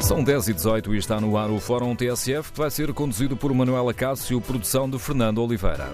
São 0.00 0.22
10 0.22 0.48
e 0.48 0.54
18 0.54 0.94
e 0.94 0.98
está 0.98 1.20
no 1.20 1.36
ar 1.36 1.50
o 1.50 1.58
Fórum 1.58 1.94
TSF, 1.94 2.52
que 2.52 2.58
vai 2.58 2.70
ser 2.70 2.92
conduzido 2.94 3.36
por 3.36 3.52
Manuela 3.52 3.92
Cássio, 3.92 4.40
produção 4.40 4.88
de 4.88 4.98
Fernando 4.98 5.42
Oliveira. 5.42 5.92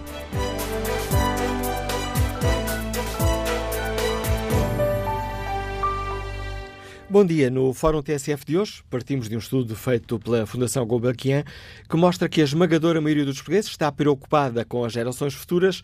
Bom 7.09 7.25
dia. 7.25 7.51
No 7.51 7.73
Fórum 7.73 8.03
TSF 8.03 8.45
de 8.45 8.59
hoje, 8.59 8.82
partimos 8.91 9.29
de 9.29 9.37
um 9.37 9.39
estudo 9.39 9.75
feito 9.75 10.18
pela 10.18 10.46
Fundação 10.46 10.84
Gulbenkian 10.84 11.43
que 11.89 11.96
mostra 11.96 12.29
que 12.29 12.41
a 12.41 12.45
esmagadora 12.45 13.00
maioria 13.00 13.25
dos 13.25 13.36
portugueses 13.36 13.71
está 13.71 13.91
preocupada 13.91 14.64
com 14.64 14.84
as 14.84 14.93
gerações 14.93 15.32
futuras, 15.32 15.82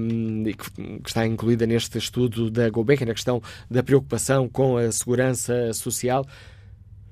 um, 0.00 0.46
e 0.46 0.54
que 0.54 0.64
está 1.06 1.26
incluída 1.26 1.66
neste 1.66 1.98
estudo 1.98 2.50
da 2.50 2.68
Gulbenkian, 2.68 3.10
a 3.10 3.14
questão 3.14 3.42
da 3.70 3.82
preocupação 3.82 4.48
com 4.48 4.76
a 4.76 4.90
segurança 4.90 5.72
social, 5.72 6.26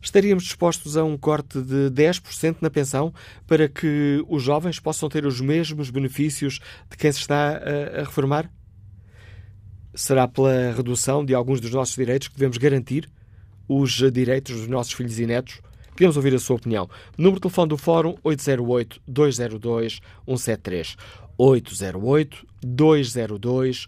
estaríamos 0.05 0.45
dispostos 0.45 0.97
a 0.97 1.05
um 1.05 1.17
corte 1.17 1.61
de 1.61 1.91
10% 1.91 2.59
na 2.61 2.71
pensão 2.71 3.13
para 3.47 3.69
que 3.69 4.25
os 4.29 4.43
jovens 4.43 4.79
possam 4.79 5.09
ter 5.09 5.27
os 5.27 5.41
mesmos 5.41 5.91
benefícios 5.91 6.61
de 6.91 6.97
quem 6.97 7.11
se 7.11 7.21
está 7.21 7.59
a, 7.59 8.01
reformar? 8.01 8.51
Será 9.95 10.29
pela 10.29 10.73
redução 10.73 11.25
de 11.25 11.35
alguns 11.35 11.61
dos 11.61 11.71
nossos 11.71 11.95
direitos 11.95 12.29
que 12.29 12.35
devemos 12.35 12.59
garantir 12.59 13.09
os 13.69 13.93
direitos 14.13 14.57
dos 14.57 14.69
nossos 14.69 14.93
filhos 14.93 15.19
e 15.19 15.27
netos? 15.27 15.61
Queremos 15.97 16.17
ouvir 16.17 16.35
a 16.35 16.39
sua 16.39 16.57
opinião. 16.57 16.89
Número 17.17 17.37
de 17.37 17.43
telefone 17.43 17.69
do 17.69 17.79
Fórum 17.79 18.17
808-202-173. 18.25 20.97
808-202-173. 21.39 23.87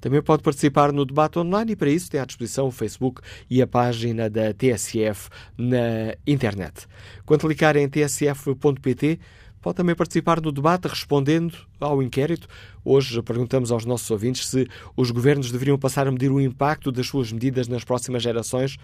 Também 0.00 0.22
pode 0.22 0.42
participar 0.42 0.92
no 0.92 1.04
debate 1.04 1.38
online 1.38 1.72
e 1.72 1.76
para 1.76 1.90
isso 1.90 2.10
tem 2.10 2.20
à 2.20 2.24
disposição 2.24 2.66
o 2.66 2.70
Facebook 2.70 3.22
e 3.48 3.62
a 3.62 3.66
página 3.66 4.28
da 4.28 4.52
TSF 4.52 5.28
na 5.56 6.14
internet. 6.26 6.86
Quando 7.24 7.40
clicar 7.40 7.76
em 7.76 7.88
tsf.pt, 7.88 9.18
pode 9.62 9.76
também 9.76 9.94
participar 9.94 10.42
no 10.42 10.52
debate 10.52 10.88
respondendo 10.88 11.56
ao 11.80 12.02
inquérito. 12.02 12.46
Hoje 12.84 13.22
perguntamos 13.22 13.72
aos 13.72 13.86
nossos 13.86 14.10
ouvintes 14.10 14.46
se 14.46 14.68
os 14.94 15.10
governos 15.10 15.50
deveriam 15.50 15.78
passar 15.78 16.06
a 16.06 16.10
medir 16.10 16.30
o 16.30 16.38
impacto 16.38 16.92
das 16.92 17.06
suas 17.06 17.32
medidas 17.32 17.66
nas 17.66 17.82
próximas 17.82 18.22
gerações. 18.22 18.76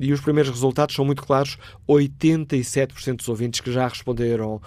E 0.00 0.12
os 0.12 0.20
primeiros 0.20 0.50
resultados 0.50 0.94
são 0.94 1.04
muito 1.04 1.22
claros. 1.22 1.58
87% 1.86 3.16
dos 3.16 3.28
ouvintes 3.28 3.60
que 3.60 3.70
já 3.70 3.86
responderam 3.86 4.56
uh, 4.56 4.62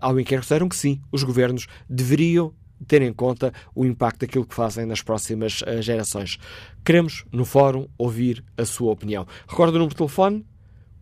ao 0.00 0.20
inquérito 0.20 0.42
disseram 0.42 0.68
que 0.68 0.76
sim, 0.76 1.00
os 1.10 1.22
governos 1.22 1.66
deveriam 1.88 2.52
ter 2.86 3.02
em 3.02 3.12
conta 3.12 3.52
o 3.74 3.84
impacto 3.84 4.20
daquilo 4.20 4.46
que 4.46 4.54
fazem 4.54 4.86
nas 4.86 5.02
próximas 5.02 5.62
uh, 5.62 5.80
gerações. 5.82 6.38
Queremos, 6.84 7.24
no 7.32 7.44
fórum, 7.44 7.86
ouvir 7.98 8.44
a 8.56 8.64
sua 8.64 8.92
opinião. 8.92 9.26
Recordo 9.48 9.74
o 9.74 9.78
número 9.78 9.90
de 9.90 9.96
telefone 9.96 10.44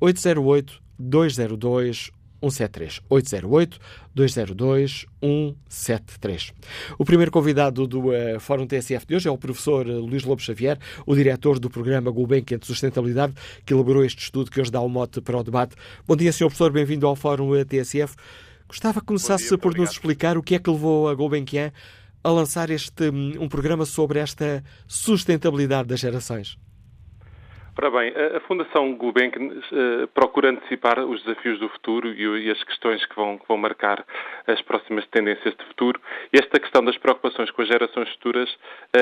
808 0.00 0.82
202 0.98 2.10
173 2.40 3.00
808 3.08 3.78
202 4.14 5.06
173. 5.20 6.52
O 6.98 7.04
primeiro 7.04 7.30
convidado 7.30 7.86
do 7.86 8.08
uh, 8.08 8.40
Fórum 8.40 8.66
TSF 8.66 9.06
de 9.06 9.16
hoje 9.16 9.28
é 9.28 9.30
o 9.30 9.38
professor 9.38 9.86
uh, 9.86 10.00
Luís 10.00 10.24
Lobo 10.24 10.40
Xavier, 10.40 10.78
o 11.04 11.14
diretor 11.14 11.58
do 11.58 11.68
programa 11.68 12.10
Gulbenkian 12.10 12.58
de 12.58 12.66
Sustentabilidade, 12.66 13.34
que 13.64 13.74
elaborou 13.74 14.04
este 14.04 14.22
estudo 14.22 14.50
que 14.50 14.60
hoje 14.60 14.70
dá 14.70 14.80
o 14.80 14.86
um 14.86 14.88
mote 14.88 15.20
para 15.20 15.36
o 15.36 15.42
debate. 15.42 15.74
Bom 16.06 16.16
dia, 16.16 16.32
Sr. 16.32 16.46
Professor, 16.46 16.72
bem-vindo 16.72 17.06
ao 17.06 17.16
Fórum 17.16 17.50
TSF. 17.64 18.14
Gostava 18.68 19.00
que 19.00 19.06
começasse 19.06 19.48
dia, 19.48 19.58
por 19.58 19.74
nos 19.74 19.90
explicar 19.90 20.36
o 20.36 20.42
que 20.42 20.54
é 20.54 20.58
que 20.58 20.70
levou 20.70 21.08
a 21.08 21.14
Gulbenkian 21.14 21.72
a 22.22 22.30
lançar 22.30 22.68
este 22.68 23.10
um, 23.10 23.44
um 23.44 23.48
programa 23.48 23.86
sobre 23.86 24.18
esta 24.18 24.62
sustentabilidade 24.86 25.88
das 25.88 26.00
gerações. 26.00 26.58
Ora 27.80 27.92
bem, 27.92 28.12
a 28.36 28.40
Fundação 28.40 28.92
Gulbenkian 28.96 29.52
uh, 29.52 30.08
procura 30.08 30.50
antecipar 30.50 30.98
os 30.98 31.22
desafios 31.22 31.60
do 31.60 31.68
futuro 31.68 32.08
e, 32.12 32.50
as 32.50 32.60
questões 32.64 33.06
que 33.06 33.14
vão, 33.14 33.38
que 33.38 33.46
vão, 33.46 33.56
marcar 33.56 34.04
as 34.48 34.60
próximas 34.62 35.06
tendências 35.06 35.54
de 35.54 35.64
futuro. 35.64 36.00
E 36.32 36.38
esta 36.38 36.58
questão 36.58 36.84
das 36.84 36.98
preocupações 36.98 37.52
com 37.52 37.62
as 37.62 37.68
gerações 37.68 38.08
futuras 38.14 38.50
uh, 38.50 38.58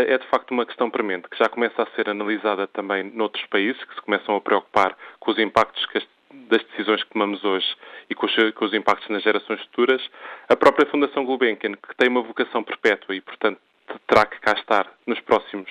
é 0.06 0.18
de 0.18 0.26
facto 0.26 0.50
uma 0.50 0.66
questão 0.66 0.90
premente, 0.90 1.26
que 1.26 1.38
já 1.38 1.48
começa 1.48 1.82
a 1.82 1.86
ser 1.96 2.10
analisada 2.10 2.66
também 2.66 3.02
noutros 3.02 3.46
países, 3.46 3.82
que 3.82 3.94
se 3.94 4.02
começam 4.02 4.36
a 4.36 4.40
preocupar 4.42 4.94
com 5.18 5.30
os 5.30 5.38
impactos 5.38 5.86
que 5.86 5.96
as, 5.96 6.04
das 6.32 6.62
decisões 6.64 7.02
que 7.04 7.10
tomamos 7.10 7.44
hoje 7.44 7.66
e 8.10 8.14
com 8.14 8.26
os, 8.26 8.34
com 8.54 8.64
os 8.64 8.74
impactos 8.74 9.08
nas 9.08 9.22
gerações 9.22 9.60
futuras. 9.62 10.02
A 10.48 10.56
própria 10.56 10.86
Fundação 10.86 11.24
Gulbenkian, 11.24 11.72
que 11.72 11.96
tem 11.96 12.08
uma 12.08 12.22
vocação 12.22 12.62
perpétua 12.62 13.14
e, 13.14 13.20
portanto, 13.20 13.60
terá 14.06 14.26
que 14.26 14.40
cá 14.40 14.52
estar 14.52 14.92
nos 15.06 15.20
próximos, 15.20 15.70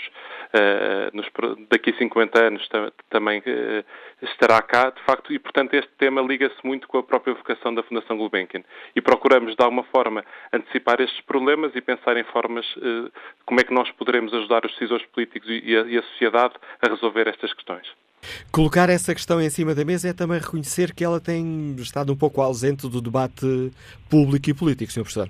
uh, 0.53 1.15
nos, 1.15 1.27
daqui 1.69 1.89
a 1.91 1.97
50 1.97 2.41
anos 2.41 2.67
também 3.09 3.39
uh, 3.39 3.85
estará 4.21 4.61
cá, 4.61 4.89
de 4.89 5.01
facto, 5.03 5.33
e 5.33 5.39
portanto 5.39 5.73
este 5.73 5.91
tema 5.97 6.21
liga-se 6.21 6.55
muito 6.63 6.87
com 6.87 6.97
a 6.97 7.03
própria 7.03 7.33
vocação 7.33 7.73
da 7.73 7.83
Fundação 7.83 8.17
Gulbenkian. 8.17 8.63
E 8.95 9.01
procuramos, 9.01 9.55
de 9.55 9.63
alguma 9.63 9.83
forma, 9.83 10.23
antecipar 10.53 11.01
estes 11.01 11.21
problemas 11.21 11.75
e 11.75 11.81
pensar 11.81 12.15
em 12.17 12.23
formas 12.25 12.65
uh, 12.77 13.11
como 13.45 13.59
é 13.59 13.63
que 13.63 13.73
nós 13.73 13.89
poderemos 13.91 14.33
ajudar 14.33 14.65
os 14.65 14.71
decisores 14.71 15.05
políticos 15.07 15.49
e 15.49 15.75
a, 15.75 15.81
e 15.81 15.97
a 15.97 16.03
sociedade 16.03 16.53
a 16.81 16.89
resolver 16.89 17.27
estas 17.27 17.53
questões. 17.53 18.04
Colocar 18.51 18.89
essa 18.89 19.13
questão 19.13 19.41
em 19.41 19.49
cima 19.49 19.75
da 19.75 19.85
mesa 19.85 20.09
é 20.09 20.13
também 20.13 20.39
reconhecer 20.39 20.93
que 20.93 21.03
ela 21.03 21.19
tem 21.19 21.75
estado 21.79 22.11
um 22.11 22.15
pouco 22.15 22.41
ausente 22.41 22.87
do 22.87 23.01
debate 23.01 23.71
público 24.09 24.49
e 24.49 24.53
político, 24.53 24.91
Sr. 24.91 25.01
Professor. 25.01 25.29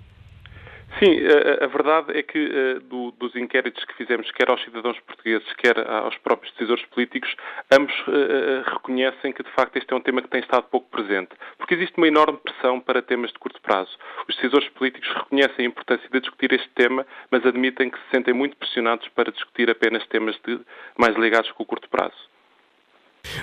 Sim, 0.99 1.11
a, 1.27 1.65
a, 1.65 1.67
verdade 1.67 2.17
é 2.17 2.23
que 2.23 2.39
uh, 2.39 2.79
do, 2.79 3.11
dos 3.11 3.35
inquéritos 3.35 3.83
que 3.83 3.93
fizemos, 3.95 4.31
quer 4.31 4.49
aos 4.49 4.63
cidadãos 4.63 4.97
portugueses, 5.01 5.51
quer 5.57 5.77
aos 5.77 6.17
próprios 6.19 6.53
decisores 6.53 6.85
políticos, 6.85 7.35
ambos 7.69 7.93
uh, 8.07 8.63
reconhecem 8.65 9.33
que 9.33 9.43
de 9.43 9.51
facto 9.51 9.75
este 9.75 9.91
é 9.91 9.95
um 9.95 9.99
tema 9.99 10.21
que 10.21 10.29
tem 10.29 10.39
estado 10.39 10.63
pouco 10.71 10.89
presente, 10.89 11.35
porque 11.57 11.73
existe 11.73 11.97
uma 11.97 12.07
enorme 12.07 12.37
pressão 12.37 12.79
para 12.79 13.01
temas 13.01 13.29
de 13.31 13.39
curto 13.39 13.61
prazo. 13.61 13.91
Os 14.29 14.35
decisores 14.37 14.69
políticos 14.69 15.09
reconhecem 15.09 15.65
a 15.65 15.67
importância 15.67 16.07
de 16.09 16.19
discutir 16.21 16.53
este 16.53 16.69
tema, 16.69 17.05
mas 17.29 17.45
admitem 17.45 17.89
que 17.89 17.97
se 17.97 18.11
sentem 18.11 18.33
muito 18.33 18.55
pressionados 18.55 19.05
para 19.09 19.33
discutir 19.33 19.69
apenas 19.69 20.07
temas 20.07 20.39
de, 20.47 20.61
mais 20.97 21.13
ligados 21.17 21.51
com 21.51 21.63
o 21.63 21.65
curto 21.65 21.89
prazo. 21.89 22.34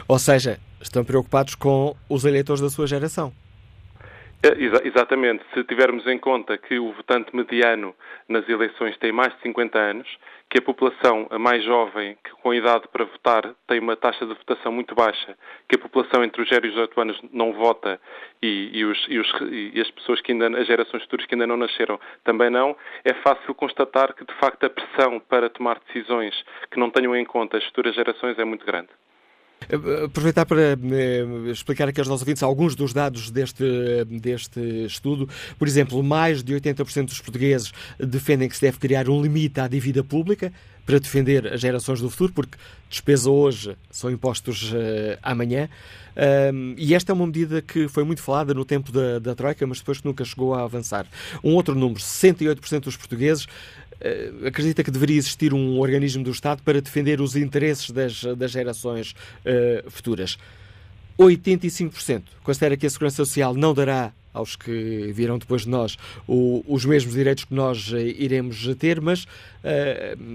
Ou 0.08 0.18
seja, 0.18 0.58
estão 0.80 1.04
preocupados 1.04 1.54
com 1.54 1.94
os 2.08 2.24
eleitores 2.24 2.60
da 2.60 2.70
sua 2.70 2.86
geração. 2.86 3.32
É, 4.44 4.56
exatamente. 4.84 5.44
Se 5.54 5.62
tivermos 5.62 6.04
em 6.08 6.18
conta 6.18 6.58
que 6.58 6.76
o 6.76 6.92
votante 6.92 7.34
mediano 7.34 7.94
nas 8.28 8.48
eleições 8.48 8.96
tem 8.98 9.12
mais 9.12 9.32
de 9.36 9.40
50 9.42 9.78
anos, 9.78 10.08
que 10.50 10.58
a 10.58 10.62
população 10.62 11.28
mais 11.38 11.64
jovem, 11.64 12.18
que 12.24 12.30
com 12.42 12.52
idade 12.52 12.88
para 12.92 13.04
votar, 13.04 13.54
tem 13.68 13.78
uma 13.78 13.96
taxa 13.96 14.26
de 14.26 14.34
votação 14.34 14.72
muito 14.72 14.96
baixa, 14.96 15.38
que 15.68 15.76
a 15.76 15.78
população 15.78 16.24
entre 16.24 16.42
os 16.42 16.48
0 16.48 16.66
e 16.66 16.68
os 16.70 16.74
18 16.74 17.00
anos 17.00 17.20
não 17.32 17.52
vota 17.52 18.00
e, 18.42 18.70
e, 18.74 18.84
os, 18.84 19.06
e, 19.08 19.18
os, 19.20 19.28
e, 19.50 19.80
as 19.80 19.90
pessoas 19.92 20.20
que 20.20 20.32
ainda, 20.32 20.48
as 20.58 20.66
gerações 20.66 21.04
futuras 21.04 21.24
que 21.24 21.36
ainda 21.36 21.46
não 21.46 21.56
nasceram 21.56 22.00
também 22.24 22.50
não, 22.50 22.76
é 23.04 23.14
fácil 23.14 23.54
constatar 23.54 24.12
que, 24.12 24.26
de 24.26 24.34
facto, 24.40 24.64
a 24.64 24.70
pressão 24.70 25.20
para 25.20 25.48
tomar 25.48 25.80
decisões 25.86 26.34
que 26.68 26.80
não 26.80 26.90
tenham 26.90 27.14
em 27.14 27.24
conta 27.24 27.58
as 27.58 27.64
futuras 27.66 27.94
gerações 27.94 28.36
é 28.40 28.44
muito 28.44 28.66
grande. 28.66 28.88
Aproveitar 30.04 30.46
para 30.46 30.60
eh, 30.60 31.50
explicar 31.50 31.88
aqui 31.88 32.00
aos 32.00 32.08
nossos 32.08 32.22
ouvintes 32.22 32.42
alguns 32.42 32.74
dos 32.74 32.92
dados 32.92 33.30
deste, 33.30 33.64
deste 34.04 34.60
estudo. 34.86 35.28
Por 35.58 35.68
exemplo, 35.68 36.02
mais 36.02 36.42
de 36.42 36.54
80% 36.54 37.06
dos 37.06 37.20
portugueses 37.20 37.72
defendem 37.98 38.48
que 38.48 38.56
se 38.56 38.62
deve 38.62 38.78
criar 38.78 39.08
um 39.08 39.20
limite 39.20 39.60
à 39.60 39.68
dívida 39.68 40.02
pública 40.02 40.52
para 40.84 40.98
defender 40.98 41.52
as 41.52 41.60
gerações 41.60 42.00
do 42.00 42.10
futuro, 42.10 42.32
porque 42.32 42.58
despesa 42.90 43.30
hoje 43.30 43.76
são 43.90 44.10
impostos 44.10 44.72
uh, 44.72 45.18
amanhã. 45.22 45.68
Um, 46.52 46.74
e 46.76 46.94
esta 46.94 47.12
é 47.12 47.14
uma 47.14 47.26
medida 47.26 47.62
que 47.62 47.88
foi 47.88 48.04
muito 48.04 48.20
falada 48.20 48.52
no 48.52 48.64
tempo 48.64 48.92
da, 48.92 49.18
da 49.18 49.34
Troika, 49.34 49.66
mas 49.66 49.78
depois 49.78 50.02
nunca 50.02 50.24
chegou 50.24 50.54
a 50.54 50.62
avançar. 50.62 51.06
Um 51.42 51.54
outro 51.54 51.74
número, 51.74 52.00
68% 52.00 52.80
dos 52.80 52.96
portugueses 52.96 53.46
acredita 54.46 54.82
que 54.82 54.90
deveria 54.90 55.16
existir 55.16 55.54
um 55.54 55.78
organismo 55.78 56.24
do 56.24 56.30
Estado 56.30 56.62
para 56.62 56.80
defender 56.80 57.20
os 57.20 57.36
interesses 57.36 57.90
das, 57.90 58.22
das 58.36 58.50
gerações 58.50 59.14
uh, 59.44 59.90
futuras. 59.90 60.38
85% 61.18 62.22
considera 62.42 62.76
que 62.76 62.86
a 62.86 62.90
Segurança 62.90 63.16
Social 63.16 63.54
não 63.54 63.74
dará 63.74 64.12
aos 64.32 64.56
que 64.56 65.12
virão 65.12 65.38
depois 65.38 65.62
de 65.62 65.68
nós 65.68 65.96
o, 66.26 66.64
os 66.66 66.84
mesmos 66.84 67.14
direitos 67.14 67.44
que 67.44 67.54
nós 67.54 67.92
eh, 67.92 68.14
iremos 68.18 68.66
ter, 68.78 69.00
mas 69.00 69.24
uh, 69.24 69.26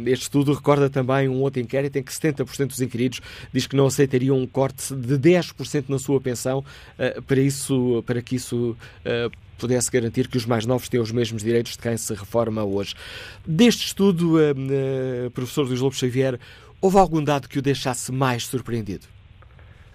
este 0.05 0.23
estudo 0.23 0.53
recorda 0.53 0.89
também 0.89 1.27
um 1.27 1.41
outro 1.41 1.61
inquérito 1.61 1.97
em 1.97 2.03
que 2.03 2.11
70% 2.11 2.67
dos 2.67 2.81
inquiridos 2.81 3.21
diz 3.51 3.65
que 3.65 3.75
não 3.75 3.87
aceitariam 3.87 4.37
um 4.37 4.45
corte 4.45 4.93
de 4.93 5.17
10% 5.17 5.85
na 5.89 5.97
sua 5.97 6.21
pensão 6.21 6.59
uh, 6.59 7.21
para, 7.23 7.39
isso, 7.39 8.03
para 8.05 8.21
que 8.21 8.35
isso 8.35 8.77
uh, 9.05 9.31
pudesse 9.57 9.89
garantir 9.89 10.27
que 10.27 10.37
os 10.37 10.45
mais 10.45 10.65
novos 10.65 10.87
têm 10.87 10.99
os 10.99 11.11
mesmos 11.11 11.41
direitos 11.41 11.71
de 11.71 11.79
quem 11.79 11.97
se 11.97 12.13
reforma 12.13 12.63
hoje. 12.63 12.93
Deste 13.43 13.87
estudo, 13.87 14.35
professor 15.33 15.65
Luís 15.65 15.79
Lopes 15.79 15.97
Xavier, 15.97 16.39
houve 16.79 16.99
algum 16.99 17.23
dado 17.23 17.49
que 17.49 17.57
o 17.57 17.61
deixasse 17.61 18.11
mais 18.11 18.45
surpreendido? 18.45 19.16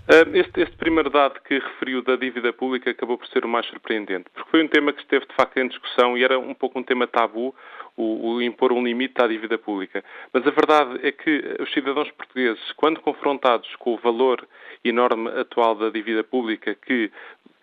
Este, 0.09 0.63
este, 0.63 0.77
primeiro 0.77 1.09
dado 1.09 1.41
que 1.43 1.61
referiu 1.61 2.03
da 2.03 2.17
dívida 2.17 2.53
pública 2.53 2.91
acabou 2.91 3.17
por 3.17 3.27
ser 3.29 3.45
o 3.45 3.49
mais 3.49 3.65
surpreendente, 3.67 4.29
porque 4.35 4.51
foi 4.51 4.65
um 4.65 4.67
tema 4.69 4.93
que 4.93 5.01
esteve 5.01 5.27
de 5.27 5.35
facto 5.35 5.57
em 5.59 5.69
discussão 5.69 6.19
e 6.19 6.25
era 6.25 6.37
um 6.39 6.55
pouco 6.55 6.77
um 6.77 6.83
tema 6.83 7.07
tabu, 7.07 7.55
o, 7.97 8.33
o, 8.33 8.43
impor 8.43 8.73
um 8.73 8.83
limite 8.83 9.23
à 9.23 9.29
dívida 9.29 9.57
pública. 9.57 10.03
Mas 10.33 10.45
a 10.45 10.51
verdade 10.51 11.07
é 11.07 11.13
que 11.13 11.57
os 11.61 11.73
cidadãos 11.73 12.11
portugueses, 12.11 12.73
quando 12.73 13.01
confrontados 13.01 13.77
com 13.77 13.95
o 13.95 13.99
valor 13.99 14.47
enorme 14.85 15.31
atual 15.39 15.77
da 15.77 15.89
dívida 15.89 16.25
pública, 16.25 16.75
que 16.75 17.11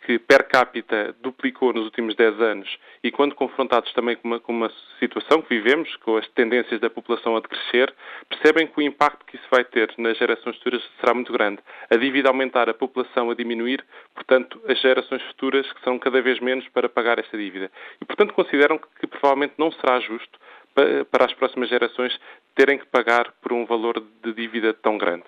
que 0.10 0.18
per 0.18 0.48
capita 0.48 1.16
duplicou 1.22 1.72
nos 1.72 1.86
últimos 1.86 2.16
10 2.16 2.42
anos 2.42 2.80
e 3.04 3.12
quando 3.12 3.36
confrontados 3.36 3.94
também 3.94 4.16
com 4.16 4.28
uma, 4.28 4.40
com 4.40 4.52
uma, 4.52 4.72
situação 5.00 5.40
que 5.40 5.50
vivemos, 5.50 5.96
com 5.98 6.18
as 6.18 6.28
tendências 6.30 6.82
da 6.82 6.90
população 6.90 7.38
a 7.38 7.40
decrescer, 7.40 7.94
percebem 8.28 8.66
que 8.66 8.80
o 8.80 8.82
impacto 8.82 9.24
que 9.28 9.36
isso 9.36 9.46
vai 9.52 9.64
ter 9.64 9.94
nas 10.00 10.18
gerações 10.18 10.56
futuras 10.58 10.82
será 11.00 11.14
muito 11.14 11.32
grande. 11.32 11.60
A 11.92 11.96
dívida 11.96 12.28
aumentar, 12.28 12.68
a 12.68 12.74
população 12.74 13.30
a 13.30 13.36
diminuir, 13.36 13.86
portanto, 14.16 14.60
as 14.68 14.82
gerações 14.82 15.22
futuras 15.28 15.72
que 15.74 15.84
são 15.84 16.00
cada 16.00 16.20
vez 16.24 16.40
menos 16.40 16.68
para 16.70 16.90
pagar 16.90 17.20
essa 17.20 17.38
dívida. 17.38 17.70
E, 18.02 18.06
portanto, 18.06 18.34
consideram 18.34 18.80
que, 18.80 18.88
que 19.02 19.06
provavelmente 19.06 19.54
não 19.60 19.72
será 19.74 20.00
justo 20.00 20.40
para, 20.74 21.06
para 21.06 21.26
as 21.26 21.34
próximas 21.34 21.70
gerações 21.70 22.20
terem 22.56 22.80
que 22.80 22.88
pagar 22.88 23.32
por 23.44 23.54
um 23.54 23.64
valor 23.64 24.04
de 24.24 24.34
dívida 24.34 24.74
tão 24.74 24.98
grande. 24.98 25.26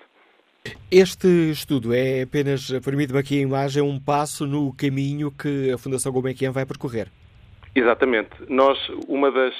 Este 0.91 1.27
estudo 1.51 1.93
é 1.93 2.23
apenas, 2.23 2.69
permite-me 2.83 3.19
aqui 3.19 3.39
a 3.39 3.41
imagem, 3.41 3.81
um 3.81 3.99
passo 3.99 4.45
no 4.45 4.73
caminho 4.73 5.31
que 5.31 5.71
a 5.71 5.77
Fundação 5.77 6.11
Gulbenkian 6.11 6.51
vai 6.51 6.65
percorrer. 6.65 7.07
Exatamente. 7.73 8.29
Nós, 8.49 8.77
uma 9.07 9.31
das, 9.31 9.53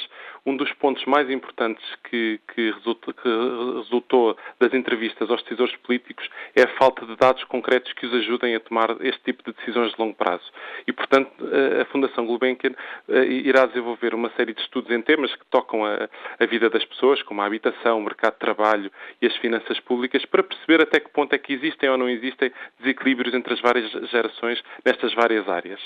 um 0.46 0.58
dos 0.58 0.72
pontos 0.74 1.06
mais 1.06 1.30
importantes 1.30 1.84
que, 2.10 2.40
que, 2.54 2.72
resulta, 2.72 3.14
que, 3.14 3.30
resultou 3.78 4.36
das 4.60 4.74
entrevistas 4.74 5.30
aos 5.30 5.42
decisores 5.44 5.76
políticos 5.78 6.28
é 6.56 6.64
a 6.64 6.78
falta 6.78 7.06
de 7.06 7.16
dados 7.16 7.44
concretos 7.44 7.94
que 7.94 8.06
os 8.06 8.14
ajudem 8.14 8.56
a 8.56 8.60
tomar 8.60 8.90
este 9.02 9.22
tipo 9.24 9.44
de 9.44 9.56
decisões 9.58 9.92
de 9.92 10.00
longo 10.00 10.16
prazo. 10.16 10.44
E, 10.88 10.92
portanto, 10.92 11.32
a 11.80 11.86
Fundação 11.86 12.26
Gulbenkian 12.26 12.74
eh, 13.10 13.26
irá 13.26 13.66
desenvolver 13.68 14.16
uma 14.16 14.32
série 14.32 14.54
de 14.54 14.62
estudos 14.62 14.90
em 14.90 15.02
temas 15.02 15.34
que 15.36 15.46
tocam 15.46 15.86
a, 15.86 16.10
a 16.40 16.46
vida 16.46 16.70
das 16.70 16.84
pessoas, 16.86 17.22
como 17.22 17.42
a 17.42 17.46
habitação, 17.46 18.00
o 18.00 18.04
mercado 18.04 18.34
de 18.34 18.40
trabalho 18.40 18.92
e 19.22 19.28
as 19.28 19.36
finanças 19.38 19.80
públicas, 19.82 20.26
para 20.26 20.44
perceber 20.44 20.82
até 20.82 21.00
que 21.00 21.10
ponto 21.10 21.34
é 21.34 21.38
que 21.38 21.54
existem 21.54 21.90
ou 21.90 21.98
não 21.98 22.10
existem 22.10 22.52
desequilíbrios 22.80 23.34
entre 23.36 23.54
as 23.54 23.62
várias 23.62 23.92
gerações 24.10 24.62
nestas 24.84 25.14
várias 25.14 25.48
áreas. 25.48 25.80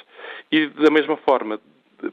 E, 0.50 0.68
da 0.68 0.90
mesma 0.90 1.18
forma, 1.18 1.60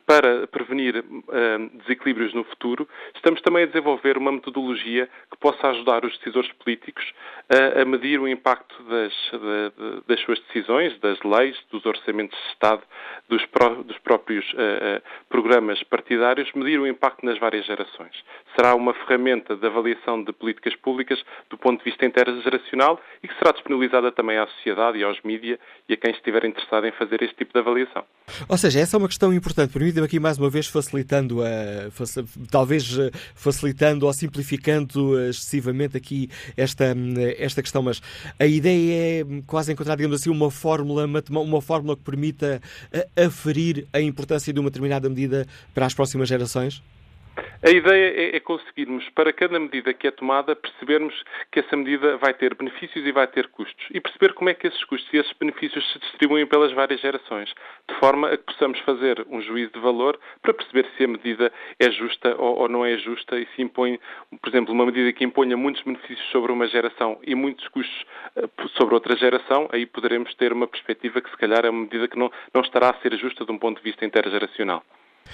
para 0.07 0.47
prevenir 0.47 0.99
uh, 0.99 1.79
desequilíbrios 1.79 2.35
no 2.35 2.45
futuro, 2.45 2.89
estamos 3.15 3.41
também 3.43 3.65
a 3.65 3.67
desenvolver 3.67 4.17
uma 4.17 4.33
metodologia 4.33 5.09
que 5.31 5.39
possa 5.39 5.69
ajudar 5.69 6.05
os 6.05 6.17
decisores 6.19 6.51
políticos 6.53 7.05
a, 7.49 7.83
a 7.83 7.85
medir 7.85 8.21
o 8.21 8.29
impacto 8.29 8.75
das, 8.85 9.13
de, 9.33 10.03
das, 10.07 10.21
suas 10.21 10.41
decisões, 10.41 10.99
das 11.01 11.19
leis, 11.23 11.57
dos 11.71 11.85
orçamentos 11.87 12.39
de 12.39 12.49
Estado, 12.53 12.83
dos, 13.29 13.43
dos 13.87 13.99
próprios 13.99 14.45
uh, 14.53 15.03
programas 15.29 15.83
partidários, 15.85 16.51
medir 16.55 16.79
o 16.79 16.87
impacto 16.87 17.25
nas 17.25 17.39
várias 17.39 17.67
gerações. 17.67 18.15
Será 18.57 18.75
uma 18.75 18.95
ferramenta 18.95 19.57
de 19.57 19.67
avaliação 19.67 20.23
de 20.23 20.33
políticas 20.33 20.75
públicas 20.77 21.23
do 21.51 21.57
ponto 21.57 21.79
de 21.79 21.91
vista 21.91 22.05
intergeracional 22.05 23.01
e 23.23 23.29
que 23.29 23.35
será 23.39 23.53
disponibilizada 23.53 24.13
também 24.13 24.39
à 24.39 24.47
sociedade 24.47 24.99
e 24.99 25.05
aos 25.05 25.21
mídias 25.23 25.59
e 25.89 25.95
a 25.95 25.97
quem 25.97 26.11
estiver 26.11 26.45
interessado 26.45 26.87
em 26.87 26.93
fazer 26.93 27.23
este 27.23 27.37
tipo 27.37 27.53
de 27.53 27.59
avaliação. 27.59 28.05
Ou 28.49 28.57
seja, 28.57 28.81
essa 28.81 28.97
é 28.97 28.99
uma 28.99 29.09
questão 29.09 29.33
importante 29.33 29.72
permita-me 29.73 30.07
aqui 30.07 30.21
mais 30.21 30.39
uma 30.39 30.51
vez 30.51 30.67
facilitando, 30.67 31.43
a, 31.43 31.91
talvez 32.51 32.99
eh, 32.99 33.11
facilitando 33.35 34.07
ou 34.07 34.13
simplificando 34.13 35.19
excessivamente 35.29 35.97
aqui 35.97 36.29
esta, 36.57 36.95
esta 37.39 37.63
questão, 37.63 37.83
mas 37.83 38.01
a 38.39 38.47
ideia 38.47 39.23
é 39.23 39.25
quase 39.47 39.73
encontrar, 39.73 39.97
digamos 39.97 40.21
assim, 40.21 40.31
uma 40.31 40.51
fórmula, 40.51 41.07
uma 41.31 41.63
fórmula 41.63 41.97
que 41.97 42.03
permita 42.03 42.61
eh, 42.93 43.09
aferir 43.17 43.87
a 43.93 44.01
importância 44.01 44.53
de 44.53 44.61
uma 44.61 44.71
determinada 44.71 45.09
medida 45.09 45.47
para 45.75 45.87
as 45.87 45.95
próximas 45.95 46.29
gerações? 46.29 46.83
A 47.65 47.71
ideia 47.71 48.35
é, 48.35 48.37
é, 48.37 48.41
conseguirmos, 48.41 49.09
para 49.11 49.33
cada 49.33 49.57
medida 49.61 49.95
que 49.95 50.09
é 50.09 50.11
tomada, 50.11 50.57
percebermos 50.57 51.15
que 51.53 51.61
essa 51.61 51.77
medida 51.77 52.17
vai 52.17 52.35
ter 52.35 52.57
benefícios 52.57 53.07
e 53.07 53.13
vai 53.13 53.29
ter 53.29 53.47
custos. 53.51 53.87
E 53.93 54.01
perceber 54.01 54.33
como 54.35 54.51
é 54.51 54.55
que 54.55 54.67
esses 54.67 54.83
custos 54.83 55.09
e 55.15 55.19
esses 55.19 55.33
benefícios 55.35 55.93
se 55.93 56.01
distribuem 56.01 56.45
pelas 56.45 56.73
várias 56.73 57.01
gerações, 57.01 57.55
de 57.89 57.95
forma 58.01 58.31
a 58.31 58.37
que 58.37 58.43
possamos 58.43 58.81
fazer 58.81 59.25
um 59.31 59.41
juízo 59.41 59.75
de 59.75 59.79
valor 59.79 60.19
para 60.43 60.53
perceber 60.53 60.91
se 60.97 61.05
a 61.05 61.07
medida 61.07 61.53
é 61.79 61.89
justa 61.93 62.35
ou, 62.37 62.63
ou 62.63 62.69
não 62.69 62.85
é 62.85 62.99
justa 62.99 63.39
e 63.39 63.47
se 63.55 63.63
impõe, 63.63 63.97
por 64.41 64.49
exemplo, 64.49 64.75
uma 64.75 64.87
medida 64.87 65.13
que 65.13 65.23
imponha 65.23 65.57
muitos 65.57 65.85
benefícios 65.85 66.29
sobre 66.33 66.51
uma 66.51 66.67
geração 66.67 67.21
e 67.23 67.33
muitos 67.37 67.69
custos 67.69 68.05
uh, 68.39 68.69
sobre 68.71 68.95
outra 68.95 69.17
geração, 69.17 69.69
aí 69.71 69.87
poderemos 69.87 70.35
ter 70.35 70.53
uma 70.53 70.67
perspectiva 70.67 71.21
que 71.21 71.31
se 71.31 71.37
calhar 71.37 71.65
é 71.65 71.71
uma 71.71 71.83
medida 71.83 72.09
que 72.09 72.19
não, 72.19 72.29
não 72.53 72.63
estará 72.63 72.91
a 72.91 73.01
ser 73.03 73.17
justa 73.17 73.45
de 73.45 73.53
um 73.53 73.59
ponto 73.59 73.77
de 73.77 73.85
vista 73.85 74.05
intergeracional. 74.05 74.83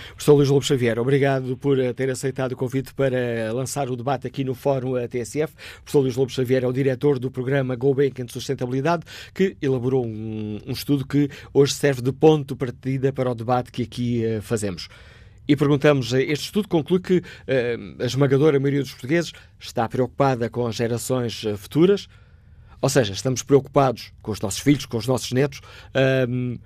Professor 0.08 0.34
Luís 0.34 0.48
Lobo 0.48 0.64
Xavier, 0.64 0.98
obrigado 0.98 1.56
por 1.56 1.78
eh, 1.78 1.92
ter 1.92 2.10
aceitado 2.10 2.52
o 2.52 2.56
convite 2.56 2.92
para 2.94 3.52
lançar 3.52 3.90
o 3.90 3.96
debate 3.96 4.26
aqui 4.26 4.44
no 4.44 4.54
Fórum 4.54 4.94
TSF. 5.06 5.52
O 5.52 5.82
professor 5.82 6.00
Luís 6.00 6.16
Lobo 6.16 6.30
Xavier 6.30 6.64
é 6.64 6.66
o 6.66 6.72
diretor 6.72 7.18
do 7.18 7.30
programa 7.30 7.76
Bank 7.76 8.22
de 8.22 8.32
Sustentabilidade, 8.32 9.04
que 9.34 9.56
elaborou 9.60 10.06
um, 10.06 10.60
um, 10.66 10.72
estudo 10.72 11.06
que 11.06 11.28
hoje 11.52 11.74
serve 11.74 12.02
de 12.02 12.12
ponto 12.12 12.54
de 12.54 12.58
partida 12.58 13.12
para 13.12 13.30
o 13.30 13.34
debate 13.34 13.70
que 13.72 13.82
aqui 13.82 14.24
uh, 14.24 14.42
fazemos. 14.42 14.88
E 15.46 15.56
perguntamos, 15.56 16.12
eh, 16.12 16.22
este 16.22 16.46
estudo 16.46 16.68
conclui 16.68 17.00
que 17.00 17.18
uh, 17.18 17.22
a 18.02 18.04
esmagadora 18.04 18.60
maioria 18.60 18.82
dos 18.82 18.90
portugueses 18.90 19.32
está 19.58 19.88
preocupada 19.88 20.50
com 20.50 20.66
as 20.66 20.76
gerações 20.76 21.44
futuras, 21.56 22.08
ou 22.80 22.88
seja, 22.88 23.12
estamos 23.12 23.42
preocupados 23.42 24.12
com 24.22 24.30
os 24.30 24.40
nossos 24.40 24.60
filhos, 24.60 24.86
com 24.86 24.96
os 24.96 25.06
nossos 25.06 25.32
netos, 25.32 25.58
uh, 25.58 26.58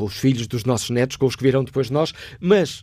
com 0.00 0.06
os 0.06 0.16
filhos 0.16 0.46
dos 0.46 0.64
nossos 0.64 0.88
netos, 0.88 1.18
com 1.18 1.26
os 1.26 1.36
que 1.36 1.42
virão 1.42 1.62
depois 1.62 1.88
de 1.88 1.92
nós, 1.92 2.14
mas 2.40 2.82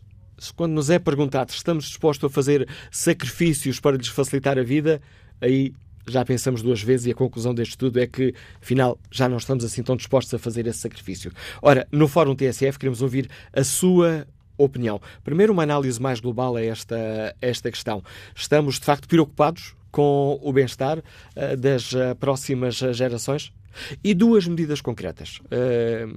quando 0.55 0.73
nos 0.73 0.91
é 0.91 0.99
perguntado 0.99 1.49
se 1.49 1.57
estamos 1.57 1.85
dispostos 1.85 2.29
a 2.29 2.31
fazer 2.31 2.69
sacrifícios 2.91 3.79
para 3.79 3.97
lhes 3.97 4.07
facilitar 4.07 4.59
a 4.59 4.61
vida, 4.61 5.01
aí 5.41 5.73
já 6.07 6.23
pensamos 6.23 6.61
duas 6.61 6.79
vezes 6.79 7.07
e 7.07 7.11
a 7.11 7.15
conclusão 7.15 7.55
deste 7.55 7.71
estudo 7.71 7.99
é 7.99 8.05
que, 8.05 8.35
afinal, 8.61 8.99
já 9.09 9.27
não 9.27 9.37
estamos 9.37 9.65
assim 9.65 9.81
tão 9.81 9.95
dispostos 9.95 10.31
a 10.35 10.37
fazer 10.37 10.67
esse 10.67 10.77
sacrifício. 10.77 11.31
Ora, 11.59 11.87
no 11.91 12.07
Fórum 12.07 12.35
TSF 12.35 12.77
queremos 12.77 13.01
ouvir 13.01 13.27
a 13.51 13.63
sua 13.63 14.27
opinião. 14.55 15.01
Primeiro, 15.23 15.53
uma 15.53 15.63
análise 15.63 15.99
mais 15.99 16.19
global 16.19 16.55
a 16.55 16.61
esta, 16.61 17.35
esta 17.41 17.71
questão. 17.71 18.03
Estamos, 18.35 18.75
de 18.75 18.85
facto, 18.85 19.07
preocupados 19.07 19.75
com 19.91 20.39
o 20.39 20.53
bem-estar 20.53 20.99
uh, 20.99 21.57
das 21.57 21.93
uh, 21.93 22.15
próximas 22.19 22.75
gerações? 22.75 23.51
E 24.03 24.13
duas 24.13 24.47
medidas 24.47 24.81
concretas. 24.81 25.39
Uh, 25.45 26.15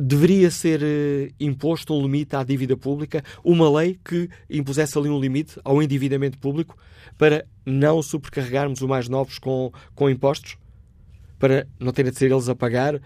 deveria 0.00 0.50
ser 0.50 0.80
uh, 0.82 1.34
imposto 1.38 1.94
um 1.94 2.02
limite 2.02 2.34
à 2.34 2.42
dívida 2.42 2.76
pública, 2.76 3.22
uma 3.44 3.70
lei 3.78 3.98
que 4.02 4.30
impusesse 4.48 4.96
ali 4.96 5.10
um 5.10 5.20
limite 5.20 5.60
ao 5.62 5.82
endividamento 5.82 6.38
público 6.38 6.76
para 7.18 7.44
não 7.66 8.00
supercarregarmos 8.00 8.80
os 8.80 8.88
mais 8.88 9.08
novos 9.08 9.38
com, 9.38 9.70
com 9.94 10.08
impostos, 10.08 10.56
para 11.38 11.66
não 11.78 11.92
terem 11.92 12.10
de 12.10 12.18
ser 12.18 12.30
eles 12.30 12.48
a 12.48 12.54
pagar 12.54 12.96
uh, 12.96 13.00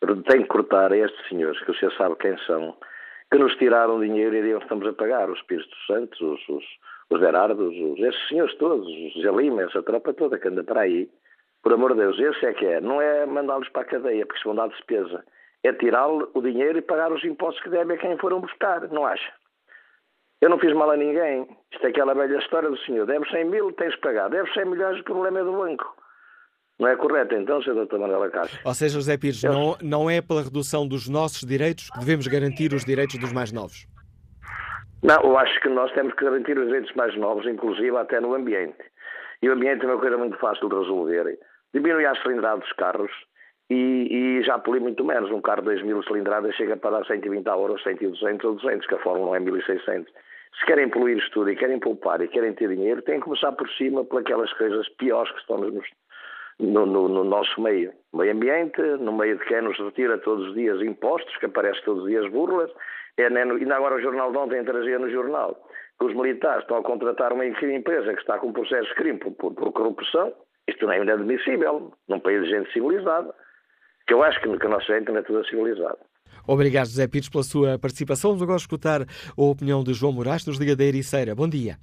Tenho 0.00 0.42
que 0.42 0.48
cortar 0.48 0.92
a 0.92 0.96
estes 0.96 1.28
senhores, 1.28 1.60
que 1.64 1.72
você 1.72 1.90
sabe 1.96 2.16
quem 2.16 2.38
são, 2.46 2.76
que 3.30 3.38
nos 3.38 3.54
tiraram 3.56 4.00
dinheiro 4.00 4.36
e 4.36 4.58
que 4.58 4.62
estamos 4.62 4.86
a 4.86 4.92
pagar, 4.92 5.28
os 5.28 5.38
Espírito 5.38 5.76
Santos, 5.86 6.20
os, 6.20 6.48
os, 6.48 6.64
os 7.10 7.20
Gerardos, 7.20 7.74
os, 7.76 7.98
esses 7.98 8.28
senhores 8.28 8.54
todos, 8.56 8.86
os 8.86 9.22
Jalima, 9.22 9.62
essa 9.62 9.82
tropa 9.82 10.14
toda 10.14 10.38
que 10.38 10.48
anda 10.48 10.64
para 10.64 10.82
aí. 10.82 11.10
Por 11.62 11.72
amor 11.72 11.92
de 11.92 12.00
Deus, 12.00 12.18
esse 12.18 12.46
é 12.46 12.52
que 12.54 12.64
é. 12.64 12.80
Não 12.80 13.02
é 13.02 13.26
mandá-los 13.26 13.68
para 13.70 13.82
a 13.82 13.86
cadeia, 13.86 14.24
porque 14.24 14.40
se 14.40 14.46
vão 14.46 14.54
dar 14.54 14.68
despesa 14.68 15.24
é 15.64 15.72
tirar 15.72 16.08
o 16.08 16.40
dinheiro 16.40 16.78
e 16.78 16.82
pagar 16.82 17.12
os 17.12 17.24
impostos 17.24 17.62
que 17.62 17.70
devem 17.70 17.96
a 17.96 18.00
quem 18.00 18.16
foram 18.18 18.40
buscar, 18.40 18.88
não 18.88 19.04
acha? 19.04 19.32
Eu 20.40 20.50
não 20.50 20.58
fiz 20.58 20.72
mal 20.72 20.90
a 20.90 20.96
ninguém. 20.96 21.48
Isto 21.72 21.86
é 21.86 21.90
aquela 21.90 22.14
velha 22.14 22.38
história 22.38 22.70
do 22.70 22.78
senhor. 22.78 23.06
Deve 23.06 23.28
100 23.28 23.44
mil, 23.46 23.72
tens 23.72 23.92
de 23.92 24.00
pagar. 24.00 24.28
Deve 24.30 24.50
100 24.52 24.66
milhões, 24.66 25.00
o 25.00 25.04
problema 25.04 25.40
é 25.40 25.44
do 25.44 25.52
banco. 25.52 25.96
Não 26.78 26.86
é 26.86 26.94
correto, 26.94 27.34
então, 27.34 27.60
Sr. 27.60 27.86
Dr. 27.86 27.98
Manuela 27.98 28.30
Castro? 28.30 28.60
Ou 28.64 28.72
seja, 28.72 28.94
José 28.94 29.16
Pires, 29.16 29.42
eu... 29.42 29.52
não, 29.52 29.76
não 29.82 30.10
é 30.10 30.22
pela 30.22 30.42
redução 30.42 30.86
dos 30.86 31.08
nossos 31.08 31.40
direitos 31.40 31.90
que 31.90 31.98
devemos 31.98 32.28
garantir 32.28 32.72
os 32.72 32.84
direitos 32.84 33.18
dos 33.18 33.32
mais 33.32 33.50
novos? 33.50 33.88
Não, 35.02 35.20
eu 35.22 35.36
acho 35.38 35.60
que 35.60 35.68
nós 35.68 35.90
temos 35.92 36.14
que 36.14 36.24
garantir 36.24 36.56
os 36.56 36.66
direitos 36.66 36.94
mais 36.94 37.16
novos, 37.16 37.46
inclusive 37.46 37.96
até 37.96 38.20
no 38.20 38.32
ambiente. 38.32 38.78
E 39.42 39.48
o 39.48 39.52
ambiente 39.52 39.84
é 39.84 39.88
uma 39.88 39.98
coisa 39.98 40.16
muito 40.16 40.38
fácil 40.38 40.68
de 40.68 40.76
resolver. 40.76 41.38
Diminui 41.74 42.06
a 42.06 42.14
cilindrada 42.22 42.60
dos 42.60 42.72
carros, 42.72 43.10
e, 43.70 44.38
e, 44.38 44.42
já 44.44 44.58
poli 44.58 44.80
muito 44.80 45.04
menos. 45.04 45.30
Um 45.30 45.40
carro 45.40 45.60
de 45.60 45.66
2 45.66 45.82
mil 45.82 46.02
cilindradas 46.04 46.54
chega 46.54 46.76
para 46.76 46.98
dar 46.98 47.06
120 47.06 47.46
euros, 47.46 47.82
100, 47.82 47.96
200 47.96 48.44
ou 48.44 48.54
200, 48.54 48.86
que 48.86 48.94
a 48.94 48.98
Fórmula 48.98 49.32
1 49.32 49.34
é 49.34 49.40
1600. 49.40 50.12
Se 50.58 50.66
querem 50.66 50.88
poluir 50.88 51.18
isto 51.18 51.30
tudo 51.30 51.50
e 51.50 51.56
querem 51.56 51.78
poupar 51.78 52.20
e 52.20 52.28
querem 52.28 52.52
ter 52.52 52.68
dinheiro, 52.68 53.02
têm 53.02 53.18
que 53.18 53.24
começar 53.24 53.52
por 53.52 53.68
cima 53.70 54.04
por 54.04 54.20
aquelas 54.20 54.52
coisas 54.54 54.88
piores 54.90 55.30
que 55.32 55.40
estão 55.40 55.58
nos, 55.58 55.88
no, 56.58 56.86
no, 56.86 57.08
no, 57.08 57.24
nosso 57.24 57.60
meio. 57.60 57.92
Meio 58.12 58.32
ambiente, 58.32 58.80
no 58.80 59.12
meio 59.12 59.38
de 59.38 59.44
quem 59.44 59.62
nos 59.62 59.78
retira 59.78 60.18
todos 60.18 60.48
os 60.48 60.54
dias 60.54 60.80
impostos, 60.82 61.36
que 61.36 61.46
aparece 61.46 61.82
todos 61.84 62.02
os 62.02 62.08
dias 62.08 62.28
burlas. 62.30 62.70
É, 63.16 63.26
ainda 63.26 63.76
agora 63.76 63.96
o 63.96 64.00
jornal 64.00 64.32
de 64.32 64.38
ontem 64.38 64.64
trazia 64.64 64.98
no 64.98 65.10
jornal 65.10 65.56
que 65.98 66.06
os 66.06 66.14
militares 66.14 66.62
estão 66.62 66.76
a 66.76 66.82
contratar 66.82 67.32
uma 67.32 67.44
empresa 67.44 68.14
que 68.14 68.20
está 68.20 68.38
com 68.38 68.52
processo 68.52 68.88
de 68.88 68.94
crime 68.94 69.18
por, 69.18 69.32
por, 69.32 69.54
por 69.54 69.72
corrupção. 69.72 70.32
Isto 70.68 70.86
não 70.86 70.92
é 70.92 71.00
inadmissível 71.00 71.92
num 72.08 72.20
país 72.20 72.44
de 72.44 72.50
gente 72.50 72.72
civilizada 72.72 73.34
que 74.06 74.14
eu 74.14 74.22
acho 74.22 74.40
que, 74.40 74.58
que 74.58 74.66
a 74.66 74.70
nossa 74.70 74.86
gente 74.86 75.10
não 75.10 75.18
é 75.18 75.22
toda 75.22 75.44
civilizada. 75.44 75.98
Obrigado, 76.48 76.86
José 76.86 77.06
Pires, 77.06 77.28
pela 77.28 77.44
sua 77.44 77.78
participação. 77.78 78.30
Vamos 78.30 78.42
agora 78.42 78.56
escutar 78.56 79.02
a 79.02 79.42
opinião 79.42 79.84
de 79.84 79.92
João 79.92 80.14
Moraes, 80.14 80.46
nos 80.46 80.58
Liga 80.58 80.74
da 80.74 80.82
Ericeira. 80.82 81.34
Bom 81.34 81.46
dia. 81.46 81.76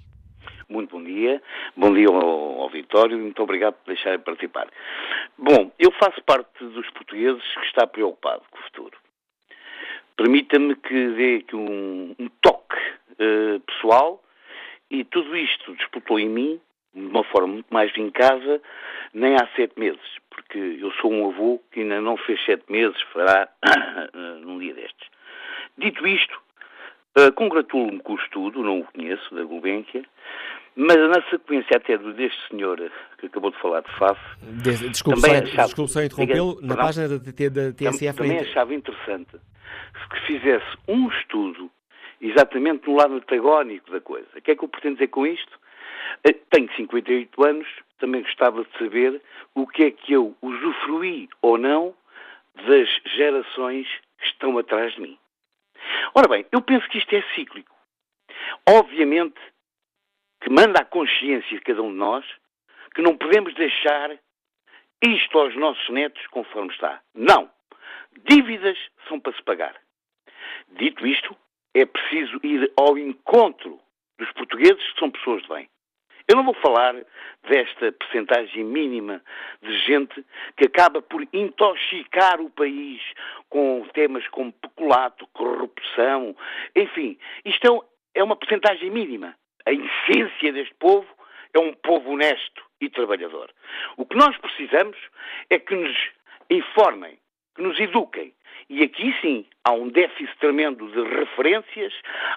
Muito 0.67 0.98
bom 0.98 1.03
dia. 1.03 1.39
Bom 1.77 1.93
dia 1.93 2.07
ao, 2.07 2.62
ao 2.62 2.69
Vitório 2.72 3.15
e 3.15 3.22
muito 3.22 3.43
obrigado 3.43 3.75
por 3.75 3.93
deixarem 3.93 4.17
participar. 4.17 4.67
Bom, 5.38 5.72
eu 5.77 5.91
faço 5.91 6.19
parte 6.24 6.65
dos 6.65 6.89
portugueses 6.89 7.43
que 7.53 7.65
está 7.67 7.86
preocupado 7.86 8.41
com 8.50 8.57
o 8.57 8.63
futuro. 8.63 8.98
Permita-me 10.17 10.75
que 10.75 11.10
dê 11.10 11.36
aqui 11.36 11.55
um, 11.55 12.15
um 12.17 12.27
toque 12.41 12.75
uh, 13.12 13.60
pessoal 13.60 14.24
e 14.89 15.03
tudo 15.03 15.38
isto 15.38 15.75
disputou 15.75 16.19
em 16.19 16.27
mim 16.27 16.60
de 16.95 17.05
uma 17.07 17.23
forma 17.25 17.47
muito 17.47 17.67
mais 17.71 17.91
vincada, 17.93 18.61
nem 19.13 19.35
há 19.35 19.47
sete 19.55 19.77
meses, 19.79 19.99
porque 20.29 20.57
eu 20.57 20.91
sou 20.93 21.11
um 21.11 21.29
avô 21.29 21.61
que 21.71 21.81
ainda 21.81 21.99
não 22.01 22.17
fez 22.17 22.43
sete 22.45 22.63
meses, 22.69 22.99
fará 23.13 23.49
num 24.41 24.59
dia 24.59 24.73
destes. 24.73 25.07
Dito 25.77 26.07
isto, 26.07 26.39
uh, 27.17 27.31
congratulo-me 27.33 27.99
com 27.99 28.13
o 28.13 28.17
estudo, 28.17 28.63
não 28.63 28.79
o 28.79 28.85
conheço, 28.85 29.35
da 29.35 29.43
Gulbenkian, 29.43 30.03
mas 30.75 30.97
na 30.97 31.21
sequência 31.29 31.77
até 31.77 31.97
deste 31.97 32.49
senhor 32.49 32.77
que 33.17 33.27
acabou 33.27 33.51
de 33.51 33.57
falar 33.59 33.81
de 33.81 33.91
FAF... 33.97 34.19
De, 34.41 34.89
desculpe, 34.89 35.21
também 35.21 35.37
só, 35.37 35.43
achava, 35.43 35.67
desculpe 35.67 35.91
só 35.91 36.01
interrompê-lo, 36.01 36.59
na 36.61 36.75
página 36.75 37.07
da, 37.07 37.17
da, 37.17 37.21
da 37.21 37.73
TSF... 37.73 38.17
Também 38.17 38.39
achava 38.39 38.73
interessante 38.73 39.37
que 40.09 40.27
fizesse 40.27 40.77
um 40.87 41.09
estudo 41.09 41.71
exatamente 42.21 42.87
no 42.87 42.95
lado 42.95 43.15
antagónico 43.15 43.91
da 43.91 44.01
coisa. 44.01 44.27
O 44.35 44.41
que 44.41 44.51
é 44.51 44.55
que 44.55 44.63
eu 44.63 44.69
pretendo 44.69 44.95
dizer 44.95 45.07
com 45.07 45.25
isto? 45.25 45.59
Eh, 46.24 46.34
tenho 46.50 46.72
58 46.75 47.43
anos, 47.43 47.67
também 47.98 48.22
gostava 48.22 48.63
de 48.63 48.77
saber 48.77 49.22
o 49.53 49.67
que 49.67 49.84
é 49.84 49.91
que 49.91 50.13
eu 50.13 50.36
usufruí 50.41 51.29
ou 51.41 51.57
não 51.57 51.95
das 52.67 52.89
gerações 53.15 53.88
que 54.19 54.25
estão 54.27 54.57
atrás 54.57 54.93
de 54.93 55.01
mim. 55.01 55.17
Ora 56.13 56.27
bem, 56.27 56.45
eu 56.51 56.62
penso 56.62 56.88
que 56.89 56.98
isto 56.98 57.13
é 57.13 57.22
cíclico. 57.34 57.75
Obviamente 58.67 59.39
que 60.41 60.50
manda 60.50 60.81
à 60.81 60.86
consciência 60.86 61.57
de 61.57 61.63
cada 61.63 61.81
um 61.81 61.91
de 61.91 61.98
nós 61.98 62.25
que 62.93 63.01
não 63.01 63.17
podemos 63.17 63.53
deixar 63.55 64.17
isto 65.01 65.39
aos 65.39 65.55
nossos 65.55 65.89
netos 65.89 66.25
conforme 66.27 66.72
está. 66.72 67.01
Não. 67.13 67.50
Dívidas 68.29 68.77
são 69.07 69.19
para 69.19 69.34
se 69.34 69.43
pagar. 69.43 69.75
Dito 70.69 71.05
isto, 71.05 71.36
é 71.74 71.86
preciso 71.86 72.39
ir 72.43 72.72
ao 72.77 72.98
encontro 72.98 73.79
dos 74.17 74.31
portugueses 74.31 74.91
que 74.93 75.00
são 75.00 75.12
pessoas 75.12 75.41
de 75.43 75.50
bem. 75.50 75.69
Eu 76.27 76.36
não 76.36 76.44
vou 76.44 76.55
falar 76.55 76.96
desta 77.48 77.91
percentagem 77.91 78.63
mínima 78.63 79.22
de 79.62 79.77
gente 79.79 80.25
que 80.58 80.65
acaba 80.65 81.01
por 81.01 81.22
intoxicar 81.32 82.41
o 82.41 82.50
país 82.50 83.01
com 83.50 83.88
temas 83.94 84.27
como 84.29 84.51
peculato, 84.51 85.27
corrupção, 85.34 86.36
enfim, 86.75 87.17
isto 87.44 87.86
é, 88.15 88.20
é 88.20 88.24
uma 88.24 88.36
percentagem 88.36 88.89
mínima. 88.89 89.36
A 89.65 89.72
essência 89.72 90.51
deste 90.51 90.74
povo 90.75 91.08
é 91.53 91.60
um 91.60 91.74
povo 91.74 92.12
honesto 92.12 92.63
e 92.82 92.89
trabalhador. 92.89 93.51
O 93.96 94.05
que 94.05 94.17
nós 94.17 94.36
precisamos 94.38 94.98
é 95.50 95.60
que 95.60 95.75
nos 95.75 95.96
informem, 96.50 97.17
que 97.55 97.62
nos 97.62 97.79
eduquem, 97.79 98.34
e 98.69 98.84
aqui 98.84 99.13
sim 99.22 99.45
há 99.63 99.72
um 99.72 99.88
déficit 99.89 100.38
tremendo 100.39 100.88
de 100.89 101.15
referências, 101.15 101.93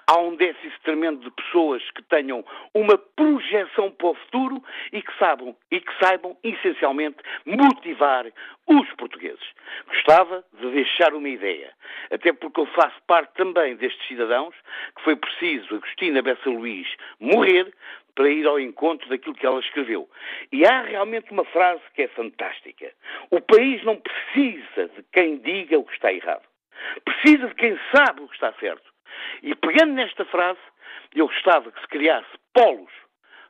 há 0.07 0.19
um 0.19 0.35
déficit 0.35 0.79
tremendo 0.81 1.21
de 1.21 1.31
pessoas 1.31 1.83
que 1.91 2.01
tenham 2.03 2.43
uma 2.73 2.97
projeção 2.97 3.91
para 3.91 4.07
o 4.07 4.15
futuro 4.15 4.63
e 4.91 5.01
que 5.01 5.17
saibam, 5.17 5.55
e 5.71 5.79
que 5.79 5.91
saibam 6.03 6.37
essencialmente 6.43 7.17
motivar 7.45 8.25
os 8.67 8.89
portugueses. 8.93 9.45
Gostava 9.87 10.43
de 10.59 10.71
deixar 10.71 11.13
uma 11.13 11.29
ideia, 11.29 11.71
até 12.11 12.33
porque 12.33 12.59
eu 12.59 12.65
faço 12.67 12.95
parte 13.07 13.33
também 13.35 13.75
destes 13.75 14.07
cidadãos 14.07 14.55
que 14.95 15.03
foi 15.03 15.15
preciso 15.15 15.75
Agostina 15.75 16.21
Bessa 16.21 16.49
Luís 16.49 16.87
morrer 17.19 17.71
para 18.19 18.29
ir 18.29 18.45
ao 18.45 18.59
encontro 18.59 19.07
daquilo 19.07 19.33
que 19.33 19.45
ela 19.45 19.61
escreveu. 19.61 20.09
E 20.51 20.65
há 20.65 20.81
realmente 20.81 21.31
uma 21.31 21.45
frase 21.45 21.81
que 21.93 22.01
é 22.01 22.07
fantástica. 22.09 22.91
O 23.31 23.39
país 23.39 23.81
não 23.85 23.95
precisa 23.95 24.89
de 24.89 25.03
quem 25.13 25.37
diga 25.37 25.79
o 25.79 25.85
que 25.85 25.93
está 25.93 26.11
errado. 26.11 26.43
Precisa 27.05 27.47
de 27.47 27.55
quem 27.55 27.79
sabe 27.95 28.21
o 28.21 28.27
que 28.27 28.33
está 28.33 28.51
certo. 28.59 28.83
E 29.41 29.55
pegando 29.55 29.93
nesta 29.93 30.25
frase, 30.25 30.59
eu 31.15 31.27
gostava 31.27 31.71
que 31.71 31.79
se 31.79 31.87
criasse 31.87 32.27
polos 32.53 32.91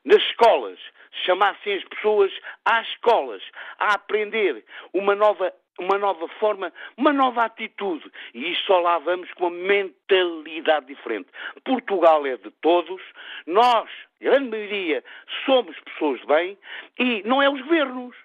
nas 0.05 0.21
escolas, 0.21 0.79
chamassem 1.25 1.73
as 1.73 1.83
pessoas 1.85 2.31
às 2.63 2.87
escolas 2.89 3.41
a 3.79 3.95
aprender 3.95 4.63
uma 4.93 5.15
nova 5.15 5.51
uma 5.79 5.97
nova 5.97 6.27
forma, 6.39 6.71
uma 6.97 7.13
nova 7.13 7.45
atitude. 7.45 8.11
E 8.33 8.51
isso 8.51 8.63
só 8.65 8.79
lá 8.79 8.99
vamos 8.99 9.31
com 9.33 9.47
uma 9.47 9.57
mentalidade 9.57 10.87
diferente. 10.87 11.29
Portugal 11.63 12.25
é 12.25 12.37
de 12.37 12.51
todos, 12.61 13.01
nós, 13.45 13.89
grande 14.19 14.49
maioria, 14.49 15.03
somos 15.45 15.79
pessoas 15.79 16.19
de 16.21 16.27
bem 16.27 16.57
e 16.99 17.23
não 17.23 17.41
é 17.41 17.49
os 17.49 17.61
governos. 17.61 18.15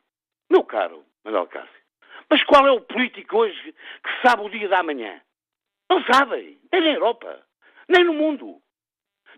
Meu 0.50 0.64
caro 0.64 1.04
Manuel 1.24 1.46
Cássio, 1.46 1.84
mas 2.28 2.42
qual 2.44 2.66
é 2.66 2.72
o 2.72 2.80
político 2.80 3.38
hoje 3.38 3.74
que 4.02 4.28
sabe 4.28 4.42
o 4.42 4.50
dia 4.50 4.68
da 4.68 4.82
manhã? 4.82 5.20
Não 5.88 6.02
sabem, 6.04 6.58
nem 6.72 6.80
na 6.82 6.90
Europa, 6.90 7.40
nem 7.88 8.04
no 8.04 8.14
mundo. 8.14 8.60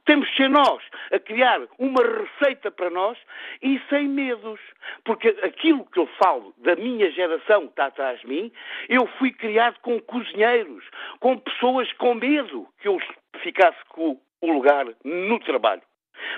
Temos 0.06 0.28
de 0.30 0.36
ser 0.36 0.48
nós 0.48 0.82
a 1.12 1.18
criar 1.18 1.60
uma 1.78 2.00
receita 2.02 2.70
para 2.70 2.88
nós 2.90 3.18
e 3.60 3.80
sem 3.90 4.08
medos. 4.08 4.60
Porque 5.04 5.28
aquilo 5.42 5.84
que 5.86 5.98
eu 5.98 6.06
falo 6.22 6.54
da 6.58 6.76
minha 6.76 7.10
geração 7.10 7.62
que 7.62 7.72
está 7.72 7.86
atrás 7.86 8.20
de 8.20 8.28
mim, 8.28 8.52
eu 8.88 9.06
fui 9.18 9.32
criado 9.32 9.78
com 9.80 10.00
cozinheiros, 10.00 10.84
com 11.20 11.36
pessoas 11.38 11.92
com 11.94 12.14
medo 12.14 12.68
que 12.80 12.88
eu 12.88 12.98
ficasse 13.42 13.78
com 13.88 14.18
o 14.40 14.52
lugar 14.52 14.86
no 15.04 15.38
trabalho. 15.40 15.82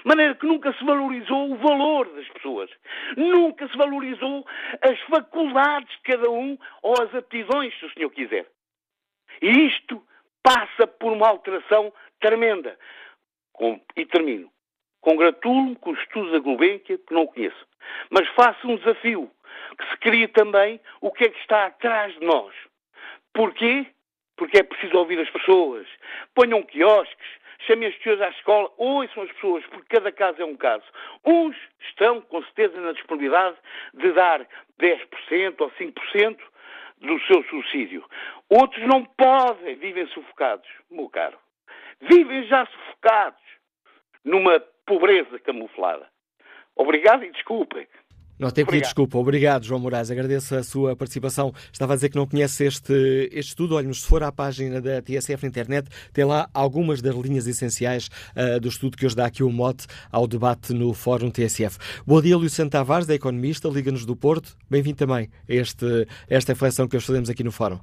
De 0.02 0.08
maneira 0.08 0.34
que 0.34 0.46
nunca 0.46 0.72
se 0.72 0.84
valorizou 0.84 1.52
o 1.52 1.56
valor 1.56 2.08
das 2.14 2.28
pessoas. 2.28 2.70
Nunca 3.16 3.68
se 3.68 3.76
valorizou 3.76 4.46
as 4.82 4.98
faculdades 5.02 5.90
de 5.96 6.02
cada 6.02 6.30
um 6.30 6.58
ou 6.82 6.94
as 7.02 7.14
aptidões, 7.14 7.78
se 7.78 7.86
o 7.86 7.92
senhor 7.92 8.10
quiser. 8.10 8.46
E 9.42 9.66
isto 9.66 10.02
passa 10.42 10.86
por 10.86 11.12
uma 11.12 11.28
alteração 11.28 11.92
tremenda. 12.20 12.76
Com, 13.58 13.80
e 13.96 14.06
termino. 14.06 14.50
Congratulo-me 15.00 15.76
com 15.76 15.90
o 15.90 15.94
estudo 15.94 16.32
da 16.32 16.38
Gulbenkian, 16.38 16.98
que 16.98 17.14
não 17.14 17.26
conheço. 17.26 17.66
Mas 18.10 18.28
faço 18.30 18.68
um 18.68 18.76
desafio, 18.76 19.30
que 19.78 19.90
se 19.90 19.96
cria 19.98 20.28
também 20.28 20.80
o 21.00 21.10
que 21.10 21.24
é 21.24 21.28
que 21.28 21.38
está 21.40 21.66
atrás 21.66 22.14
de 22.14 22.24
nós. 22.24 22.54
Porquê? 23.32 23.86
porque 24.38 24.58
é 24.58 24.62
preciso 24.62 24.96
ouvir 24.96 25.18
as 25.18 25.28
pessoas. 25.28 25.86
Ponham 26.34 26.62
quiosques, 26.62 27.28
chamem 27.66 27.88
as 27.88 27.94
pessoas 27.96 28.22
à 28.22 28.28
escola, 28.30 28.72
ouçam 28.78 29.24
as 29.24 29.32
pessoas, 29.32 29.66
porque 29.66 29.96
cada 29.96 30.10
caso 30.12 30.40
é 30.40 30.44
um 30.44 30.56
caso. 30.56 30.84
Uns 31.26 31.56
estão, 31.88 32.22
com 32.22 32.42
certeza, 32.44 32.80
na 32.80 32.92
disponibilidade 32.92 33.56
de 33.92 34.12
dar 34.12 34.46
10% 34.80 35.60
ou 35.60 35.70
5% 35.72 36.38
do 36.98 37.20
seu 37.26 37.42
subsídio. 37.44 38.04
Outros 38.48 38.86
não 38.86 39.04
podem, 39.04 39.74
vivem 39.74 40.06
sufocados, 40.06 40.68
meu 40.90 41.08
caro. 41.10 41.38
Vivem 42.00 42.46
já 42.46 42.66
sufocados 42.66 43.40
numa 44.24 44.60
pobreza 44.86 45.38
camuflada. 45.40 46.06
Obrigado 46.76 47.24
e 47.24 47.32
desculpem. 47.32 47.86
Não 48.38 48.50
tem 48.50 48.64
pedido 48.64 48.84
desculpa. 48.84 49.18
Obrigado, 49.18 49.64
João 49.64 49.80
Moraes. 49.80 50.12
Agradeço 50.12 50.54
a 50.54 50.62
sua 50.62 50.94
participação. 50.94 51.52
Estava 51.72 51.94
a 51.94 51.96
dizer 51.96 52.08
que 52.08 52.16
não 52.16 52.26
conhece 52.26 52.64
este, 52.64 52.92
este 53.32 53.48
estudo. 53.48 53.74
Olhe, 53.74 53.92
se 53.92 54.06
for 54.06 54.22
à 54.22 54.30
página 54.30 54.80
da 54.80 55.02
TSF 55.02 55.42
na 55.42 55.48
internet, 55.48 55.88
tem 56.12 56.24
lá 56.24 56.46
algumas 56.54 57.02
das 57.02 57.16
linhas 57.16 57.48
essenciais 57.48 58.08
uh, 58.36 58.60
do 58.60 58.68
estudo 58.68 58.96
que 58.96 59.04
hoje 59.04 59.16
dá 59.16 59.26
aqui 59.26 59.42
o 59.42 59.50
mote 59.50 59.88
ao 60.12 60.28
debate 60.28 60.72
no 60.72 60.94
Fórum 60.94 61.30
TSF. 61.30 61.78
Bom 62.06 62.22
dia, 62.22 62.36
Luís 62.36 62.52
Santos 62.52 62.70
Tavares, 62.70 63.08
da 63.08 63.14
Economista, 63.14 63.68
Liga-nos 63.68 64.06
do 64.06 64.14
Porto. 64.14 64.56
Bem-vindo 64.70 64.98
também 64.98 65.28
a, 65.48 65.52
este, 65.52 66.06
esta 66.30 66.52
reflexão 66.52 66.86
que 66.86 66.96
hoje 66.96 67.06
fazemos 67.06 67.28
aqui 67.28 67.42
no 67.42 67.50
Fórum. 67.50 67.80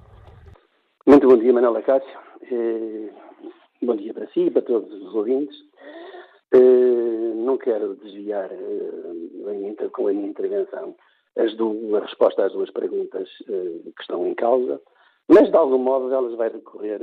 Muito 1.06 1.28
bom 1.28 1.38
dia, 1.38 1.52
Manuela 1.52 1.82
Cássio. 1.82 2.26
Eh, 3.86 3.94
bom 3.94 3.96
dia 3.96 4.14
para 4.14 4.28
si 4.28 4.42
e 4.42 4.52
para 4.52 4.64
todos 4.64 4.92
os 4.92 5.14
ouvintes. 5.14 5.56
Eh, 6.54 7.34
não 7.36 7.58
quero 7.58 7.96
desviar 7.96 8.50
uh, 8.52 9.90
com 9.92 10.08
a 10.08 10.14
minha 10.14 10.28
intervenção 10.28 10.96
as 11.38 11.56
duas, 11.56 12.02
a 12.02 12.06
resposta 12.06 12.46
às 12.46 12.54
duas 12.54 12.72
perguntas 12.72 13.30
uh, 13.42 13.92
que 13.96 14.02
estão 14.02 14.26
em 14.28 14.34
causa, 14.34 14.82
mas 15.28 15.50
de 15.50 15.56
algum 15.56 15.78
modo 15.78 16.12
elas 16.12 16.34
vai 16.36 16.50
recorrer 16.50 17.00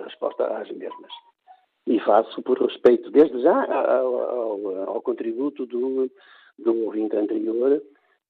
a 0.00 0.04
resposta 0.04 0.44
às 0.44 0.70
mesmas. 0.70 1.12
E 1.86 1.98
faço 2.00 2.40
por 2.42 2.60
respeito, 2.60 3.10
desde 3.10 3.40
já, 3.42 3.64
ao, 3.64 4.20
ao, 4.20 4.76
ao 4.88 5.02
contributo 5.02 5.66
do, 5.66 6.10
do 6.58 6.84
ouvinte 6.84 7.16
anterior 7.16 7.82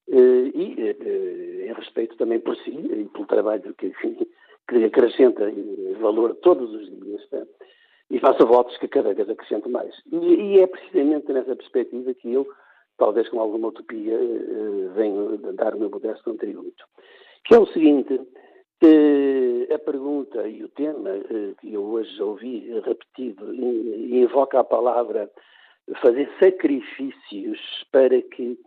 e 0.07 1.67
em 1.67 1.73
respeito 1.73 2.17
também 2.17 2.39
por 2.39 2.55
si 2.57 2.71
e 2.71 3.05
pelo 3.13 3.27
trabalho 3.27 3.73
que, 3.75 3.91
que 4.71 4.85
acrescenta 4.85 5.51
valor 5.99 6.35
todos 6.35 6.73
os 6.73 6.89
dias 6.89 7.21
e 8.09 8.19
faço 8.19 8.45
votos 8.45 8.77
que 8.77 8.87
cada 8.87 9.13
vez 9.13 9.29
acrescente 9.29 9.69
mais. 9.69 9.93
E, 10.11 10.15
e, 10.17 10.59
é 10.59 10.67
precisamente 10.67 11.31
nessa 11.31 11.55
perspectiva 11.55 12.13
que 12.13 12.31
eu, 12.31 12.47
talvez 12.97 13.27
com 13.29 13.39
alguma 13.39 13.69
utopia, 13.69 14.13
eh, 14.13 14.89
venho 14.95 15.37
dar 15.55 15.75
o 15.75 15.79
meu 15.79 15.89
modesto 15.89 16.23
contributo. 16.23 16.85
Que 17.45 17.55
é 17.55 17.59
o 17.59 17.65
seguinte, 17.67 18.19
eh, 18.83 19.73
a 19.73 19.79
pergunta 19.79 20.47
e 20.47 20.63
o 20.63 20.69
tema 20.69 21.09
eh, 21.09 21.53
que 21.59 21.73
eu 21.73 21.83
hoje 21.83 22.21
ouvi 22.21 22.69
repetido 22.81 23.53
invoca 23.53 24.59
a 24.59 24.63
palavra 24.63 25.31
fazer 26.01 26.29
sacrifícios 26.39 27.59
para 27.91 28.21
que. 28.21 28.57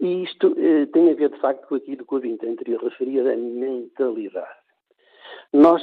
E 0.00 0.22
isto 0.24 0.56
tem 0.92 1.10
a 1.10 1.14
ver, 1.14 1.28
de 1.28 1.38
facto, 1.40 1.68
com 1.68 1.74
aquilo 1.74 2.06
que 2.06 2.14
o 2.14 2.16
ouvinte 2.16 2.46
anterior 2.46 2.82
referia 2.82 3.22
da 3.22 3.36
mentalidade. 3.36 4.59
Nós, 5.52 5.82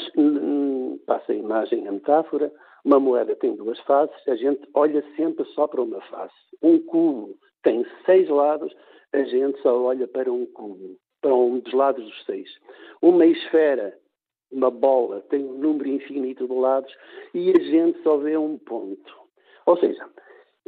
passa 1.05 1.31
a 1.31 1.35
imagem, 1.35 1.87
a 1.87 1.91
metáfora, 1.91 2.51
uma 2.85 2.99
moeda 2.99 3.35
tem 3.35 3.55
duas 3.55 3.79
faces, 3.81 4.15
a 4.27 4.35
gente 4.35 4.61
olha 4.73 5.03
sempre 5.15 5.45
só 5.53 5.67
para 5.67 5.81
uma 5.81 6.01
face. 6.03 6.33
Um 6.61 6.79
cubo 6.79 7.37
tem 7.63 7.85
seis 8.05 8.29
lados, 8.29 8.73
a 9.11 9.23
gente 9.23 9.61
só 9.61 9.77
olha 9.81 10.07
para 10.07 10.31
um 10.31 10.45
cubo, 10.45 10.95
para 11.21 11.35
um 11.35 11.59
dos 11.59 11.73
lados 11.73 12.03
dos 12.05 12.25
seis. 12.25 12.49
Uma 13.01 13.25
esfera, 13.25 13.97
uma 14.51 14.71
bola, 14.71 15.21
tem 15.29 15.43
um 15.43 15.57
número 15.57 15.89
infinito 15.89 16.47
de 16.47 16.53
lados 16.53 16.93
e 17.33 17.51
a 17.51 17.61
gente 17.61 18.01
só 18.03 18.17
vê 18.17 18.37
um 18.37 18.57
ponto. 18.57 19.13
Ou 19.65 19.77
seja, 19.77 20.07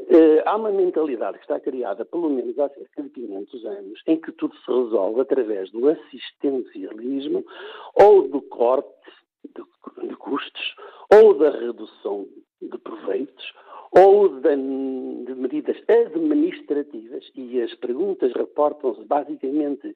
eh, 0.08 0.44
há 0.46 0.56
uma 0.56 0.72
mentalidade 0.72 1.38
que 1.38 1.44
está 1.44 1.60
criada, 1.60 2.06
pelo 2.06 2.30
menos 2.30 2.58
há 2.60 2.70
cerca 2.70 3.04
de 3.04 3.10
500 3.10 3.66
anos, 3.66 4.02
em 4.08 4.20
que 4.20 4.32
tudo 4.34 4.56
se 4.56 4.72
resolve 4.72 5.22
através 5.22 5.72
do 5.72 5.90
assistencialismo 5.90 7.46
ou 7.96 8.28
do 8.28 8.42
corte 8.42 8.90
de, 9.44 10.08
de 10.08 10.16
custos, 10.16 10.76
ou 11.14 11.34
da 11.34 11.52
redução 11.52 12.28
de 12.62 12.78
proveitos, 12.78 13.54
ou 13.92 14.30
de, 14.30 14.56
de 15.26 15.36
medidas 15.36 15.78
administrativas, 15.88 17.30
e 17.36 17.62
as 17.62 17.74
perguntas 17.76 18.32
reportam-se 18.34 19.04
basicamente 19.06 19.96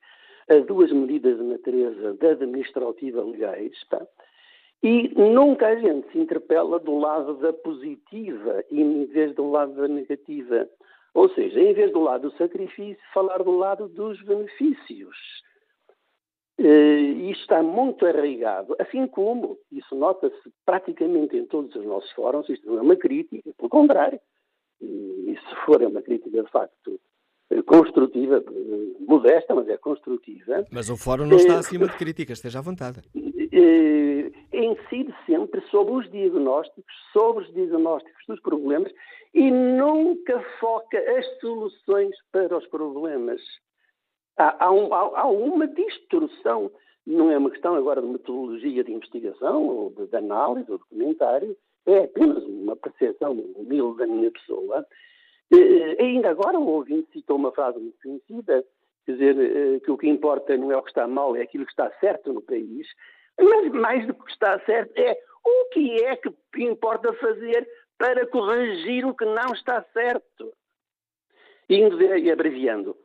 a 0.50 0.56
duas 0.60 0.92
medidas 0.92 1.38
de 1.38 1.44
natureza 1.44 2.14
de 2.14 2.28
administrativa 2.28 3.24
legais, 3.24 3.84
pá, 3.90 4.06
e 4.84 5.14
nunca 5.16 5.68
a 5.68 5.76
gente 5.76 6.12
se 6.12 6.20
interpela 6.20 6.78
do 6.78 7.00
lado 7.00 7.36
da 7.36 7.54
positiva 7.54 8.66
em 8.70 9.06
vez 9.06 9.34
do 9.34 9.50
lado 9.50 9.74
da 9.76 9.88
negativa. 9.88 10.68
Ou 11.14 11.30
seja, 11.30 11.60
em 11.62 11.74
vez 11.74 11.94
do 11.94 12.02
lado 12.02 12.30
do 12.30 12.38
sacrifício, 12.38 13.02
falar 13.14 13.42
do 13.44 13.58
lado 13.58 13.88
dos 13.88 14.22
benefícios. 14.24 15.16
Uh, 16.60 17.30
isto 17.32 17.42
está 17.42 17.64
muito 17.64 18.06
arraigado, 18.06 18.76
assim 18.78 19.08
como 19.08 19.58
isso 19.72 19.96
nota-se 19.96 20.54
praticamente 20.64 21.36
em 21.36 21.46
todos 21.46 21.74
os 21.76 21.84
nossos 21.84 22.12
fóruns, 22.12 22.48
isto 22.48 22.68
não 22.70 22.78
é 22.78 22.82
uma 22.82 22.96
crítica, 22.96 23.52
pelo 23.58 23.70
contrário, 23.70 24.20
e 24.80 25.36
se 25.36 25.56
for 25.66 25.82
é 25.82 25.88
uma 25.88 26.02
crítica 26.02 26.44
de 26.44 26.52
facto 26.52 27.00
eh, 27.50 27.62
construtiva, 27.64 28.38
eh, 28.38 29.04
modesta, 29.08 29.56
mas 29.56 29.68
é 29.68 29.78
construtiva. 29.78 30.66
Mas 30.72 30.90
o 30.92 30.96
fórum 30.96 31.26
não 31.26 31.38
está 31.38 31.58
acima 31.58 31.88
de 31.88 31.98
críticas, 31.98 32.38
esteja 32.38 32.60
à 32.60 32.62
vontade. 32.62 33.02
Incide 34.54 35.14
sempre 35.26 35.62
sobre 35.70 35.94
os 35.94 36.10
diagnósticos, 36.12 36.94
sobre 37.12 37.44
os 37.44 37.54
diagnósticos 37.54 38.24
dos 38.28 38.40
problemas 38.42 38.92
e 39.34 39.50
nunca 39.50 40.40
foca 40.60 40.98
as 41.18 41.26
soluções 41.40 42.16
para 42.32 42.58
os 42.58 42.68
problemas. 42.68 43.42
Há, 44.38 44.66
há, 44.66 44.72
um, 44.72 44.94
há, 44.94 45.22
há, 45.22 45.28
uma 45.28 45.68
distorção, 45.68 46.72
não 47.06 47.32
é 47.32 47.38
uma 47.38 47.52
questão 47.52 47.76
agora 47.76 48.02
de 48.02 48.08
metodologia 48.08 48.84
de 48.84 48.92
investigação 48.92 49.68
ou 49.68 49.90
de, 49.92 50.08
de 50.08 50.16
análise 50.16 50.72
ou 50.72 50.78
de 50.78 50.86
comentário, 50.86 51.58
é 51.86 52.06
apenas 52.06 52.44
uma 52.44 52.76
percepção 52.76 53.34
humilde 53.34 53.98
da 53.98 54.08
minha 54.08 54.32
pessoa. 54.32 54.86
Eh, 55.52 56.02
ainda 56.02 56.30
agora 56.30 56.60
o 56.60 56.68
ouvinte 56.68 57.12
citou 57.12 57.36
uma 57.36 57.52
frase 57.52 57.80
muito 57.80 57.98
conhecida, 58.02 58.64
quer 59.06 59.12
dizer, 59.12 59.38
eh, 59.38 59.80
que 59.80 59.92
o 59.92 59.98
que 59.98 60.08
importa 60.08 60.56
não 60.56 60.72
é 60.72 60.78
o 60.78 60.82
que 60.82 60.90
está 60.90 61.08
mal, 61.08 61.36
é 61.36 61.42
aquilo 61.42 61.66
que 61.66 61.72
está 61.72 61.92
certo 62.00 62.32
no 62.32 62.42
país. 62.42 62.88
Mas 63.40 63.72
mais 63.72 64.06
do 64.08 64.14
que 64.14 64.32
está 64.32 64.60
certo 64.66 64.98
é 64.98 65.18
o 65.44 65.66
que 65.70 66.04
é 66.04 66.16
que 66.16 66.64
importa 66.64 67.14
fazer 67.14 67.68
para 67.98 68.26
corrigir 68.28 69.06
o 69.06 69.16
que 69.16 69.26
não 69.26 69.54
está 69.54 69.84
certo. 69.94 70.54
Indo 71.70 72.02
e 72.02 72.32
abreviando, 72.32 72.96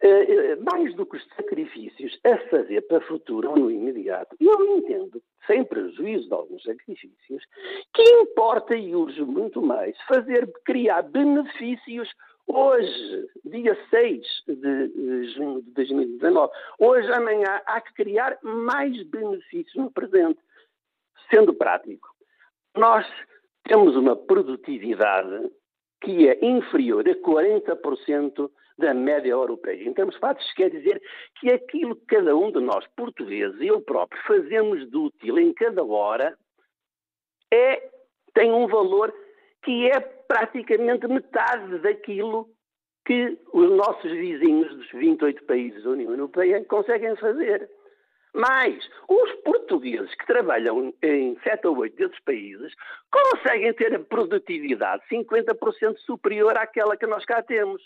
Uh, 0.00 0.62
mais 0.62 0.94
do 0.94 1.04
que 1.04 1.16
os 1.16 1.26
sacrifícios 1.34 2.20
a 2.22 2.38
fazer 2.50 2.82
para 2.82 2.98
o 2.98 3.08
futuro 3.08 3.50
ou 3.50 3.56
no 3.56 3.70
imediato, 3.70 4.36
eu 4.38 4.76
entendo, 4.76 5.20
sem 5.44 5.64
prejuízo 5.64 6.28
de 6.28 6.34
alguns 6.34 6.62
sacrifícios, 6.62 7.42
que 7.92 8.02
importa 8.20 8.76
e 8.76 8.94
urge 8.94 9.22
muito 9.22 9.60
mais 9.60 9.96
fazer, 10.02 10.48
criar 10.64 11.02
benefícios 11.02 12.08
hoje, 12.48 13.28
dia 13.44 13.76
6 13.90 14.26
de 14.46 15.24
junho 15.34 15.62
de 15.62 15.70
2019. 15.72 16.52
Hoje, 16.78 17.12
amanhã, 17.12 17.60
há 17.66 17.80
que 17.80 17.92
criar 17.94 18.38
mais 18.42 19.02
benefícios 19.04 19.74
no 19.76 19.90
presente. 19.90 20.40
Sendo 21.30 21.52
prático, 21.54 22.08
nós 22.74 23.06
temos 23.64 23.94
uma 23.96 24.16
produtividade 24.16 25.50
que 26.00 26.28
é 26.28 26.44
inferior 26.44 27.06
a 27.08 27.14
40% 27.14 28.50
da 28.78 28.94
média 28.94 29.30
europeia. 29.30 29.88
Em 29.88 29.92
termos 29.92 30.16
fáticos, 30.16 30.52
quer 30.54 30.70
dizer 30.70 31.02
que 31.38 31.50
aquilo 31.50 31.96
que 31.96 32.06
cada 32.06 32.36
um 32.36 32.50
de 32.52 32.60
nós, 32.60 32.86
portugueses, 32.96 33.60
e 33.60 33.66
eu 33.66 33.80
próprio, 33.80 34.22
fazemos 34.22 34.88
de 34.88 34.96
útil 34.96 35.38
em 35.38 35.52
cada 35.52 35.84
hora, 35.84 36.38
é, 37.52 37.90
tem 38.32 38.52
um 38.52 38.68
valor 38.68 39.12
que 39.64 39.90
é 39.90 40.17
praticamente 40.28 41.08
metade 41.08 41.78
daquilo 41.78 42.48
que 43.06 43.38
os 43.54 43.70
nossos 43.70 44.12
vizinhos 44.12 44.68
dos 44.76 44.90
28 44.92 45.44
países 45.44 45.82
da 45.82 45.90
União 45.90 46.10
Europeia 46.10 46.62
conseguem 46.66 47.16
fazer. 47.16 47.68
Mas 48.34 48.78
os 49.08 49.32
portugueses 49.42 50.14
que 50.14 50.26
trabalham 50.26 50.92
em 51.02 51.38
7 51.40 51.66
ou 51.66 51.78
8 51.78 51.96
desses 51.96 52.20
países 52.20 52.74
conseguem 53.10 53.72
ter 53.72 53.94
a 53.94 54.00
produtividade 54.00 55.02
50% 55.10 55.96
superior 56.00 56.56
àquela 56.58 56.96
que 56.96 57.06
nós 57.06 57.24
cá 57.24 57.42
temos. 57.42 57.82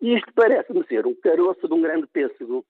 Isto 0.00 0.32
parece-me 0.34 0.86
ser 0.86 1.04
um 1.06 1.14
caroço 1.16 1.66
de 1.66 1.74
um 1.74 1.82
grande 1.82 2.06
pêssego. 2.06 2.64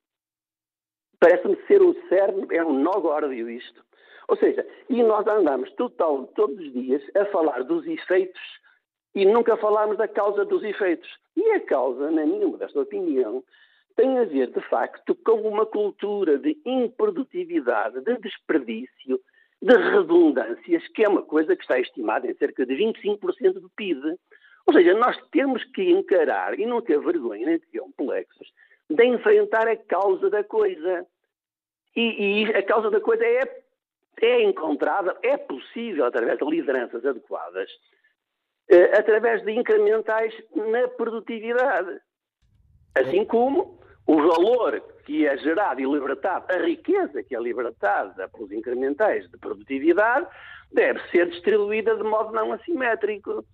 Parece-me 1.20 1.56
ser 1.66 1.82
um 1.82 1.94
cerne, 2.08 2.46
é 2.50 2.64
um 2.64 2.72
nó 2.72 2.92
górdio 2.92 3.50
isto. 3.50 3.84
Ou 4.28 4.36
seja, 4.38 4.66
e 4.88 5.02
nós 5.02 5.26
andamos 5.26 5.70
total, 5.72 6.26
todos 6.28 6.58
os 6.58 6.72
dias 6.72 7.02
a 7.14 7.26
falar 7.26 7.62
dos 7.64 7.86
efeitos 7.86 8.40
e 9.14 9.24
nunca 9.26 9.56
falarmos 9.56 9.98
da 9.98 10.08
causa 10.08 10.44
dos 10.44 10.62
efeitos. 10.62 11.08
E 11.36 11.50
a 11.52 11.60
causa, 11.60 12.10
na 12.10 12.24
minha 12.24 12.46
modesta 12.46 12.80
opinião, 12.80 13.42
tem 13.96 14.18
a 14.18 14.24
ver, 14.24 14.50
de 14.50 14.60
facto, 14.68 15.14
com 15.14 15.40
uma 15.42 15.66
cultura 15.66 16.38
de 16.38 16.56
improdutividade, 16.64 18.00
de 18.00 18.16
desperdício, 18.18 19.20
de 19.60 19.76
redundâncias, 19.76 20.86
que 20.88 21.04
é 21.04 21.08
uma 21.08 21.22
coisa 21.22 21.54
que 21.54 21.62
está 21.62 21.78
estimada 21.78 22.26
em 22.26 22.34
cerca 22.34 22.64
de 22.64 22.74
25% 22.74 23.54
do 23.54 23.70
PIB. 23.76 24.16
Ou 24.66 24.74
seja, 24.74 24.94
nós 24.94 25.16
temos 25.30 25.62
que 25.72 25.90
encarar 25.90 26.58
e 26.58 26.66
não 26.66 26.80
ter 26.80 26.98
vergonha 27.00 27.46
nem 27.46 27.58
ter 27.58 27.78
complexos 27.78 28.48
de 28.88 29.04
enfrentar 29.04 29.68
a 29.68 29.76
causa 29.76 30.28
da 30.30 30.44
coisa. 30.44 31.06
E, 31.94 32.44
e 32.44 32.54
a 32.54 32.62
causa 32.62 32.90
da 32.90 33.00
coisa 33.00 33.24
é, 33.24 33.62
é 34.20 34.42
encontrada, 34.42 35.16
é 35.22 35.36
possível 35.36 36.06
através 36.06 36.38
de 36.38 36.44
lideranças 36.44 37.04
adequadas, 37.04 37.70
através 38.96 39.42
de 39.44 39.52
incrementais 39.52 40.34
na 40.54 40.88
produtividade. 40.88 42.00
Assim 42.94 43.24
como 43.24 43.80
o 44.06 44.16
valor 44.16 44.82
que 45.04 45.26
é 45.26 45.36
gerado 45.38 45.80
e 45.80 45.84
libertado, 45.84 46.46
a 46.48 46.58
riqueza 46.58 47.22
que 47.22 47.34
é 47.34 47.40
libertada 47.40 48.28
pelos 48.28 48.52
incrementais 48.52 49.28
de 49.30 49.38
produtividade, 49.38 50.26
deve 50.72 51.00
ser 51.10 51.28
distribuída 51.28 51.96
de 51.96 52.02
modo 52.02 52.32
não 52.32 52.52
assimétrico. 52.52 53.44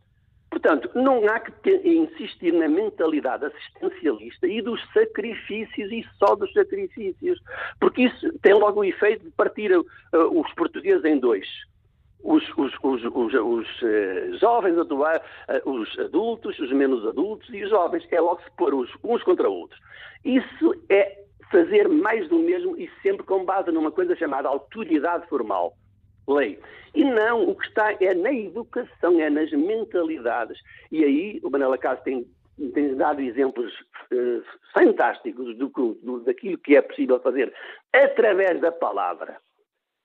Portanto, 0.51 0.91
não 0.95 1.27
há 1.29 1.41
que 1.41 1.71
insistir 1.85 2.53
na 2.53 2.69
mentalidade 2.69 3.45
assistencialista 3.45 4.47
e 4.47 4.63
dos 4.63 4.81
sacrifícios 4.93 5.93
e 5.93 6.07
só 6.19 6.35
dos 6.35 6.51
sacrifícios, 6.53 7.39
porque 7.79 8.05
isso 8.05 8.33
tem 8.41 8.55
logo 8.55 8.81
o 8.81 8.85
efeito 8.85 9.25
de 9.25 9.31
partir 9.33 9.77
uh, 9.77 9.85
os 10.13 10.51
portugueses 10.55 11.05
em 11.05 11.19
dois. 11.19 11.47
Os, 12.23 12.43
os, 12.57 12.75
os, 12.83 13.05
os 13.05 13.83
uh, 13.83 14.39
jovens, 14.39 14.77
uh, 14.77 15.71
os 15.71 15.99
adultos, 15.99 16.59
os 16.59 16.73
menos 16.73 17.07
adultos 17.07 17.49
e 17.51 17.63
os 17.63 17.71
jovens. 17.71 18.07
É 18.11 18.21
logo 18.21 18.43
se 18.43 18.51
pôr 18.57 18.75
uns 18.75 19.23
contra 19.23 19.49
outros. 19.49 19.81
Isso 20.25 20.75
é 20.89 21.19
fazer 21.51 21.89
mais 21.89 22.29
do 22.29 22.39
mesmo 22.39 22.77
e 22.77 22.91
sempre 23.03 23.25
com 23.25 23.45
base 23.45 23.71
numa 23.71 23.91
coisa 23.91 24.15
chamada 24.17 24.49
autoridade 24.49 25.27
formal, 25.29 25.75
lei. 26.27 26.59
E 26.95 27.05
não, 27.05 27.49
o 27.49 27.55
que 27.55 27.67
está 27.67 27.93
é 28.01 28.15
na 28.15 28.33
educação, 28.33 29.21
é 29.21 29.31
nas 29.31 29.51
mentalidades. 29.53 30.59
E 30.91 31.05
aí 31.05 31.41
o 31.43 31.51
Manela 31.51 31.79
Caso 31.79 32.03
tem, 32.03 32.27
tem 32.75 32.95
dado 32.97 33.21
exemplos 33.21 33.73
uh, 34.13 34.43
fantásticos 34.73 35.57
do, 35.57 35.69
do, 36.03 36.21
daquilo 36.21 36.59
que 36.59 36.77
é 36.77 36.83
possível 36.83 37.21
fazer 37.21 37.53
através 37.93 38.61
da 38.61 38.73
palavra. 38.73 39.37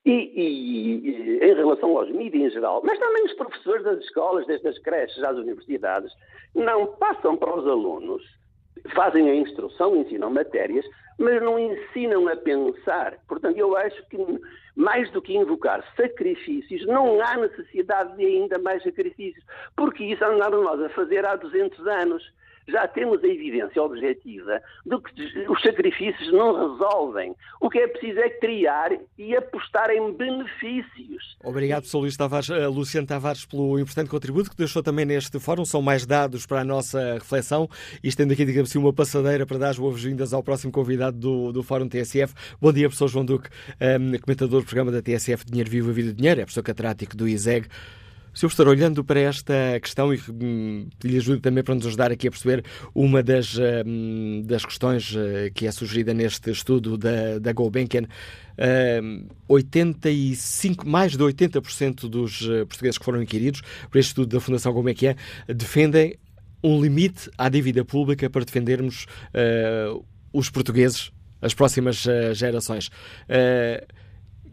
E, 0.05 0.11
e, 0.11 1.09
e, 1.09 1.39
em 1.45 1.53
relação 1.53 1.97
aos 1.97 2.09
mídias 2.09 2.51
em 2.51 2.53
geral, 2.53 2.81
mas 2.83 2.99
também 2.99 3.23
os 3.23 3.33
professores 3.33 3.83
das 3.83 3.99
escolas, 3.99 4.45
desde 4.45 4.67
as 4.67 4.77
creches 4.79 5.23
às 5.23 5.37
universidades, 5.37 6.11
não 6.53 6.87
passam 6.87 7.37
para 7.37 7.55
os 7.55 7.65
alunos 7.65 8.21
fazem 8.93 9.29
a 9.29 9.35
instrução, 9.35 9.95
ensinam 9.95 10.29
matérias, 10.29 10.85
mas 11.17 11.41
não 11.41 11.57
ensinam 11.57 12.27
a 12.27 12.35
pensar. 12.35 13.17
Portanto, 13.27 13.57
eu 13.57 13.75
acho 13.77 14.05
que 14.07 14.17
mais 14.75 15.09
do 15.11 15.21
que 15.21 15.35
invocar 15.35 15.83
sacrifícios, 15.95 16.85
não 16.87 17.21
há 17.21 17.37
necessidade 17.37 18.15
de 18.17 18.25
ainda 18.25 18.57
mais 18.59 18.83
sacrifícios, 18.83 19.43
porque 19.75 20.03
isso 20.03 20.23
andaram 20.23 20.63
nós 20.63 20.81
a 20.81 20.89
fazer 20.89 21.25
há 21.25 21.35
200 21.35 21.87
anos 21.87 22.23
já 22.67 22.87
temos 22.87 23.23
a 23.23 23.27
evidência 23.27 23.81
objetiva 23.81 24.61
de 24.85 24.97
que 24.99 25.49
os 25.49 25.61
sacrifícios 25.61 26.31
não 26.31 26.69
resolvem. 26.69 27.35
O 27.59 27.69
que 27.69 27.79
é 27.79 27.87
preciso 27.87 28.19
é 28.19 28.29
criar 28.29 28.91
e 29.17 29.35
apostar 29.35 29.89
em 29.91 30.11
benefícios. 30.13 31.37
Obrigado, 31.43 31.85
Sr. 31.85 31.99
Luís 31.99 32.17
Tavares, 32.17 32.49
uh, 32.49 32.69
Luciano 32.69 33.07
Tavares, 33.07 33.45
pelo 33.45 33.79
importante 33.79 34.09
contributo 34.09 34.49
que 34.49 34.57
deixou 34.57 34.81
também 34.81 35.05
neste 35.05 35.39
fórum. 35.39 35.65
São 35.65 35.81
mais 35.81 36.05
dados 36.05 36.45
para 36.45 36.61
a 36.61 36.63
nossa 36.63 37.15
reflexão 37.15 37.69
e 38.03 38.07
estendo 38.07 38.33
aqui, 38.33 38.45
digamos 38.45 38.69
assim, 38.69 38.79
uma 38.79 38.93
passadeira 38.93 39.45
para 39.45 39.57
dar 39.57 39.69
as 39.69 39.77
boas-vindas 39.77 40.33
ao 40.33 40.43
próximo 40.43 40.71
convidado 40.71 41.17
do, 41.17 41.51
do 41.51 41.63
Fórum 41.63 41.87
TSF. 41.87 42.33
Bom 42.61 42.71
dia, 42.71 42.87
professor 42.87 43.07
João 43.07 43.25
Duque, 43.25 43.49
um, 43.81 43.85
ehm, 43.85 44.19
comentador 44.19 44.61
do 44.61 44.65
programa 44.65 44.91
da 44.91 45.01
TSF 45.01 45.45
Dinheiro 45.45 45.69
Vivo, 45.69 45.89
a 45.89 45.93
Vida 45.93 46.11
do 46.11 46.15
Dinheiro, 46.15 46.41
é 46.41 46.43
professor 46.43 46.63
catedrático 46.63 47.15
do 47.15 47.27
ISEG. 47.27 47.67
Sr. 48.33 48.47
Professor, 48.47 48.67
olhando 48.67 49.03
para 49.03 49.19
esta 49.19 49.53
questão 49.81 50.13
e 50.13 50.19
hum, 50.29 50.87
lhe 51.03 51.17
ajudo 51.17 51.39
também 51.39 51.63
para 51.63 51.75
nos 51.75 51.85
ajudar 51.85 52.11
aqui 52.11 52.27
a 52.27 52.31
perceber 52.31 52.65
uma 52.93 53.21
das, 53.21 53.55
hum, 53.85 54.41
das 54.45 54.65
questões 54.65 55.15
eh, 55.15 55.51
que 55.53 55.67
é 55.67 55.71
sugerida 55.71 56.13
neste 56.13 56.49
estudo 56.49 56.97
da, 56.97 57.37
da 57.39 57.53
Gulbenkian, 57.53 58.07
85, 59.47 60.85
hum, 60.85 60.89
mais 60.89 61.11
de 61.11 61.23
80% 61.23 62.09
dos 62.09 62.41
eh, 62.49 62.65
portugueses 62.65 62.97
que 62.97 63.05
foram 63.05 63.21
inquiridos 63.21 63.61
por 63.89 63.99
este 63.99 64.09
estudo 64.09 64.27
da 64.27 64.39
Fundação 64.39 64.73
Gulbenkian 64.73 65.15
defendem 65.47 66.15
um 66.63 66.81
limite 66.81 67.29
à 67.37 67.49
dívida 67.49 67.83
pública 67.83 68.29
para 68.29 68.45
defendermos 68.45 69.05
uh, 69.33 70.03
os 70.31 70.49
portugueses, 70.49 71.11
as 71.41 71.53
próximas 71.53 72.05
uh, 72.05 72.33
gerações. 72.33 72.87
Uh, 72.87 73.85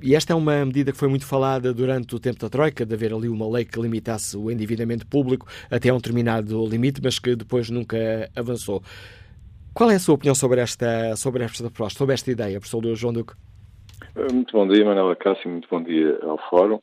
e 0.02 0.14
esta 0.14 0.32
é 0.32 0.36
uma 0.36 0.64
medida 0.64 0.92
que 0.92 0.98
foi 0.98 1.08
muito 1.08 1.26
falada 1.26 1.72
durante 1.72 2.14
o 2.14 2.20
tempo 2.20 2.38
da 2.38 2.48
Troika, 2.48 2.84
de 2.86 2.94
haver 2.94 3.12
ali 3.12 3.28
uma 3.28 3.48
lei 3.48 3.64
que 3.64 3.80
limitasse 3.80 4.36
o 4.36 4.50
endividamento 4.50 5.06
público 5.06 5.46
até 5.70 5.92
um 5.92 5.96
determinado 5.96 6.66
limite, 6.66 7.00
mas 7.02 7.18
que 7.18 7.36
depois 7.36 7.70
nunca 7.70 8.30
avançou. 8.34 8.82
Qual 9.74 9.90
é 9.90 9.94
a 9.94 9.98
sua 10.00 10.14
opinião 10.14 10.34
sobre 10.34 10.60
esta, 10.60 11.14
sobre 11.16 11.44
esta 11.44 11.64
proposta, 11.64 11.98
sobre 11.98 12.14
esta 12.14 12.30
ideia, 12.30 12.58
professor 12.58 12.94
João 12.94 13.12
Duque? 13.12 13.34
Eh, 14.16 14.32
muito 14.32 14.52
bom 14.52 14.66
dia, 14.66 14.84
Manuela 14.84 15.14
Cássio, 15.16 15.50
muito 15.50 15.68
bom 15.70 15.82
dia 15.82 16.18
ao 16.22 16.38
Fórum. 16.48 16.80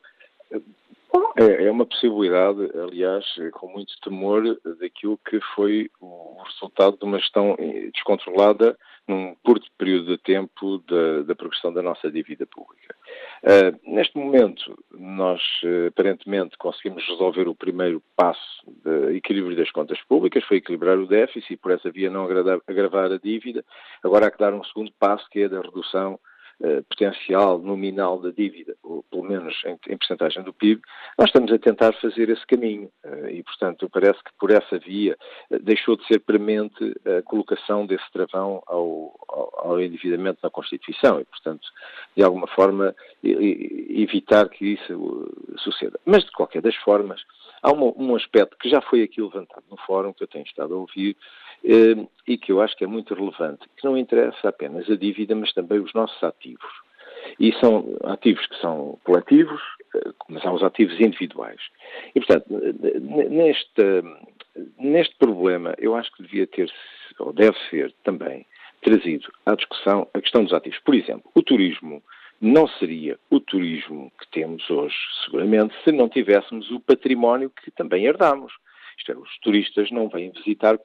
É, 1.37 1.65
é, 1.65 1.71
uma 1.71 1.85
possibilidade, 1.85 2.69
aliás, 2.79 3.25
com 3.53 3.67
muito 3.67 3.93
temor 4.03 4.57
daquilo 4.79 5.19
que 5.29 5.39
foi 5.55 5.89
o 6.01 6.41
resultado 6.43 6.97
de 6.97 7.05
uma 7.05 7.19
gestão 7.19 7.55
descontrolada 7.93 8.77
num 9.07 9.35
curto 9.43 9.65
período 9.77 10.17
de 10.17 10.17
tempo 10.17 10.79
da, 10.79 11.23
da 11.23 11.35
progressão 11.35 11.71
da 11.71 11.81
nossa 11.81 12.11
dívida 12.11 12.45
pública. 12.45 12.95
Uh, 13.43 13.93
neste 13.95 14.17
momento, 14.17 14.77
nós 14.91 15.41
uh, 15.63 15.87
aparentemente 15.87 16.57
conseguimos 16.57 17.07
resolver 17.07 17.47
o 17.47 17.55
primeiro 17.55 18.01
passo 18.15 18.63
de 18.83 19.15
equilíbrio 19.15 19.55
das 19.55 19.71
contas 19.71 20.01
públicas, 20.03 20.43
foi 20.43 20.57
equilibrar 20.57 20.97
o 20.97 21.07
déficit 21.07 21.53
e 21.53 21.57
por 21.57 21.71
essa 21.71 21.89
via 21.89 22.09
não 22.09 22.25
agravar, 22.25 22.59
agravar 22.67 23.11
a 23.11 23.17
dívida. 23.17 23.63
Agora 24.03 24.27
há 24.27 24.31
que 24.31 24.39
dar 24.39 24.53
um 24.53 24.63
segundo 24.63 24.91
passo, 24.99 25.27
que 25.29 25.41
é 25.41 25.49
da 25.49 25.61
redução 25.61 26.19
eh, 26.59 26.81
potencial 26.89 27.59
nominal 27.59 28.19
da 28.19 28.31
dívida, 28.31 28.75
ou 28.81 29.03
pelo 29.03 29.21
menos 29.21 29.53
em, 29.63 29.77
em 29.93 29.95
percentagem 29.95 30.41
do 30.41 30.51
PIB, 30.51 30.81
nós 31.15 31.27
estamos 31.27 31.53
a 31.53 31.59
tentar 31.59 31.93
fazer 32.01 32.29
esse 32.29 32.43
caminho 32.47 32.89
uh, 33.05 33.29
e, 33.29 33.43
portanto, 33.43 33.87
parece 33.87 34.17
que 34.23 34.31
por 34.39 34.49
essa 34.49 34.79
via 34.79 35.15
uh, 35.51 35.59
deixou 35.59 35.95
de 35.95 36.07
ser 36.07 36.19
premente 36.19 36.95
a 37.05 37.21
colocação 37.21 37.85
desse 37.85 38.11
travão 38.11 38.63
ao, 38.65 39.13
ao, 39.29 39.69
ao, 39.69 39.79
endividamento 39.79 40.39
na 40.41 40.49
Constituição 40.49 41.19
e, 41.19 41.25
portanto, 41.25 41.67
de 42.15 42.23
alguma 42.23 42.47
forma 42.47 42.95
evitar 43.23 44.49
que 44.49 44.73
isso 44.73 45.31
suceda. 45.57 45.99
Mas, 46.05 46.23
de 46.23 46.31
qualquer 46.31 46.63
das 46.63 46.75
formas, 46.77 47.21
há 47.61 47.71
um, 47.71 47.93
um 47.97 48.15
aspecto 48.15 48.57
que 48.57 48.69
já 48.69 48.81
foi 48.81 49.03
aqui 49.03 49.21
levantado 49.21 49.63
no 49.69 49.77
fórum, 49.77 50.13
que 50.13 50.23
eu 50.23 50.27
tenho 50.27 50.45
estado 50.45 50.73
a 50.73 50.77
ouvir, 50.77 51.15
eh, 51.63 52.07
e 52.27 52.37
que 52.37 52.51
eu 52.51 52.61
acho 52.61 52.75
que 52.75 52.83
é 52.83 52.87
muito 52.87 53.13
relevante, 53.13 53.67
que 53.77 53.85
não 53.85 53.97
interessa 53.97 54.49
apenas 54.49 54.89
a 54.89 54.95
dívida, 54.95 55.35
mas 55.35 55.53
também 55.53 55.79
os 55.79 55.93
nossos 55.93 56.21
ativos. 56.23 56.71
E 57.39 57.51
são 57.59 57.97
ativos 58.05 58.45
que 58.47 58.59
são 58.59 58.99
coletivos, 59.03 59.61
eh, 59.95 60.11
mas 60.29 60.45
há 60.45 60.51
os 60.51 60.63
ativos 60.63 60.99
individuais. 60.99 61.61
E, 62.13 62.19
portanto, 62.19 62.45
neste, 62.49 63.81
neste 64.77 65.15
problema, 65.17 65.73
eu 65.77 65.95
acho 65.95 66.11
que 66.13 66.23
devia 66.23 66.47
ter, 66.47 66.71
ou 67.19 67.33
deve 67.33 67.57
ser 67.69 67.93
também, 68.03 68.45
trazido 68.81 69.27
à 69.45 69.55
discussão 69.55 70.07
a 70.13 70.21
questão 70.21 70.43
dos 70.43 70.53
ativos. 70.53 70.79
Por 70.79 70.95
exemplo, 70.95 71.29
o 71.33 71.41
turismo 71.41 72.01
não 72.39 72.67
seria 72.67 73.19
o 73.29 73.39
turismo 73.39 74.11
que 74.19 74.29
temos 74.29 74.69
hoje, 74.69 74.95
seguramente, 75.25 75.75
se 75.83 75.91
não 75.91 76.07
tivéssemos 76.07 76.69
o 76.71 76.79
património 76.79 77.49
que 77.49 77.71
também 77.71 78.05
herdamos. 78.05 78.53
Isto 78.97 79.11
é, 79.11 79.15
os 79.15 79.37
turistas 79.39 79.91
não 79.91 80.09
vêm 80.09 80.31
visitar 80.31 80.79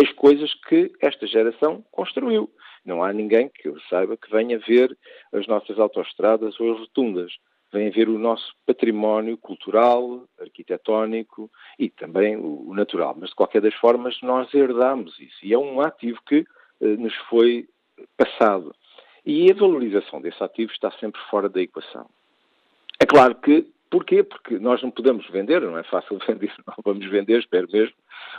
as 0.00 0.12
coisas 0.12 0.52
que 0.68 0.92
esta 1.00 1.26
geração 1.26 1.84
construiu. 1.90 2.50
Não 2.84 3.02
há 3.02 3.12
ninguém 3.12 3.48
que 3.48 3.68
eu 3.68 3.78
saiba 3.88 4.16
que 4.16 4.30
venha 4.30 4.58
ver 4.58 4.96
as 5.32 5.46
nossas 5.46 5.78
autoestradas 5.78 6.58
ou 6.60 6.72
as 6.72 6.80
rotundas. 6.80 7.32
Vem 7.72 7.90
ver 7.90 8.08
o 8.08 8.18
nosso 8.18 8.54
património 8.64 9.36
cultural, 9.36 10.24
arquitetónico 10.40 11.50
e 11.78 11.90
também 11.90 12.36
o 12.36 12.72
natural. 12.74 13.16
Mas, 13.18 13.30
de 13.30 13.36
qualquer 13.36 13.60
das 13.60 13.74
formas, 13.74 14.16
nós 14.22 14.52
herdamos 14.54 15.18
isso. 15.18 15.36
E 15.42 15.52
é 15.52 15.58
um 15.58 15.80
ativo 15.80 16.20
que 16.26 16.46
eh, 16.80 16.96
nos 16.96 17.14
foi 17.28 17.68
passado. 18.16 18.74
E 19.26 19.50
a 19.50 19.54
valorização 19.54 20.20
desse 20.20 20.42
ativo 20.42 20.72
está 20.72 20.90
sempre 20.92 21.20
fora 21.28 21.48
da 21.48 21.60
equação. 21.60 22.08
É 23.00 23.04
claro 23.04 23.34
que 23.34 23.66
Porquê? 23.90 24.22
Porque 24.22 24.58
nós 24.58 24.82
não 24.82 24.90
podemos 24.90 25.28
vender, 25.30 25.60
não 25.62 25.78
é 25.78 25.82
fácil 25.84 26.18
vender, 26.26 26.52
não 26.66 26.74
vamos 26.84 27.06
vender, 27.08 27.38
espero 27.38 27.68
mesmo, 27.70 27.94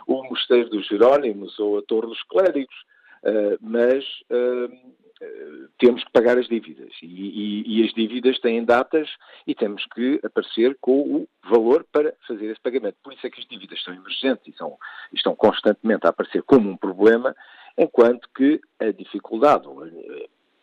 o 0.06 0.24
Mosteiro 0.24 0.70
dos 0.70 0.86
Jerónimos 0.88 1.58
ou 1.60 1.80
a 1.80 1.82
Torre 1.82 2.08
dos 2.08 2.22
Clérigos, 2.24 2.76
uh, 3.24 3.58
mas 3.62 4.04
uh, 4.30 4.94
temos 5.80 6.04
que 6.04 6.12
pagar 6.12 6.38
as 6.38 6.48
dívidas 6.48 6.94
e, 7.02 7.08
e, 7.08 7.80
e, 7.80 7.86
as 7.86 7.94
dívidas 7.94 8.40
têm 8.40 8.64
datas 8.64 9.10
e 9.48 9.56
temos 9.56 9.84
que 9.96 10.20
aparecer 10.24 10.78
com 10.80 11.00
o 11.00 11.28
valor 11.50 11.84
para 11.92 12.14
fazer 12.28 12.46
esse 12.52 12.62
pagamento. 12.62 12.98
Por 13.04 13.14
isso 13.14 13.26
é 13.26 13.30
que 13.32 13.40
as 13.40 13.48
dívidas 13.48 13.82
são 13.84 13.96
emergentes 13.96 14.48
e 14.48 14.56
são, 14.56 14.78
estão 15.12 15.36
constantemente 15.36 16.06
a 16.06 16.10
aparecer 16.10 16.44
como 16.44 16.70
um 16.70 16.78
problema 16.78 17.36
enquanto 17.76 18.30
que 18.36 18.62
a 18.80 18.92
dificuldade, 18.92 19.68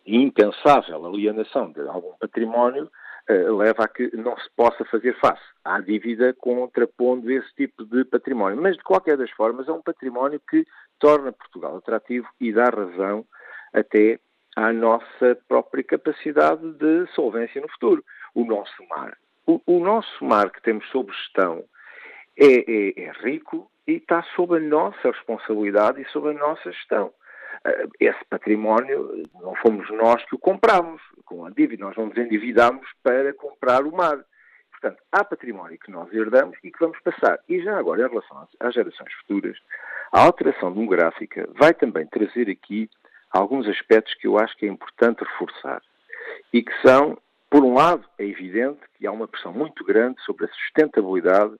impensável 0.06 1.04
alienação 1.06 1.72
de 1.72 1.80
algum 1.80 2.12
património 2.18 2.90
uh, 3.30 3.56
leva 3.56 3.84
a 3.84 3.88
que 3.88 4.14
não 4.16 4.36
se 4.38 4.48
possa 4.56 4.84
fazer 4.84 5.18
face 5.18 5.42
à 5.64 5.80
dívida 5.80 6.34
contrapondo 6.34 7.30
esse 7.30 7.54
tipo 7.54 7.84
de 7.84 8.04
património. 8.04 8.60
Mas, 8.60 8.76
de 8.76 8.82
qualquer 8.82 9.16
das 9.16 9.30
formas, 9.30 9.68
é 9.68 9.72
um 9.72 9.82
património 9.82 10.40
que 10.48 10.66
torna 10.98 11.32
Portugal 11.32 11.76
atrativo 11.76 12.28
e 12.40 12.52
dá 12.52 12.64
razão 12.64 13.24
até 13.72 14.18
à 14.56 14.72
nossa 14.72 15.36
própria 15.48 15.82
capacidade 15.82 16.72
de 16.74 17.06
solvência 17.14 17.60
no 17.60 17.68
futuro. 17.68 18.04
O 18.34 18.44
nosso 18.44 18.86
mar. 18.88 19.16
O, 19.46 19.60
o 19.66 19.80
nosso 19.80 20.24
mar 20.24 20.50
que 20.50 20.62
temos 20.62 20.88
sob 20.90 21.12
gestão 21.12 21.64
é, 22.36 22.46
é, 22.46 23.04
é 23.04 23.12
rico 23.22 23.70
e 23.86 23.92
está 23.92 24.22
sob 24.34 24.56
a 24.56 24.60
nossa 24.60 25.10
responsabilidade 25.10 26.00
e 26.00 26.08
sob 26.08 26.30
a 26.30 26.32
nossa 26.32 26.72
gestão. 26.72 27.12
Eh, 27.64 27.86
esse 28.00 28.24
património 28.28 29.22
não 29.40 29.54
fomos 29.56 29.88
nós 29.90 30.24
que 30.24 30.34
o 30.34 30.38
compramos 30.38 31.00
com 31.24 31.44
a 31.44 31.50
dívida, 31.50 31.84
nós 31.84 31.96
não 31.96 32.06
nos 32.06 32.16
endividamos 32.16 32.86
para 33.02 33.32
comprar 33.32 33.84
o 33.84 33.92
mar. 33.92 34.18
Portanto, 34.70 35.02
há 35.12 35.24
património 35.24 35.78
que 35.78 35.90
nós 35.90 36.12
herdamos 36.12 36.58
e 36.62 36.70
que 36.70 36.78
vamos 36.78 36.98
passar. 37.00 37.38
E 37.48 37.62
já 37.62 37.78
agora, 37.78 38.02
em 38.04 38.08
relação 38.08 38.46
às 38.60 38.74
gerações 38.74 39.12
futuras, 39.14 39.58
a 40.12 40.20
alteração 40.22 40.72
demográfica 40.72 41.48
vai 41.58 41.72
também 41.72 42.06
trazer 42.06 42.50
aqui 42.50 42.90
alguns 43.30 43.66
aspectos 43.66 44.14
que 44.14 44.26
eu 44.26 44.38
acho 44.38 44.56
que 44.56 44.66
é 44.66 44.68
importante 44.68 45.24
reforçar 45.24 45.82
e 46.52 46.62
que 46.62 46.72
são, 46.86 47.18
por 47.50 47.64
um 47.64 47.74
lado, 47.74 48.04
é 48.18 48.24
evidente 48.24 48.80
que 48.96 49.06
há 49.06 49.12
uma 49.12 49.26
pressão 49.26 49.52
muito 49.52 49.84
grande 49.84 50.20
sobre 50.22 50.44
a 50.44 50.48
sustentabilidade 50.48 51.54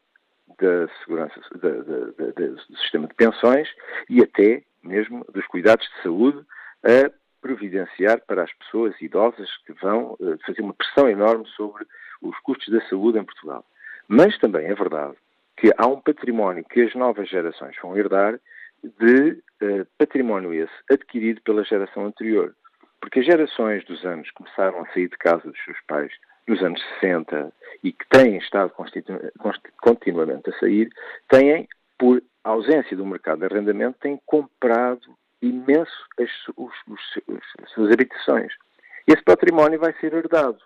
da 0.59 0.89
segurança 0.99 1.41
da, 1.55 1.71
da, 1.71 2.33
do 2.33 2.77
sistema 2.79 3.07
de 3.07 3.15
pensões 3.15 3.69
e 4.09 4.23
até 4.23 4.63
mesmo 4.83 5.25
dos 5.33 5.47
cuidados 5.47 5.87
de 5.87 6.03
saúde 6.03 6.45
a 6.85 7.11
providenciar 7.41 8.21
para 8.27 8.43
as 8.43 8.53
pessoas 8.55 8.95
idosas 9.01 9.49
que 9.67 9.73
vão 9.75 10.17
uh, 10.21 10.39
fazer 10.47 10.63
uma 10.63 10.75
pressão 10.75 11.09
enorme 11.09 11.47
sobre 11.49 11.85
os 12.23 12.39
custos 12.41 12.73
da 12.73 12.81
saúde 12.89 13.19
em 13.19 13.25
Portugal. 13.25 13.65
Mas 14.09 14.39
também 14.39 14.67
é 14.67 14.75
verdade 14.75 15.15
que 15.57 15.71
há 15.77 15.87
um 15.87 16.01
património 16.01 16.65
que 16.65 16.83
as 16.83 16.95
novas 16.95 17.29
gerações 17.29 17.77
vão 17.83 17.97
herdar 17.97 18.41
de 18.83 19.33
uh, 19.63 19.87
património 19.99 20.53
esse 20.53 20.73
adquirido 20.91 21.41
pela 21.43 21.65
geração 21.65 22.07
anterior. 22.07 22.55
Porque 23.01 23.21
as 23.21 23.27
gerações 23.27 23.85
dos 23.85 24.05
anos 24.05 24.31
começaram 24.31 24.81
a 24.81 24.87
sair 24.87 25.09
de 25.09 25.17
casa 25.19 25.51
dos 25.51 25.65
seus 25.65 25.79
pais 25.87 26.13
nos 26.47 26.63
anos 26.63 26.83
60 27.01 27.53
e 27.83 27.93
que 27.93 28.07
têm 28.09 28.37
estado 28.37 28.73
continuamente 29.81 30.51
a 30.51 30.59
sair, 30.59 30.91
têm, 31.29 31.69
por 31.99 32.23
ausência 32.43 32.97
do 32.97 33.07
mercado 33.07 33.41
de 33.41 33.47
arrendamento, 33.47 33.99
têm 34.01 34.21
comprado 34.27 35.17
imenso 35.41 36.07
as, 36.19 36.31
os, 36.57 36.75
os, 36.89 37.01
as 37.63 37.71
suas 37.71 37.93
habitações. 37.93 38.53
Esse 39.07 39.23
património 39.23 39.79
vai 39.79 39.93
ser 40.01 40.15
herdado, 40.15 40.59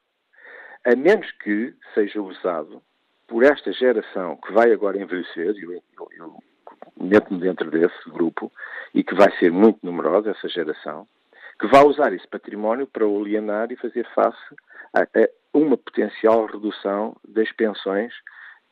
a 0.85 0.95
menos 0.95 1.31
que 1.43 1.75
seja 1.95 2.21
usado 2.23 2.81
por 3.27 3.45
esta 3.45 3.73
geração 3.73 4.37
que 4.37 4.53
vai 4.53 4.73
agora 4.73 5.01
envelhecer, 5.01 5.55
eu, 5.59 5.73
eu, 5.73 6.09
eu 6.17 6.39
meto-me 6.97 7.41
dentro 7.41 7.71
desse 7.71 8.11
grupo, 8.11 8.51
e 8.95 9.05
que 9.05 9.15
vai 9.15 9.31
ser 9.39 9.53
muito 9.53 9.79
numerosa, 9.83 10.31
essa 10.31 10.49
geração, 10.49 11.07
que 11.59 11.67
vai 11.67 11.85
usar 11.85 12.13
esse 12.13 12.27
património 12.29 12.87
para 12.87 13.07
o 13.07 13.21
alienar 13.21 13.73
e 13.73 13.77
fazer 13.77 14.07
face 14.15 14.39
a, 14.95 15.03
a 15.03 15.29
uma 15.53 15.77
potencial 15.77 16.47
redução 16.47 17.17
das 17.27 17.51
pensões 17.53 18.13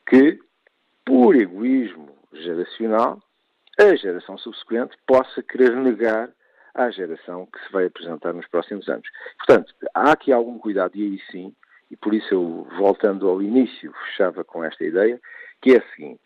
que, 0.07 0.39
por 1.05 1.35
egoísmo 1.35 2.17
geracional, 2.33 3.21
a 3.77 3.95
geração 3.95 4.37
subsequente 4.37 4.97
possa 5.05 5.43
querer 5.43 5.75
negar 5.75 6.29
à 6.73 6.89
geração 6.89 7.45
que 7.45 7.59
se 7.65 7.71
vai 7.71 7.85
apresentar 7.85 8.33
nos 8.33 8.47
próximos 8.47 8.87
anos. 8.87 9.07
Portanto, 9.37 9.73
há 9.93 10.11
aqui 10.11 10.31
algum 10.31 10.57
cuidado, 10.57 10.95
e 10.95 11.03
aí 11.03 11.21
sim, 11.31 11.53
e 11.89 11.95
por 11.95 12.13
isso 12.13 12.33
eu, 12.33 12.67
voltando 12.77 13.27
ao 13.27 13.41
início, 13.41 13.93
fechava 14.05 14.43
com 14.43 14.63
esta 14.63 14.83
ideia, 14.83 15.19
que 15.61 15.73
é 15.73 15.77
a 15.77 15.89
seguinte: 15.91 16.21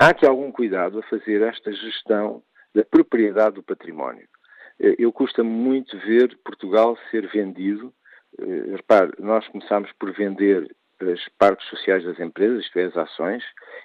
há 0.00 0.08
aqui 0.08 0.26
algum 0.26 0.52
cuidado 0.52 0.98
a 0.98 1.02
fazer 1.02 1.42
esta 1.42 1.72
gestão 1.72 2.42
da 2.74 2.84
propriedade 2.84 3.56
do 3.56 3.62
património. 3.62 4.28
Eh, 4.80 4.96
eu 4.98 5.12
custa 5.12 5.42
muito 5.42 5.98
ver 5.98 6.36
Portugal 6.44 6.98
ser 7.10 7.26
vendido. 7.28 7.92
Eh, 8.38 8.76
repare, 8.76 9.12
nós 9.18 9.46
começámos 9.48 9.90
por 9.92 10.12
vender 10.12 10.74
as 11.00 11.28
partes 11.38 11.68
sociais 11.68 12.04
das 12.04 12.18
empresas, 12.18 12.64
isto 12.64 12.78
é, 12.78 12.84
as 12.84 12.96
ações, 12.96 13.44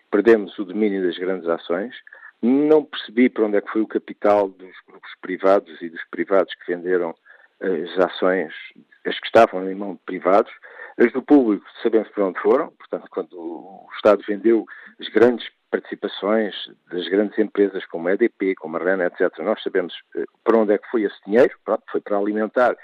perdemos 0.09 0.57
o 0.57 0.63
domínio 0.63 1.03
das 1.05 1.17
grandes 1.17 1.47
ações, 1.47 1.93
não 2.41 2.85
percebi 2.85 3.29
para 3.29 3.45
onde 3.45 3.57
é 3.57 3.61
que 3.61 3.71
foi 3.71 3.81
o 3.81 3.87
capital 3.87 4.47
dos 4.47 4.73
grupos 4.87 5.11
privados 5.21 5.81
e 5.81 5.89
dos 5.89 6.03
privados 6.09 6.53
que 6.55 6.73
venderam 6.73 7.13
as 7.59 8.05
ações, 8.05 8.53
as 9.05 9.19
que 9.19 9.27
estavam 9.27 9.69
em 9.69 9.75
mão 9.75 9.93
de 9.93 9.99
privados, 10.05 10.51
as 10.97 11.11
do 11.11 11.21
público 11.21 11.65
sabemos 11.83 12.09
para 12.09 12.25
onde 12.25 12.39
foram, 12.39 12.69
portanto, 12.71 13.07
quando 13.11 13.33
o 13.33 13.87
Estado 13.95 14.23
vendeu 14.27 14.65
as 14.99 15.07
grandes 15.09 15.47
participações 15.71 16.53
das 16.91 17.07
grandes 17.07 17.39
empresas 17.39 17.85
como 17.85 18.09
a 18.09 18.13
EDP, 18.13 18.55
como 18.55 18.77
a 18.77 18.79
REN, 18.79 19.01
etc., 19.05 19.39
nós 19.39 19.63
sabemos 19.63 19.93
eh, 20.15 20.25
para 20.43 20.57
onde 20.57 20.73
é 20.73 20.77
que 20.77 20.89
foi 20.91 21.03
esse 21.03 21.15
dinheiro, 21.25 21.57
pronto, 21.63 21.83
foi 21.89 22.01
para 22.01 22.17
alimentar 22.17 22.75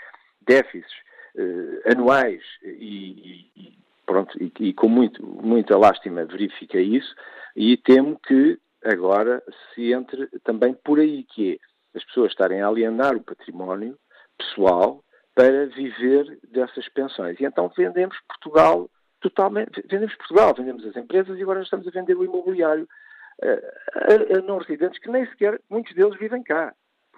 déficits 0.41 0.93
eh, 1.37 1.91
anuais 1.91 2.41
e, 2.63 3.51
e 3.55 3.77
pronto, 4.05 4.41
e, 4.41 4.51
e, 4.59 4.73
com 4.73 4.87
muito, 4.87 5.23
muita 5.25 5.77
lástima 5.77 6.25
verifiquei 6.25 6.83
isso 6.83 7.13
e 7.55 7.75
temo 7.77 8.17
que 8.25 8.57
agora 8.83 9.43
se 9.73 9.91
entre 9.91 10.27
também 10.43 10.73
por 10.73 10.99
aí, 10.99 11.23
que 11.25 11.53
é 11.53 11.67
as 11.97 12.03
pessoas 12.05 12.31
estarem 12.31 12.61
a 12.61 12.67
alienar 12.67 13.15
o 13.15 13.23
património 13.23 13.97
pessoal 14.37 15.03
para 15.33 15.65
viver 15.65 16.39
dessas 16.43 16.87
pensões. 16.89 17.39
E 17.39 17.45
então 17.45 17.71
vendemos 17.75 18.17
Portugal 18.27 18.89
totalmente, 19.19 19.81
vendemos 19.89 20.15
Portugal, 20.15 20.53
vendemos 20.53 20.85
as 20.85 20.95
empresas 20.95 21.37
e 21.37 21.41
agora 21.41 21.61
estamos 21.61 21.87
a 21.87 21.91
vender 21.91 22.15
o 22.15 22.23
imobiliário 22.23 22.87
a, 23.41 23.47
a, 23.47 24.37
a 24.37 24.41
não 24.41 24.57
residentes 24.57 24.99
que 24.99 25.09
nem 25.09 25.25
sequer, 25.27 25.59
muitos 25.69 25.93
deles 25.93 26.17
vivem 26.17 26.43
cá 26.43 26.73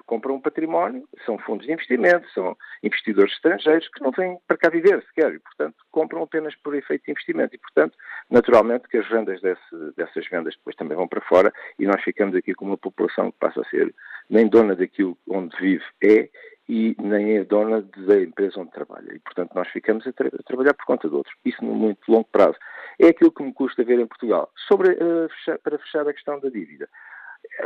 compram 0.10 0.34
um 0.34 0.42
património, 0.42 1.08
são 1.24 1.38
fundos 1.38 1.68
de 1.68 1.72
investimento, 1.72 2.28
são 2.32 2.58
investidores 2.82 3.32
estrangeiros 3.34 3.88
que 3.90 4.02
não 4.02 4.10
vêm 4.10 4.40
para 4.48 4.58
cá 4.58 4.68
viver 4.68 5.04
sequer 5.04 5.36
e, 5.36 5.40
portanto, 5.40 5.76
compram 5.92 6.24
apenas 6.24 6.56
por 6.56 6.74
efeito 6.74 7.06
de 7.06 7.12
investimento. 7.12 7.56
E, 7.56 7.60
portanto, 7.60 7.96
naturalmente 8.28 8.88
que 8.88 8.98
as 8.98 9.08
vendas 9.08 9.40
desse, 9.40 9.94
dessas 9.96 10.28
vendas 10.28 10.56
depois 10.56 10.76
também 10.76 10.98
vão 10.98 11.08
para 11.08 11.22
fora 11.22 11.54
e 11.78 11.86
nós 11.86 12.02
ficamos 12.02 12.36
aqui 12.36 12.56
com 12.56 12.66
uma 12.66 12.78
população 12.78 13.32
que 13.32 13.38
passa 13.38 13.62
a 13.62 13.70
ser 13.70 13.94
nem 14.28 14.48
dona 14.48 14.76
daquilo 14.76 15.16
onde 15.30 15.56
vive 15.58 15.86
é 16.04 16.28
e 16.70 16.96
nem 17.00 17.38
é 17.38 17.44
dona 17.44 17.82
da 17.82 18.22
empresa 18.22 18.60
onde 18.60 18.70
trabalha. 18.70 19.12
E, 19.12 19.20
portanto, 19.20 19.54
nós 19.56 19.68
ficamos 19.70 20.06
a, 20.06 20.14
tra 20.14 20.28
a 20.28 20.44
trabalhar 20.44 20.76
por 20.76 20.86
conta 20.86 21.10
de 21.10 21.16
outros. 21.16 21.36
Isso 21.44 21.66
no 21.66 21.74
muito 21.74 22.00
longo 22.08 22.30
prazo. 22.32 22.58
É 23.00 23.08
aquilo 23.08 23.32
que 23.32 23.42
me 23.42 23.52
custa 23.52 23.84
ver 23.84 24.00
em 24.00 24.06
Portugal. 24.06 24.52
Sobre, 24.68 24.92
uh, 24.92 25.28
fechar, 25.30 25.58
para 25.58 25.80
fechar 25.80 26.08
a 26.08 26.14
questão 26.14 26.40
da 26.40 26.48
dívida. 26.48 26.88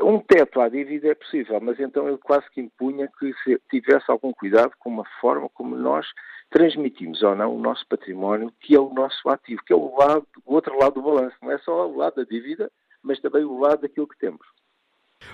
Um 0.02 0.20
teto 0.20 0.62
à 0.62 0.70
dívida 0.70 1.10
é 1.10 1.16
possível, 1.16 1.60
mas 1.60 1.78
então 1.80 2.08
ele 2.08 2.18
quase 2.18 2.50
que 2.52 2.62
impunha 2.62 3.10
que 3.20 3.34
se 3.44 3.60
tivesse 3.70 4.10
algum 4.10 4.32
cuidado 4.32 4.72
com 4.80 5.02
a 5.02 5.06
forma 5.20 5.50
como 5.50 5.76
nós 5.76 6.08
transmitimos 6.50 7.22
ou 7.24 7.36
não 7.36 7.54
o 7.54 7.60
nosso 7.60 7.86
património, 7.88 8.54
que 8.62 8.74
é 8.74 8.80
o 8.80 8.94
nosso 8.94 9.28
ativo, 9.28 9.62
que 9.66 9.74
é 9.74 9.76
o, 9.76 9.98
lado, 9.98 10.26
o 10.46 10.54
outro 10.54 10.78
lado 10.80 10.94
do 10.94 11.02
balanço. 11.02 11.36
Não 11.42 11.52
é 11.52 11.58
só 11.58 11.90
o 11.90 11.98
lado 11.98 12.16
da 12.16 12.24
dívida, 12.24 12.72
mas 13.02 13.20
também 13.20 13.44
o 13.44 13.60
lado 13.60 13.82
daquilo 13.82 14.08
que 14.08 14.18
temos. 14.18 14.48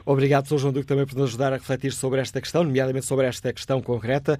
Obrigado, 0.06 0.48
Sr. 0.48 0.58
João 0.58 0.74
Duque, 0.74 0.88
também 0.88 1.06
por 1.06 1.16
nos 1.16 1.30
ajudar 1.30 1.54
a 1.54 1.58
refletir 1.58 1.92
sobre 1.92 2.20
esta 2.20 2.40
questão, 2.42 2.64
nomeadamente 2.64 3.06
sobre 3.06 3.26
esta 3.26 3.52
questão 3.54 3.82
concreta 3.82 4.38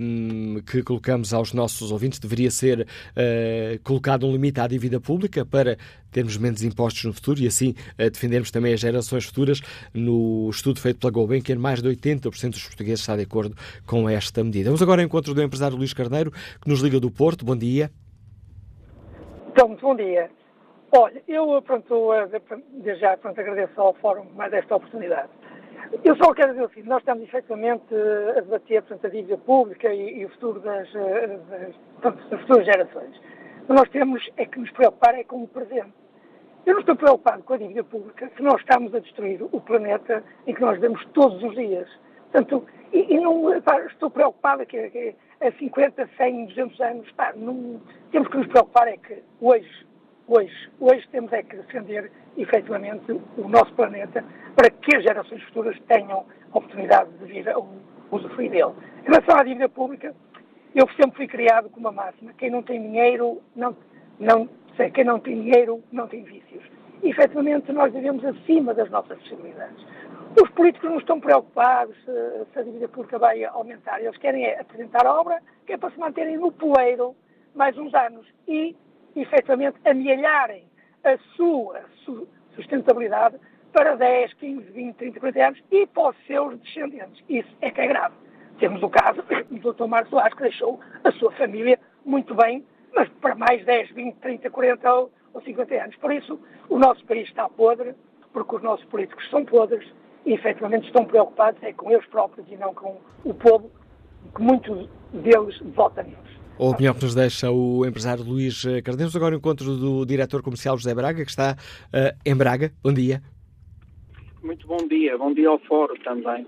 um, 0.00 0.60
que 0.66 0.82
colocamos 0.82 1.32
aos 1.32 1.52
nossos 1.52 1.90
ouvintes. 1.90 2.18
Deveria 2.18 2.50
ser 2.50 2.80
uh, 2.80 3.82
colocado 3.82 4.26
um 4.26 4.32
limite 4.32 4.60
à 4.60 4.66
dívida 4.66 5.00
pública 5.00 5.44
para 5.44 5.76
termos 6.10 6.36
menos 6.36 6.62
impostos 6.62 7.04
no 7.04 7.12
futuro 7.12 7.40
e 7.40 7.46
assim 7.46 7.70
uh, 7.98 8.10
defendermos 8.10 8.50
também 8.50 8.72
as 8.72 8.80
gerações 8.80 9.24
futuras. 9.24 9.60
No 9.92 10.48
estudo 10.50 10.80
feito 10.80 10.98
pela 10.98 11.10
Gulbenkian, 11.10 11.58
mais 11.58 11.82
de 11.82 11.88
80% 11.88 12.50
dos 12.50 12.64
portugueses 12.64 13.00
está 13.00 13.16
de 13.16 13.22
acordo 13.22 13.56
com 13.86 14.08
esta 14.08 14.42
medida. 14.42 14.70
Vamos 14.70 14.82
agora 14.82 15.02
ao 15.02 15.06
encontro 15.06 15.34
do 15.34 15.42
empresário 15.42 15.76
Luís 15.76 15.92
Carneiro, 15.92 16.30
que 16.30 16.68
nos 16.68 16.80
liga 16.80 17.00
do 17.00 17.10
Porto. 17.10 17.44
Bom 17.44 17.56
dia. 17.56 17.90
Então, 19.50 19.76
bom 19.80 19.94
dia. 19.94 20.30
Olha, 20.94 21.22
eu 21.26 21.62
pronto, 21.62 22.10
desde 22.70 23.00
já 23.00 23.16
pronto, 23.16 23.40
agradeço 23.40 23.80
ao 23.80 23.94
Fórum 23.94 24.26
mais 24.34 24.52
esta 24.52 24.76
oportunidade. 24.76 25.30
Eu 26.04 26.14
só 26.16 26.34
quero 26.34 26.52
dizer 26.52 26.66
assim, 26.66 26.82
nós 26.82 26.98
estamos 26.98 27.24
efetivamente 27.24 27.94
a 28.36 28.40
debater 28.40 28.82
portanto, 28.82 29.06
a 29.06 29.08
dívida 29.08 29.38
pública 29.38 29.92
e, 29.92 30.18
e 30.18 30.26
o 30.26 30.28
futuro 30.28 30.60
das, 30.60 30.92
das, 30.92 31.74
portanto, 31.94 32.28
das 32.28 32.40
futuras 32.42 32.66
gerações. 32.66 33.20
Mas 33.66 33.78
nós 33.78 33.88
temos 33.88 34.30
é 34.36 34.44
que 34.44 34.58
nos 34.58 34.70
preocupar 34.72 35.14
é 35.14 35.24
com 35.24 35.42
o 35.42 35.48
presente. 35.48 35.94
Eu 36.66 36.74
não 36.74 36.80
estou 36.80 36.94
preocupado 36.94 37.42
com 37.42 37.54
a 37.54 37.56
dívida 37.56 37.84
pública 37.84 38.30
se 38.36 38.42
nós 38.42 38.60
estamos 38.60 38.94
a 38.94 38.98
destruir 38.98 39.42
o 39.42 39.60
planeta 39.62 40.22
em 40.46 40.52
que 40.52 40.60
nós 40.60 40.78
vemos 40.78 41.02
todos 41.14 41.42
os 41.42 41.54
dias. 41.54 41.88
Portanto, 42.30 42.66
e, 42.92 43.14
e 43.14 43.18
não 43.18 43.62
pá, 43.62 43.80
estou 43.86 44.10
preocupado 44.10 44.66
que, 44.66 44.90
que 44.90 45.14
a 45.40 45.50
50, 45.52 46.06
100, 46.18 46.46
200 46.48 46.80
anos, 46.82 47.10
pá, 47.12 47.32
não, 47.34 47.80
temos 48.10 48.28
que 48.28 48.36
nos 48.36 48.46
preocupar 48.48 48.88
é 48.88 48.98
que 48.98 49.22
hoje 49.40 49.90
hoje. 50.26 50.70
Hoje 50.80 51.06
temos 51.10 51.32
é 51.32 51.42
que 51.42 51.56
defender 51.56 52.10
efetivamente 52.36 53.12
o 53.12 53.48
nosso 53.48 53.72
planeta 53.74 54.24
para 54.54 54.70
que 54.70 54.96
as 54.96 55.02
gerações 55.02 55.42
futuras 55.44 55.78
tenham 55.88 56.24
a 56.52 56.58
oportunidade 56.58 57.10
de 57.18 57.24
vir 57.24 57.48
a 57.48 57.58
usufruir 58.10 58.50
dele. 58.50 58.72
Em 59.02 59.10
relação 59.10 59.36
à 59.36 59.42
dívida 59.42 59.68
pública, 59.68 60.14
eu 60.74 60.88
sempre 60.90 61.16
fui 61.16 61.26
criado 61.26 61.68
com 61.70 61.80
uma 61.80 61.92
máxima: 61.92 62.32
quem 62.34 62.50
não 62.50 62.62
tem 62.62 62.80
dinheiro, 62.80 63.42
não, 63.54 63.76
não, 64.18 64.48
quem 64.94 65.04
não 65.04 65.18
tem 65.18 65.42
dinheiro 65.42 65.82
não 65.92 66.06
tem 66.08 66.22
vícios. 66.22 66.64
E, 67.02 67.10
efetivamente, 67.10 67.72
nós 67.72 67.92
vivemos 67.92 68.24
acima 68.24 68.72
das 68.72 68.88
nossas 68.90 69.18
possibilidades. 69.18 69.84
Os 70.40 70.48
políticos 70.50 70.88
não 70.88 70.98
estão 70.98 71.20
preocupados 71.20 71.94
se, 72.04 72.44
se, 72.52 72.58
a 72.58 72.62
dívida 72.62 72.88
pública 72.88 73.18
vai 73.18 73.44
aumentar. 73.44 74.00
Eles 74.00 74.16
querem 74.16 74.44
é 74.44 74.60
apresentar 74.60 75.04
obra 75.04 75.42
que 75.66 75.74
é 75.74 75.76
para 75.76 75.90
se 75.90 75.98
manterem 75.98 76.38
no 76.38 76.50
poeiro 76.52 77.14
mais 77.54 77.76
uns 77.76 77.92
anos 77.92 78.26
e, 78.48 78.74
efetivamente, 79.14 79.76
amealharem 79.84 80.64
a 81.04 81.16
sua 81.36 81.82
sustentabilidade 82.54 83.36
para 83.72 83.96
10, 83.96 84.34
15, 84.34 84.70
20, 84.70 84.96
30, 84.96 85.20
40 85.20 85.46
anos 85.46 85.64
e 85.70 85.86
para 85.86 86.10
os 86.10 86.26
seus 86.26 86.58
descendentes. 86.60 87.24
Isso 87.28 87.48
é 87.60 87.70
que 87.70 87.80
é 87.80 87.86
grave. 87.86 88.14
Temos 88.58 88.82
o 88.82 88.88
caso 88.88 89.22
do 89.50 89.72
Dr. 89.72 89.86
Marcos 89.86 90.10
Soares, 90.10 90.34
que 90.34 90.42
deixou 90.42 90.78
a 91.02 91.10
sua 91.12 91.32
família 91.32 91.78
muito 92.04 92.34
bem, 92.34 92.64
mas 92.94 93.08
para 93.20 93.34
mais 93.34 93.64
10, 93.64 93.90
20, 93.92 94.16
30, 94.16 94.50
40 94.50 94.94
ou, 94.94 95.10
ou 95.32 95.40
50 95.42 95.74
anos. 95.74 95.96
Por 95.96 96.12
isso, 96.12 96.38
o 96.68 96.78
nosso 96.78 97.04
país 97.06 97.26
está 97.28 97.48
podre, 97.48 97.94
porque 98.32 98.56
os 98.56 98.62
nossos 98.62 98.84
políticos 98.86 99.28
são 99.30 99.44
podres 99.44 99.90
e 100.24 100.34
efetivamente 100.34 100.86
estão 100.86 101.04
preocupados 101.04 101.62
é 101.62 101.72
com 101.72 101.90
eles 101.90 102.06
próprios 102.06 102.46
e 102.50 102.56
não 102.56 102.74
com 102.74 103.00
o 103.24 103.34
povo, 103.34 103.70
que 104.34 104.42
muitos 104.42 104.88
deles 105.12 105.58
votam 105.74 106.04
neles. 106.04 106.31
A 106.62 106.64
opinião 106.64 106.94
que 106.94 107.02
nos 107.02 107.12
deixa 107.12 107.50
o 107.50 107.84
empresário 107.84 108.22
Luís 108.22 108.62
Cardenas. 108.84 109.16
Agora 109.16 109.34
o 109.34 109.38
encontro 109.38 109.76
do 109.76 110.06
diretor 110.06 110.44
comercial 110.44 110.78
José 110.78 110.94
Braga, 110.94 111.24
que 111.24 111.28
está 111.28 111.56
uh, 111.56 112.16
em 112.24 112.36
Braga. 112.36 112.70
Bom 112.84 112.92
dia. 112.92 113.20
Muito 114.44 114.64
bom 114.68 114.76
dia. 114.86 115.18
Bom 115.18 115.34
dia 115.34 115.48
ao 115.48 115.58
fórum 115.58 115.96
também. 116.04 116.46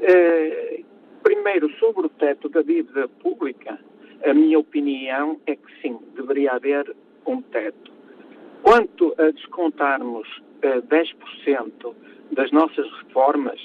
Uh, 0.00 0.84
primeiro, 1.22 1.70
sobre 1.78 2.06
o 2.06 2.08
teto 2.08 2.48
da 2.48 2.62
dívida 2.62 3.06
pública, 3.22 3.78
a 4.26 4.34
minha 4.34 4.58
opinião 4.58 5.38
é 5.46 5.54
que 5.54 5.82
sim, 5.82 5.96
deveria 6.16 6.54
haver 6.54 6.92
um 7.24 7.40
teto. 7.40 7.92
Quanto 8.64 9.14
a 9.18 9.30
descontarmos 9.30 10.26
uh, 10.64 10.82
10% 10.82 11.94
das 12.32 12.50
nossas 12.50 12.90
reformas, 13.04 13.60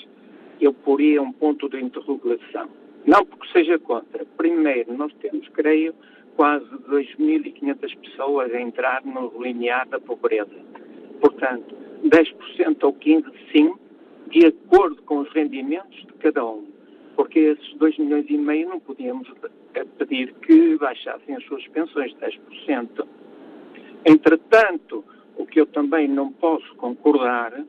eu 0.62 0.72
poria 0.72 1.20
um 1.20 1.32
ponto 1.32 1.68
de 1.68 1.82
interrogação. 1.82 2.83
Não 3.06 3.26
porque 3.26 3.52
seja 3.52 3.78
contra. 3.80 4.26
Primeiro, 4.38 4.94
nós 4.94 5.14
temos, 5.16 5.48
creio, 5.50 5.94
quase 6.36 6.66
2.500 6.90 7.98
pessoas 8.00 8.54
a 8.54 8.62
entrar 8.62 9.04
no 9.06 9.32
linear 9.42 9.88
da 9.88 10.00
pobreza. 10.00 10.56
Portanto, 11.20 11.76
10% 12.04 12.84
ou 12.84 12.94
15% 12.94 13.34
sim, 13.52 13.74
de 14.28 14.48
acordo 14.48 15.02
com 15.04 15.20
os 15.20 15.32
rendimentos 15.34 15.98
de 16.06 16.14
cada 16.14 16.46
um. 16.46 16.66
Porque 17.16 17.40
esses 17.40 17.74
2 17.76 17.98
milhões 18.00 18.26
e 18.30 18.38
meio 18.38 18.70
não 18.70 18.80
podíamos 18.80 19.30
pedir 19.98 20.34
que 20.36 20.78
baixassem 20.78 21.36
as 21.36 21.44
suas 21.46 21.68
pensões 21.68 22.14
10%. 22.16 23.06
Entretanto, 24.06 25.06
o 25.38 25.46
que 25.46 25.60
eu 25.60 25.66
também 25.68 26.08
não 26.08 26.32
posso 26.32 26.76
concordar 26.76 27.64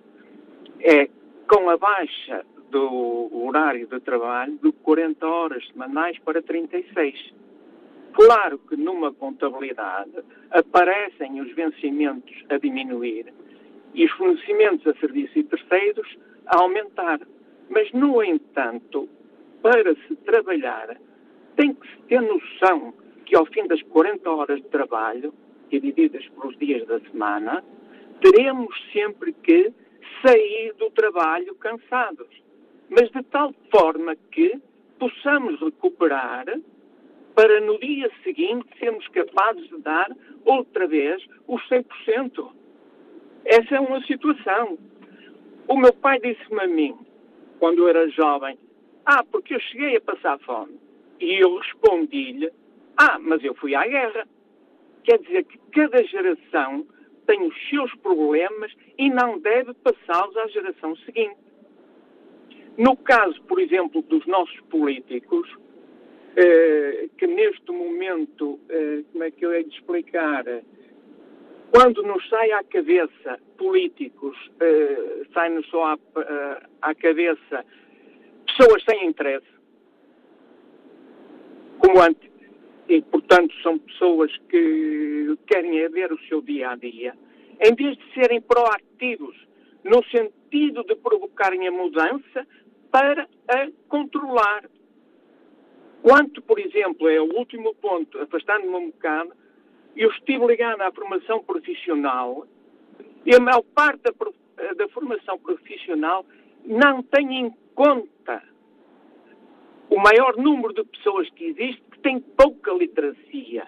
é 0.81 1.09
com 1.49 1.68
a 1.68 1.77
baixa 1.77 2.44
do 2.74 3.30
horário 3.46 3.87
de 3.87 4.00
trabalho 4.00 4.58
de 4.60 4.72
40 4.72 5.24
horas 5.24 5.64
semanais 5.68 6.18
para 6.18 6.42
36. 6.42 7.32
Claro 8.12 8.58
que 8.58 8.76
numa 8.76 9.12
contabilidade 9.12 10.10
aparecem 10.50 11.40
os 11.40 11.54
vencimentos 11.54 12.34
a 12.48 12.58
diminuir 12.58 13.32
e 13.94 14.04
os 14.04 14.10
fornecimentos 14.12 14.84
a 14.88 14.94
serviços 14.98 15.37
e 15.37 15.44
terceiros 15.44 16.18
a 16.46 16.60
aumentar. 16.60 17.20
Mas, 17.70 17.92
no 17.92 18.20
entanto, 18.24 19.08
para 19.62 19.94
se 19.94 20.16
trabalhar, 20.24 20.96
tem 21.54 21.72
que 21.72 21.87
se 21.87 22.02
ter 22.08 22.20
noção 22.20 22.92
que 23.24 23.37
ao 23.37 23.46
fim 23.46 23.68
das 23.68 23.82
40 23.82 24.28
horas 24.30 24.60
de 24.60 24.68
trabalho, 24.68 25.32
divididas 25.70 26.26
pelos 26.30 26.58
dias 26.58 26.84
da 26.88 26.98
semana, 26.98 27.62
teremos 28.20 28.74
sempre 28.92 29.32
que 29.32 29.72
sair 30.26 30.74
do 30.74 30.90
trabalho 30.90 31.54
cansados, 31.54 32.43
mas 32.94 33.11
de 33.11 33.22
tal 33.24 33.52
forma 33.70 34.14
que 34.30 34.61
possamos 35.00 35.61
recuperar 35.61 36.46
para 37.35 37.61
no 37.61 37.78
dia 37.80 38.09
seguinte 38.22 38.66
sermos 38.78 39.07
capazes 39.09 39.68
de 39.68 39.78
dar 39.78 40.09
outra 40.44 40.87
vez 40.87 41.20
os 41.48 41.61
100%. 41.68 42.52
Essa 43.44 43.74
é 43.74 43.80
uma 43.80 44.00
situação. 44.02 44.78
O 45.66 45.76
meu 45.76 45.92
pai 45.92 46.20
disse-me 46.20 46.61
a 46.61 46.68
mim, 46.68 46.96
quando 47.59 47.78
eu 47.78 47.88
era 47.88 48.09
jovem, 48.11 48.57
ah, 49.04 49.24
porque 49.24 49.57
eu 49.57 49.61
cheguei 49.61 49.96
a 49.96 50.00
passar 50.00 50.38
fome. 50.40 50.78
E 51.20 51.42
eu 51.42 51.57
respondi-lhe, 51.57 52.50
ah, 52.96 53.18
mas 53.18 53.42
eu 53.42 53.54
fui 53.57 53.74
à 53.74 53.85
guerra. 53.87 54.28
Quer 55.02 55.18
dizer 55.18 55.44
que 55.44 55.59
cada 55.72 56.02
geração 56.04 56.87
tem 57.26 57.42
os 57.42 57.68
seus 57.68 57.92
problemas 57.96 58.72
e 58.96 59.11
não 59.11 59.38
deve 59.40 59.74
passá-los 59.74 60.37
à 60.37 60.46
geração 60.46 60.94
seguinte. 60.98 61.43
No 62.76 62.96
caso, 62.96 63.40
por 63.42 63.60
exemplo, 63.60 64.02
dos 64.02 64.26
nossos 64.26 64.60
políticos, 64.62 65.48
eh, 66.37 67.08
que 67.16 67.26
neste 67.26 67.70
momento, 67.70 68.58
eh, 68.68 69.04
como 69.12 69.24
é 69.24 69.30
que 69.30 69.46
eu 69.46 69.52
hei 69.52 69.62
de 69.64 69.74
explicar, 69.74 70.44
quando 71.70 72.02
nos 72.02 72.28
sai 72.28 72.50
à 72.52 72.64
cabeça 72.64 73.38
políticos, 73.56 74.37
eh, 74.60 75.22
sai-nos 75.32 75.66
só 75.68 75.84
à, 75.84 75.98
eh, 76.16 76.62
à 76.82 76.94
cabeça 76.94 77.64
pessoas 78.46 78.82
sem 78.88 79.06
interesse, 79.06 79.46
como 81.78 82.00
antes, 82.00 82.30
e, 82.88 83.02
portanto, 83.02 83.54
são 83.62 83.78
pessoas 83.78 84.37
que 84.48 85.37
querem 85.46 85.88
ver 85.88 86.12
o 86.12 86.18
seu 86.28 86.42
dia 86.42 86.70
a 86.70 86.76
dia, 86.76 87.14
em 87.60 87.74
vez 87.74 87.96
de 87.96 88.14
serem 88.14 88.40
proativos 88.40 89.37
no 89.84 90.02
sentido 90.06 90.82
de 90.84 90.96
provocarem 90.96 91.66
a 91.68 91.70
mudança 91.70 92.46
para 92.94 93.26
a 93.48 93.68
controlar. 93.88 94.70
Quanto, 96.00 96.40
por 96.42 96.61
exemplo, 96.61 97.09
é 97.09 97.20
o 97.20 97.37
último 97.37 97.74
ponto, 97.74 98.20
afastando-me 98.20 98.72
um 98.72 98.90
bocado, 98.92 99.33
eu 99.96 100.09
estive 100.11 100.46
ligado 100.46 100.80
à 100.80 100.92
formação 100.92 101.42
profissional 101.42 102.46
e 103.26 103.35
a 103.35 103.40
maior 103.40 103.64
parte 103.74 104.02
da, 104.02 104.12
da 104.74 104.88
formação 104.90 105.37
profissional 105.40 106.24
não 106.64 107.02
tem 107.02 107.40
em 107.40 107.50
conta 107.74 108.40
o 109.90 109.98
maior 109.98 110.37
número 110.37 110.72
de 110.72 110.85
pessoas 110.85 111.28
que 111.30 111.46
existe 111.46 111.83
que 111.90 111.98
têm 111.98 112.20
pouca 112.20 112.72
literacia. 112.74 113.66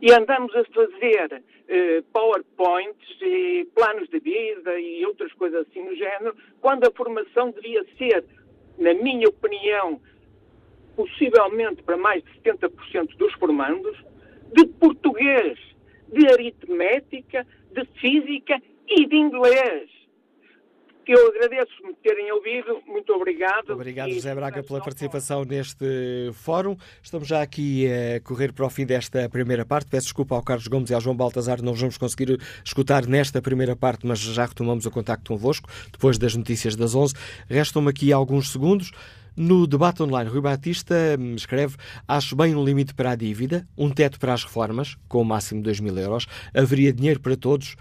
E 0.00 0.10
andamos 0.12 0.54
a 0.56 0.64
fazer 0.64 1.44
eh, 1.68 2.02
PowerPoints 2.10 3.20
e 3.20 3.68
planos 3.74 4.08
de 4.08 4.18
vida 4.18 4.80
e 4.80 5.04
outras 5.04 5.32
coisas 5.34 5.66
assim 5.68 5.84
no 5.84 5.94
género, 5.94 6.34
quando 6.60 6.84
a 6.84 6.90
formação 6.90 7.50
devia 7.50 7.84
ser, 7.98 8.24
na 8.82 8.94
minha 8.94 9.28
opinião, 9.28 10.00
possivelmente 10.96 11.82
para 11.82 11.96
mais 11.96 12.22
de 12.22 12.30
70% 12.40 13.16
dos 13.16 13.32
formandos, 13.34 13.96
de 14.52 14.66
português, 14.66 15.58
de 16.08 16.26
aritmética, 16.28 17.46
de 17.72 17.84
física 18.00 18.60
e 18.88 19.06
de 19.06 19.16
inglês 19.16 20.01
eu 21.10 21.28
agradeço-me 21.28 21.94
terem 22.02 22.30
ouvido. 22.32 22.80
Muito 22.86 23.12
obrigado. 23.12 23.72
Obrigado, 23.72 24.12
José 24.12 24.34
Braga, 24.34 24.62
pela 24.62 24.80
participação 24.80 25.44
neste 25.44 26.30
fórum. 26.34 26.76
Estamos 27.02 27.26
já 27.26 27.42
aqui 27.42 27.86
a 27.86 28.20
correr 28.20 28.52
para 28.52 28.66
o 28.66 28.70
fim 28.70 28.86
desta 28.86 29.28
primeira 29.28 29.64
parte. 29.64 29.90
Peço 29.90 30.06
desculpa 30.06 30.34
ao 30.34 30.42
Carlos 30.42 30.68
Gomes 30.68 30.90
e 30.90 30.94
ao 30.94 31.00
João 31.00 31.16
Baltazar, 31.16 31.62
não 31.62 31.74
vamos 31.74 31.98
conseguir 31.98 32.38
escutar 32.64 33.06
nesta 33.06 33.42
primeira 33.42 33.74
parte, 33.74 34.06
mas 34.06 34.18
já 34.18 34.44
retomamos 34.44 34.86
o 34.86 34.90
contacto 34.90 35.32
convosco 35.32 35.68
depois 35.90 36.18
das 36.18 36.36
notícias 36.36 36.76
das 36.76 36.94
11. 36.94 37.14
Restam-me 37.48 37.88
aqui 37.88 38.12
alguns 38.12 38.52
segundos. 38.52 38.92
No 39.34 39.66
debate 39.66 40.02
online, 40.02 40.28
Rui 40.28 40.42
Batista 40.42 40.94
hum, 41.18 41.34
escreve: 41.34 41.76
Acho 42.06 42.36
bem 42.36 42.54
um 42.54 42.62
limite 42.62 42.92
para 42.92 43.12
a 43.12 43.16
dívida, 43.16 43.66
um 43.78 43.88
teto 43.90 44.20
para 44.20 44.34
as 44.34 44.44
reformas, 44.44 44.98
com 45.08 45.22
o 45.22 45.24
máximo 45.24 45.60
de 45.60 45.64
2 45.64 45.80
mil 45.80 45.96
euros. 45.96 46.26
Haveria 46.54 46.92
dinheiro 46.92 47.18
para 47.18 47.34
todos, 47.34 47.76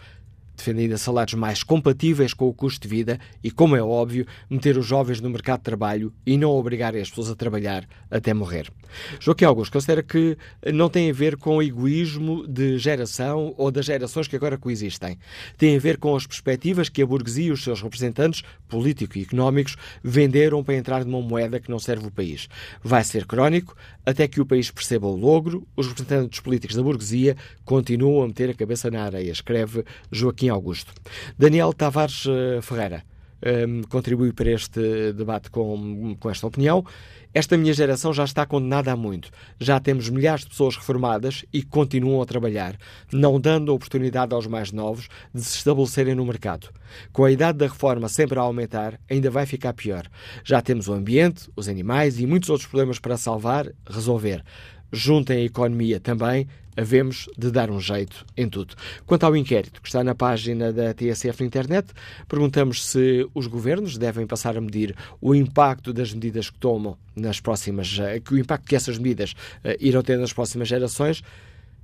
defende 0.56 0.82
ainda 0.82 0.98
salários 0.98 1.34
mais 1.34 1.64
compatíveis 1.64 2.34
com 2.34 2.48
o 2.48 2.54
custo 2.54 2.88
de 2.88 2.88
vida 2.88 3.20
e, 3.44 3.50
como 3.50 3.76
é 3.76 3.82
óbvio, 3.82 4.26
meter 4.50 4.78
os 4.78 4.86
jovens 4.86 5.20
no 5.20 5.30
mercado 5.30 5.60
de 5.60 5.66
trabalho 5.66 6.14
e 6.26 6.38
não 6.38 6.52
obrigar 6.52 6.96
as 6.96 7.10
pessoas 7.10 7.30
a 7.30 7.36
trabalhar 7.36 7.88
até 8.10 8.34
morrer. 8.34 8.72
Joaquim 9.20 9.46
Augusto 9.46 9.72
considera 9.72 10.04
que 10.04 10.38
não 10.74 10.90
tem 10.90 11.10
a 11.10 11.14
ver 11.14 11.38
com 11.38 11.62
egoísmo 11.62 12.46
de 12.48 12.78
geração 12.78 13.54
ou 13.58 13.72
das 13.72 13.86
gerações 13.86 14.28
que 14.28 14.36
agora 14.36 14.58
coexistem. 14.58 15.18
Tem 15.58 15.76
a 15.76 15.80
ver 15.80 15.98
com 15.98 16.16
as 16.16 16.28
perspectivas 16.28 16.90
que 16.90 17.02
a 17.02 17.06
burguesia 17.06 17.48
e 17.48 17.52
os 17.52 17.64
seus 17.64 17.82
representantes, 17.82 18.44
políticos 18.68 19.16
e 19.16 19.22
económicos, 19.22 19.76
venderam 20.04 20.64
para 20.64 20.76
entrar 20.76 21.06
numa 21.06 21.22
moeda 21.22 21.60
que 21.60 21.70
não 21.70 21.80
serve 21.80 22.08
o 22.08 22.12
país. 22.12 22.48
Vai 22.84 23.04
ser 23.04 23.26
crónico 23.26 23.76
até 24.06 24.28
que 24.28 24.42
o 24.42 24.46
país 24.46 24.72
perceba 24.72 25.08
o 25.08 25.16
logro. 25.16 25.68
Os 25.76 25.88
representantes 25.88 26.40
políticos 26.40 26.76
da 26.76 26.84
burguesia 26.84 27.36
continuam 27.66 28.24
a 28.24 28.28
meter 28.28 28.50
a 28.50 28.54
cabeça 28.54 28.90
na 28.90 29.04
areia, 29.04 29.32
escreve 29.32 29.84
Joaquim 30.12 30.50
Augusto. 30.50 30.94
Daniel 31.38 31.74
Tavares 31.74 32.26
eh, 32.28 32.62
Ferreira 32.62 33.04
um, 33.44 33.50
ehm, 33.50 33.82
contribui 33.84 34.32
para 34.32 34.52
este 34.52 35.14
debate 35.14 35.50
com, 35.50 36.16
com 36.20 36.30
esta 36.30 36.48
opinião. 36.48 36.86
Esta 37.34 37.58
minha 37.58 37.74
geração 37.74 38.14
já 38.14 38.26
está 38.26 38.46
condenada 38.46 38.92
há 38.92 38.96
muito. 38.96 39.32
Já 39.58 39.80
temos 39.80 40.10
milhares 40.10 40.44
de 40.44 40.50
pessoas 40.50 40.76
reformadas 40.76 41.46
e 41.54 41.64
continuam 41.64 42.22
a 42.22 42.26
trabalhar, 42.26 42.76
não 43.10 43.40
dando 43.40 43.72
a 43.72 43.74
oportunidade 43.74 44.34
aos 44.34 44.48
mais 44.48 44.74
novos 44.74 45.08
de 45.34 45.42
se 45.42 45.56
estabelecerem 45.56 46.14
no 46.14 46.26
mercado. 46.26 46.68
Com 47.14 47.24
a 47.24 47.32
idade 47.32 47.60
da 47.60 47.68
reforma 47.68 48.10
sempre 48.10 48.38
a 48.38 48.42
aumentar, 48.42 49.00
ainda 49.10 49.32
vai 49.32 49.46
ficar 49.46 49.72
pior. 49.72 50.08
Já 50.44 50.62
temos 50.62 50.90
o 50.90 50.94
ambiente, 50.94 51.50
os 51.56 51.70
animais 51.70 52.20
e 52.20 52.28
muitos 52.28 52.50
outros 52.50 52.68
problemas 52.68 53.00
para 53.00 53.16
salvar, 53.16 53.72
resolver 53.90 54.44
juntem 54.92 55.38
a 55.38 55.46
economia 55.46 56.00
também, 56.00 56.48
havemos 56.76 57.30
de 57.38 57.52
dar 57.52 57.70
um 57.70 57.80
jeito 57.80 58.26
em 58.36 58.48
tudo. 58.48 58.76
Quanto 59.06 59.26
ao 59.26 59.36
inquérito 59.36 59.82
que 59.82 59.88
está 59.88 60.04
na 60.04 60.16
página 60.16 60.72
da 60.72 60.94
TSF 60.94 61.42
na 61.42 61.48
internet, 61.48 61.90
perguntamos 62.28 62.86
se 62.86 63.28
os 63.34 63.48
governos 63.48 63.98
devem 63.98 64.26
passar 64.26 64.58
a 64.58 64.62
medir 64.62 64.96
o 65.20 65.36
impacto 65.36 65.94
das 65.94 66.14
medidas 66.14 66.50
que 66.50 66.58
tomam 66.58 66.98
nas 67.16 67.40
próximas, 67.40 67.98
eh, 68.00 68.20
que 68.20 68.34
o 68.34 68.38
impacto 68.38 68.68
que 68.68 68.76
essas 68.76 68.98
medidas 68.98 69.32
uh, 69.32 69.76
irão 69.80 70.02
ter 70.02 70.18
nas 70.18 70.34
próximas 70.34 70.68
gerações. 70.68 71.22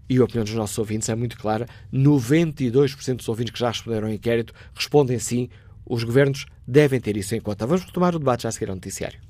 E 0.10 0.18
a 0.18 0.24
opinião 0.24 0.46
dos 0.46 0.54
nossos 0.54 0.78
ouvintes 0.78 1.10
é 1.10 1.16
muito 1.16 1.38
clara. 1.38 1.68
92% 1.94 3.18
dos 3.18 3.28
ouvintes 3.28 3.52
que 3.52 3.60
já 3.60 3.68
responderam 3.68 4.08
ao 4.08 4.14
inquérito 4.14 4.54
respondem 4.74 5.20
sim, 5.20 5.50
os 5.86 6.04
governos 6.04 6.46
devem 6.66 7.00
ter 7.00 7.18
isso 7.18 7.36
em 7.36 7.42
conta. 7.42 7.68
Vamos 7.68 7.84
retomar 7.84 8.16
o 8.16 8.20
debate 8.20 8.44
já 8.44 8.50
a 8.50 8.52
seguir 8.54 8.70
ao 8.70 8.76
noticiário. 8.76 9.27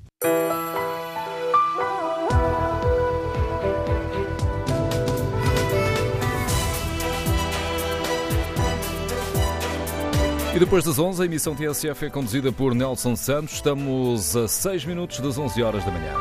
E 10.58 10.60
depois 10.60 10.84
das 10.84 10.98
11, 10.98 11.22
a 11.22 11.26
emissão 11.26 11.54
TSF 11.54 12.08
é 12.08 12.10
conduzida 12.10 12.52
por 12.52 12.74
Nelson 12.74 13.16
Santos. 13.16 13.54
Estamos 13.54 14.36
a 14.36 14.48
6 14.48 14.86
minutos 14.86 15.20
das 15.20 15.38
11 15.38 15.62
horas 15.62 15.86
da 15.86 15.92
manhã. 15.92 16.16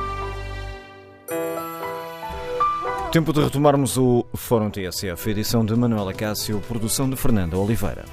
Tempo 3.10 3.32
de 3.32 3.40
retomarmos 3.40 3.96
o 3.96 4.26
Fórum 4.34 4.68
TSF, 4.68 5.30
edição 5.30 5.64
de 5.64 5.74
Manuela 5.74 6.12
Cássio, 6.12 6.60
produção 6.68 7.08
de 7.08 7.16
Fernanda 7.16 7.56
Oliveira. 7.56 8.04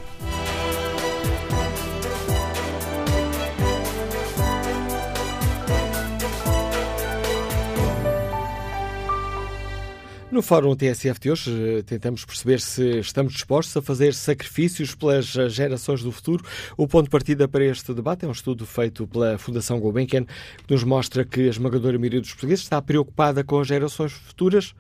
No 10.33 10.41
Fórum 10.41 10.75
TSF 10.75 11.19
de 11.19 11.29
hoje, 11.29 11.51
eh, 11.51 11.83
tentamos 11.83 12.25
perceber 12.25 12.59
se 12.59 12.97
estamos 12.97 13.33
dispostos 13.33 13.77
a 13.77 13.83
fazer 13.83 14.15
sacrifícios 14.15 14.95
pelas 14.95 15.27
gerações 15.27 16.01
do 16.01 16.11
futuro. 16.11 16.43
O 16.75 16.87
ponto 16.87 17.03
de 17.03 17.11
partida 17.11 17.47
para 17.47 17.63
este 17.63 17.93
debate 17.93 18.25
é 18.25 18.27
um 18.27 18.31
estudo 18.31 18.65
feito 18.65 19.05
pela 19.05 19.37
Fundação 19.37 19.79
Gulbenkian, 19.79 20.25
que 20.25 20.73
nos 20.73 20.83
mostra 20.83 21.23
que 21.23 21.41
a 21.41 21.49
esmagadora 21.49 21.99
maioria 21.99 22.19
dos 22.19 22.31
portugueses 22.31 22.63
está 22.63 22.81
preocupada 22.81 23.43
com 23.43 23.59
as 23.59 23.67
gerações 23.67 24.11
futuras, 24.11 24.73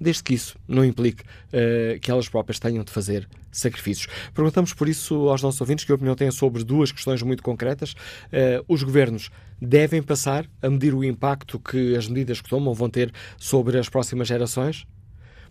desde 0.00 0.22
que 0.22 0.32
isso 0.32 0.56
não 0.66 0.82
implique 0.82 1.22
uh, 1.22 2.00
que 2.00 2.10
elas 2.10 2.26
próprias 2.26 2.58
tenham 2.58 2.82
de 2.82 2.90
fazer 2.90 3.28
sacrifícios. 3.52 4.08
Perguntamos 4.32 4.72
por 4.72 4.88
isso 4.88 5.28
aos 5.28 5.42
nossos 5.42 5.60
ouvintes 5.60 5.84
que 5.84 5.92
opinião 5.92 6.14
têm 6.14 6.30
sobre 6.30 6.64
duas 6.64 6.90
questões 6.90 7.20
muito 7.20 7.42
concretas. 7.42 7.92
Uh, 7.92 8.64
os 8.66 8.82
governos 8.82 9.30
devem 9.60 10.02
passar 10.02 10.46
a 10.62 10.70
medir 10.70 10.94
o 10.94 11.04
impacto 11.04 11.58
que 11.60 11.94
as 11.94 12.08
medidas 12.08 12.40
que 12.40 12.48
tomam 12.48 12.72
vão 12.72 12.88
ter 12.88 13.12
sobre 13.36 13.78
as 13.78 13.90
próximas 13.90 14.26
gerações? 14.26 14.86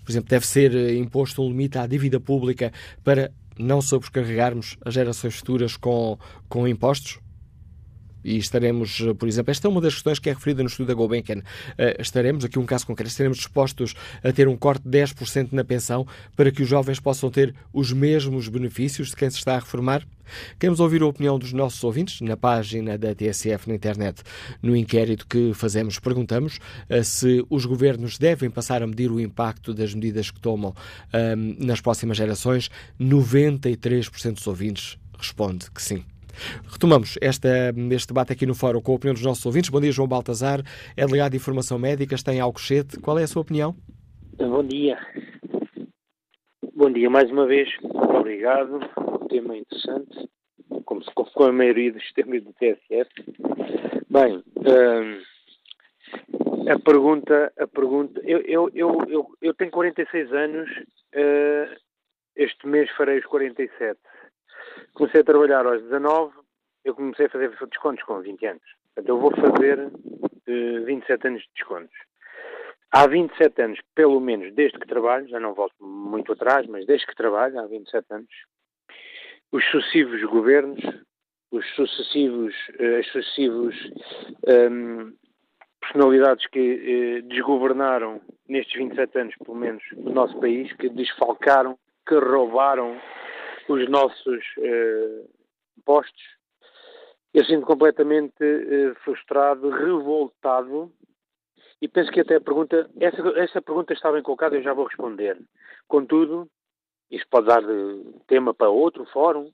Por 0.03 0.11
exemplo, 0.11 0.29
deve 0.29 0.45
ser 0.45 0.75
eh, 0.75 0.95
imposto 0.95 1.41
um 1.41 1.47
limite 1.47 1.77
à 1.77 1.87
dívida 1.87 2.19
pública 2.19 2.71
para 3.03 3.31
não 3.57 3.81
sobrecarregarmos 3.81 4.77
as 4.83 4.93
gerações 4.93 5.35
futuras 5.35 5.77
com, 5.77 6.17
com 6.49 6.67
impostos? 6.67 7.22
E 8.23 8.37
estaremos, 8.37 9.01
eh, 9.01 9.13
por 9.13 9.27
exemplo, 9.27 9.51
esta 9.51 9.67
é 9.67 9.69
uma 9.69 9.81
das 9.81 9.93
questões 9.93 10.19
que 10.19 10.29
é 10.29 10.33
referida 10.33 10.63
no 10.63 10.69
estudo 10.69 10.87
da 10.87 10.93
Gulbenkian. 10.93 11.39
Uh, 11.39 12.01
estaremos, 12.01 12.45
aqui 12.45 12.57
um 12.57 12.65
caso 12.65 12.85
concreto, 12.87 13.11
estaremos 13.11 13.37
dispostos 13.37 13.93
a 14.23 14.31
ter 14.31 14.47
um 14.47 14.55
corte 14.55 14.87
de 14.87 14.97
10% 14.97 15.49
na 15.51 15.63
pensão 15.63 16.07
para 16.35 16.51
que 16.51 16.63
os 16.63 16.69
jovens 16.69 16.99
possam 16.99 17.29
ter 17.29 17.53
os 17.71 17.91
mesmos 17.91 18.47
benefícios 18.47 19.09
de 19.09 19.15
quem 19.15 19.29
se 19.29 19.37
está 19.37 19.55
a 19.55 19.59
reformar? 19.59 20.05
Queremos 20.57 20.79
ouvir 20.79 21.01
a 21.01 21.05
opinião 21.05 21.37
dos 21.37 21.53
nossos 21.53 21.83
ouvintes 21.83 22.21
na 22.21 22.37
página 22.37 22.97
da 22.97 23.13
TSF 23.13 23.67
na 23.67 23.75
internet. 23.75 24.23
No 24.61 24.75
inquérito 24.75 25.27
que 25.27 25.53
fazemos, 25.53 25.99
perguntamos 25.99 26.59
uh, 26.89 27.03
se 27.03 27.45
os 27.49 27.65
governos 27.65 28.17
devem 28.17 28.49
passar 28.49 28.81
a 28.81 28.87
medir 28.87 29.11
o 29.11 29.19
impacto 29.19 29.73
das 29.73 29.93
medidas 29.93 30.31
que 30.31 30.39
tomam 30.39 30.71
uh, 30.71 31.65
nas 31.65 31.81
próximas 31.81 32.17
gerações. 32.17 32.69
93% 32.99 34.33
dos 34.33 34.47
ouvintes 34.47 34.97
responde 35.17 35.69
que 35.71 35.81
sim. 35.81 36.03
Retomamos 36.71 37.17
esta, 37.21 37.73
este 37.91 38.07
debate 38.07 38.33
aqui 38.33 38.45
no 38.45 38.55
Fórum 38.55 38.81
com 38.81 38.91
a 38.91 38.95
opinião 38.95 39.13
dos 39.13 39.23
nossos 39.23 39.45
ouvintes. 39.45 39.69
Bom 39.69 39.79
dia, 39.79 39.91
João 39.91 40.07
Baltazar, 40.07 40.61
é 40.95 41.05
delegado 41.05 41.31
de 41.31 41.37
Informação 41.37 41.77
Médica, 41.79 42.15
está 42.15 42.33
em 42.33 42.39
Alcochete. 42.39 42.99
Qual 42.99 43.17
é 43.17 43.23
a 43.23 43.27
sua 43.27 43.41
opinião? 43.41 43.75
Bom 44.37 44.63
dia. 44.63 44.97
Bom 46.75 46.91
dia 46.91 47.09
mais 47.09 47.29
uma 47.29 47.45
vez. 47.45 47.69
Obrigado. 47.83 48.79
Um 48.97 49.27
tema 49.27 49.57
interessante, 49.57 50.29
como, 50.85 51.01
com 51.13 51.43
a 51.43 51.51
maioria 51.51 51.91
dos 51.93 52.11
temas 52.13 52.43
do 52.43 52.53
TSF. 52.53 53.09
Bem, 54.09 54.43
hum, 54.57 55.21
a 56.69 56.79
pergunta, 56.79 57.51
a 57.57 57.67
pergunta, 57.67 58.21
eu, 58.23 58.39
eu, 58.41 58.69
eu, 58.73 59.03
eu, 59.07 59.27
eu 59.41 59.53
tenho 59.53 59.71
46 59.71 60.31
anos, 60.31 60.69
uh, 61.15 61.75
este 62.35 62.67
mês 62.67 62.89
farei 62.97 63.19
os 63.19 63.25
47. 63.25 63.99
Comecei 64.93 65.21
a 65.21 65.23
trabalhar 65.23 65.65
aos 65.65 65.81
19, 65.83 66.33
eu 66.85 66.95
comecei 66.95 67.25
a 67.25 67.29
fazer 67.29 67.49
descontos 67.49 68.03
com 68.03 68.21
20 68.21 68.45
anos. 68.45 68.63
Portanto, 68.93 69.09
eu 69.09 69.19
vou 69.19 69.31
fazer 69.31 69.79
uh, 69.79 69.91
eh, 70.47 70.79
27 70.85 71.27
anos 71.27 71.41
de 71.41 71.49
descontos. 71.55 71.97
Há 72.91 73.07
27 73.07 73.61
anos, 73.61 73.79
pelo 73.95 74.19
menos 74.19 74.53
desde 74.53 74.77
que 74.77 74.87
trabalho, 74.87 75.27
já 75.27 75.39
não 75.39 75.53
volto 75.53 75.75
muito 75.83 76.31
atrás, 76.33 76.67
mas 76.67 76.85
desde 76.85 77.07
que 77.07 77.15
trabalho, 77.15 77.59
há 77.59 77.65
27 77.65 78.05
anos, 78.11 78.29
os 79.51 79.65
sucessivos 79.71 80.23
governos, 80.25 80.79
os 81.51 81.67
sucessivos, 81.75 82.53
uh, 82.79 82.99
as 82.99 83.07
sucessivos 83.07 83.75
um, 84.47 84.51
ehm, 84.51 85.13
personalidades 85.79 86.45
que 86.47 87.19
uh, 87.23 87.27
desgovernaram 87.29 88.21
nestes 88.47 88.75
27 88.75 89.19
anos, 89.19 89.35
pelo 89.43 89.57
menos, 89.57 89.83
no 89.93 90.11
nosso 90.11 90.39
país, 90.39 90.71
que 90.73 90.89
desfalcaram, 90.89 91.77
que 92.07 92.15
roubaram 92.15 92.99
os 93.69 93.89
nossos 93.89 94.43
postos, 95.85 96.23
eu 97.33 97.43
sinto 97.45 97.65
completamente 97.65 98.43
uh, 98.43 98.95
frustrado, 99.03 99.69
revoltado, 99.69 100.93
e 101.81 101.87
penso 101.87 102.11
que 102.11 102.21
até 102.21 102.35
a 102.35 102.41
pergunta, 102.41 102.89
essa, 102.99 103.21
essa 103.39 103.61
pergunta 103.61 103.91
está 103.91 104.11
bem 104.11 104.21
colocada, 104.21 104.55
eu 104.55 104.61
já 104.61 104.71
vou 104.73 104.85
responder. 104.85 105.37
Contudo, 105.87 106.47
isso 107.09 107.25
pode 107.29 107.47
dar 107.47 107.61
tema 108.27 108.53
para 108.53 108.69
outro 108.69 109.05
fórum, 109.07 109.51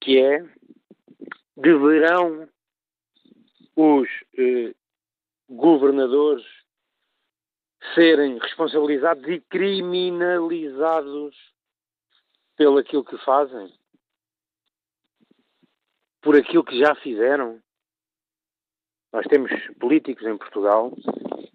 que 0.00 0.18
é, 0.18 0.44
deverão 1.56 2.48
os 3.76 4.08
eh, 4.38 4.74
governadores 5.48 6.44
serem 7.94 8.38
responsabilizados 8.38 9.28
e 9.28 9.40
criminalizados 9.40 11.36
pelo 12.62 12.78
aquilo 12.78 13.04
que 13.04 13.18
fazem? 13.24 13.72
Por 16.20 16.36
aquilo 16.36 16.62
que 16.62 16.78
já 16.78 16.94
fizeram? 16.94 17.60
Nós 19.12 19.26
temos 19.26 19.50
políticos 19.80 20.24
em 20.24 20.38
Portugal 20.38 20.92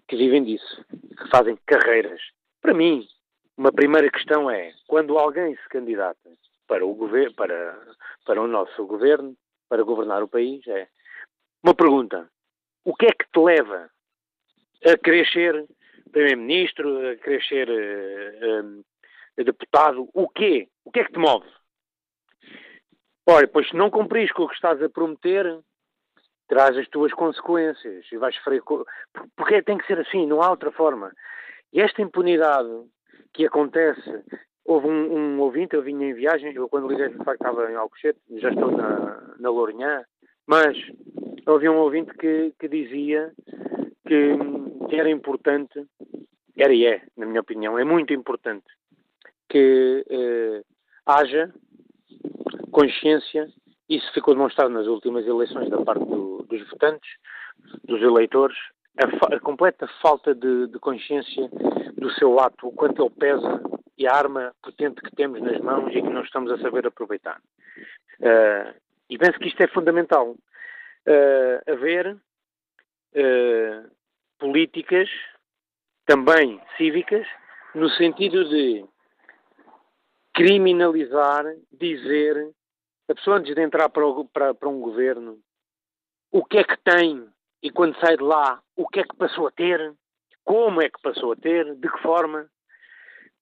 que 0.06 0.16
vivem 0.16 0.44
disso, 0.44 0.84
que 0.90 1.30
fazem 1.30 1.56
carreiras. 1.64 2.20
Para 2.60 2.74
mim, 2.74 3.08
uma 3.56 3.72
primeira 3.72 4.10
questão 4.10 4.50
é, 4.50 4.74
quando 4.86 5.18
alguém 5.18 5.56
se 5.56 5.68
candidata 5.70 6.30
para 6.66 6.84
o, 6.84 6.92
governo, 6.92 7.34
para, 7.34 7.96
para 8.26 8.42
o 8.42 8.46
nosso 8.46 8.86
governo, 8.86 9.34
para 9.66 9.82
governar 9.82 10.22
o 10.22 10.28
país, 10.28 10.60
é 10.66 10.88
uma 11.62 11.74
pergunta. 11.74 12.30
O 12.84 12.94
que 12.94 13.06
é 13.06 13.12
que 13.12 13.24
te 13.32 13.40
leva 13.40 13.90
a 14.84 14.98
crescer 14.98 15.66
Primeiro-Ministro, 16.12 17.12
a 17.12 17.16
crescer 17.16 17.66
uh, 17.70 18.84
deputado, 19.44 20.08
o 20.12 20.28
quê? 20.28 20.68
O 20.84 20.90
que 20.90 21.00
é 21.00 21.04
que 21.04 21.12
te 21.12 21.18
move? 21.18 21.46
Olha, 23.26 23.46
pois 23.46 23.68
se 23.68 23.76
não 23.76 23.90
cumpris 23.90 24.32
com 24.32 24.44
o 24.44 24.48
que 24.48 24.54
estás 24.54 24.82
a 24.82 24.88
prometer, 24.88 25.60
terás 26.48 26.76
as 26.76 26.88
tuas 26.88 27.12
consequências 27.12 28.06
e 28.10 28.16
vais 28.16 28.34
sofrer. 28.36 28.62
Porque 29.36 29.62
tem 29.62 29.76
que 29.76 29.86
ser 29.86 29.98
assim, 30.00 30.26
não 30.26 30.42
há 30.42 30.50
outra 30.50 30.72
forma. 30.72 31.12
E 31.72 31.80
esta 31.80 32.00
impunidade 32.00 32.68
que 33.34 33.46
acontece. 33.46 34.24
Houve 34.64 34.86
um, 34.86 35.14
um 35.14 35.40
ouvinte, 35.40 35.74
eu 35.74 35.82
vinha 35.82 36.10
em 36.10 36.12
viagem, 36.12 36.52
eu 36.52 36.68
quando 36.68 36.88
liguei, 36.88 37.08
de 37.08 37.24
facto 37.24 37.40
estava 37.40 37.70
em 37.70 37.74
Alcochete, 37.74 38.20
já 38.32 38.50
estou 38.50 38.70
na, 38.70 39.34
na 39.38 39.48
Lourinhã, 39.48 40.04
mas 40.46 40.76
havia 41.46 41.72
um 41.72 41.78
ouvinte 41.78 42.12
que, 42.12 42.52
que 42.58 42.68
dizia 42.68 43.32
que, 44.06 44.36
que 44.90 44.96
era 44.96 45.08
importante, 45.08 45.86
era 46.54 46.74
e 46.74 46.84
é, 46.84 47.02
na 47.16 47.24
minha 47.24 47.40
opinião, 47.40 47.78
é 47.78 47.84
muito 47.84 48.12
importante 48.12 48.66
que 49.48 50.04
eh, 50.08 50.62
haja 51.06 51.52
consciência, 52.70 53.48
isso 53.88 54.12
ficou 54.12 54.34
demonstrado 54.34 54.70
nas 54.70 54.86
últimas 54.86 55.26
eleições 55.26 55.70
da 55.70 55.82
parte 55.82 56.04
do, 56.04 56.44
dos 56.44 56.68
votantes, 56.68 57.10
dos 57.84 58.00
eleitores, 58.02 58.56
a, 58.98 59.34
a 59.34 59.40
completa 59.40 59.88
falta 60.02 60.34
de, 60.34 60.66
de, 60.68 60.78
consciência 60.78 61.48
do 61.96 62.10
seu 62.12 62.38
ato, 62.38 62.68
o 62.68 62.72
quanto 62.72 63.02
ele 63.02 63.14
pesa 63.14 63.62
e 63.96 64.06
a 64.06 64.14
arma 64.14 64.54
potente 64.62 65.00
que 65.00 65.14
temos 65.16 65.40
nas 65.40 65.58
mãos 65.60 65.88
e 65.90 66.02
que 66.02 66.08
não 66.08 66.22
estamos 66.22 66.50
a 66.52 66.58
saber 66.58 66.86
aproveitar. 66.86 67.40
Uh, 68.20 68.74
e 69.08 69.16
penso 69.16 69.38
que 69.38 69.48
isto 69.48 69.62
é 69.62 69.68
fundamental. 69.68 70.36
Uh, 71.06 71.72
haver 71.72 72.14
uh, 72.14 73.90
políticas 74.38 75.08
também 76.04 76.60
cívicas 76.76 77.26
no 77.74 77.88
sentido 77.90 78.48
de 78.48 78.84
criminalizar, 80.38 81.44
dizer 81.72 82.52
a 83.10 83.14
pessoa 83.14 83.38
antes 83.38 83.52
de 83.52 83.60
entrar 83.60 83.88
para, 83.88 84.06
o, 84.06 84.24
para, 84.28 84.54
para 84.54 84.68
um 84.68 84.80
governo 84.80 85.36
o 86.30 86.44
que 86.44 86.58
é 86.58 86.64
que 86.64 86.76
tem 86.84 87.26
e 87.60 87.70
quando 87.72 87.98
sai 87.98 88.16
de 88.16 88.22
lá, 88.22 88.62
o 88.76 88.86
que 88.86 89.00
é 89.00 89.02
que 89.02 89.16
passou 89.16 89.48
a 89.48 89.50
ter, 89.50 89.92
como 90.44 90.80
é 90.80 90.88
que 90.88 91.00
passou 91.02 91.32
a 91.32 91.36
ter, 91.36 91.74
de 91.74 91.90
que 91.90 91.98
forma. 92.02 92.48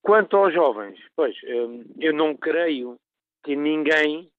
Quanto 0.01 0.39
aos 0.39 0.55
jovens, 0.55 0.99
pois, 1.15 1.37
hum, 1.45 1.85
eu 1.99 2.15
não 2.15 2.35
creio 2.35 2.97
que 3.45 3.55
ninguém, 3.55 4.31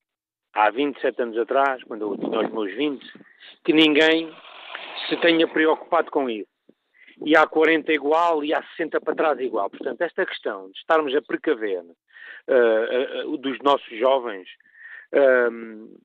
há 0.53 0.71
27 0.71 1.21
anos 1.21 1.37
atrás, 1.37 1.83
quando 1.83 2.11
eu 2.11 2.17
tinha 2.17 2.39
os 2.39 2.51
meus 2.51 2.73
20, 2.75 3.05
que 3.63 3.73
ninguém 3.73 4.33
se 5.07 5.17
tenha 5.17 5.47
preocupado 5.47 6.09
com 6.09 6.27
isso. 6.27 6.49
E 7.23 7.37
há 7.37 7.45
40 7.45 7.91
igual 7.93 8.43
e 8.43 8.51
há 8.51 8.63
60 8.63 8.99
para 9.01 9.15
trás 9.15 9.39
igual. 9.39 9.69
Portanto, 9.69 10.01
esta 10.01 10.25
questão 10.25 10.71
de 10.71 10.79
estarmos 10.79 11.13
a 11.13 11.21
precaver 11.21 11.83
uh, 12.47 13.29
uh, 13.29 13.37
dos 13.37 13.57
nossos 13.59 13.97
jovens, 13.97 14.47
uh, 15.13 15.99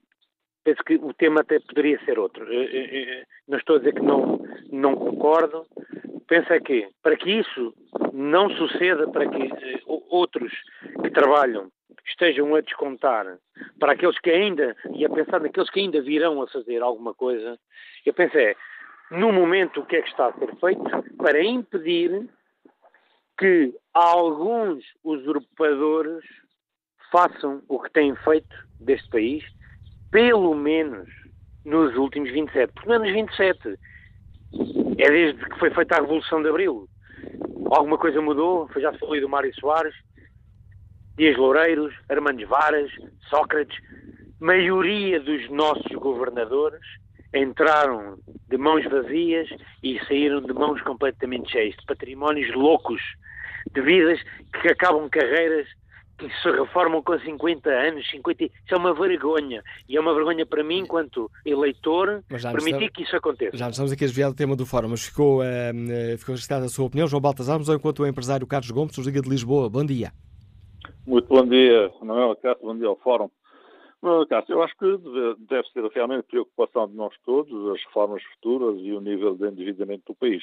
penso 0.65 0.83
que 0.85 0.95
o 0.95 1.13
tema 1.15 1.41
até 1.41 1.59
poderia 1.61 1.99
ser 2.05 2.19
outro. 2.19 2.47
Eh, 2.51 3.25
não 3.49 3.59
estou 3.59 3.77
a 3.77 3.79
dizer 3.79 3.95
que 3.95 4.03
não, 4.03 4.41
não 4.71 4.95
concordo. 4.95 5.67
Penso 6.29 6.53
é 6.53 6.61
que, 6.61 6.89
para 7.03 7.17
que 7.17 7.31
isso 7.31 7.75
não 8.13 8.49
suceda, 8.51 9.09
para 9.09 9.29
que 9.29 9.51
outros 10.09 10.53
que 11.03 11.11
trabalham 11.11 11.71
estejam 12.07 12.55
a 12.55 12.61
descontar 12.61 13.39
para 13.79 13.93
aqueles 13.93 14.19
que 14.21 14.31
ainda, 14.31 14.77
e 14.95 15.05
a 15.05 15.11
pensar 15.11 15.41
naqueles 15.41 15.71
que 15.71 15.81
ainda 15.81 16.01
virão 16.01 16.41
a 16.43 16.47
fazer 16.47 16.83
alguma 16.83 17.15
coisa, 17.15 17.59
eu 18.05 18.15
penso 18.15 18.37
é, 18.39 18.55
no 19.11 19.33
momento 19.33 19.81
o 19.81 19.87
que 19.87 19.97
é 19.97 20.03
que 20.03 20.09
está 20.09 20.29
a 20.29 20.33
ser 20.33 20.55
feito 20.57 21.15
para 21.17 21.43
impedir 21.43 22.29
que 23.39 23.75
alguns 23.95 24.85
usurpadores 25.05 26.25
façam 27.11 27.63
o 27.69 27.79
que 27.81 27.91
têm 27.91 28.15
feito 28.17 28.55
deste 28.81 29.09
país 29.11 29.45
pelo 30.11 30.55
menos 30.55 31.09
nos 31.65 31.97
últimos 31.97 32.31
27, 32.31 32.73
pelo 32.75 33.01
menos 33.01 33.13
27. 33.13 33.79
É 34.99 35.11
desde 35.11 35.45
que 35.45 35.59
foi 35.59 35.71
feita 35.71 35.97
a 35.97 36.01
Revolução 36.03 36.43
de 36.43 36.49
Abril. 36.49 36.87
Alguma 37.71 37.97
coisa 37.97 38.21
mudou, 38.21 38.69
foi 38.69 38.83
já 38.83 38.93
falou 38.99 39.19
do 39.19 39.29
Mário 39.29 39.55
Soares, 39.55 39.95
Dias 41.17 41.37
Loureiros, 41.37 41.95
Armandes 42.09 42.49
Varas, 42.49 42.91
Sócrates. 43.29 43.77
Maioria 44.39 45.21
dos 45.21 45.49
nossos 45.51 45.93
governadores 45.93 46.81
entraram 47.35 48.17
de 48.49 48.57
mãos 48.57 48.85
vazias 48.85 49.49
e 49.83 49.99
saíram 50.07 50.41
de 50.41 50.53
mãos 50.53 50.81
completamente 50.83 51.51
cheias, 51.53 51.75
de 51.77 51.87
patrimónios 51.87 52.55
loucos, 52.55 53.01
de 53.73 53.81
vidas 53.81 54.21
que 54.61 54.69
acabam 54.69 55.09
carreiras 55.09 55.67
que 56.19 56.29
se 56.41 56.51
reformam 56.51 57.03
com 57.03 57.19
50 57.19 57.69
anos, 57.69 58.09
50, 58.11 58.45
isso 58.45 58.53
é 58.71 58.77
uma 58.77 58.95
vergonha. 58.95 59.63
E 59.89 59.97
é 59.97 60.01
uma 60.01 60.15
vergonha 60.15 60.47
para 60.47 60.63
mim, 60.63 60.81
enquanto 60.81 61.31
eleitor, 61.45 62.23
permitir 62.29 62.53
estamos, 62.53 62.89
que 62.91 63.03
isso 63.03 63.17
aconteça. 63.17 63.57
Já 63.57 63.69
estamos 63.69 63.91
aqui 63.91 64.05
a 64.05 64.07
desviar 64.07 64.31
do 64.31 64.37
tema 64.37 64.55
do 64.55 64.65
fórum, 64.65 64.89
mas 64.89 65.05
ficou, 65.05 65.41
uh, 65.41 66.19
ficou 66.19 66.35
registrada 66.35 66.67
a 66.67 66.69
sua 66.69 66.87
opinião. 66.87 67.09
João 67.09 67.21
Baltazar, 67.21 67.59
mas 67.59 67.69
enquanto 67.69 68.01
o 68.01 68.07
empresário 68.07 68.47
Carlos 68.47 68.71
Gomes, 68.71 68.97
nos 68.97 69.07
Liga 69.07 69.21
de 69.21 69.29
Lisboa. 69.29 69.69
Bom 69.69 69.85
dia. 69.85 70.13
Muito 71.07 71.27
bom 71.27 71.45
dia, 71.45 71.91
Manuel 72.01 72.37
Cássio, 72.37 72.65
bom 72.65 72.77
dia 72.77 72.87
ao 72.87 72.97
fórum. 72.97 73.29
Cássio, 74.29 74.55
eu 74.55 74.63
acho 74.65 74.77
que 74.77 74.99
deve 75.49 75.69
ser 75.69 75.85
realmente 75.93 76.25
preocupação 76.25 76.89
de 76.89 76.97
nós 76.97 77.15
todos 77.25 77.69
as 77.71 77.85
reformas 77.85 78.21
futuras 78.35 78.81
e 78.81 78.91
o 78.93 79.01
nível 79.01 79.37
de 79.37 79.47
endividamento 79.47 80.13
do 80.13 80.15
país. 80.17 80.43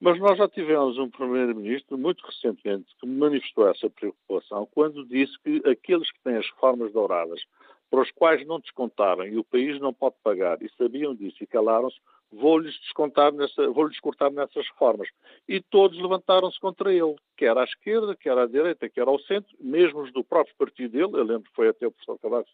Mas 0.00 0.18
nós 0.18 0.38
já 0.38 0.48
tivemos 0.48 0.96
um 0.96 1.10
Primeiro-Ministro, 1.10 1.98
muito 1.98 2.24
recentemente, 2.24 2.86
que 2.98 3.06
manifestou 3.06 3.68
essa 3.68 3.90
preocupação 3.90 4.66
quando 4.72 5.04
disse 5.04 5.38
que 5.42 5.62
aqueles 5.68 6.10
que 6.10 6.20
têm 6.22 6.36
as 6.36 6.46
reformas 6.46 6.92
douradas, 6.94 7.42
para 7.90 8.00
os 8.00 8.10
quais 8.12 8.46
não 8.46 8.58
descontaram 8.58 9.26
e 9.26 9.36
o 9.36 9.44
país 9.44 9.78
não 9.78 9.92
pode 9.92 10.16
pagar, 10.24 10.62
e 10.62 10.70
sabiam 10.70 11.14
disso 11.14 11.36
e 11.42 11.46
calaram-se, 11.46 11.98
vou-lhes 12.32 12.74
descontar 12.80 13.32
nessa, 13.32 13.68
vou-lhes 13.68 14.00
cortar 14.00 14.30
nessas 14.30 14.66
reformas. 14.68 15.08
E 15.46 15.60
todos 15.60 16.00
levantaram-se 16.00 16.58
contra 16.58 16.90
ele, 16.90 17.16
quer 17.36 17.56
à 17.56 17.64
esquerda, 17.64 18.16
quer 18.16 18.38
à 18.38 18.46
direita, 18.46 18.88
quer 18.88 19.06
ao 19.06 19.18
centro, 19.20 19.54
mesmo 19.60 20.00
os 20.00 20.12
do 20.12 20.24
próprio 20.24 20.56
partido 20.56 20.92
dele, 20.92 21.20
eu 21.20 21.24
lembro 21.24 21.42
que 21.42 21.54
foi 21.54 21.68
até 21.68 21.86
o 21.86 21.92
professor 21.92 22.18
Cavaco 22.18 22.48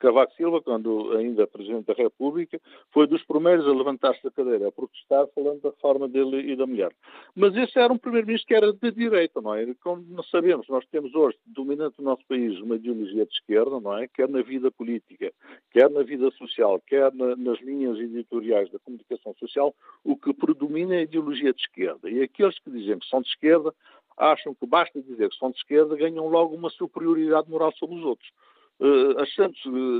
Cavaco 0.00 0.32
Silva, 0.34 0.62
quando 0.62 1.12
ainda 1.12 1.46
Presidente 1.46 1.86
da 1.86 1.92
República, 1.92 2.58
foi 2.90 3.06
dos 3.06 3.22
primeiros 3.24 3.66
a 3.66 3.70
levantar-se 3.70 4.22
da 4.24 4.30
cadeira, 4.30 4.68
a 4.68 4.72
protestar, 4.72 5.26
falando 5.34 5.60
da 5.60 5.72
forma 5.72 6.08
dele 6.08 6.50
e 6.50 6.56
da 6.56 6.66
mulher. 6.66 6.90
Mas 7.36 7.54
esse 7.54 7.78
era 7.78 7.92
um 7.92 7.98
Primeiro-Ministro 7.98 8.48
que 8.48 8.54
era 8.54 8.72
de 8.72 8.90
direita, 8.92 9.42
não 9.42 9.54
é? 9.54 9.66
Como 9.82 10.02
nós 10.08 10.28
sabemos, 10.30 10.66
nós 10.68 10.86
temos 10.86 11.14
hoje, 11.14 11.36
dominante 11.46 11.96
no 11.98 12.06
nosso 12.06 12.24
país, 12.26 12.58
uma 12.60 12.76
ideologia 12.76 13.26
de 13.26 13.32
esquerda, 13.32 13.78
não 13.78 13.96
é? 13.96 14.08
Quer 14.08 14.28
na 14.28 14.40
vida 14.40 14.70
política, 14.70 15.32
quer 15.70 15.90
na 15.90 16.02
vida 16.02 16.30
social, 16.30 16.80
quer 16.86 17.12
na, 17.12 17.36
nas 17.36 17.60
linhas 17.60 17.98
editoriais 17.98 18.70
da 18.70 18.78
comunicação 18.78 19.34
social, 19.34 19.74
o 20.02 20.16
que 20.16 20.32
predomina 20.32 20.94
é 20.94 20.98
a 21.00 21.02
ideologia 21.02 21.52
de 21.52 21.60
esquerda. 21.60 22.08
E 22.08 22.22
aqueles 22.22 22.58
que 22.58 22.70
dizem 22.70 22.98
que 22.98 23.06
são 23.06 23.20
de 23.20 23.28
esquerda 23.28 23.74
acham 24.16 24.54
que 24.54 24.66
basta 24.66 25.00
dizer 25.02 25.28
que 25.28 25.36
são 25.36 25.50
de 25.50 25.58
esquerda 25.58 25.94
ganham 25.94 26.26
logo 26.26 26.54
uma 26.54 26.70
superioridade 26.70 27.50
moral 27.50 27.72
sobre 27.72 27.96
os 27.96 28.04
outros 28.04 28.30
uh, 28.80 29.20
achando 29.20 29.52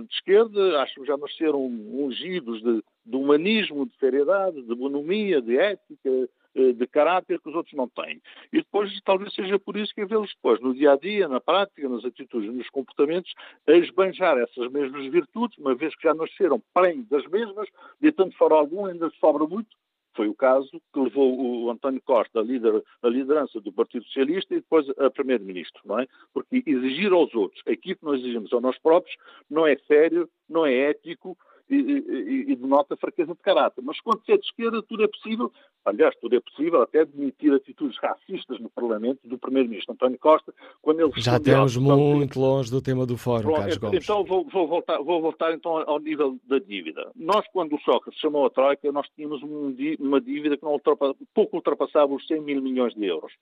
de 0.03 0.14
esquerda, 0.14 0.83
acho 0.83 0.95
que 0.95 1.07
já 1.07 1.16
nasceram 1.16 1.64
ungidos 1.64 2.62
de, 2.62 2.83
de 3.07 3.16
humanismo, 3.16 3.87
de 3.87 3.97
seriedade, 3.99 4.62
de 4.62 4.74
bonomia, 4.74 5.41
de 5.41 5.57
ética, 5.57 6.11
uh, 6.11 6.72
de 6.72 6.87
caráter 6.87 7.41
que 7.41 7.49
os 7.49 7.55
outros 7.55 7.74
não 7.74 7.89
têm. 7.89 8.20
E 8.53 8.59
depois 8.59 8.91
talvez 9.05 9.33
seja 9.35 9.59
por 9.59 9.76
isso 9.76 9.95
que 9.95 10.05
vê-los 10.05 10.33
depois, 10.35 10.61
no 10.61 10.74
dia 10.74 10.93
a 10.93 10.97
dia, 10.97 11.28
na 11.28 11.41
prática, 11.41 11.89
nas 11.89 12.05
atitudes, 12.05 12.53
nos 12.53 12.68
comportamentos, 12.70 13.33
a 13.68 13.72
esbanjar 13.72 14.39
essas 14.39 14.70
mesmas 14.72 15.07
virtudes, 15.07 15.59
uma 15.59 15.74
vez 15.74 15.95
que 15.97 16.03
já 16.03 16.14
nasceram 16.14 16.62
bem 16.74 17.07
das 17.11 17.26
mesmas, 17.26 17.68
de 18.01 18.11
tanto 18.12 18.37
fora 18.37 18.55
algum 18.55 18.87
ainda 18.87 19.11
sobra 19.20 19.47
muito, 19.47 19.68
foi 20.15 20.29
o 20.29 20.35
caso 20.35 20.71
que 20.93 21.01
levou 21.01 21.65
o 21.65 21.71
António 21.71 22.01
Costa 22.05 22.41
a 22.41 23.09
liderança 23.09 23.61
do 23.61 23.73
Partido 23.73 24.05
Socialista 24.05 24.55
e 24.55 24.61
depois 24.61 24.87
a 24.99 25.11
Primeiro-Ministro, 25.11 25.81
não 25.85 25.99
é? 25.99 26.07
Porque 26.33 26.63
exigir 26.67 27.13
aos 27.13 27.35
outros 27.35 27.63
aquilo 27.67 27.97
que 27.97 28.05
nós 28.05 28.21
exigimos 28.21 28.53
a 28.53 28.61
nós 28.61 28.79
próprios 28.79 29.17
não 29.49 29.67
é 29.67 29.77
sério, 29.87 30.29
não 30.49 30.67
é 30.67 30.75
ético 30.91 31.37
e, 31.71 31.77
e, 31.77 32.53
e 32.53 32.57
denota 32.57 32.97
fraqueza 32.97 33.33
de 33.33 33.41
caráter. 33.41 33.83
Mas 33.83 34.01
quando 34.01 34.25
se 34.25 34.33
é 34.33 34.37
de 34.37 34.45
esquerda, 34.45 34.83
tudo 34.83 35.05
é 35.05 35.09
possível. 35.09 35.53
Aliás, 35.85 36.14
tudo 36.21 36.37
é 36.37 36.41
possível 36.41 36.83
até 36.83 37.01
admitir 37.01 37.53
atitudes 37.53 37.97
racistas 37.99 38.59
no 38.61 38.68
Parlamento 38.68 39.21
do 39.25 39.39
Primeiro-Ministro 39.39 39.95
António 39.95 40.18
Costa, 40.18 40.53
quando 40.83 41.01
ele 41.01 41.12
Já 41.16 41.37
estamos 41.37 41.77
muito 41.77 42.39
longe 42.39 42.71
do 42.71 42.83
tema 42.83 43.07
do 43.07 43.16
Fórum, 43.16 43.43
Pronto, 43.43 43.57
Carlos 43.59 43.79
Gomes. 43.79 44.05
Então 44.05 44.25
vou, 44.25 44.45
vou, 44.45 44.66
voltar, 44.66 44.99
vou 44.99 45.23
voltar 45.23 45.55
então 45.55 45.79
ao 45.79 45.99
nível 45.99 46.39
da 46.45 46.59
dívida. 46.59 47.11
Nós, 47.14 47.47
quando 47.53 47.77
o 47.77 47.81
Sócrates 47.81 48.21
chamou 48.21 48.47
a 48.47 48.51
Troika, 48.51 48.91
nós 48.93 49.07
tínhamos 49.14 49.41
uma 49.43 50.21
dívida 50.21 50.57
que 50.57 50.64
não 50.64 50.73
ultrapa, 50.73 51.14
pouco 51.33 51.57
ultrapassava 51.57 52.12
os 52.12 52.27
100 52.27 52.41
mil 52.43 52.61
milhões 52.61 52.95
de 52.95 53.07
euros. 53.07 53.33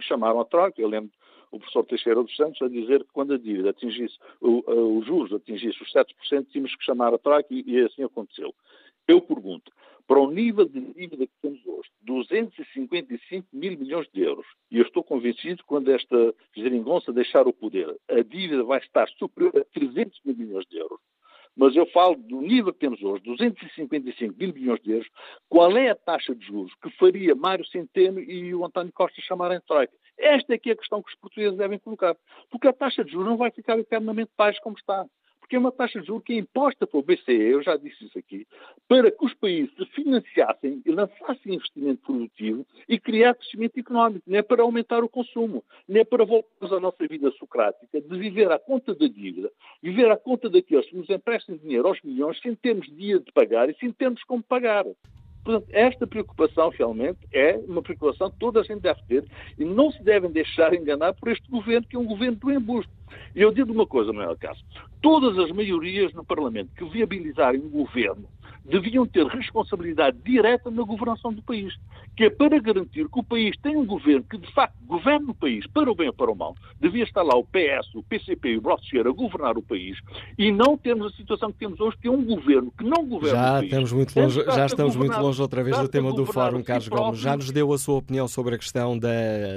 Chamaram 0.00 0.40
a 0.40 0.44
Troika, 0.44 0.80
eu 0.80 0.88
lembro 0.88 1.10
o 1.52 1.58
professor 1.58 1.84
Teixeira 1.84 2.22
dos 2.22 2.34
Santos 2.34 2.60
a 2.62 2.68
dizer 2.68 3.04
que 3.04 3.12
quando 3.12 3.34
a 3.34 3.38
dívida 3.38 3.70
atingisse, 3.70 4.18
o, 4.40 4.98
os 4.98 5.06
juros 5.06 5.32
atingisse 5.32 5.80
os 5.82 5.92
7%, 5.92 6.46
tínhamos 6.50 6.74
que 6.74 6.84
chamar 6.84 7.14
a 7.14 7.18
Troika 7.18 7.52
e, 7.54 7.62
e 7.66 7.80
assim 7.80 8.02
aconteceu. 8.02 8.52
Eu 9.06 9.20
pergunto, 9.20 9.70
para 10.06 10.18
o 10.18 10.30
nível 10.30 10.64
de 10.64 10.80
dívida 10.80 11.26
que 11.26 11.32
temos 11.40 11.64
hoje, 11.66 11.88
255 12.02 13.48
mil 13.52 13.78
milhões 13.78 14.08
de 14.12 14.22
euros, 14.22 14.46
e 14.70 14.78
eu 14.78 14.82
estou 14.82 15.04
convencido 15.04 15.58
que 15.58 15.68
quando 15.68 15.90
esta 15.90 16.34
geringonça 16.56 17.12
deixar 17.12 17.46
o 17.46 17.52
poder, 17.52 17.94
a 18.08 18.22
dívida 18.22 18.64
vai 18.64 18.78
estar 18.80 19.08
superior 19.10 19.56
a 19.56 19.64
300 19.78 20.20
mil 20.24 20.36
milhões 20.36 20.66
de 20.66 20.78
euros, 20.78 20.98
mas 21.54 21.76
eu 21.76 21.86
falo 21.86 22.16
do 22.16 22.40
nível 22.40 22.72
que 22.72 22.78
temos 22.78 23.02
hoje, 23.02 23.22
255 23.24 24.34
mil 24.38 24.54
milhões 24.54 24.80
de 24.80 24.92
euros, 24.92 25.08
qual 25.48 25.76
é 25.76 25.90
a 25.90 25.94
taxa 25.94 26.34
de 26.34 26.46
juros 26.46 26.72
que 26.82 26.90
faria 26.96 27.34
Mário 27.34 27.66
Centeno 27.66 28.20
e 28.20 28.54
o 28.54 28.64
António 28.64 28.92
Costa 28.92 29.20
chamarem 29.20 29.60
troika? 29.66 29.92
Esta 30.22 30.54
é 30.54 30.58
que 30.58 30.70
é 30.70 30.72
a 30.72 30.76
questão 30.76 31.02
que 31.02 31.10
os 31.10 31.18
portugueses 31.18 31.58
devem 31.58 31.78
colocar. 31.78 32.16
Porque 32.50 32.68
a 32.68 32.72
taxa 32.72 33.04
de 33.04 33.12
juros 33.12 33.28
não 33.28 33.36
vai 33.36 33.50
ficar 33.50 33.78
eternamente 33.78 34.30
baixa 34.36 34.60
como 34.62 34.76
está 34.76 35.04
porque 35.52 35.56
é 35.56 35.58
uma 35.58 35.70
taxa 35.70 36.00
de 36.00 36.06
juros 36.06 36.24
que 36.24 36.32
é 36.32 36.36
imposta 36.36 36.86
pelo 36.86 37.02
BCE, 37.02 37.32
eu 37.32 37.62
já 37.62 37.76
disse 37.76 38.06
isso 38.06 38.18
aqui, 38.18 38.46
para 38.88 39.10
que 39.10 39.22
os 39.22 39.34
países 39.34 39.74
se 39.76 39.84
financiassem 39.86 40.80
e 40.86 40.90
lançassem 40.90 41.54
investimento 41.54 42.00
produtivo 42.06 42.66
e 42.88 42.98
criar 42.98 43.34
crescimento 43.34 43.78
económico, 43.78 44.24
não 44.26 44.38
é 44.38 44.42
para 44.42 44.62
aumentar 44.62 45.04
o 45.04 45.10
consumo, 45.10 45.62
não 45.86 46.00
é 46.00 46.04
para 46.04 46.24
voltarmos 46.24 46.72
à 46.72 46.80
nossa 46.80 47.06
vida 47.06 47.30
socrática 47.32 48.00
de 48.00 48.18
viver 48.18 48.50
à 48.50 48.58
conta 48.58 48.94
da 48.94 49.06
dívida, 49.06 49.50
viver 49.82 50.10
à 50.10 50.16
conta 50.16 50.48
daqueles 50.48 50.88
que 50.88 50.96
nos 50.96 51.10
emprestam 51.10 51.54
dinheiro 51.56 51.86
aos 51.86 52.00
milhões 52.02 52.40
sem 52.40 52.54
termos 52.54 52.86
dia 52.96 53.18
de 53.18 53.30
pagar 53.32 53.68
e 53.68 53.74
sem 53.74 53.92
termos 53.92 54.24
como 54.24 54.42
pagar. 54.42 54.86
Portanto, 55.44 55.66
esta 55.72 56.06
preocupação 56.06 56.70
realmente 56.70 57.18
é 57.32 57.56
uma 57.66 57.82
preocupação 57.82 58.30
que 58.30 58.38
toda 58.38 58.60
a 58.60 58.62
gente 58.62 58.80
deve 58.80 59.00
ter 59.08 59.24
e 59.58 59.64
não 59.64 59.90
se 59.90 60.02
devem 60.02 60.30
deixar 60.30 60.72
enganar 60.72 61.14
por 61.14 61.30
este 61.30 61.48
governo, 61.50 61.86
que 61.86 61.96
é 61.96 61.98
um 61.98 62.06
governo 62.06 62.36
do 62.36 62.52
embuste. 62.52 62.92
E 63.34 63.42
eu 63.42 63.52
digo 63.52 63.72
uma 63.72 63.86
coisa, 63.86 64.12
Manuel 64.12 64.36
Cássio. 64.38 64.64
Todas 65.00 65.38
as 65.38 65.50
maiorias 65.50 66.12
no 66.12 66.24
Parlamento 66.24 66.70
que 66.76 66.84
viabilizarem 66.84 67.60
um 67.60 67.68
governo 67.68 68.28
deviam 68.64 69.06
ter 69.06 69.26
responsabilidade 69.26 70.16
direta 70.24 70.70
na 70.70 70.82
governação 70.82 71.32
do 71.32 71.42
país, 71.42 71.74
que 72.16 72.24
é 72.24 72.30
para 72.30 72.58
garantir 72.60 73.08
que 73.08 73.18
o 73.18 73.22
país 73.22 73.56
tenha 73.62 73.78
um 73.78 73.86
governo 73.86 74.24
que, 74.28 74.38
de 74.38 74.52
facto, 74.52 74.74
governe 74.86 75.30
o 75.30 75.34
país 75.34 75.66
para 75.66 75.90
o 75.90 75.94
bem 75.94 76.08
ou 76.08 76.12
para 76.12 76.30
o 76.30 76.34
mal. 76.34 76.54
Devia 76.80 77.04
estar 77.04 77.22
lá 77.22 77.34
o 77.36 77.44
PS, 77.44 77.94
o 77.94 78.02
PCP 78.02 78.50
e 78.50 78.58
o 78.58 78.60
Bloco 78.60 78.80
de 78.80 78.86
Esquerda 78.86 79.10
a 79.10 79.12
governar 79.12 79.56
o 79.56 79.62
país 79.62 79.98
e 80.38 80.52
não 80.52 80.76
termos 80.76 81.12
a 81.12 81.16
situação 81.16 81.50
que 81.50 81.58
temos 81.58 81.80
hoje, 81.80 81.96
que 82.00 82.08
é 82.08 82.10
um 82.10 82.24
governo 82.24 82.72
que 82.76 82.84
não 82.84 83.04
governa 83.06 83.38
já 83.38 83.50
o 83.50 83.52
país. 83.54 83.64
Estamos 83.64 83.92
muito 83.92 84.20
longe, 84.20 84.44
já 84.44 84.66
estamos 84.66 84.96
muito 84.96 85.18
longe 85.18 85.42
outra 85.42 85.64
vez 85.64 85.78
do 85.78 85.88
tema 85.88 86.12
do 86.12 86.26
Fórum, 86.26 86.62
Carlos 86.62 86.88
Gomes. 86.88 87.18
Já 87.18 87.36
nos 87.36 87.50
deu 87.50 87.72
a 87.72 87.78
sua 87.78 87.96
opinião 87.96 88.28
sobre 88.28 88.54
a 88.54 88.58
questão 88.58 88.98
da, 88.98 89.08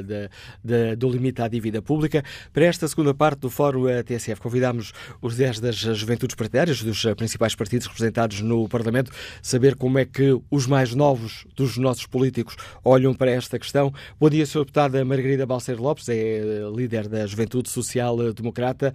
da, 0.01 0.29
da, 0.63 0.95
do 0.95 1.09
limite 1.09 1.41
à 1.41 1.47
dívida 1.47 1.81
pública. 1.81 2.23
Para 2.53 2.65
esta 2.65 2.87
segunda 2.87 3.13
parte 3.13 3.39
do 3.39 3.49
Fórum 3.49 3.85
TSF, 4.03 4.41
convidámos 4.41 4.93
os 5.21 5.35
10 5.35 5.59
das 5.59 5.75
juventudes 5.75 6.35
partidárias, 6.35 6.81
dos 6.81 7.05
principais 7.15 7.53
partidos 7.53 7.87
representados 7.87 8.41
no 8.41 8.67
Parlamento 8.69 8.94
Parlamento, 8.95 9.11
saber 9.41 9.75
como 9.75 9.99
é 9.99 10.05
que 10.05 10.39
os 10.49 10.65
mais 10.67 10.95
novos 10.95 11.45
dos 11.55 11.77
nossos 11.77 12.05
políticos 12.05 12.55
olham 12.83 13.13
para 13.13 13.31
esta 13.31 13.59
questão. 13.59 13.91
Bom 14.19 14.29
dia, 14.29 14.43
Sra. 14.43 14.61
Deputada 14.61 15.03
Margarida 15.03 15.45
Balseiro 15.45 15.81
Lopes, 15.81 16.07
é 16.07 16.41
líder 16.73 17.09
da 17.09 17.25
Juventude 17.25 17.69
Social 17.69 18.33
Democrata. 18.33 18.93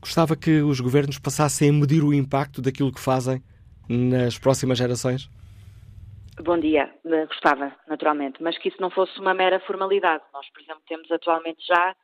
Gostava 0.00 0.34
que 0.36 0.60
os 0.60 0.80
governos 0.80 1.18
passassem 1.18 1.70
a 1.70 1.72
medir 1.72 2.02
o 2.02 2.12
impacto 2.12 2.60
daquilo 2.60 2.92
que 2.92 3.00
fazem 3.00 3.42
nas 3.88 4.38
próximas 4.38 4.78
gerações? 4.78 5.30
Bom 6.42 6.58
dia, 6.58 6.90
gostava, 7.28 7.72
naturalmente, 7.88 8.42
mas 8.42 8.58
que 8.58 8.68
isso 8.68 8.80
não 8.80 8.90
fosse 8.90 9.18
uma 9.20 9.32
mera 9.32 9.60
formalidade. 9.60 10.24
Nós, 10.32 10.50
por 10.50 10.60
exemplo, 10.60 10.82
temos 10.88 11.08
atualmente 11.12 11.64
já 11.66 11.94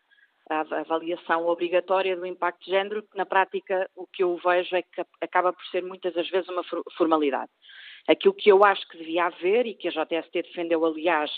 a 0.50 0.80
avaliação 0.80 1.46
obrigatória 1.46 2.16
do 2.16 2.26
impacto 2.26 2.64
de 2.64 2.72
género, 2.72 3.02
que 3.04 3.16
na 3.16 3.24
prática 3.24 3.88
o 3.94 4.06
que 4.06 4.24
eu 4.24 4.36
vejo 4.44 4.74
é 4.74 4.82
que 4.82 5.00
acaba 5.20 5.52
por 5.52 5.64
ser 5.66 5.82
muitas 5.82 6.12
das 6.12 6.28
vezes 6.28 6.48
uma 6.48 6.64
formalidade. 6.96 7.50
Aquilo 8.08 8.34
que 8.34 8.50
eu 8.50 8.64
acho 8.64 8.86
que 8.88 8.98
devia 8.98 9.26
haver, 9.26 9.66
e 9.66 9.74
que 9.74 9.86
a 9.86 9.92
JST 9.92 10.42
defendeu, 10.42 10.84
aliás, 10.84 11.30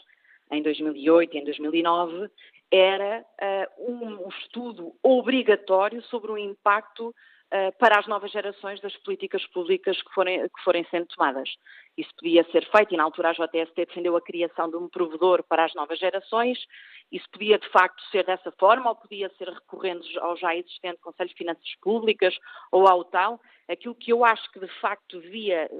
em 0.51 0.63
2008 0.63 1.37
e 1.37 1.41
em 1.41 1.45
2009, 1.45 2.31
era 2.71 3.23
uh, 3.41 3.93
um, 3.93 4.25
um, 4.25 4.29
estudo 4.29 4.95
obrigatório 5.03 6.03
sobre 6.05 6.33
o 6.33 6.39
impacto 6.39 7.15
para 7.79 7.99
as 7.99 8.07
novas 8.07 8.31
gerações 8.31 8.81
das 8.81 8.97
políticas 8.99 9.45
públicas 9.47 10.01
que 10.01 10.15
forem, 10.15 10.43
que 10.43 10.65
forem 10.65 10.87
sendo 10.91 11.07
tomadas. 11.07 11.51
Isso 11.97 12.11
podia 12.19 12.45
ser 12.51 12.69
feito 12.71 12.95
e 12.95 12.97
na 12.97 13.05
altura 13.05 13.31
a 13.31 13.33
JST 13.33 13.75
defendeu 13.75 14.17
a 14.17 14.23
criação 14.23 14.71
de 14.71 14.77
um 14.77 14.89
provedor 14.89 15.43
para 15.43 15.65
as 15.65 15.75
novas 15.75 15.99
gerações 15.99 16.59
isso 17.13 17.29
podia, 17.31 17.59
de 17.59 17.69
facto, 17.69 18.03
ser 18.11 18.25
dessa 18.25 18.51
forma 18.53 18.89
ou 18.89 18.97
podia 18.97 19.31
ser 19.37 19.47
recorrendo 19.47 20.03
ao 20.21 20.35
já 20.35 20.57
existente 20.57 20.99
Conselho 21.03 21.29
de 21.29 21.37
Finanças 21.37 21.75
Públicas 21.83 22.35
ou 22.73 22.89
ao 22.89 23.05
tal. 23.05 23.39
Aquilo 23.69 23.95
que 23.95 24.11
eu 24.15 24.25
acho 24.25 24.51
que, 24.51 24.59
de 24.59 24.81
facto, 24.81 25.21
devia 25.21 25.71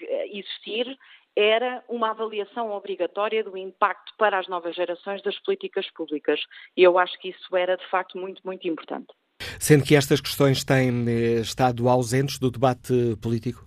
eh, 0.00 0.26
existir 0.36 0.98
era 1.36 1.84
uma 1.88 2.10
avaliação 2.10 2.72
obrigatória 2.72 3.44
do 3.44 3.56
impacto 3.56 4.12
para 4.18 4.36
as 4.36 4.48
novas 4.48 4.74
gerações 4.74 5.22
das 5.22 5.38
políticas 5.38 5.88
públicas. 5.92 6.40
E 6.76 6.82
eu 6.82 6.98
acho 6.98 7.16
que 7.20 7.28
isso 7.28 7.56
era, 7.56 7.76
de 7.76 7.86
facto, 7.88 8.18
muito, 8.18 8.42
muito 8.44 8.66
importante. 8.66 9.14
Sendo 9.58 9.84
que 9.84 9.94
estas 9.94 10.20
questões 10.20 10.64
têm 10.64 11.04
eh, 11.08 11.40
estado 11.40 11.88
ausentes 11.88 12.38
do 12.38 12.50
debate 12.50 13.16
político? 13.22 13.64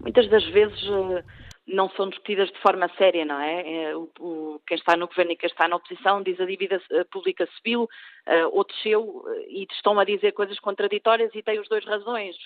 Muitas 0.00 0.28
das 0.28 0.44
vezes 0.50 0.82
eh, 0.84 1.24
não 1.66 1.88
são 1.90 2.08
discutidas 2.08 2.50
de 2.50 2.58
forma 2.60 2.90
séria, 2.98 3.24
não 3.24 3.40
é? 3.40 3.84
é? 3.84 3.96
O, 3.96 4.10
o, 4.18 4.60
quem 4.66 4.76
está 4.76 4.96
no 4.96 5.06
governo 5.06 5.32
e 5.32 5.36
quem 5.36 5.48
está 5.48 5.68
na 5.68 5.76
oposição 5.76 6.22
diz 6.22 6.38
a 6.40 6.44
dívida 6.44 6.80
eh, 6.90 7.04
pública 7.04 7.48
subiu 7.56 7.84
uh, 7.84 8.48
ou 8.50 8.64
desceu 8.64 9.24
e 9.48 9.66
estão 9.70 9.98
a 9.98 10.04
dizer 10.04 10.32
coisas 10.32 10.58
contraditórias 10.58 11.30
e 11.34 11.42
têm 11.42 11.60
os 11.60 11.68
dois 11.68 11.84
razões. 11.84 12.36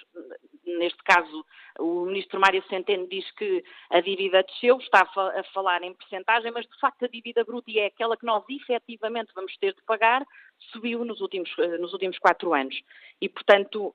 Neste 0.79 1.03
caso, 1.03 1.45
o 1.79 2.05
ministro 2.05 2.39
Mário 2.39 2.63
Centeno 2.69 3.09
diz 3.09 3.29
que 3.33 3.65
a 3.91 4.01
dívida 4.01 4.43
desceu, 4.43 4.77
está 4.79 5.09
a, 5.17 5.41
a 5.41 5.45
falar 5.55 5.83
em 5.83 5.95
percentagem, 5.95 6.53
mas 6.53 6.67
de 6.67 6.79
facto 6.79 7.05
a 7.05 7.09
dívida 7.09 7.45
bruta 7.45 7.71
é 7.75 7.87
aquela 7.87 8.17
que 8.17 8.27
nós 8.27 8.45
efetivamente 8.49 9.33
vamos 9.35 9.57
ter 9.57 9.75
de 9.75 9.83
pagar, 9.87 10.23
subiu 10.73 11.05
nos 11.05 11.21
últimos, 11.21 11.51
uh, 11.59 11.79
nos 11.79 11.93
últimos 11.93 12.19
quatro 12.19 12.53
anos. 12.55 12.81
E, 13.21 13.29
portanto, 13.29 13.95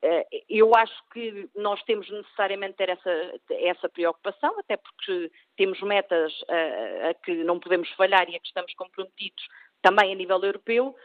eu 0.50 0.76
acho 0.76 0.96
que 1.14 1.48
nós 1.56 1.82
temos 1.84 2.10
necessariamente 2.10 2.76
ter 2.76 2.90
essa, 2.90 3.34
essa 3.52 3.88
preocupação, 3.88 4.58
até 4.58 4.78
porque 4.78 5.32
temos 5.56 5.80
metas 5.82 6.34
a, 6.50 7.10
a 7.10 7.14
que 7.14 7.44
não 7.44 7.60
podemos 7.60 7.90
falhar 7.92 8.28
e 8.30 8.36
a 8.36 8.40
que 8.40 8.48
estamos 8.48 8.74
comprometidos 8.74 9.44
também 9.82 10.12
a 10.12 10.16
nível 10.16 10.44
europeu, 10.44 10.96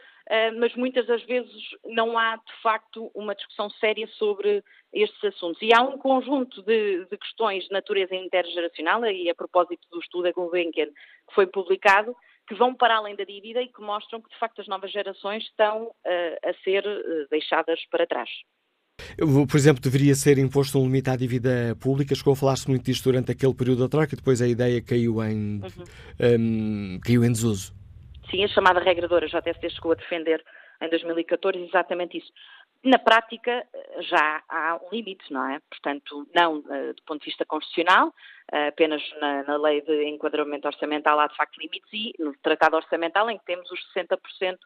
mas 0.59 0.75
muitas 0.75 1.05
das 1.07 1.23
vezes 1.23 1.63
não 1.85 2.17
há, 2.17 2.35
de 2.35 2.61
facto, 2.61 3.09
uma 3.15 3.33
discussão 3.33 3.69
séria 3.69 4.07
sobre 4.07 4.63
estes 4.91 5.23
assuntos. 5.23 5.61
E 5.61 5.73
há 5.73 5.81
um 5.81 5.97
conjunto 5.97 6.61
de, 6.63 7.05
de 7.05 7.17
questões 7.17 7.63
de 7.63 7.71
natureza 7.71 8.15
intergeracional, 8.15 9.05
e 9.05 9.29
a 9.29 9.35
propósito 9.35 9.87
do 9.89 9.99
estudo 9.99 10.23
da 10.23 10.31
Gulbenkian 10.31 10.87
que 10.87 11.33
foi 11.33 11.47
publicado, 11.47 12.15
que 12.47 12.55
vão 12.55 12.73
para 12.73 12.95
além 12.95 13.15
da 13.15 13.23
dívida 13.23 13.61
e 13.61 13.67
que 13.67 13.81
mostram 13.81 14.21
que, 14.21 14.29
de 14.29 14.39
facto, 14.39 14.61
as 14.61 14.67
novas 14.67 14.91
gerações 14.91 15.43
estão 15.43 15.83
uh, 15.83 16.49
a 16.49 16.53
ser 16.63 16.85
uh, 16.85 17.27
deixadas 17.29 17.79
para 17.91 18.07
trás. 18.07 18.29
Por 19.17 19.57
exemplo, 19.57 19.81
deveria 19.81 20.15
ser 20.15 20.37
imposto 20.37 20.79
um 20.79 20.83
limite 20.83 21.09
à 21.09 21.15
dívida 21.15 21.75
pública. 21.81 22.15
Chegou 22.15 22.33
a 22.33 22.35
falar-se 22.35 22.67
muito 22.69 22.85
disto 22.85 23.03
durante 23.03 23.31
aquele 23.31 23.53
período 23.53 23.83
da 23.83 23.89
troca 23.89 24.13
e 24.13 24.17
depois 24.17 24.41
a 24.41 24.47
ideia 24.47 24.81
caiu 24.81 25.23
em, 25.23 25.61
uhum. 25.61 25.83
um, 26.39 26.99
caiu 27.01 27.23
em 27.23 27.31
desuso. 27.31 27.73
Sim, 28.31 28.43
a 28.43 28.47
chamada 28.47 28.79
regra 28.79 29.07
Doura, 29.07 29.25
a 29.25 29.39
JST 29.39 29.69
chegou 29.69 29.91
a 29.91 29.95
defender 29.95 30.43
em 30.81 30.89
2014 30.89 31.57
exatamente 31.59 32.17
isso. 32.17 32.31
Na 32.83 32.99
prática, 32.99 33.65
já 33.99 34.43
há 34.47 34.79
um 34.83 34.89
limite, 34.91 35.31
não 35.31 35.49
é? 35.49 35.59
Portanto, 35.69 36.27
não 36.33 36.59
uh, 36.59 36.93
do 36.93 37.03
ponto 37.05 37.19
de 37.19 37.25
vista 37.25 37.45
constitucional, 37.45 38.09
uh, 38.09 38.67
apenas 38.69 39.01
na, 39.19 39.43
na, 39.43 39.57
lei 39.57 39.81
de 39.81 40.05
enquadramento 40.05 40.67
orçamental 40.67 41.19
há 41.19 41.27
de 41.27 41.35
facto 41.35 41.57
limites 41.57 41.91
e 41.91 42.13
no 42.19 42.35
tratado 42.37 42.75
orçamental 42.75 43.29
em 43.29 43.37
que 43.37 43.45
temos 43.45 43.69
os 43.71 43.79
60% 43.93 44.17
uh, 44.55 44.57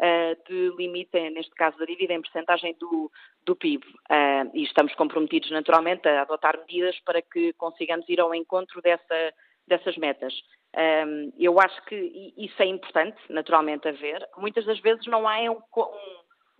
eh, 0.00 0.36
de 0.48 0.74
limite, 0.78 1.18
neste 1.30 1.54
caso 1.54 1.76
da 1.78 1.84
dívida, 1.84 2.14
em 2.14 2.22
percentagem 2.22 2.74
do, 2.80 3.10
do 3.44 3.54
PIB. 3.54 3.84
e 4.54 4.62
estamos 4.62 4.94
comprometidos 4.94 5.50
naturalmente 5.50 6.08
a 6.08 6.22
adotar 6.22 6.58
medidas 6.58 6.98
para 7.00 7.20
que 7.20 7.52
consigamos 7.54 8.08
ir 8.08 8.20
ao 8.20 8.34
encontro 8.34 8.80
dessa, 8.80 9.34
dessas 9.66 9.96
metas. 9.98 10.32
Um, 10.76 11.32
eu 11.38 11.60
acho 11.60 11.84
que 11.84 12.32
isso 12.36 12.62
é 12.62 12.66
importante, 12.66 13.18
naturalmente, 13.28 13.88
a 13.88 13.92
ver. 13.92 14.26
Muitas 14.38 14.64
das 14.64 14.78
vezes 14.80 15.06
não 15.06 15.28
há 15.28 15.38
um 15.50 15.60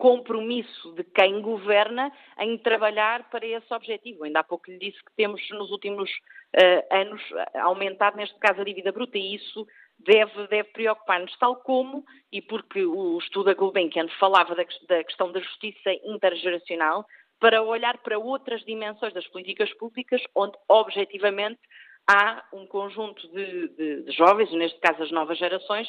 compromisso 0.01 0.93
de 0.93 1.03
quem 1.03 1.43
governa 1.43 2.11
em 2.39 2.57
trabalhar 2.57 3.29
para 3.29 3.45
esse 3.45 3.71
objetivo. 3.71 4.23
Ainda 4.23 4.39
há 4.39 4.43
pouco 4.43 4.71
lhe 4.71 4.79
disse 4.79 4.97
que 4.97 5.15
temos 5.15 5.39
nos 5.51 5.69
últimos 5.69 6.09
uh, 6.09 6.95
anos 6.95 7.21
aumentado, 7.53 8.17
neste 8.17 8.35
caso, 8.39 8.61
a 8.61 8.63
dívida 8.63 8.91
bruta 8.91 9.15
e 9.19 9.35
isso 9.35 9.67
deve, 9.99 10.47
deve 10.47 10.69
preocupar-nos, 10.69 11.37
tal 11.37 11.57
como, 11.57 12.03
e 12.31 12.41
porque 12.41 12.83
o 12.83 13.19
estudo 13.19 13.45
da 13.45 13.53
Gulbenkian 13.53 14.07
falava 14.19 14.55
da, 14.55 14.63
da 14.89 15.03
questão 15.03 15.31
da 15.31 15.39
justiça 15.39 15.91
intergeracional, 16.03 17.05
para 17.39 17.61
olhar 17.61 17.99
para 17.99 18.17
outras 18.17 18.65
dimensões 18.65 19.13
das 19.13 19.27
políticas 19.27 19.71
públicas, 19.75 20.19
onde, 20.35 20.57
objetivamente, 20.67 21.59
há 22.09 22.43
um 22.51 22.65
conjunto 22.65 23.27
de, 23.27 23.67
de, 23.69 24.01
de 24.03 24.11
jovens, 24.13 24.51
neste 24.51 24.79
caso 24.79 25.03
as 25.03 25.11
novas 25.11 25.37
gerações, 25.37 25.87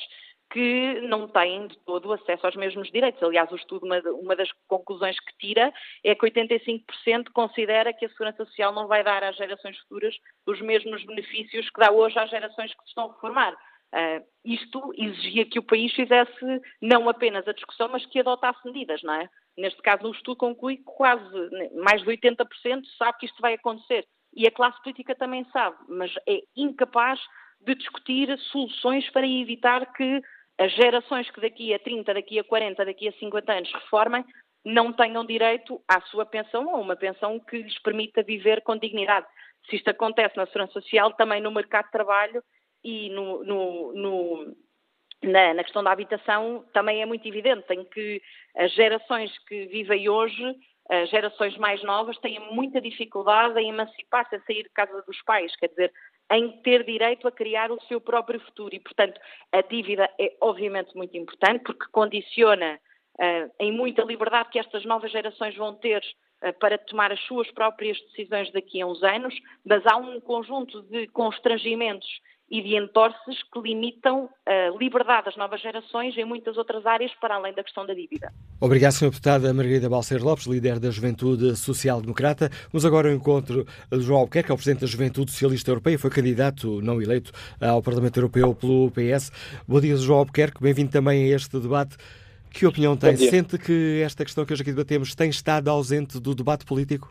que 0.52 1.00
não 1.00 1.26
têm 1.26 1.66
de 1.66 1.78
todo 1.78 2.12
acesso 2.12 2.44
aos 2.44 2.54
mesmos 2.56 2.90
direitos. 2.90 3.22
Aliás, 3.22 3.50
o 3.50 3.56
estudo, 3.56 3.86
uma, 3.86 3.98
uma 4.20 4.36
das 4.36 4.50
conclusões 4.68 5.18
que 5.18 5.36
tira 5.38 5.72
é 6.04 6.14
que 6.14 6.26
85% 6.26 7.30
considera 7.32 7.92
que 7.92 8.04
a 8.04 8.08
Segurança 8.10 8.44
Social 8.44 8.72
não 8.72 8.86
vai 8.86 9.02
dar 9.02 9.24
às 9.24 9.36
gerações 9.36 9.78
futuras 9.78 10.14
os 10.46 10.60
mesmos 10.60 11.04
benefícios 11.06 11.70
que 11.70 11.80
dá 11.80 11.90
hoje 11.90 12.18
às 12.18 12.28
gerações 12.28 12.70
que 12.74 12.82
se 12.82 12.88
estão 12.88 13.10
a 13.10 13.14
reformar. 13.14 13.54
Uh, 13.94 14.24
isto 14.44 14.92
exigia 14.96 15.46
que 15.46 15.58
o 15.58 15.62
país 15.62 15.92
fizesse 15.94 16.60
não 16.80 17.08
apenas 17.08 17.48
a 17.48 17.52
discussão, 17.52 17.88
mas 17.88 18.04
que 18.06 18.20
adotasse 18.20 18.60
medidas, 18.66 19.02
não 19.02 19.14
é? 19.14 19.28
Neste 19.56 19.80
caso, 19.82 20.06
o 20.06 20.12
estudo 20.12 20.36
conclui 20.36 20.78
que 20.78 20.84
quase 20.84 21.24
mais 21.82 22.02
de 22.02 22.08
80% 22.08 22.46
sabe 22.98 23.18
que 23.18 23.26
isto 23.26 23.40
vai 23.40 23.54
acontecer. 23.54 24.06
E 24.34 24.46
a 24.46 24.50
classe 24.50 24.82
política 24.82 25.14
também 25.14 25.44
sabe, 25.52 25.76
mas 25.88 26.10
é 26.26 26.40
incapaz 26.56 27.20
de 27.64 27.74
discutir 27.74 28.36
soluções 28.50 29.08
para 29.10 29.26
evitar 29.26 29.92
que 29.92 30.22
as 30.58 30.72
gerações 30.74 31.30
que 31.30 31.40
daqui 31.40 31.74
a 31.74 31.78
30, 31.78 32.14
daqui 32.14 32.38
a 32.38 32.44
40, 32.44 32.84
daqui 32.84 33.08
a 33.08 33.12
50 33.12 33.52
anos 33.52 33.72
reformem 33.72 34.24
não 34.64 34.92
tenham 34.92 35.24
direito 35.24 35.82
à 35.88 36.00
sua 36.02 36.24
pensão 36.24 36.66
ou 36.68 36.80
uma 36.80 36.96
pensão 36.96 37.40
que 37.40 37.62
lhes 37.62 37.78
permita 37.80 38.22
viver 38.22 38.62
com 38.62 38.76
dignidade. 38.76 39.26
Se 39.68 39.76
isto 39.76 39.88
acontece 39.88 40.36
na 40.36 40.46
segurança 40.46 40.74
social, 40.74 41.12
também 41.14 41.40
no 41.40 41.50
mercado 41.50 41.86
de 41.86 41.92
trabalho 41.92 42.42
e 42.84 43.10
no, 43.10 43.44
no, 43.44 43.92
no, 43.92 44.56
na, 45.22 45.54
na, 45.54 45.64
questão 45.64 45.82
da 45.82 45.92
habitação 45.92 46.64
também 46.72 47.02
é 47.02 47.06
muito 47.06 47.26
evidente. 47.26 47.66
Tem 47.66 47.84
que 47.84 48.22
as 48.56 48.72
gerações 48.72 49.36
que 49.46 49.66
vivem 49.66 50.08
hoje, 50.08 50.44
as 50.88 51.10
gerações 51.10 51.56
mais 51.58 51.82
novas, 51.82 52.18
têm 52.18 52.38
muita 52.52 52.80
dificuldade 52.80 53.58
em 53.58 53.70
emancipar-se, 53.70 54.36
a 54.36 54.40
sair 54.42 54.64
de 54.64 54.70
casa 54.70 55.02
dos 55.02 55.20
pais. 55.22 55.54
Quer 55.56 55.68
dizer, 55.68 55.92
em 56.32 56.50
ter 56.62 56.84
direito 56.84 57.28
a 57.28 57.32
criar 57.32 57.70
o 57.70 57.80
seu 57.82 58.00
próprio 58.00 58.40
futuro. 58.40 58.74
E, 58.74 58.80
portanto, 58.80 59.20
a 59.52 59.60
dívida 59.60 60.08
é 60.18 60.34
obviamente 60.40 60.96
muito 60.96 61.16
importante 61.16 61.62
porque 61.64 61.84
condiciona 61.92 62.80
uh, 63.18 63.52
em 63.60 63.70
muita 63.70 64.02
liberdade 64.02 64.48
que 64.50 64.58
estas 64.58 64.84
novas 64.84 65.12
gerações 65.12 65.54
vão 65.56 65.74
ter 65.74 66.02
uh, 66.42 66.52
para 66.58 66.78
tomar 66.78 67.12
as 67.12 67.20
suas 67.24 67.50
próprias 67.50 68.00
decisões 68.08 68.50
daqui 68.52 68.80
a 68.80 68.86
uns 68.86 69.02
anos, 69.02 69.34
mas 69.64 69.86
há 69.86 69.96
um 69.96 70.20
conjunto 70.20 70.82
de 70.82 71.06
constrangimentos 71.08 72.08
e 72.52 72.60
de 72.62 72.76
entorces 72.76 73.42
que 73.50 73.58
limitam 73.58 74.28
a 74.44 74.76
liberdade 74.78 75.24
das 75.24 75.36
novas 75.38 75.62
gerações 75.62 76.14
em 76.18 76.24
muitas 76.26 76.58
outras 76.58 76.84
áreas, 76.84 77.10
para 77.18 77.36
além 77.36 77.54
da 77.54 77.64
questão 77.64 77.86
da 77.86 77.94
dívida. 77.94 78.30
Obrigado, 78.60 78.92
Sra. 78.92 79.08
Deputada 79.08 79.54
Margarida 79.54 79.88
Balcer 79.88 80.22
Lopes, 80.22 80.46
líder 80.46 80.78
da 80.78 80.90
Juventude 80.90 81.56
Social 81.56 82.02
Democrata. 82.02 82.50
Vamos 82.70 82.84
agora 82.84 83.08
ao 83.08 83.14
encontro 83.14 83.66
de 83.90 84.00
João 84.02 84.20
Albuquerque, 84.20 84.50
é 84.50 84.54
o 84.54 84.56
Presidente 84.58 84.82
da 84.82 84.86
Juventude 84.86 85.30
Socialista 85.30 85.70
Europeia, 85.70 85.98
foi 85.98 86.10
candidato 86.10 86.82
não 86.82 87.00
eleito 87.00 87.32
ao 87.58 87.82
Parlamento 87.82 88.18
Europeu 88.18 88.54
pelo 88.54 88.90
PS. 88.90 89.32
Bom 89.66 89.80
dia, 89.80 89.96
João 89.96 90.18
Albuquerque, 90.18 90.62
bem-vindo 90.62 90.90
também 90.90 91.32
a 91.32 91.34
este 91.34 91.58
debate. 91.58 91.96
Que 92.50 92.66
opinião 92.66 92.94
tem? 92.98 93.16
Sente 93.16 93.56
que 93.56 94.02
esta 94.04 94.26
questão 94.26 94.44
que 94.44 94.52
hoje 94.52 94.60
aqui 94.60 94.72
debatemos 94.72 95.14
tem 95.14 95.30
estado 95.30 95.68
ausente 95.68 96.20
do 96.20 96.34
debate 96.34 96.66
político? 96.66 97.10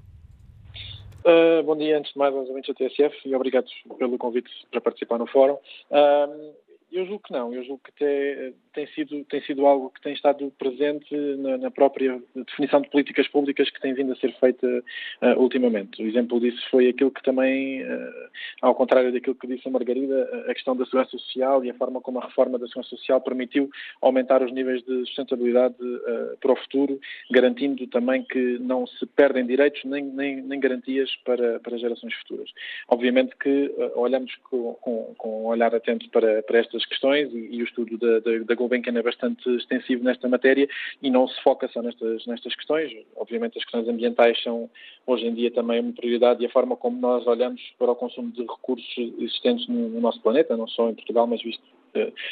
Uh, 1.24 1.61
bom 1.63 1.78
dia, 1.78 1.99
antes 1.99 2.11
de 2.13 2.17
mais, 2.17 2.34
aos 2.36 2.49
amigos 2.49 2.67
da 2.67 2.74
TSF 2.74 3.15
e 3.26 3.36
obrigado 3.36 3.67
pelo 3.99 4.17
convite 4.17 4.49
para 4.72 4.82
participar 4.82 5.19
no 5.19 5.28
fórum. 5.28 5.53
Uh, 5.91 6.53
eu 6.91 7.05
julgo 7.05 7.24
que 7.24 7.32
não, 7.32 7.53
eu 7.53 7.63
julgo 7.63 7.82
que 7.84 7.91
até 7.91 8.53
tem 8.74 8.88
sido, 8.88 9.24
tem 9.26 9.41
sido 9.41 9.65
algo 9.65 9.89
que 9.89 10.01
tem 10.01 10.13
estado 10.13 10.51
presente 10.57 11.13
na, 11.38 11.57
na, 11.57 11.72
própria 11.72 12.22
definição 12.36 12.82
de 12.82 12.89
políticas 12.89 13.28
públicas 13.28 13.69
que 13.69 13.82
tem 13.82 13.93
vindo 13.93 14.13
a 14.13 14.15
ser 14.15 14.34
feita 14.39 14.67
uh, 14.67 15.39
ultimamente. 15.39 16.01
O 16.01 16.07
exemplo 16.07 16.39
disso 16.39 16.61
foi 16.69 16.89
aquilo 16.89 17.11
que 17.11 17.22
também, 17.22 17.84
uh, 17.84 18.30
ao 18.61 18.76
contrário 18.76 19.11
daquilo 19.11 19.36
que 19.36 19.47
disse 19.47 19.67
a 19.67 19.72
Margarida, 19.72 20.45
a 20.47 20.53
questão 20.53 20.76
da 20.76 20.86
segurança 20.86 21.17
social 21.17 21.63
e 21.65 21.69
a 21.69 21.74
forma 21.74 22.01
como 22.01 22.19
a 22.19 22.26
reforma 22.26 22.57
da 22.57 22.67
segurança 22.67 22.95
social 22.95 23.19
permitiu 23.22 23.69
aumentar 24.01 24.41
os 24.41 24.51
níveis 24.51 24.84
de 24.84 25.05
sustentabilidade 25.05 25.76
uh, 25.82 26.38
para 26.39 26.53
o 26.53 26.55
futuro, 26.55 26.99
garantindo 27.30 27.86
também 27.88 28.24
que 28.24 28.57
não 28.59 28.88
se 28.88 29.05
perdem 29.05 29.45
direitos 29.45 29.84
nem, 29.84 30.03
nem, 30.03 30.41
nem 30.41 30.59
garantias 30.59 31.13
para, 31.26 31.59
para 31.59 31.78
gerações 31.78 32.13
futuras. 32.15 32.49
Obviamente 32.88 33.36
que 33.38 33.72
olhamos 33.95 34.34
com, 34.49 34.74
com, 34.76 35.13
com, 35.17 35.43
um 35.43 35.47
olhar 35.47 35.74
atento 35.74 36.09
para, 36.09 36.41
para 36.43 36.59
estas 36.59 36.86
questões 36.86 37.34
e, 37.34 37.55
e 37.55 37.61
o 37.61 37.65
estudo 37.65 37.97
da, 37.97 38.19
da, 38.19 38.38
da 38.39 38.55
Gulbenkian 38.62 38.97
é 38.97 39.01
bastante 39.01 39.49
extensivo 39.55 40.03
nesta 40.03 40.30
matéria 40.30 40.68
e 41.01 41.09
não 41.09 41.28
se 41.28 41.41
foca 41.41 41.68
só 41.68 41.82
nestas, 41.82 42.26
nestas 42.26 42.55
questões. 42.55 42.91
Obviamente 43.16 43.57
as 43.57 43.64
questões 43.64 43.88
ambientais 43.88 44.41
são 44.43 44.70
hoje 45.05 45.26
em 45.26 45.34
dia 45.34 45.51
também 45.51 45.80
uma 45.80 45.93
prioridade 45.93 46.43
e 46.43 46.45
a 46.45 46.51
forma 46.51 46.76
como 46.76 46.99
nós 46.99 47.26
olhamos 47.28 47.62
para 47.78 47.91
o 47.91 47.95
consumo 47.95 48.32
de 48.32 48.41
recursos 48.41 48.97
existentes 49.20 49.68
no, 49.68 49.89
no 49.89 49.99
nosso 49.99 50.22
planeta, 50.22 50.55
não 50.55 50.68
só 50.68 50.89
em 50.89 50.95
Portugal, 50.95 51.28
mas 51.28 51.41
visto 51.41 51.64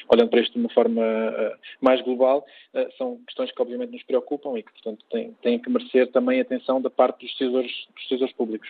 olhando 0.09 0.29
para 0.29 0.41
isto 0.41 0.53
de 0.53 0.59
uma 0.59 0.69
forma 0.69 1.01
uh, 1.01 1.57
mais 1.81 2.01
global, 2.01 2.45
uh, 2.73 2.97
são 2.97 3.19
questões 3.25 3.51
que 3.51 3.61
obviamente 3.61 3.91
nos 3.91 4.03
preocupam 4.03 4.57
e 4.57 4.63
que, 4.63 4.71
portanto, 4.71 5.05
têm, 5.11 5.35
têm 5.41 5.59
que 5.59 5.69
merecer 5.69 6.11
também 6.11 6.39
atenção 6.39 6.81
da 6.81 6.89
parte 6.89 7.25
dos 7.25 7.31
decisores, 7.31 7.71
dos 7.95 8.03
decisores 8.03 8.33
públicos. 8.33 8.69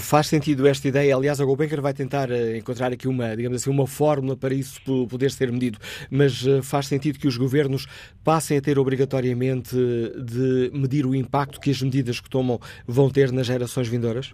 Faz 0.00 0.26
sentido 0.26 0.66
esta 0.66 0.88
ideia, 0.88 1.14
aliás, 1.14 1.40
a 1.40 1.44
Gulbenkian 1.44 1.80
vai 1.80 1.94
tentar 1.94 2.28
encontrar 2.56 2.92
aqui 2.92 3.08
uma, 3.08 3.36
digamos 3.36 3.60
assim, 3.60 3.70
uma 3.70 3.86
fórmula 3.86 4.36
para 4.36 4.54
isso 4.54 4.80
poder 5.08 5.30
ser 5.30 5.50
medido, 5.52 5.78
mas 6.10 6.44
faz 6.62 6.86
sentido 6.86 7.18
que 7.18 7.26
os 7.26 7.36
governos 7.36 7.86
passem 8.24 8.58
a 8.58 8.60
ter 8.60 8.78
obrigatoriamente 8.78 9.76
de 9.76 10.70
medir 10.72 11.06
o 11.06 11.14
impacto 11.14 11.60
que 11.60 11.70
as 11.70 11.80
medidas 11.82 12.20
que 12.20 12.28
tomam 12.28 12.58
vão 12.86 13.10
ter 13.10 13.32
nas 13.32 13.46
gerações 13.46 13.88
vindouras? 13.88 14.32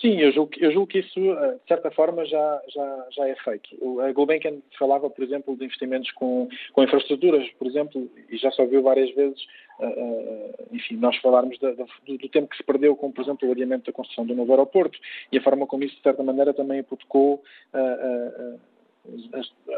Sim, 0.00 0.18
eu 0.18 0.32
julgo, 0.32 0.52
eu 0.58 0.72
julgo 0.72 0.86
que 0.86 1.00
isso, 1.00 1.18
eh, 1.18 1.52
de 1.56 1.68
certa 1.68 1.90
forma, 1.90 2.24
já, 2.24 2.62
já, 2.68 3.06
já 3.10 3.28
é 3.28 3.34
feito. 3.36 4.00
A 4.00 4.10
Gulbenkian 4.12 4.56
falava, 4.78 5.10
por 5.10 5.22
exemplo, 5.22 5.54
de 5.54 5.66
investimentos 5.66 6.10
com, 6.12 6.48
com 6.72 6.82
infraestruturas, 6.82 7.46
por 7.58 7.66
exemplo, 7.66 8.10
e 8.30 8.38
já 8.38 8.50
se 8.50 8.62
ouviu 8.62 8.82
várias 8.82 9.14
vezes, 9.14 9.38
uh, 9.78 10.68
enfim, 10.72 10.96
nós 10.96 11.16
falarmos 11.18 11.58
da, 11.58 11.72
do, 11.72 11.86
do, 12.06 12.28
tempo 12.30 12.48
que 12.48 12.56
se 12.56 12.64
perdeu 12.64 12.96
com, 12.96 13.12
por 13.12 13.22
exemplo, 13.22 13.46
o 13.46 13.52
adiamento 13.52 13.90
da 13.90 13.92
construção 13.92 14.24
do 14.24 14.34
novo 14.34 14.52
aeroporto 14.52 14.98
e 15.30 15.36
a 15.36 15.42
forma 15.42 15.66
como 15.66 15.84
isso, 15.84 15.96
de 15.96 16.02
certa 16.02 16.22
maneira, 16.22 16.54
também 16.54 16.78
hipotecou 16.78 17.42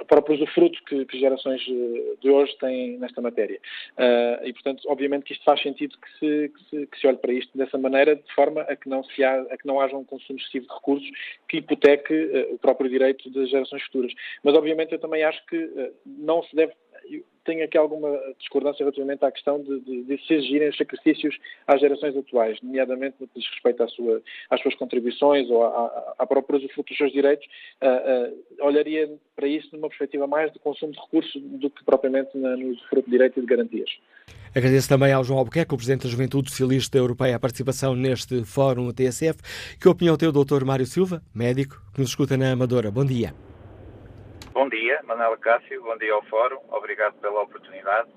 próprios 0.09 0.41
usufruto 0.41 0.83
que, 0.85 1.05
que 1.07 1.18
gerações 1.18 1.62
eh, 1.68 2.16
de 2.20 2.31
hoje 2.31 2.57
têm 2.59 2.99
nesta 2.99 3.20
matéria. 3.20 3.61
Uh, 3.97 4.47
e, 4.47 4.53
portanto, 4.53 4.83
obviamente 4.87 5.25
que 5.25 5.33
isto 5.33 5.45
faz 5.45 5.62
sentido 5.62 5.97
que 5.99 6.18
se, 6.18 6.49
que 6.49 6.64
se, 6.70 6.87
que 6.87 6.99
se, 6.99 7.07
olhe 7.07 7.16
para 7.16 7.33
isto 7.33 7.57
dessa 7.57 7.79
maneira, 7.79 8.16
de 8.16 8.35
forma 8.35 8.62
a 8.62 8.77
que 8.77 8.89
não, 8.89 9.03
se 9.05 9.23
há, 9.25 9.41
a 9.41 9.57
que 9.57 9.66
não 9.66 9.81
haja 9.81 9.97
um 9.97 10.05
consumo 10.05 10.39
excessivo 10.39 10.66
de 10.66 10.75
recursos 10.75 11.11
que 11.49 11.59
hipoteque 11.59 12.14
uh, 12.14 12.55
o 12.55 12.59
próprio 12.59 12.91
direito 12.91 13.31
das 13.31 13.51
gerações 13.51 13.83
futuras. 13.85 14.12
Mas, 14.43 14.55
obviamente, 14.55 14.93
eu 14.93 14.99
também 14.99 15.23
acho 15.23 15.45
que 15.47 15.57
uh, 15.57 15.95
não 16.05 16.43
se 16.43 16.55
deve 16.55 16.73
tenho 17.45 17.64
aqui 17.64 17.76
alguma 17.76 18.09
discordância 18.38 18.78
relativamente 18.78 19.24
à 19.24 19.32
questão 19.32 19.62
de, 19.62 19.80
de, 19.80 20.03
de 20.05 20.26
se 20.26 20.34
exigirem 20.34 20.68
os 20.68 20.76
sacrifícios 20.76 21.36
às 21.66 21.80
gerações 21.80 22.16
atuais, 22.16 22.59
nomeadamente 22.62 23.16
no 23.20 23.28
que 23.28 23.40
diz 23.40 23.49
respeito 23.51 23.82
à 23.82 23.88
sua, 23.88 24.22
às 24.51 24.61
suas 24.61 24.74
contribuições 24.74 25.49
ou 25.51 25.64
à, 25.64 26.14
à 26.18 26.26
própria 26.26 26.59
usufruto 26.59 26.88
dos 26.90 26.99
seus 26.99 27.12
direitos, 27.12 27.47
uh, 27.82 28.62
uh, 28.62 28.66
olharia 28.66 29.11
para 29.34 29.49
isso 29.49 29.68
numa 29.72 29.88
perspectiva 29.88 30.26
mais 30.26 30.53
de 30.53 30.59
consumo 30.59 30.93
de 30.93 31.01
recursos 31.01 31.43
do 31.43 31.70
que 31.70 31.84
propriamente 31.84 32.36
na, 32.36 32.57
no 32.57 32.68
usufruto 32.70 33.07
de 33.07 33.11
direito 33.11 33.38
e 33.38 33.40
de 33.40 33.47
garantias. 33.47 33.90
Agradeço 34.55 34.88
também 34.88 35.12
ao 35.12 35.24
João 35.24 35.38
Albuquerque, 35.38 35.72
o 35.72 35.76
Presidente 35.76 36.05
da 36.05 36.11
Juventude 36.11 36.51
Socialista 36.51 36.99
Europeia, 36.99 37.36
a 37.36 37.40
participação 37.40 37.97
neste 37.97 38.45
fórum 38.45 38.93
TSF. 38.93 39.38
Que 39.80 39.88
opinião 39.88 40.16
tem 40.16 40.28
o 40.28 40.32
Dr. 40.32 40.64
Mário 40.64 40.84
Silva, 40.84 41.22
médico, 41.34 41.80
que 41.95 42.01
nos 42.01 42.11
escuta 42.11 42.36
na 42.36 42.53
Amadora? 42.53 42.90
Bom 42.90 43.05
dia. 43.05 43.34
Bom 44.53 44.69
dia, 44.69 45.01
Manuela 45.05 45.39
Cássio, 45.39 45.83
bom 45.83 45.97
dia 45.97 46.13
ao 46.13 46.23
Fórum, 46.25 46.59
obrigado 46.69 47.15
pela 47.23 47.41
oportunidade. 47.41 48.11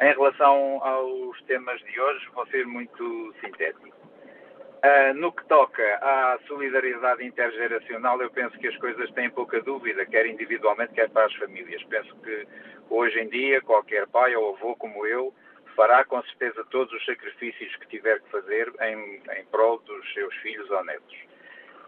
Em 0.00 0.10
relação 0.10 0.82
aos 0.82 1.42
temas 1.42 1.78
de 1.82 2.00
hoje, 2.00 2.26
vou 2.32 2.46
ser 2.46 2.66
muito 2.66 3.34
sintético. 3.42 3.86
Uh, 3.86 5.12
no 5.16 5.30
que 5.30 5.44
toca 5.44 5.82
à 6.00 6.38
solidariedade 6.46 7.26
intergeracional, 7.26 8.22
eu 8.22 8.30
penso 8.30 8.58
que 8.58 8.68
as 8.68 8.76
coisas 8.78 9.10
têm 9.10 9.28
pouca 9.28 9.60
dúvida, 9.60 10.06
quer 10.06 10.24
individualmente, 10.24 10.94
quer 10.94 11.10
para 11.10 11.26
as 11.26 11.34
famílias. 11.34 11.82
Penso 11.84 12.16
que 12.22 12.48
hoje 12.88 13.20
em 13.20 13.28
dia, 13.28 13.60
qualquer 13.60 14.06
pai 14.06 14.34
ou 14.34 14.54
avô 14.56 14.74
como 14.76 15.06
eu 15.06 15.30
fará 15.76 16.02
com 16.06 16.22
certeza 16.22 16.64
todos 16.70 16.90
os 16.94 17.04
sacrifícios 17.04 17.76
que 17.76 17.88
tiver 17.88 18.22
que 18.22 18.30
fazer 18.30 18.72
em, 18.80 19.20
em 19.38 19.44
prol 19.50 19.78
dos 19.80 20.10
seus 20.14 20.34
filhos 20.36 20.70
ou 20.70 20.82
netos. 20.86 21.25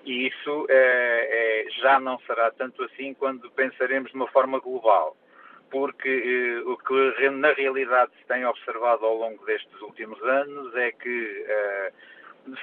E 0.05 0.29
isso 0.29 0.67
é, 0.69 1.65
é, 1.67 1.71
já 1.81 2.01
não 2.01 2.19
será 2.21 2.51
tanto 2.51 2.83
assim 2.85 3.15
quando 3.15 3.51
pensaremos 3.51 4.11
de 4.11 4.17
uma 4.17 4.29
forma 4.29 4.59
global, 4.59 5.17
porque 5.71 6.09
eh, 6.09 6.63
o 6.71 6.77
que 6.79 7.31
na 7.31 7.53
realidade 7.53 8.11
se 8.19 8.27
tem 8.27 8.45
observado 8.47 9.05
ao 9.05 9.17
longo 9.17 9.45
destes 9.45 9.81
últimos 9.83 10.21
anos 10.23 10.75
é 10.77 10.93
que 10.93 11.47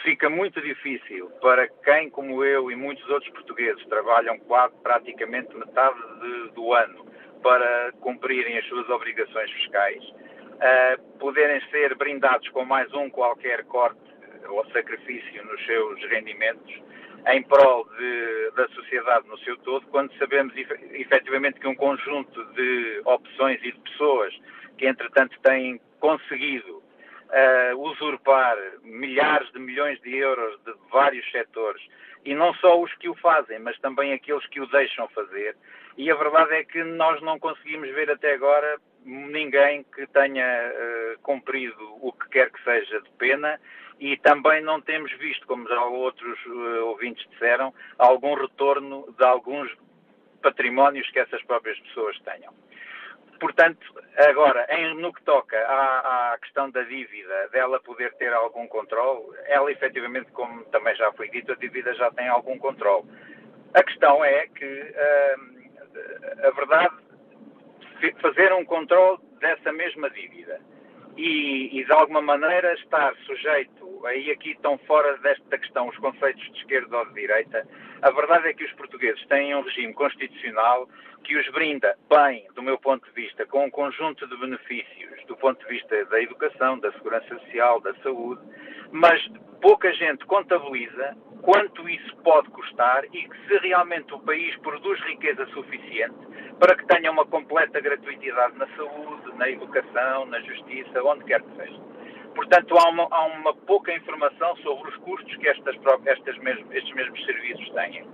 fica 0.04 0.30
muito 0.30 0.62
difícil 0.62 1.30
para 1.42 1.68
quem, 1.68 2.10
como 2.10 2.44
eu 2.44 2.72
e 2.72 2.76
muitos 2.76 3.08
outros 3.10 3.32
portugueses, 3.32 3.86
trabalham 3.86 4.38
quase 4.40 4.74
praticamente 4.82 5.56
metade 5.56 6.00
de, 6.22 6.50
do 6.54 6.74
ano 6.74 7.06
para 7.44 7.92
cumprirem 8.02 8.58
as 8.58 8.66
suas 8.66 8.90
obrigações 8.90 9.52
fiscais, 9.52 10.04
poderem 11.20 11.62
ser 11.70 11.96
brindados 11.96 12.48
com 12.50 12.66
mais 12.66 12.92
um 12.94 13.10
qualquer 13.10 13.64
corte 13.66 14.00
ou 14.50 14.66
sacrifício 14.72 15.46
nos 15.46 15.64
seus 15.66 16.00
rendimentos, 16.10 16.82
em 17.28 17.42
prol 17.44 17.88
de, 17.98 18.52
da 18.56 18.68
sociedade 18.70 19.28
no 19.28 19.38
seu 19.40 19.58
todo, 19.58 19.86
quando 19.88 20.16
sabemos 20.18 20.54
efetivamente 20.56 21.60
que 21.60 21.68
um 21.68 21.76
conjunto 21.76 22.44
de 22.54 23.02
opções 23.06 23.60
e 23.64 23.72
de 23.72 23.80
pessoas 23.80 24.34
que, 24.78 24.88
entretanto, 24.88 25.38
têm 25.42 25.80
conseguido 26.00 26.78
uh, 26.78 27.80
usurpar 27.80 28.58
milhares 28.84 29.52
de 29.52 29.60
milhões 29.60 30.00
de 30.02 30.16
euros 30.16 30.60
de 30.66 30.74
vários 30.92 31.30
setores, 31.32 31.82
e 32.24 32.34
não 32.34 32.54
só 32.56 32.80
os 32.80 32.94
que 32.96 33.10
o 33.10 33.16
fazem, 33.16 33.60
mas 33.60 33.78
também 33.80 34.14
aqueles 34.14 34.46
que 34.48 34.60
o 34.60 34.68
deixam 34.68 35.08
fazer. 35.10 35.56
E 35.98 36.12
a 36.12 36.16
verdade 36.16 36.56
é 36.56 36.64
que 36.64 36.84
nós 36.84 37.22
não 37.22 37.40
conseguimos 37.40 37.90
ver 37.92 38.12
até 38.12 38.34
agora 38.34 38.78
ninguém 39.06 39.84
que 39.84 40.06
tenha 40.08 40.46
uh, 40.46 41.20
cumprido 41.22 41.98
o 42.02 42.12
que 42.12 42.30
quer 42.30 42.52
que 42.52 42.64
seja 42.64 43.02
de 43.02 43.10
pena 43.12 43.60
e 44.00 44.18
também 44.18 44.62
não 44.62 44.82
temos 44.82 45.12
visto, 45.14 45.46
como 45.48 45.68
já 45.68 45.84
outros 45.86 46.38
uh, 46.48 46.86
ouvintes 46.88 47.26
disseram, 47.30 47.74
algum 47.98 48.34
retorno 48.34 49.14
de 49.18 49.24
alguns 49.24 49.72
patrimónios 50.42 51.10
que 51.12 51.20
essas 51.20 51.42
próprias 51.44 51.80
pessoas 51.80 52.20
tenham. 52.20 52.54
Portanto, 53.40 53.86
agora, 54.18 54.66
em, 54.70 54.96
no 54.96 55.14
que 55.14 55.22
toca 55.24 55.58
à, 55.58 56.34
à, 56.34 56.38
questão 56.38 56.70
da 56.70 56.82
dívida, 56.84 57.50
dela 57.50 57.80
poder 57.82 58.14
ter 58.14 58.34
algum 58.34 58.68
controle, 58.68 59.24
ela 59.46 59.72
efetivamente, 59.72 60.32
como 60.32 60.64
também 60.66 60.96
já 60.96 61.12
foi 61.14 61.30
dito, 61.30 61.52
a 61.52 61.56
dívida 61.56 61.94
já 61.96 62.10
tem 62.12 62.28
algum 62.28 62.58
controle. 62.58 63.06
A 63.74 63.84
questão 63.84 64.24
é 64.24 64.48
que, 64.48 64.66
uh, 64.66 65.65
a 66.44 66.52
verdade, 66.52 66.96
fazer 68.22 68.54
um 68.54 68.66
controle 68.66 69.20
dessa 69.40 69.72
mesma 69.72 70.10
dívida 70.10 70.60
e, 71.18 71.80
e, 71.80 71.86
de 71.86 71.92
alguma 71.92 72.22
maneira 72.22 72.74
estar 72.74 73.16
sujeito, 73.26 73.95
aí 74.06 74.32
aqui 74.32 74.52
estão 74.52 74.78
fora 74.80 75.18
desta 75.18 75.58
questão 75.58 75.88
os 75.88 75.98
conceitos 75.98 76.44
de 76.52 76.60
esquerda 76.60 76.98
ou 76.98 77.06
de 77.08 77.14
direita, 77.14 77.68
a 78.02 78.12
verdade 78.12 78.50
é 78.50 78.54
que 78.54 78.66
os 78.66 78.72
portugueses 78.74 79.26
têm 79.28 79.56
um 79.56 79.62
regime 79.62 79.94
constitucional 79.94 80.88
que 81.24 81.36
os 81.36 81.48
brinda 81.50 81.98
bem, 82.10 82.48
do 82.54 82.62
meu 82.62 82.78
ponto 82.78 83.06
de 83.06 83.12
vista, 83.14 83.46
com 83.46 83.66
um 83.66 83.70
conjunto 83.70 84.28
de 84.28 84.38
benefícios 84.38 85.26
do 85.28 85.36
ponto 85.36 85.60
de 85.60 85.74
vista 85.74 86.06
da 86.06 86.22
educação, 86.22 86.80
da 86.80 86.92
segurança 86.94 87.28
social, 87.40 87.80
da 87.82 87.94
saúde, 87.96 88.42
mas 88.92 89.22
pouca 89.62 89.92
gente 89.94 90.26
contabiliza 90.26 91.16
quanto 91.42 91.88
isso 91.90 92.16
pode 92.18 92.50
custar 92.50 93.06
e 93.06 93.28
que 93.28 93.48
se 93.48 93.58
realmente 93.60 94.14
o 94.14 94.20
país 94.20 94.56
produz 94.58 95.00
riqueza 95.02 95.46
suficiente 95.48 96.16
para 96.60 96.76
que 96.76 96.86
tenha 96.88 97.12
uma 97.12 97.26
completa 97.26 97.80
gratuitidade 97.80 98.58
na 98.58 98.68
saúde, 98.76 99.38
na 99.38 99.50
educação, 99.50 100.26
na 100.26 100.40
justiça, 100.42 101.04
onde 101.04 101.24
quer 101.26 101.42
que 101.42 101.56
seja. 101.56 101.95
Portanto, 102.36 102.78
há 102.78 102.90
uma, 102.90 103.08
há 103.10 103.26
uma 103.26 103.54
pouca 103.54 103.94
informação 103.94 104.56
sobre 104.58 104.90
os 104.90 104.98
custos 104.98 105.36
que 105.38 105.48
estas, 105.48 105.76
estas 106.06 106.38
mesmos, 106.40 106.76
estes 106.76 106.94
mesmos 106.94 107.26
serviços 107.26 107.70
têm. 107.70 108.06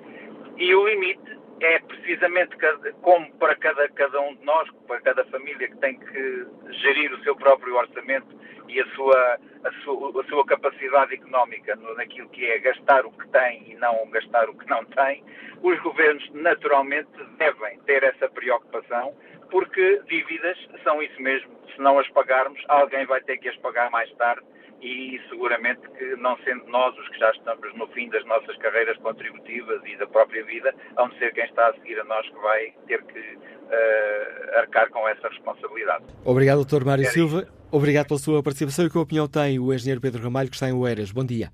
E 0.57 0.76
o 0.76 0.88
limite 0.88 1.39
é 1.59 1.80
precisamente 1.80 2.55
como 3.01 3.32
para 3.34 3.55
cada, 3.55 3.88
cada 3.89 4.19
um 4.22 4.36
de 4.36 4.43
nós, 4.43 4.69
para 4.88 5.01
cada 5.01 5.26
família 5.26 5.67
que 5.67 5.78
tem 5.78 5.97
que 5.97 6.47
gerir 6.82 7.13
o 7.13 7.24
seu 7.24 7.36
próprio 7.36 7.76
orçamento 7.76 8.28
e 8.67 8.80
a 8.80 8.86
sua, 8.95 9.38
a 9.63 9.72
sua, 9.84 10.22
a 10.22 10.24
sua 10.26 10.45
capacidade 10.45 11.13
económica 11.13 11.76
naquilo 11.95 12.30
que 12.30 12.45
é 12.45 12.59
gastar 12.59 13.05
o 13.05 13.11
que 13.11 13.28
tem 13.30 13.72
e 13.72 13.76
não 13.76 14.09
gastar 14.09 14.49
o 14.49 14.55
que 14.55 14.67
não 14.69 14.84
tem, 14.86 15.24
os 15.61 15.80
governos 15.82 16.28
naturalmente 16.34 17.09
devem 17.38 17.80
ter 17.82 18.03
essa 18.03 18.28
preocupação, 18.30 19.13
porque 19.51 20.01
dívidas 20.07 20.57
são 20.83 21.03
isso 21.03 21.21
mesmo. 21.21 21.51
Se 21.75 21.81
não 21.81 21.99
as 21.99 22.07
pagarmos, 22.09 22.59
alguém 22.67 23.05
vai 23.05 23.21
ter 23.21 23.37
que 23.37 23.49
as 23.49 23.57
pagar 23.57 23.91
mais 23.91 24.11
tarde 24.13 24.41
e 24.81 25.21
seguramente 25.29 25.81
que 25.97 26.15
não 26.15 26.35
sendo 26.37 26.65
nós 26.67 26.97
os 26.97 27.07
que 27.09 27.19
já 27.19 27.29
estamos 27.31 27.73
no 27.75 27.87
fim 27.89 28.09
das 28.09 28.25
nossas 28.25 28.57
carreiras 28.57 28.97
contributivas 28.97 29.79
e 29.85 29.95
da 29.97 30.07
própria 30.07 30.43
vida, 30.43 30.73
hão 30.97 31.07
de 31.09 31.19
ser 31.19 31.31
quem 31.33 31.45
está 31.45 31.67
a 31.67 31.73
seguir 31.73 31.99
a 31.99 32.03
nós 32.05 32.27
que 32.27 32.39
vai 32.39 32.73
ter 32.87 33.03
que 33.03 33.19
uh, 33.19 34.57
arcar 34.57 34.89
com 34.89 35.07
essa 35.07 35.27
responsabilidade. 35.27 36.05
Obrigado, 36.25 36.65
Dr. 36.65 36.83
Mário 36.83 37.03
é 37.03 37.09
Silva. 37.09 37.47
Obrigado 37.71 38.07
pela 38.07 38.19
sua 38.19 38.41
participação 38.41 38.85
e 38.85 38.89
que 38.89 38.97
opinião 38.97 39.27
tem 39.27 39.59
o 39.59 39.71
engenheiro 39.71 40.01
Pedro 40.01 40.23
Ramalho, 40.23 40.49
que 40.49 40.55
está 40.55 40.67
em 40.67 40.73
Oeiras. 40.73 41.11
Bom 41.11 41.23
dia. 41.23 41.49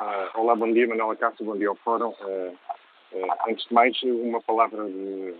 Uh, 0.00 0.40
olá, 0.40 0.56
bom 0.56 0.70
dia, 0.72 0.86
Manuel 0.88 1.16
Cássio, 1.16 1.46
bom 1.46 1.56
dia 1.56 1.68
ao 1.68 1.76
Fórum. 1.76 2.12
Uh, 2.20 2.56
antes 3.48 3.66
de 3.68 3.72
mais, 3.72 3.96
uma 4.02 4.42
palavra 4.42 4.84
de 4.84 5.34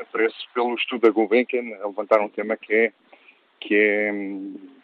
apreço 0.00 0.48
pelo 0.54 0.74
estudo 0.74 1.02
da 1.02 1.10
Gulbenkian 1.10 1.76
a 1.82 1.86
levantar 1.86 2.20
um 2.20 2.28
tema 2.28 2.56
que 2.56 2.72
é, 2.72 2.92
que 3.60 3.74
é, 3.74 4.12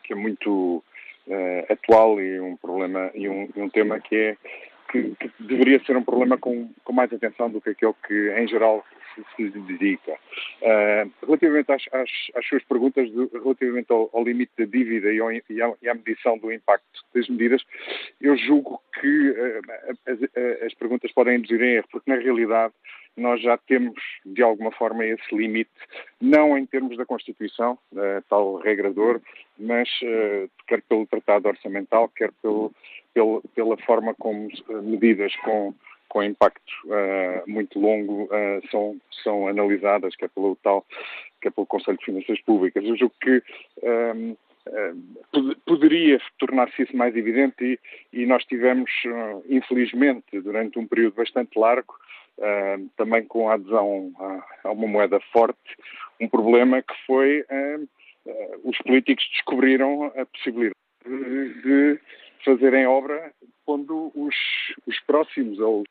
que 0.02 0.12
é 0.12 0.16
muito 0.16 0.82
uh, 1.26 1.72
atual 1.72 2.20
e 2.20 2.40
um 2.40 2.56
problema 2.56 3.10
e 3.14 3.28
um, 3.28 3.48
um 3.56 3.68
tema 3.68 4.00
que 4.00 4.16
é 4.16 4.36
que, 4.90 5.14
que, 5.16 5.30
deveria 5.40 5.82
ser 5.84 5.96
um 5.96 6.04
problema 6.04 6.38
com, 6.38 6.70
com 6.84 6.92
mais 6.92 7.12
atenção 7.12 7.50
do 7.50 7.60
que 7.60 7.70
aquele 7.70 7.94
que 8.06 8.30
em 8.38 8.46
geral 8.46 8.84
se, 9.36 9.50
dedica. 9.50 10.12
Uh, 10.62 11.10
relativamente 11.24 11.72
às, 11.72 11.82
às, 11.92 12.10
às, 12.34 12.46
suas 12.46 12.62
perguntas, 12.64 13.10
de, 13.10 13.28
relativamente 13.32 13.90
ao, 13.90 14.10
ao, 14.12 14.24
limite 14.24 14.52
da 14.58 14.64
dívida 14.64 15.12
e, 15.12 15.20
ao, 15.20 15.32
e, 15.32 15.42
à, 15.62 15.72
e, 15.82 15.88
à, 15.88 15.94
medição 15.94 16.38
do 16.38 16.52
impacto 16.52 17.04
das 17.14 17.28
medidas, 17.28 17.62
eu 18.20 18.36
julgo 18.36 18.80
que 19.00 19.30
uh, 19.30 19.60
as, 20.06 20.62
as, 20.62 20.74
perguntas 20.74 21.12
podem 21.12 21.38
induzir 21.38 21.60
em 21.62 21.74
erro, 21.76 21.88
porque 21.90 22.10
na 22.10 22.16
realidade 22.16 22.74
nós 23.16 23.40
já 23.40 23.56
temos, 23.56 23.94
de 24.24 24.42
alguma 24.42 24.70
forma, 24.72 25.04
esse 25.04 25.34
limite, 25.34 25.70
não 26.20 26.56
em 26.56 26.66
termos 26.66 26.96
da 26.96 27.06
Constituição, 27.06 27.78
uh, 27.92 28.22
tal 28.28 28.56
regrador, 28.56 29.20
mas 29.58 29.88
uh, 30.02 30.50
quer 30.66 30.82
pelo 30.82 31.06
Tratado 31.06 31.48
Orçamental, 31.48 32.08
quer 32.10 32.30
pelo, 32.42 32.72
pelo, 33.14 33.42
pela 33.54 33.76
forma 33.78 34.14
como 34.14 34.48
uh, 34.68 34.82
medidas 34.82 35.34
com, 35.36 35.74
com 36.16 36.22
impacto 36.22 36.72
muito 37.46 37.78
longo 37.78 38.26
são, 38.70 38.96
são 39.22 39.46
analisadas, 39.46 40.16
quer 40.16 40.30
pelo 40.30 40.56
tal, 40.56 40.82
quer 41.42 41.52
pelo 41.52 41.66
Conselho 41.66 41.98
de 41.98 42.06
Finanças 42.06 42.40
Públicas. 42.40 42.82
Eu 42.82 42.96
julgo 42.96 43.14
que 43.20 43.42
um, 43.82 44.36
ehm, 44.72 45.54
poderia 45.66 46.18
tornar-se 46.38 46.84
isso 46.84 46.96
mais 46.96 47.14
evidente 47.14 47.62
e, 47.62 47.78
e 48.22 48.24
nós 48.24 48.46
tivemos, 48.46 48.90
infelizmente, 49.46 50.40
durante 50.40 50.78
um 50.78 50.86
período 50.86 51.16
bastante 51.16 51.58
largo, 51.58 51.94
uh, 52.38 52.88
também 52.96 53.24
com 53.24 53.50
a 53.50 53.54
adesão 53.54 54.12
a, 54.18 54.68
a, 54.68 54.72
uma 54.72 54.88
moeda 54.88 55.20
forte, 55.32 55.76
um 56.18 56.28
problema 56.28 56.82
que 56.82 56.94
foi 57.06 57.42
uh, 57.42 57.82
uh, 58.26 58.60
os 58.64 58.78
políticos 58.78 59.28
descobriram 59.32 60.06
a 60.16 60.24
possibilidade 60.24 60.74
de, 61.04 61.62
de 61.62 62.00
fazerem 62.42 62.86
obra 62.86 63.32
pondo 63.64 64.12
os, 64.14 64.34
os 64.86 64.98
próximos 65.00 65.58
ou 65.58 65.84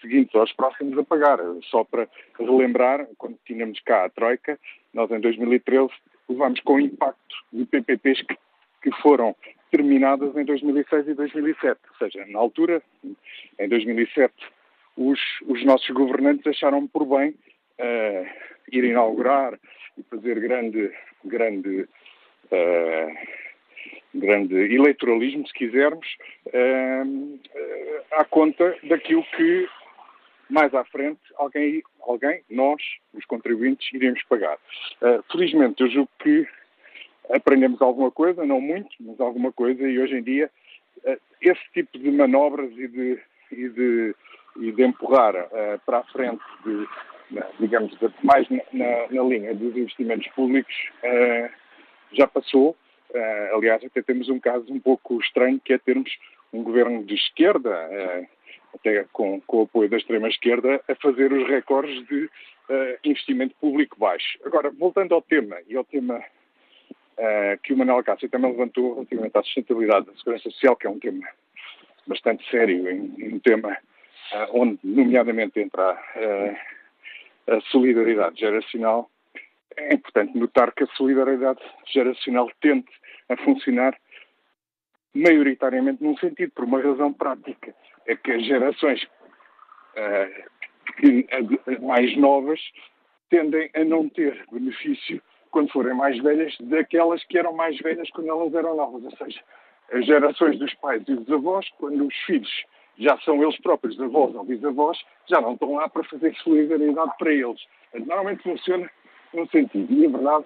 seguintes 0.00 0.34
aos 0.34 0.52
próximos 0.52 0.98
a 0.98 1.04
pagar. 1.04 1.38
Só 1.70 1.84
para 1.84 2.08
relembrar, 2.38 3.06
quando 3.18 3.38
tínhamos 3.44 3.80
cá 3.80 4.04
a 4.04 4.10
Troika, 4.10 4.58
nós 4.92 5.10
em 5.10 5.20
2013 5.20 5.90
levámos 6.28 6.60
com 6.60 6.74
o 6.74 6.80
impacto 6.80 7.36
de 7.52 7.64
PPPs 7.64 8.22
que, 8.22 8.36
que 8.82 9.02
foram 9.02 9.34
terminadas 9.70 10.36
em 10.36 10.44
2006 10.44 11.08
e 11.08 11.14
2007. 11.14 11.80
Ou 11.90 11.96
seja, 11.98 12.24
na 12.26 12.38
altura, 12.38 12.82
em 13.58 13.68
2007, 13.68 14.32
os, 14.96 15.20
os 15.46 15.64
nossos 15.64 15.90
governantes 15.90 16.46
acharam 16.46 16.86
por 16.86 17.04
bem 17.04 17.30
uh, 17.30 18.26
ir 18.70 18.84
inaugurar 18.84 19.58
e 19.98 20.02
fazer 20.04 20.38
grande, 20.40 20.92
grande, 21.24 21.80
uh, 21.80 23.43
grande 24.14 24.54
eleitoralismo, 24.74 25.46
se 25.46 25.52
quisermos, 25.54 26.06
uh, 26.46 27.40
à 28.12 28.24
conta 28.24 28.76
daquilo 28.84 29.24
que 29.36 29.68
mais 30.48 30.74
à 30.74 30.84
frente 30.84 31.20
alguém, 31.36 31.82
alguém 32.02 32.42
nós, 32.50 32.80
os 33.14 33.24
contribuintes, 33.24 33.92
iremos 33.92 34.22
pagar. 34.24 34.58
felizmente, 35.32 35.82
eu 35.82 35.88
julgo 35.88 36.10
que 36.18 36.46
aprendemos 37.30 37.80
alguma 37.80 38.10
coisa, 38.10 38.44
não 38.44 38.60
muito, 38.60 38.90
mas 39.00 39.18
alguma 39.20 39.50
coisa, 39.50 39.82
e 39.88 39.98
hoje 39.98 40.16
em 40.16 40.22
dia 40.22 40.50
esse 41.40 41.62
tipo 41.72 41.98
de 41.98 42.10
manobras 42.10 42.70
e 42.72 42.86
de, 42.86 43.18
e 43.50 43.68
de 43.68 44.14
e 44.60 44.72
de 44.72 44.82
empurrar 44.82 45.34
uh, 45.34 45.78
para 45.84 45.98
a 45.98 46.04
frente, 46.04 46.42
de, 46.64 46.86
digamos, 47.58 47.96
mais 48.22 48.48
na, 48.48 48.60
na, 48.72 48.86
na, 49.10 49.22
linha 49.22 49.54
dos 49.54 49.76
investimentos 49.76 50.28
públicos, 50.28 50.74
uh, 51.02 51.50
já 52.12 52.26
passou. 52.26 52.76
Uh, 53.10 53.56
aliás, 53.56 53.84
até 53.84 54.02
temos 54.02 54.28
um 54.28 54.40
caso 54.40 54.72
um 54.72 54.80
pouco 54.80 55.20
estranho, 55.20 55.60
que 55.64 55.72
é 55.72 55.78
termos 55.78 56.10
um 56.52 56.62
governo 56.62 57.02
de 57.04 57.14
esquerda, 57.14 58.28
até 58.72 59.04
com, 59.12 59.40
com, 59.40 59.58
o 59.58 59.62
apoio 59.62 59.88
da 59.88 59.96
extrema-esquerda, 59.96 60.80
a 60.86 60.94
fazer 60.94 61.32
os 61.32 61.48
recordes 61.48 62.06
de 62.06 62.30
investimento 63.04 63.56
público 63.60 63.98
baixo. 63.98 64.38
Agora, 64.44 64.70
voltando 64.70 65.16
ao 65.16 65.22
tema, 65.22 65.56
e 65.66 65.76
ao 65.76 65.82
tema 65.82 66.22
que 67.64 67.72
o 67.72 67.76
Manuel 67.76 68.04
Cássio 68.04 68.28
também 68.28 68.52
levantou 68.52 68.94
relativamente 68.94 69.36
à 69.36 69.42
sustentabilidade 69.42 70.06
da 70.06 70.14
segurança 70.14 70.48
social, 70.48 70.76
que 70.76 70.86
é 70.86 70.90
um 70.90 71.00
tema 71.00 71.26
bastante 72.06 72.48
sério, 72.50 72.88
um 73.18 73.38
tema 73.40 73.76
uh, 74.32 74.60
onde, 74.60 74.78
nomeadamente, 74.82 75.60
entra 75.60 75.92
uh, 75.92 77.52
a 77.52 77.60
solidariedade 77.70 78.40
geracional, 78.40 79.10
é 79.76 79.94
importante 79.94 80.36
notar 80.38 80.72
que 80.72 80.84
a 80.84 80.86
solidariedade 80.88 81.60
geracional 81.86 82.50
tende 82.60 82.88
a 83.28 83.36
funcionar 83.38 83.96
maioritariamente 85.14 86.02
num 86.02 86.16
sentido, 86.18 86.52
por 86.52 86.64
uma 86.64 86.80
razão 86.80 87.12
prática. 87.12 87.74
É 88.06 88.16
que 88.16 88.32
as 88.32 88.44
gerações 88.44 89.06
que 90.98 91.26
mais 91.80 92.16
novas 92.16 92.60
tendem 93.30 93.70
a 93.74 93.84
não 93.84 94.08
ter 94.08 94.44
benefício 94.50 95.22
quando 95.50 95.70
forem 95.70 95.94
mais 95.94 96.20
velhas 96.20 96.56
daquelas 96.60 97.22
que 97.24 97.38
eram 97.38 97.52
mais 97.52 97.78
velhas 97.78 98.10
quando 98.10 98.28
elas 98.28 98.52
eram 98.54 98.76
novas. 98.76 99.04
Ou 99.04 99.16
seja, 99.16 99.40
as 99.92 100.04
gerações 100.04 100.58
dos 100.58 100.74
pais 100.74 101.02
e 101.06 101.14
dos 101.14 101.30
avós, 101.30 101.68
quando 101.78 102.06
os 102.06 102.16
filhos 102.26 102.64
já 102.98 103.16
são 103.18 103.42
eles 103.42 103.56
próprios 103.60 104.00
avós 104.00 104.34
ou 104.34 104.44
bisavós, 104.44 104.98
já 105.26 105.40
não 105.40 105.54
estão 105.54 105.74
lá 105.74 105.88
para 105.88 106.04
fazer 106.04 106.34
solidariedade 106.36 107.12
para 107.18 107.32
eles. 107.32 107.60
Normalmente 107.94 108.42
funciona 108.42 108.90
num 109.34 109.46
sentido. 109.48 109.92
E 109.92 110.06
a 110.06 110.10
verdade 110.10 110.44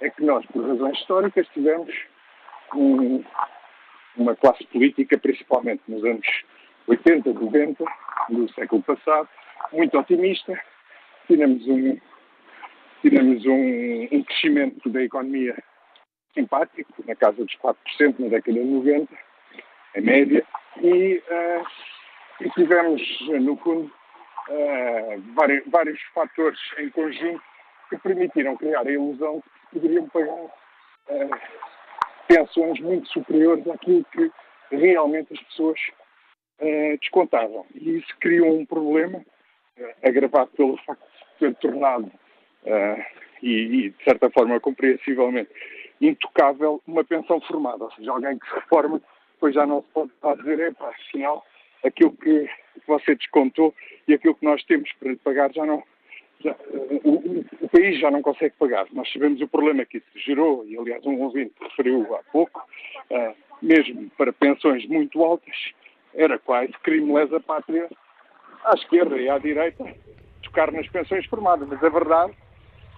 é 0.00 0.10
que 0.10 0.22
nós, 0.24 0.44
por 0.46 0.66
razões 0.66 0.98
históricas, 0.98 1.46
tivemos 1.48 1.94
um, 2.74 3.24
uma 4.16 4.36
classe 4.36 4.64
política, 4.66 5.18
principalmente 5.18 5.82
nos 5.88 6.04
anos 6.04 6.26
80, 6.86 7.32
90 7.32 7.84
do 8.30 8.52
século 8.52 8.82
passado, 8.82 9.28
muito 9.72 9.98
otimista. 9.98 10.58
Tivemos 11.26 11.66
um, 11.66 11.98
tivemos 13.02 13.44
um, 13.46 14.08
um 14.12 14.24
crescimento 14.24 14.88
da 14.88 15.02
economia 15.02 15.56
simpático, 16.34 17.04
na 17.06 17.14
casa 17.14 17.44
dos 17.44 17.56
4% 17.56 18.18
na 18.18 18.28
década 18.28 18.58
de 18.58 18.64
90, 18.64 19.12
em 19.96 20.00
média, 20.00 20.44
e, 20.80 21.22
uh, 21.30 21.66
e 22.40 22.50
tivemos, 22.50 23.02
no 23.40 23.56
fundo, 23.56 23.90
uh, 24.48 25.34
vários, 25.34 25.64
vários 25.66 26.00
fatores 26.14 26.58
em 26.78 26.88
conjunto 26.90 27.42
que 27.88 27.98
permitiram 27.98 28.56
criar 28.56 28.86
a 28.86 28.90
ilusão 28.90 29.36
de 29.36 29.42
que 29.42 29.80
poderiam 29.80 30.08
pagar 30.08 30.34
uh, 30.34 30.50
pensões 32.26 32.80
muito 32.80 33.08
superiores 33.08 33.66
àquilo 33.68 34.04
que 34.12 34.30
realmente 34.70 35.32
as 35.32 35.40
pessoas 35.44 35.80
uh, 36.60 36.98
descontavam. 37.00 37.66
E 37.74 37.98
isso 37.98 38.16
criou 38.20 38.58
um 38.58 38.66
problema, 38.66 39.18
uh, 39.18 39.94
agravado 40.02 40.50
pelo 40.56 40.76
facto 40.78 41.02
de 41.02 41.38
ter 41.38 41.54
tornado, 41.56 42.10
e, 43.40 43.50
e, 43.50 43.90
de 43.90 44.04
certa 44.04 44.28
forma 44.30 44.58
compreensivelmente, 44.58 45.48
intocável 46.00 46.82
uma 46.86 47.04
pensão 47.04 47.40
formada. 47.40 47.84
Ou 47.84 47.92
seja, 47.92 48.10
alguém 48.10 48.38
que 48.38 48.48
se 48.48 48.54
reforma, 48.54 49.00
depois 49.34 49.54
já 49.54 49.64
não 49.64 49.82
se 49.82 50.10
pode 50.20 50.40
dizer, 50.40 50.60
é 50.60 50.72
pá, 50.72 50.88
afinal, 50.88 51.46
aquilo 51.84 52.12
que 52.16 52.50
você 52.86 53.14
descontou 53.14 53.74
e 54.06 54.14
aquilo 54.14 54.34
que 54.34 54.44
nós 54.44 54.62
temos 54.64 54.90
para 54.94 55.14
pagar 55.16 55.52
já 55.52 55.64
não, 55.64 55.82
o, 56.44 57.44
o, 57.64 57.68
país 57.68 57.98
já 57.98 58.10
não 58.10 58.22
consegue 58.22 58.54
pagar. 58.58 58.86
Nós 58.92 59.10
sabemos 59.12 59.40
o 59.40 59.48
problema 59.48 59.84
que 59.84 59.98
isso 59.98 60.06
gerou, 60.14 60.64
e 60.66 60.78
aliás 60.78 61.04
um 61.04 61.20
ouvinte 61.20 61.54
referiu 61.60 62.14
há 62.14 62.22
pouco, 62.30 62.66
uh, 63.10 63.34
mesmo 63.60 64.10
para 64.16 64.32
pensões 64.32 64.86
muito 64.86 65.22
altas, 65.22 65.72
era 66.14 66.38
quase 66.38 66.72
crime 66.82 67.12
lesa 67.12 67.40
pátria 67.40 67.88
à 68.64 68.74
esquerda 68.74 69.16
e 69.16 69.28
à 69.28 69.38
direita 69.38 69.84
tocar 70.42 70.72
nas 70.72 70.88
pensões 70.88 71.26
formadas. 71.26 71.68
Mas 71.68 71.82
a 71.82 71.88
verdade 71.88 72.32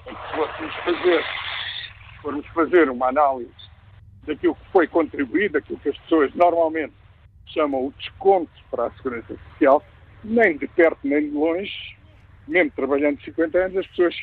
é 0.07 0.11
que 0.11 0.75
se 0.75 0.85
fazer, 0.85 1.25
formos 2.23 2.47
fazer 2.49 2.91
uma 2.91 3.09
análise 3.09 3.51
daquilo 4.25 4.55
que 4.55 4.73
foi 4.73 4.87
contribuído, 4.87 5.55
daquilo 5.55 5.79
que 5.81 5.89
as 5.89 5.99
pessoas 5.99 6.35
normalmente 6.35 6.93
chamam 7.47 7.87
o 7.87 7.95
desconto 7.99 8.53
para 8.71 8.87
a 8.87 8.91
segurança 8.93 9.37
social, 9.51 9.83
nem 10.23 10.57
de 10.57 10.69
perto 10.69 10.99
nem 11.03 11.31
de 11.31 11.37
longe 11.37 12.00
mesmo 12.51 12.73
trabalhando 12.73 13.23
50 13.23 13.59
anos, 13.59 13.77
as 13.79 13.87
pessoas 13.87 14.15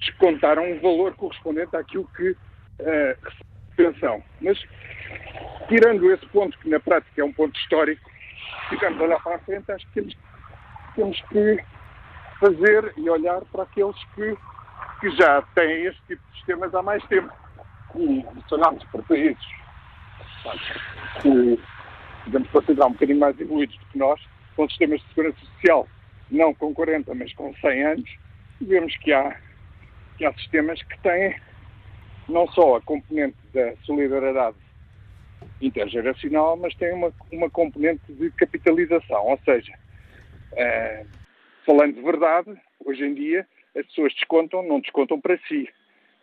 descontaram 0.00 0.64
um 0.72 0.80
valor 0.80 1.14
correspondente 1.14 1.76
àquilo 1.76 2.08
que 2.16 2.30
uh, 2.30 3.32
pensão. 3.76 4.22
Mas, 4.40 4.58
tirando 5.68 6.10
esse 6.10 6.26
ponto, 6.28 6.58
que 6.58 6.70
na 6.70 6.80
prática 6.80 7.20
é 7.20 7.24
um 7.24 7.32
ponto 7.32 7.58
histórico, 7.60 8.10
ficamos 8.70 8.98
a 9.00 9.04
olhar 9.04 9.22
para 9.22 9.36
a 9.36 9.38
frente, 9.40 9.70
acho 9.70 9.86
que 9.88 9.92
temos, 9.92 10.16
temos 10.96 11.20
que 11.28 11.58
fazer 12.40 12.94
e 12.96 13.10
olhar 13.10 13.42
para 13.52 13.64
aqueles 13.64 14.02
que, 14.14 14.36
que 15.00 15.10
já 15.10 15.42
têm 15.54 15.84
este 15.84 16.02
tipo 16.06 16.22
de 16.30 16.36
sistemas 16.38 16.74
há 16.74 16.82
mais 16.82 17.04
tempo. 17.04 17.30
E 17.96 18.24
funcionários 18.34 18.84
para 18.84 19.02
países 19.02 19.44
que 21.20 21.60
podemos 22.24 22.48
considerar 22.50 22.86
um 22.86 22.92
bocadinho 22.92 23.18
mais 23.18 23.38
evoluídos 23.38 23.76
do 23.76 23.86
que 23.86 23.98
nós, 23.98 24.20
com 24.56 24.68
sistemas 24.68 25.00
de 25.00 25.08
segurança 25.08 25.40
social 25.40 25.88
não 26.30 26.54
com 26.54 26.72
40, 26.72 27.14
mas 27.14 27.32
com 27.34 27.54
100 27.54 27.84
anos, 27.84 28.10
vemos 28.60 28.96
que 28.98 29.12
há, 29.12 29.36
que 30.16 30.24
há 30.24 30.32
sistemas 30.34 30.82
que 30.82 30.98
têm 31.00 31.34
não 32.28 32.46
só 32.48 32.76
a 32.76 32.80
componente 32.80 33.36
da 33.52 33.74
solidariedade 33.84 34.56
intergeracional, 35.60 36.56
mas 36.56 36.74
têm 36.76 36.92
uma, 36.92 37.12
uma 37.32 37.50
componente 37.50 38.00
de 38.12 38.30
capitalização. 38.32 39.26
Ou 39.26 39.38
seja, 39.44 39.72
uh, 40.52 41.06
falando 41.66 41.94
de 41.94 42.02
verdade, 42.02 42.56
hoje 42.84 43.04
em 43.04 43.14
dia 43.14 43.46
as 43.76 43.86
pessoas 43.86 44.14
descontam, 44.14 44.62
não 44.62 44.80
descontam 44.80 45.20
para 45.20 45.38
si. 45.48 45.68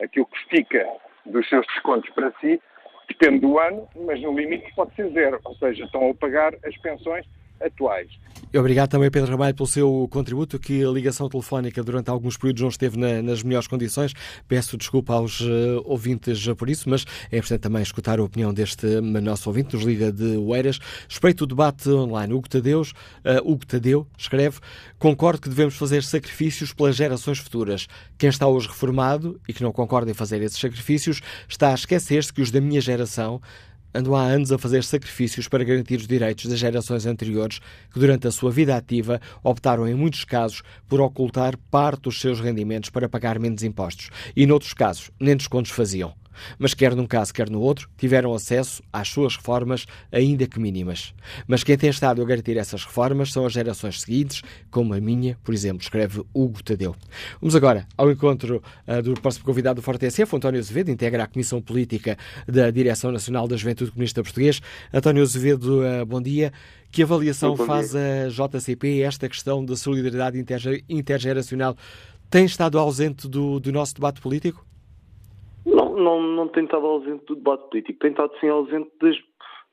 Aquilo 0.02 0.26
que 0.26 0.50
fica 0.50 0.86
dos 1.26 1.48
seus 1.50 1.66
descontos 1.68 2.10
para 2.12 2.32
si 2.40 2.62
depende 3.08 3.40
do 3.40 3.58
ano, 3.58 3.88
mas 3.96 4.22
no 4.22 4.38
limite 4.38 4.72
pode 4.76 4.94
ser 4.96 5.10
zero. 5.12 5.40
Ou 5.44 5.56
seja, 5.56 5.86
estão 5.86 6.10
a 6.10 6.14
pagar 6.14 6.54
as 6.66 6.78
pensões 6.78 7.26
atuais. 7.62 8.10
Obrigado 8.56 8.90
também, 8.90 9.12
Pedro 9.12 9.32
Ramalho, 9.32 9.54
pelo 9.54 9.68
seu 9.68 10.08
contributo, 10.10 10.58
que 10.58 10.84
a 10.84 10.90
ligação 10.90 11.28
telefónica 11.28 11.84
durante 11.84 12.10
alguns 12.10 12.38
períodos 12.38 12.62
não 12.62 12.70
esteve 12.70 12.98
na, 12.98 13.22
nas 13.22 13.44
melhores 13.44 13.68
condições. 13.68 14.14
Peço 14.48 14.78
desculpa 14.78 15.14
aos 15.14 15.42
uh, 15.42 15.82
ouvintes 15.84 16.48
por 16.56 16.70
isso, 16.70 16.90
mas 16.90 17.06
é 17.32 17.38
importante 17.38 17.62
também 17.62 17.82
escutar 17.82 18.20
a 18.20 18.24
opinião 18.24 18.54
deste 18.54 19.02
nosso 19.02 19.50
ouvinte, 19.50 19.76
nos 19.76 19.84
liga 19.84 20.12
de 20.12 20.38
Oeiras. 20.38 20.80
Espreito 21.10 21.42
o 21.42 21.48
debate 21.48 21.90
online. 21.90 22.34
Hugo, 22.34 22.48
Tadeus, 22.48 22.92
uh, 22.92 23.52
Hugo 23.52 23.66
Tadeu 23.66 24.08
escreve: 24.18 24.60
Concordo 24.98 25.42
que 25.42 25.50
devemos 25.50 25.76
fazer 25.76 26.04
sacrifícios 26.04 26.74
pelas 26.74 26.96
gerações 26.96 27.40
futuras. 27.40 27.88
Quem 28.18 28.30
está 28.30 28.48
hoje 28.48 28.68
reformado 28.68 29.40
e 29.48 29.54
que 29.54 29.64
não 29.64 29.72
concorda 29.72 30.10
em 30.10 30.14
fazer 30.14 30.42
esses 30.42 30.60
sacrifícios 30.60 31.22
está 31.50 31.72
a 31.72 31.76
esquecer-se 31.76 32.32
que 32.32 32.42
os 32.42 32.52
da 32.52 32.62
minha 32.62 32.80
geração 32.80 33.42
andam 33.98 34.16
há 34.16 34.22
anos 34.22 34.52
a 34.52 34.58
fazer 34.58 34.84
sacrifícios 34.84 35.48
para 35.48 35.64
garantir 35.64 35.96
os 35.96 36.08
direitos 36.08 36.46
das 36.46 36.60
gerações 36.60 37.06
anteriores 37.06 37.60
que, 37.92 38.00
durante 38.00 38.28
a 38.28 38.32
sua 38.32 38.52
vida 38.52 38.76
ativa, 38.76 39.20
optaram, 39.44 39.88
em 39.88 39.96
muitos 39.96 40.24
casos, 40.24 40.62
por 40.88 41.02
ocultar 41.02 41.58
parte 41.72 42.04
dos 42.04 42.22
seus 42.22 42.40
rendimentos 42.40 42.90
para 42.90 43.10
pagar 43.10 43.40
menos 43.40 43.64
impostos. 43.64 44.10
E, 44.36 44.46
noutros 44.46 44.74
casos, 44.74 45.10
nem 45.20 45.36
descontos 45.36 45.72
faziam 45.72 46.14
mas 46.58 46.74
quer 46.74 46.96
num 46.96 47.06
caso, 47.06 47.34
quer 47.34 47.50
no 47.50 47.60
outro, 47.60 47.90
tiveram 47.98 48.34
acesso 48.34 48.82
às 48.92 49.10
suas 49.10 49.36
reformas, 49.36 49.86
ainda 50.12 50.48
que 50.48 50.60
mínimas. 50.60 51.14
Mas 51.48 51.64
quem 51.64 51.78
tem 51.78 51.90
estado 51.90 52.22
a 52.22 52.26
garantir 52.26 52.58
essas 52.58 52.84
reformas 52.84 53.32
são 53.32 53.46
as 53.46 53.54
gerações 53.54 54.02
seguintes, 54.02 54.42
como 54.70 54.94
a 54.94 55.00
minha, 55.00 55.38
por 55.44 55.54
exemplo, 55.54 55.82
escreve 55.82 56.24
Hugo 56.34 56.64
Tadeu. 56.64 56.96
Vamos 57.42 57.56
agora 57.56 57.88
ao 57.98 58.12
encontro 58.12 58.62
uh, 58.88 59.02
do 59.02 59.14
próximo 59.14 59.46
convidado 59.46 59.82
do 59.82 59.84
Forte 59.84 60.10
SF, 60.10 60.36
António 60.36 60.60
Azevedo, 60.60 60.92
integra 60.92 61.24
a 61.24 61.28
Comissão 61.28 61.62
Política 61.62 62.18
da 62.48 62.70
Direção 62.72 63.12
Nacional 63.12 63.48
da 63.48 63.56
Juventude 63.56 63.92
Comunista 63.92 64.22
Português. 64.24 64.62
António 64.94 65.24
Azevedo, 65.24 65.82
uh, 65.82 66.06
bom 66.06 66.22
dia. 66.22 66.52
Que 66.92 67.04
avaliação 67.04 67.56
faz 67.56 67.94
a 67.96 68.30
JCP 68.30 69.02
esta 69.02 69.28
questão 69.28 69.64
da 69.64 69.76
solidariedade 69.76 70.44
intergeracional? 70.90 71.76
Tem 72.30 72.46
estado 72.46 72.80
ausente 72.80 73.28
do, 73.28 73.60
do 73.60 73.72
nosso 73.72 73.96
debate 73.96 74.20
político? 74.22 74.66
Não, 75.68 75.96
não, 75.96 76.22
não 76.22 76.48
tem 76.48 76.64
estado 76.64 76.86
ausente 76.86 77.26
do 77.26 77.36
debate 77.36 77.70
político, 77.70 78.00
tem 78.00 78.12
estado 78.12 78.32
sim 78.40 78.48
ausente 78.48 78.90
das, 79.02 79.18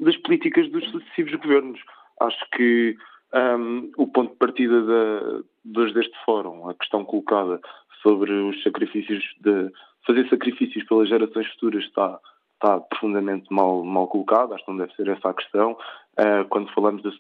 das 0.01 0.17
políticas 0.19 0.69
dos 0.71 0.85
sucessivos 0.91 1.35
governos. 1.37 1.81
Acho 2.21 2.51
que 2.51 2.97
um, 3.35 3.93
o 3.97 4.07
ponto 4.09 4.33
de 4.33 4.39
partida 4.39 4.83
da, 4.83 5.43
de 5.65 5.95
deste 5.95 6.17
fórum, 6.25 6.69
a 6.69 6.75
questão 6.75 7.05
colocada 7.05 7.61
sobre 8.03 8.33
os 8.33 8.63
sacrifícios 8.63 9.23
de 9.41 9.71
fazer 10.07 10.29
sacrifícios 10.29 10.85
pelas 10.85 11.09
gerações 11.09 11.47
futuras 11.53 11.85
está, 11.85 12.19
está 12.55 12.81
profundamente 12.81 13.47
mal, 13.51 13.83
mal 13.85 14.07
colocada, 14.09 14.55
acho 14.55 14.65
que 14.65 14.71
não 14.71 14.79
deve 14.79 14.95
ser 14.95 15.09
essa 15.09 15.31
a 15.31 15.35
questão. 15.35 15.73
Uh, 16.19 16.45
quando 16.49 16.73
falamos 16.73 17.03
da 17.03 17.11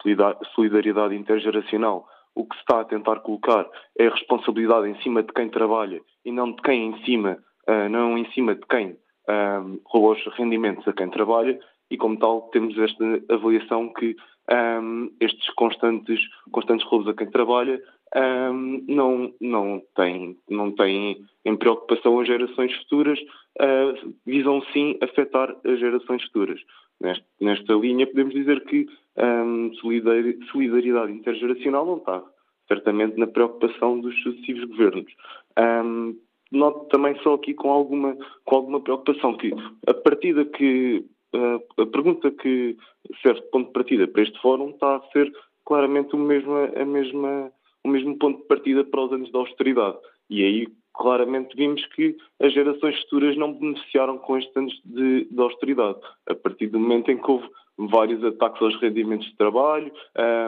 solidariedade 0.55 1.14
intergeracional, 1.14 2.07
o 2.35 2.45
que 2.45 2.55
se 2.57 2.61
está 2.61 2.81
a 2.81 2.85
tentar 2.85 3.20
colocar 3.20 3.66
é 3.99 4.07
a 4.07 4.11
responsabilidade 4.11 4.89
em 4.89 5.01
cima 5.03 5.22
de 5.22 5.33
quem 5.33 5.49
trabalha 5.49 6.01
e 6.25 6.33
não 6.33 6.53
de 6.53 6.61
quem 6.62 6.89
em 6.89 7.05
cima 7.05 7.39
uh, 7.69 7.89
não 7.89 8.17
em 8.19 8.31
cima 8.33 8.55
de 8.55 8.62
quem 8.69 8.91
uh, 8.91 9.81
rouba 9.87 10.19
os 10.19 10.37
rendimentos 10.37 10.87
a 10.87 10.93
quem 10.93 11.09
trabalha 11.11 11.59
e, 11.91 11.97
como 11.97 12.19
tal, 12.19 12.43
temos 12.53 12.77
esta 12.79 13.05
avaliação 13.29 13.93
que 13.93 14.17
um, 14.51 15.11
estes 15.21 15.49
constantes, 15.55 16.21
constantes 16.51 16.87
roubos 16.87 17.09
a 17.09 17.15
quem 17.15 17.31
trabalha 17.31 17.81
um, 18.15 18.85
não, 18.87 19.33
não, 19.41 19.83
têm, 19.97 20.37
não 20.49 20.71
têm 20.73 21.25
em 21.45 21.57
preocupação 21.57 22.21
as 22.21 22.27
gerações 22.27 22.73
futuras, 22.77 23.19
uh, 23.21 24.15
visam 24.25 24.62
sim 24.73 24.97
afetar 25.03 25.55
as 25.65 25.79
gerações 25.79 26.23
futuras. 26.25 26.61
Nesta, 27.01 27.25
nesta 27.41 27.73
linha, 27.75 28.07
podemos 28.07 28.35
dizer 28.35 28.65
que 28.65 28.87
um, 29.17 29.73
solidariedade 29.75 31.12
intergeracional 31.12 31.85
não 31.87 31.97
está 31.97 32.23
certamente 32.69 33.19
na 33.19 33.27
preocupação 33.27 34.01
dos 34.01 34.15
sucessivos 34.23 34.65
governos. 34.65 35.12
Um, 35.59 36.17
noto 36.53 36.86
também 36.86 37.16
só 37.22 37.34
aqui 37.34 37.55
com 37.55 37.70
alguma, 37.70 38.16
com 38.45 38.57
alguma 38.57 38.80
preocupação 38.80 39.36
que 39.36 39.53
a 39.86 39.95
partida 39.95 40.45
que 40.45 41.05
a, 41.34 41.86
pergunta 41.86 42.30
que 42.30 42.76
serve 43.22 43.40
de 43.40 43.51
ponto 43.51 43.66
de 43.66 43.72
partida 43.72 44.07
para 44.07 44.22
este 44.22 44.40
fórum 44.40 44.70
está 44.70 44.97
a 44.97 45.03
ser 45.12 45.32
claramente 45.64 46.14
o 46.14 46.18
mesmo, 46.18 46.55
a 46.55 46.84
mesma, 46.84 47.53
o 47.82 47.88
mesmo 47.88 48.16
ponto 48.18 48.42
de 48.42 48.47
partida 48.47 48.84
para 48.84 49.05
os 49.05 49.12
anos 49.12 49.32
da 49.32 49.40
austeridade. 49.40 49.99
E 50.30 50.45
aí 50.45 50.68
claramente 50.95 51.57
vimos 51.57 51.84
que 51.88 52.16
as 52.40 52.53
gerações 52.53 52.99
futuras 53.03 53.36
não 53.36 53.53
beneficiaram 53.53 54.18
com 54.18 54.38
estes 54.38 54.57
anos 54.57 54.80
de, 54.84 55.24
de 55.24 55.40
austeridade. 55.40 55.99
A 56.28 56.34
partir 56.34 56.68
do 56.68 56.78
momento 56.78 57.11
em 57.11 57.18
que 57.18 57.30
houve 57.30 57.49
vários 57.77 58.22
ataques 58.25 58.62
aos 58.62 58.81
rendimentos 58.81 59.27
de 59.27 59.37
trabalho, 59.37 59.93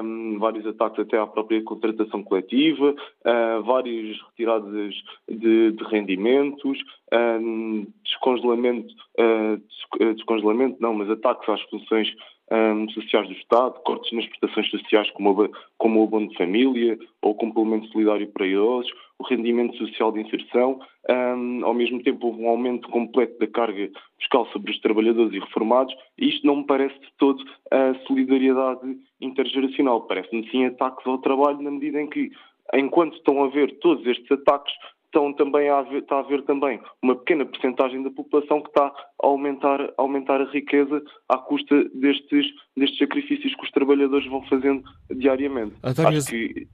um, 0.03 0.39
vários 0.39 0.67
ataques 0.67 1.01
até 1.01 1.19
à 1.19 1.27
própria 1.27 1.63
contratação 1.63 2.23
coletiva, 2.23 2.91
uh, 2.95 3.63
várias 3.63 4.17
retiradas 4.31 4.95
de, 5.29 5.73
de 5.73 5.85
rendimentos, 5.85 6.79
um, 7.13 7.87
descongelamento, 8.05 8.95
uh, 9.19 10.15
descongelamento, 10.15 10.77
não, 10.81 10.95
mas 10.95 11.11
ataques 11.11 11.49
às 11.49 11.63
funções 11.63 12.09
um, 12.51 12.89
sociais 12.91 13.27
do 13.29 13.35
Estado, 13.35 13.81
cortes 13.83 14.13
nas 14.13 14.27
prestações 14.27 14.71
sociais 14.71 15.11
como, 15.11 15.51
como 15.79 16.01
o 16.01 16.05
abono 16.05 16.29
de 16.29 16.37
família 16.37 16.99
ou 17.23 17.33
o 17.33 17.35
complemento 17.35 17.89
solidário 17.89 18.29
para 18.29 18.47
idosos, 18.47 18.93
o 19.19 19.25
rendimento 19.25 19.77
social 19.77 20.13
de 20.13 20.21
inserção. 20.21 20.81
Um, 21.09 21.65
ao 21.65 21.75
mesmo 21.75 22.03
tempo, 22.03 22.27
houve 22.27 22.43
um 22.43 22.49
aumento 22.49 22.89
completo 22.89 23.39
da 23.39 23.47
carga 23.47 23.91
fiscal 24.19 24.47
sobre 24.53 24.71
os 24.71 24.81
trabalhadores 24.81 25.33
e 25.33 25.39
reformados, 25.39 25.95
e 26.19 26.29
isto 26.29 26.47
não 26.47 26.57
me 26.57 26.67
parece 26.67 26.99
de 27.01 27.09
todo 27.19 27.45
a 27.71 27.95
solidariedade 28.07 28.97
intergeracional. 29.21 30.03
Parece-me 30.03 30.49
sim 30.51 30.65
ataques 30.67 31.07
ao 31.07 31.19
trabalho, 31.19 31.63
na 31.63 31.71
medida 31.71 32.01
em 32.01 32.09
que, 32.09 32.31
enquanto 32.75 33.17
estão 33.17 33.43
a 33.43 33.47
haver 33.47 33.79
todos 33.79 34.07
estes 34.07 34.31
ataques, 34.31 34.73
estão 35.07 35.33
também 35.33 35.69
a 35.69 35.79
haver, 35.79 36.03
está 36.03 36.17
a 36.17 36.21
haver 36.21 36.43
também 36.43 36.81
uma 37.03 37.17
pequena 37.17 37.47
porcentagem 37.47 38.03
da 38.03 38.11
população 38.11 38.61
que 38.61 38.69
está 38.69 38.87
a 38.87 39.27
aumentar, 39.27 39.81
a 39.81 39.93
aumentar 40.03 40.41
a 40.41 40.51
riqueza 40.51 41.03
à 41.29 41.39
custa 41.39 41.85
destes, 41.95 42.47
destes 42.77 42.99
sacrifícios 42.99 43.55
que 43.55 43.65
os 43.65 43.71
trabalhadores 43.71 44.29
vão 44.29 44.43
fazendo 44.43 44.83
diariamente. 45.11 45.75
António, 45.83 46.19
Acho 46.19 46.31
que 46.31 46.69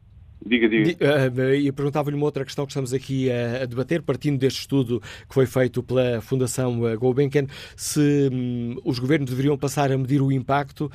Diga, 0.45 0.69
diga. 0.69 0.91
Uh, 0.91 1.55
e 1.55 1.71
perguntava-lhe 1.71 2.17
uma 2.17 2.25
outra 2.25 2.45
questão 2.45 2.67
que 2.67 2.73
estamos 2.73 2.93
aqui 2.93 3.31
a, 3.31 3.63
a, 3.63 3.67
debater, 3.67 4.03
partindo 4.03 4.39
deste 4.39 4.61
estudo 4.61 5.01
que 5.01 5.35
foi 5.35 5.47
feito 5.47 5.83
pela 5.83 6.21
Fundação 6.21 6.81
Gulbenkian, 6.97 7.47
se 7.77 8.29
um, 8.33 8.77
os 8.85 8.99
governos 8.99 9.31
deveriam 9.31 9.57
passar 9.57 9.93
a 9.93 9.97
medir 9.97 10.21
o 10.21 10.33
impacto 10.33 10.91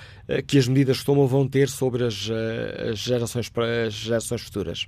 que 0.48 0.58
as 0.58 0.68
medidas 0.68 1.00
que 1.00 1.06
tomam 1.06 1.26
vão 1.28 1.48
ter 1.48 1.70
sobre 1.70 2.04
as, 2.04 2.30
as, 2.92 3.00
gerações, 3.00 3.50
as 3.86 3.94
gerações 3.94 4.42
futuras. 4.42 4.88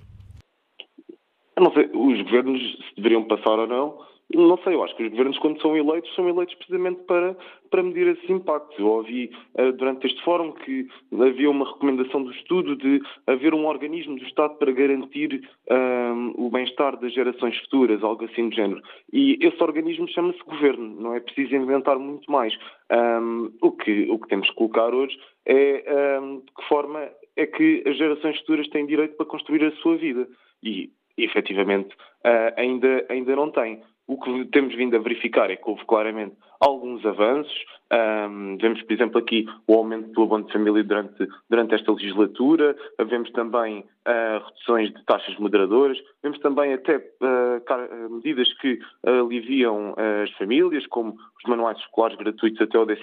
Eu 1.57 1.63
não 1.63 1.73
sei, 1.73 1.88
governos 2.29 2.61
se 2.61 2.95
deveriam 2.95 3.23
passar 3.23 3.59
ou 3.59 3.67
não, 3.67 3.97
não 4.35 4.59
sei, 4.59 4.75
eu 4.75 4.83
acho 4.83 4.95
que 4.95 5.03
os 5.03 5.09
governos, 5.09 5.39
quando 5.39 5.59
são 5.59 5.75
eleitos, 5.75 6.13
são 6.13 6.29
eleitos 6.29 6.53
precisamente 6.53 7.01
para, 7.05 7.35
para 7.71 7.81
medir 7.81 8.07
esses 8.09 8.29
impactos. 8.29 8.77
Eu 8.77 8.85
ouvi 8.85 9.31
uh, 9.55 9.71
durante 9.73 10.05
este 10.05 10.23
fórum 10.23 10.51
que 10.51 10.87
havia 11.19 11.49
uma 11.49 11.65
recomendação 11.67 12.23
do 12.23 12.31
estudo 12.31 12.75
de 12.75 13.01
haver 13.25 13.55
um 13.55 13.65
organismo 13.65 14.17
do 14.17 14.23
Estado 14.25 14.53
para 14.55 14.71
garantir 14.71 15.49
um, 15.71 16.33
o 16.37 16.49
bem-estar 16.51 16.99
das 16.99 17.11
gerações 17.11 17.57
futuras, 17.61 18.03
algo 18.03 18.23
assim 18.25 18.49
do 18.49 18.55
género. 18.55 18.83
E 19.11 19.39
esse 19.41 19.61
organismo 19.63 20.07
chama-se 20.07 20.43
governo, 20.43 21.01
não 21.01 21.15
é 21.15 21.19
preciso 21.19 21.55
inventar 21.55 21.97
muito 21.97 22.31
mais. 22.31 22.53
Um, 22.91 23.51
o, 23.63 23.71
que, 23.71 24.11
o 24.11 24.19
que 24.19 24.27
temos 24.27 24.47
que 24.49 24.55
colocar 24.55 24.93
hoje 24.93 25.17
é 25.47 26.19
um, 26.21 26.37
de 26.37 26.51
que 26.53 26.67
forma 26.67 27.09
é 27.35 27.47
que 27.47 27.83
as 27.87 27.97
gerações 27.97 28.37
futuras 28.41 28.67
têm 28.67 28.85
direito 28.85 29.15
para 29.15 29.25
construir 29.25 29.63
a 29.63 29.71
sua 29.77 29.97
vida. 29.97 30.27
E, 30.61 30.91
efetivamente, 31.23 31.89
uh, 32.25 32.53
ainda, 32.57 33.05
ainda 33.09 33.35
não 33.35 33.51
têm. 33.51 33.81
O 34.07 34.19
que 34.19 34.45
temos 34.45 34.73
vindo 34.75 34.95
a 34.95 34.99
verificar 34.99 35.51
é 35.51 35.55
que 35.55 35.69
houve 35.69 35.85
claramente 35.85 36.35
alguns 36.59 37.05
avanços. 37.05 37.53
Um, 37.91 38.57
vemos, 38.57 38.81
por 38.81 38.93
exemplo, 38.93 39.19
aqui 39.19 39.45
o 39.67 39.75
aumento 39.75 40.11
do 40.11 40.23
abono 40.23 40.45
de 40.45 40.51
família 40.51 40.83
durante, 40.83 41.27
durante 41.49 41.75
esta 41.75 41.91
legislatura, 41.91 42.75
vemos 43.07 43.31
também 43.31 43.79
uh, 43.79 44.45
reduções 44.45 44.91
de 44.93 45.05
taxas 45.05 45.37
moderadoras, 45.37 45.97
vemos 46.23 46.39
também 46.39 46.73
até 46.73 46.97
uh, 46.97 48.09
medidas 48.09 48.51
que 48.59 48.79
aliviam 49.03 49.95
as 50.23 50.31
famílias, 50.37 50.85
como 50.87 51.11
os 51.11 51.47
manuais 51.47 51.77
escolares 51.77 52.17
gratuitos 52.17 52.61
até 52.61 52.77
ao 52.77 52.85
12 52.85 53.01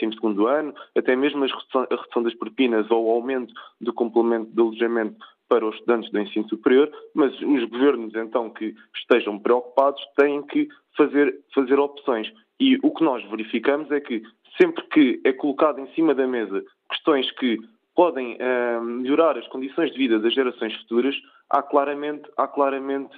ano, 0.49 0.75
até 0.97 1.17
mesmo 1.17 1.45
a 1.45 1.47
redução, 1.47 1.87
a 1.89 1.97
redução 1.97 2.23
das 2.23 2.35
propinas 2.35 2.91
ou 2.91 3.07
o 3.07 3.11
aumento 3.11 3.55
do 3.81 3.93
complemento 3.93 4.51
de 4.53 4.61
alojamento 4.61 5.17
para 5.49 5.67
os 5.67 5.75
estudantes 5.75 6.11
do 6.11 6.21
ensino 6.21 6.49
superior, 6.49 6.91
mas 7.15 7.33
os 7.41 7.65
governos, 7.65 8.15
então, 8.15 8.51
que 8.51 8.75
estejam 8.97 9.39
preocupados, 9.39 10.03
têm 10.17 10.43
que 10.43 10.69
fazer, 10.97 11.39
fazer 11.55 11.79
opções. 11.79 12.33
E 12.59 12.79
o 12.83 12.91
que 12.91 13.05
nós 13.05 13.23
verificamos 13.31 13.91
é 13.91 14.01
que 14.01 14.23
sempre 14.57 14.83
que 14.89 15.21
é 15.25 15.33
colocado 15.33 15.81
em 15.81 15.87
cima 15.95 16.15
da 16.15 16.27
mesa 16.27 16.65
questões 16.89 17.31
que 17.33 17.59
podem 17.95 18.35
uh, 18.37 18.83
melhorar 18.83 19.39
as 19.39 19.49
condições 19.49 19.91
de 19.91 19.99
vida 19.99 20.19
das 20.19 20.35
gerações 20.35 20.75
futuras, 20.83 21.17
há 21.49 21.63
claramente, 21.63 22.29
há 22.37 22.47
claramente 22.47 23.17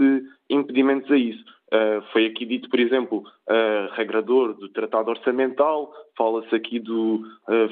impedimentos 0.49 1.11
a 1.11 1.17
isso. 1.17 1.45
Uh, 1.69 2.01
foi 2.13 2.27
aqui 2.27 2.47
dito, 2.47 2.71
por 2.71 2.81
exemplo, 2.81 3.19
uh, 3.19 3.93
regrador 3.95 4.55
do 4.55 4.69
tratado 4.71 5.11
orçamental, 5.11 5.93
fala-se 6.17 6.55
aqui, 6.55 6.79
do, 6.79 7.23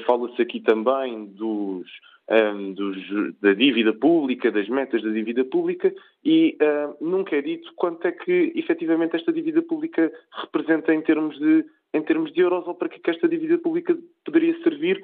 fala 0.05 0.29
aqui 0.39 0.59
também 0.59 1.25
dos, 1.25 1.87
um, 2.29 2.73
dos, 2.73 2.97
da 3.41 3.53
dívida 3.53 3.93
pública, 3.93 4.51
das 4.51 4.67
metas 4.67 5.01
da 5.01 5.09
dívida 5.09 5.43
pública, 5.45 5.93
e 6.23 6.57
uh, 6.61 7.03
nunca 7.03 7.35
é 7.35 7.41
dito 7.41 7.71
quanto 7.75 8.05
é 8.05 8.11
que 8.11 8.51
efetivamente 8.55 9.15
esta 9.15 9.31
dívida 9.31 9.61
pública 9.61 10.11
representa 10.41 10.93
em 10.93 11.01
termos 11.01 11.37
de, 11.39 11.65
em 11.93 12.01
termos 12.01 12.33
de 12.33 12.41
euros 12.41 12.67
ou 12.67 12.75
para 12.75 12.89
que, 12.89 12.99
que 12.99 13.09
esta 13.09 13.27
dívida 13.27 13.57
pública 13.57 13.97
poderia 14.25 14.57
servir 14.61 15.01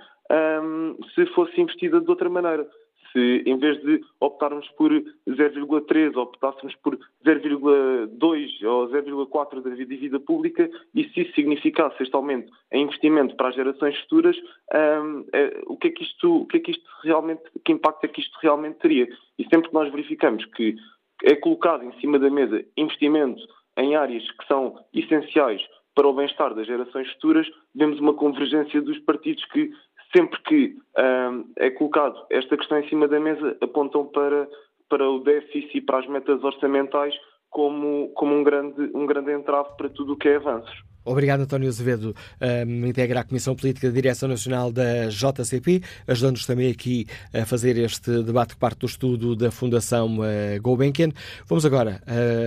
um, 0.61 0.97
se 1.15 1.25
fosse 1.27 1.59
investida 1.59 2.01
de 2.01 2.09
outra 2.09 2.29
maneira 2.29 2.67
se 3.14 3.43
em 3.45 3.57
vez 3.57 3.82
de 3.84 4.01
optarmos 4.20 4.68
por 4.72 4.91
0,3 4.91 6.16
optássemos 6.18 6.76
por 6.78 6.97
0,2 7.26 8.64
ou 8.64 8.89
0,4 8.89 9.61
da 9.61 9.70
dívida 9.70 10.20
pública 10.20 10.70
e 10.93 11.05
se 11.09 11.22
isso 11.22 11.34
significasse 11.36 12.01
este 12.03 12.16
aumento 12.16 12.51
em 12.72 12.84
investimento 12.84 13.36
para 13.36 13.49
as 13.49 13.55
gerações 13.55 13.97
futuras, 14.01 14.36
um, 14.74 15.26
é, 15.32 15.61
o 15.68 15.78
que 15.78 15.88
é 15.88 15.91
que 15.91 16.03
isto, 16.03 16.41
o 16.41 16.45
que 16.47 16.57
é 16.57 16.59
que 16.59 16.72
isto 16.72 16.89
realmente, 17.03 17.43
que 17.64 17.72
impacto 17.72 18.03
é 18.03 18.07
que 18.07 18.20
isto 18.20 18.38
realmente 18.41 18.80
teria? 18.80 19.07
E 19.38 19.43
sempre 19.43 19.70
que 19.70 19.74
nós 19.74 19.89
verificamos 19.91 20.43
que 20.45 20.76
é 21.24 21.36
colocado 21.36 21.84
em 21.84 21.93
cima 21.99 22.20
da 22.20 22.30
mesa 22.30 22.66
investimento 22.76 23.41
em 23.78 23.95
áreas 23.95 24.30
que 24.32 24.47
são 24.47 24.78
essenciais 24.93 25.61
para 25.95 26.07
o 26.07 26.14
bem-estar 26.14 26.53
das 26.55 26.66
gerações 26.66 27.07
futuras, 27.14 27.47
vemos 27.76 27.99
uma 27.99 28.14
convergência 28.14 28.82
dos 28.82 28.97
partidos 28.99 29.45
que 29.45 29.72
sempre 30.16 30.39
que 30.43 30.76
um, 30.97 31.51
é 31.57 31.70
colocado 31.72 32.26
esta 32.30 32.55
questão 32.55 32.80
em 32.80 32.88
cima 32.88 33.07
da 33.07 33.20
mesa, 33.20 33.57
apontam 33.61 34.05
para, 34.05 34.47
para 34.89 35.09
o 35.09 35.20
déficit 35.20 35.78
e 35.78 35.82
para 35.82 35.99
as 35.99 36.07
metas 36.07 36.43
orçamentais 36.43 37.14
como, 37.49 38.09
como 38.16 38.36
um, 38.36 38.43
grande, 38.43 38.91
um 38.93 39.05
grande 39.05 39.32
entrave 39.32 39.70
para 39.78 39.89
tudo 39.89 40.14
o 40.14 40.18
que 40.18 40.28
é 40.28 40.36
avanços. 40.36 40.84
Obrigado, 41.05 41.41
António 41.41 41.68
Azevedo. 41.68 42.16
Um, 42.41 42.86
integra 42.88 43.20
a 43.20 43.24
Comissão 43.26 43.55
Política 43.55 43.88
da 43.88 43.93
Direção 43.93 44.30
Nacional 44.30 44.72
da 44.72 45.09
JCP, 45.09 45.82
ajudando-nos 46.07 46.45
também 46.45 46.72
aqui 46.72 47.05
a 47.34 47.45
fazer 47.45 47.78
este 47.78 48.24
debate 48.24 48.53
que 48.53 48.59
parte 48.59 48.80
do 48.80 48.86
estudo 48.86 49.36
da 49.36 49.51
Fundação 49.51 50.20
uh, 50.20 50.61
Gulbenkian. 50.61 51.09
Vamos 51.45 51.66
agora 51.66 52.01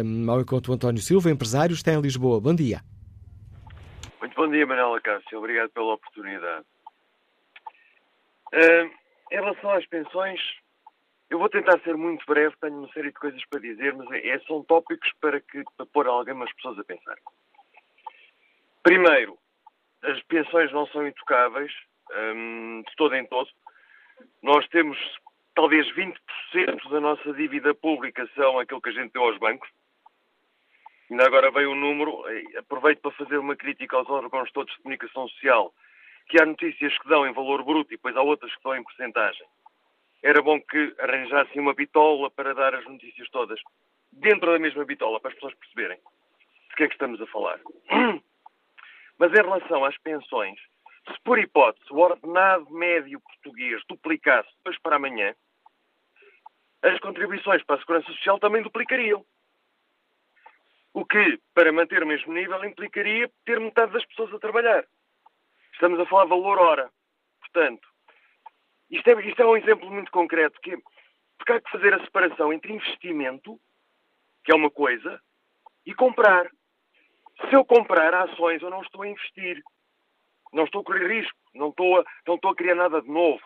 um, 0.04 0.30
ao 0.30 0.40
encontro 0.40 0.72
do 0.72 0.74
António 0.74 1.02
Silva, 1.02 1.30
empresário, 1.30 1.74
está 1.74 1.92
em 1.92 2.00
Lisboa. 2.00 2.40
Bom 2.40 2.54
dia. 2.54 2.80
Muito 4.20 4.34
bom 4.34 4.48
dia, 4.48 4.66
Manela 4.66 5.00
Cássio. 5.02 5.38
Obrigado 5.38 5.68
pela 5.70 5.92
oportunidade. 5.92 6.64
Uh, 8.52 8.90
em 9.30 9.34
relação 9.34 9.70
às 9.70 9.86
pensões, 9.86 10.40
eu 11.28 11.38
vou 11.38 11.48
tentar 11.48 11.78
ser 11.80 11.96
muito 11.96 12.24
breve, 12.26 12.54
tenho 12.60 12.78
uma 12.78 12.92
série 12.92 13.08
de 13.08 13.18
coisas 13.18 13.44
para 13.46 13.60
dizer, 13.60 13.92
mas 13.94 14.10
é, 14.12 14.28
é 14.28 14.38
são 14.40 14.62
tópicos 14.62 15.10
para, 15.20 15.40
que, 15.40 15.64
para 15.76 15.86
pôr 15.86 16.06
algumas 16.06 16.52
pessoas 16.54 16.78
a 16.78 16.84
pensar. 16.84 17.16
Primeiro, 18.82 19.36
as 20.02 20.22
pensões 20.22 20.70
não 20.72 20.86
são 20.88 21.06
intocáveis, 21.06 21.72
um, 22.12 22.82
de 22.86 22.96
todo 22.96 23.16
em 23.16 23.26
todo. 23.26 23.50
Nós 24.42 24.66
temos 24.68 24.96
talvez 25.54 25.86
20% 25.94 26.16
da 26.90 27.00
nossa 27.00 27.32
dívida 27.32 27.74
pública 27.74 28.28
são 28.36 28.60
aquilo 28.60 28.80
que 28.80 28.90
a 28.90 28.92
gente 28.92 29.12
deu 29.12 29.24
aos 29.24 29.38
bancos. 29.38 29.68
Ainda 31.10 31.26
agora 31.26 31.50
veio 31.50 31.70
o 31.70 31.72
um 31.72 31.76
número, 31.76 32.22
aproveito 32.56 33.00
para 33.00 33.10
fazer 33.12 33.38
uma 33.38 33.56
crítica 33.56 33.96
aos 33.96 34.08
órgãos 34.08 34.52
todos 34.52 34.72
de 34.74 34.82
comunicação 34.82 35.28
social 35.28 35.72
que 36.28 36.40
há 36.40 36.46
notícias 36.46 36.96
que 36.98 37.08
dão 37.08 37.26
em 37.26 37.32
valor 37.32 37.64
bruto 37.64 37.92
e 37.92 37.96
depois 37.96 38.16
há 38.16 38.22
outras 38.22 38.54
que 38.54 38.62
dão 38.62 38.76
em 38.76 38.82
porcentagem. 38.82 39.46
Era 40.22 40.42
bom 40.42 40.60
que 40.60 40.94
arranjassem 40.98 41.60
uma 41.60 41.74
bitola 41.74 42.30
para 42.30 42.54
dar 42.54 42.74
as 42.74 42.84
notícias 42.84 43.28
todas 43.30 43.60
dentro 44.12 44.50
da 44.50 44.58
mesma 44.58 44.84
bitola, 44.84 45.20
para 45.20 45.30
as 45.30 45.34
pessoas 45.34 45.54
perceberem 45.54 45.98
de 45.98 46.76
que 46.76 46.84
é 46.84 46.88
que 46.88 46.94
estamos 46.94 47.20
a 47.20 47.26
falar. 47.26 47.60
Mas 49.18 49.32
em 49.32 49.42
relação 49.42 49.84
às 49.84 49.96
pensões, 49.98 50.58
se 51.06 51.20
por 51.22 51.38
hipótese 51.38 51.86
o 51.90 51.98
ordenado 51.98 52.70
médio 52.70 53.20
português 53.20 53.82
duplicasse 53.88 54.48
depois 54.58 54.78
para 54.80 54.96
amanhã, 54.96 55.34
as 56.82 56.98
contribuições 57.00 57.62
para 57.64 57.76
a 57.76 57.78
Segurança 57.78 58.12
Social 58.12 58.38
também 58.38 58.62
duplicariam. 58.62 59.24
O 60.92 61.04
que, 61.04 61.38
para 61.54 61.72
manter 61.72 62.02
o 62.02 62.06
mesmo 62.06 62.32
nível, 62.32 62.64
implicaria 62.64 63.30
ter 63.44 63.60
metade 63.60 63.92
das 63.92 64.04
pessoas 64.06 64.32
a 64.32 64.38
trabalhar. 64.38 64.84
Estamos 65.76 66.00
a 66.00 66.06
falar 66.06 66.24
valor 66.24 66.58
hora. 66.58 66.90
Portanto, 67.38 67.86
isto 68.90 69.10
é, 69.10 69.28
isto 69.28 69.42
é 69.42 69.46
um 69.46 69.58
exemplo 69.58 69.90
muito 69.90 70.10
concreto 70.10 70.58
que 70.62 70.74
Porque 71.36 71.52
há 71.52 71.60
que 71.60 71.70
fazer 71.70 71.92
a 71.92 72.02
separação 72.02 72.50
entre 72.50 72.72
investimento, 72.72 73.60
que 74.42 74.52
é 74.52 74.54
uma 74.54 74.70
coisa, 74.70 75.20
e 75.84 75.92
comprar. 75.94 76.50
Se 77.42 77.54
eu 77.54 77.62
comprar 77.62 78.14
ações, 78.14 78.62
eu 78.62 78.70
não 78.70 78.80
estou 78.80 79.02
a 79.02 79.08
investir. 79.08 79.62
Não 80.50 80.64
estou 80.64 80.80
a 80.80 80.84
correr 80.84 81.08
risco. 81.08 81.38
Não 81.54 81.68
estou 81.68 82.00
a, 82.00 82.04
não 82.26 82.36
estou 82.36 82.52
a 82.52 82.56
criar 82.56 82.74
nada 82.74 83.02
de 83.02 83.08
novo. 83.10 83.42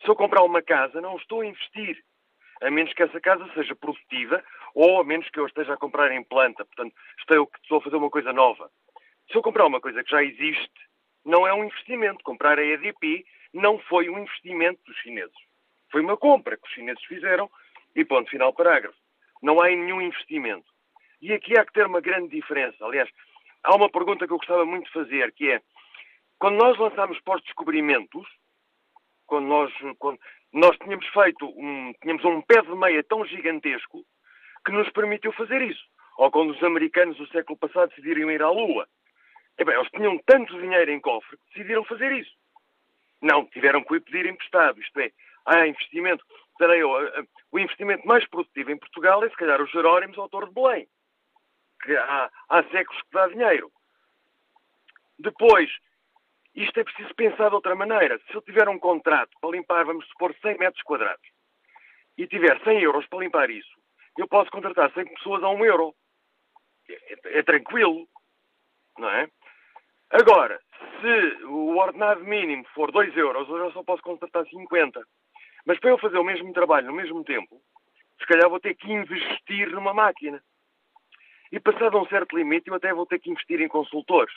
Se 0.00 0.08
eu 0.08 0.16
comprar 0.16 0.42
uma 0.42 0.60
casa, 0.60 1.00
não 1.00 1.16
estou 1.16 1.42
a 1.42 1.46
investir. 1.46 2.02
A 2.60 2.72
menos 2.72 2.92
que 2.92 3.04
essa 3.04 3.20
casa 3.20 3.48
seja 3.54 3.76
produtiva 3.76 4.42
ou 4.74 5.00
a 5.00 5.04
menos 5.04 5.30
que 5.30 5.38
eu 5.38 5.46
esteja 5.46 5.74
a 5.74 5.78
comprar 5.78 6.10
em 6.10 6.24
planta. 6.24 6.64
Portanto, 6.64 6.92
estou, 7.20 7.48
estou 7.62 7.78
a 7.78 7.82
fazer 7.82 7.96
uma 7.96 8.10
coisa 8.10 8.32
nova. 8.32 8.68
Se 9.30 9.36
eu 9.36 9.42
comprar 9.42 9.66
uma 9.66 9.80
coisa 9.80 10.02
que 10.02 10.10
já 10.10 10.24
existe, 10.24 10.86
não 11.26 11.46
é 11.46 11.52
um 11.52 11.64
investimento. 11.64 12.24
Comprar 12.24 12.58
a 12.58 12.64
EDP 12.64 13.26
não 13.52 13.78
foi 13.80 14.08
um 14.08 14.18
investimento 14.18 14.80
dos 14.86 14.96
chineses. 14.98 15.36
Foi 15.90 16.00
uma 16.00 16.16
compra 16.16 16.56
que 16.56 16.66
os 16.66 16.72
chineses 16.72 17.02
fizeram 17.04 17.50
e 17.94 18.04
ponto 18.04 18.30
final 18.30 18.52
parágrafo. 18.52 18.96
Não 19.42 19.60
há 19.60 19.66
nenhum 19.66 20.00
investimento. 20.00 20.66
E 21.20 21.32
aqui 21.32 21.58
há 21.58 21.64
que 21.64 21.72
ter 21.72 21.86
uma 21.86 22.00
grande 22.00 22.28
diferença. 22.28 22.84
Aliás, 22.84 23.10
há 23.64 23.74
uma 23.74 23.90
pergunta 23.90 24.26
que 24.26 24.32
eu 24.32 24.38
gostava 24.38 24.64
muito 24.64 24.86
de 24.86 24.92
fazer, 24.92 25.32
que 25.32 25.50
é, 25.50 25.60
quando 26.38 26.56
nós 26.56 26.78
lançámos 26.78 27.18
pós-descobrimentos, 27.20 28.26
quando 29.26 29.46
nós, 29.46 29.72
quando 29.98 30.18
nós 30.52 30.76
tínhamos 30.78 31.06
feito 31.08 31.46
um, 31.46 31.92
tínhamos 32.00 32.24
um 32.24 32.40
pé 32.42 32.62
de 32.62 32.74
meia 32.74 33.02
tão 33.02 33.24
gigantesco 33.26 34.04
que 34.64 34.72
nos 34.72 34.88
permitiu 34.90 35.32
fazer 35.32 35.62
isso. 35.62 35.84
Ou 36.18 36.30
quando 36.30 36.50
os 36.50 36.62
americanos 36.62 37.16
do 37.16 37.26
século 37.28 37.58
passado 37.58 37.88
decidiram 37.90 38.30
ir 38.30 38.42
à 38.42 38.50
Lua. 38.50 38.86
E 39.58 39.64
bem, 39.64 39.74
eles 39.74 39.90
tinham 39.90 40.18
tanto 40.26 40.60
dinheiro 40.60 40.90
em 40.90 41.00
cofre 41.00 41.36
que 41.36 41.44
decidiram 41.54 41.84
fazer 41.84 42.12
isso. 42.12 42.32
Não, 43.22 43.46
tiveram 43.46 43.82
que 43.82 43.96
o 43.96 44.00
pedir 44.00 44.26
emprestado. 44.26 44.80
Isto 44.80 45.00
é, 45.00 45.10
há 45.46 45.66
investimento. 45.66 46.24
Eu, 46.60 46.90
o 47.52 47.58
investimento 47.58 48.06
mais 48.06 48.26
produtivo 48.28 48.70
em 48.70 48.78
Portugal 48.78 49.22
é, 49.24 49.28
se 49.28 49.36
calhar, 49.36 49.60
os 49.60 49.70
Jerónimos 49.70 50.18
ao 50.18 50.28
Torre 50.28 50.46
de 50.46 50.54
Belém. 50.54 50.88
Que 51.82 51.96
há, 51.96 52.30
há 52.48 52.62
séculos 52.64 53.00
que 53.02 53.12
dá 53.12 53.28
dinheiro. 53.28 53.70
Depois, 55.18 55.70
isto 56.54 56.80
é 56.80 56.84
preciso 56.84 57.14
pensar 57.14 57.48
de 57.48 57.54
outra 57.54 57.74
maneira. 57.74 58.18
Se 58.26 58.34
eu 58.34 58.42
tiver 58.42 58.68
um 58.68 58.78
contrato 58.78 59.30
para 59.40 59.50
limpar, 59.50 59.84
vamos 59.84 60.06
supor, 60.08 60.34
100 60.40 60.58
metros 60.58 60.82
quadrados, 60.82 61.26
e 62.16 62.26
tiver 62.26 62.58
100 62.62 62.80
euros 62.82 63.06
para 63.06 63.18
limpar 63.20 63.50
isso, 63.50 63.76
eu 64.16 64.26
posso 64.26 64.50
contratar 64.50 64.90
100 64.92 65.04
pessoas 65.14 65.42
a 65.42 65.50
1 65.50 65.64
euro. 65.64 65.94
É, 66.88 66.94
é, 66.94 67.38
é 67.38 67.42
tranquilo, 67.42 68.08
não 68.98 69.10
é? 69.10 69.28
Agora, 70.10 70.60
se 71.00 71.44
o 71.44 71.76
ordenado 71.76 72.24
mínimo 72.24 72.64
for 72.74 72.92
2 72.92 73.16
euros, 73.16 73.48
eu 73.48 73.66
já 73.66 73.72
só 73.72 73.82
posso 73.82 74.02
contratar 74.02 74.46
50. 74.46 75.02
Mas 75.64 75.78
para 75.80 75.90
eu 75.90 75.98
fazer 75.98 76.18
o 76.18 76.24
mesmo 76.24 76.52
trabalho 76.52 76.86
no 76.86 76.92
mesmo 76.92 77.24
tempo, 77.24 77.60
se 78.18 78.26
calhar 78.26 78.48
vou 78.48 78.60
ter 78.60 78.74
que 78.74 78.90
investir 78.90 79.70
numa 79.70 79.92
máquina. 79.92 80.42
E 81.50 81.60
passado 81.60 81.98
um 81.98 82.06
certo 82.06 82.36
limite, 82.36 82.68
eu 82.68 82.74
até 82.74 82.92
vou 82.92 83.06
ter 83.06 83.18
que 83.18 83.30
investir 83.30 83.60
em 83.60 83.68
consultores. 83.68 84.34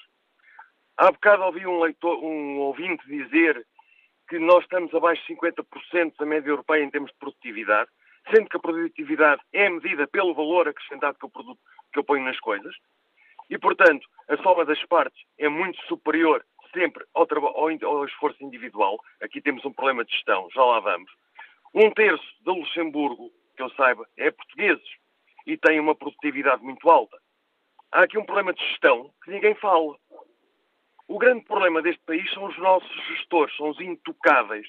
Há 0.98 1.12
bocado 1.12 1.44
ouvi 1.44 1.66
um, 1.66 1.80
leitor, 1.80 2.18
um 2.24 2.60
ouvinte 2.60 3.06
dizer 3.08 3.66
que 4.28 4.38
nós 4.38 4.64
estamos 4.64 4.94
abaixo 4.94 5.26
de 5.26 5.36
50% 5.36 6.14
da 6.20 6.26
média 6.26 6.50
europeia 6.50 6.84
em 6.84 6.90
termos 6.90 7.12
de 7.12 7.18
produtividade, 7.18 7.90
sendo 8.34 8.50
que 8.50 8.58
a 8.58 8.60
produtividade 8.60 9.42
é 9.54 9.70
medida 9.70 10.08
pelo 10.08 10.36
valor 10.36 10.68
acrescentado 10.68 11.18
que 11.18 11.26
eu, 11.26 11.30
produto, 11.30 11.60
que 11.92 12.00
eu 12.00 12.04
ponho 12.04 12.24
nas 12.24 12.40
coisas. 12.40 12.76
E, 13.50 13.58
portanto, 13.58 14.08
a 14.28 14.38
soma 14.38 14.64
das 14.66 14.84
partes 14.86 15.24
é 15.38 15.50
muito 15.50 15.82
superior 15.88 16.46
sempre 16.72 17.04
ao, 17.14 17.28
ao, 17.32 17.70
ao, 17.70 18.06
esforço 18.06 18.44
individual. 18.44 19.00
Aqui 19.22 19.42
temos 19.42 19.66
um 19.66 19.74
problema 19.74 20.06
de 20.06 20.12
gestão, 20.12 20.48
já 20.54 20.64
lá 20.64 20.80
vamos. 20.80 21.12
Um 21.74 21.92
terço 21.92 22.26
de 22.42 22.52
Luxemburgo, 22.52 23.32
que 23.56 23.64
eu 23.64 23.70
saiba, 23.72 24.08
é 24.18 24.32
portugueses 24.32 24.88
e 25.48 25.58
tem 25.58 25.80
uma 25.80 25.96
produtividade 25.96 26.64
muito 26.64 26.90
alta. 26.90 27.18
Há 27.92 28.04
aqui 28.04 28.18
um 28.18 28.26
problema 28.26 28.54
de 28.54 28.62
gestão 28.68 29.12
que 29.24 29.32
ninguém 29.32 29.56
fala. 29.56 29.98
O 31.08 31.18
grande 31.18 31.44
problema 31.44 31.82
deste 31.82 32.02
país 32.06 32.32
são 32.34 32.46
os 32.46 32.58
nossos 32.60 33.08
gestores, 33.08 33.56
são 33.56 33.70
os 33.70 33.80
intocáveis. 33.80 34.68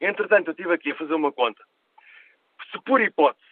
Entretanto, 0.00 0.48
eu 0.48 0.52
estive 0.52 0.72
aqui 0.72 0.92
a 0.92 0.96
fazer 0.96 1.14
uma 1.14 1.32
conta. 1.32 1.64
Se 2.70 2.80
por 2.82 3.00
hipótese, 3.00 3.44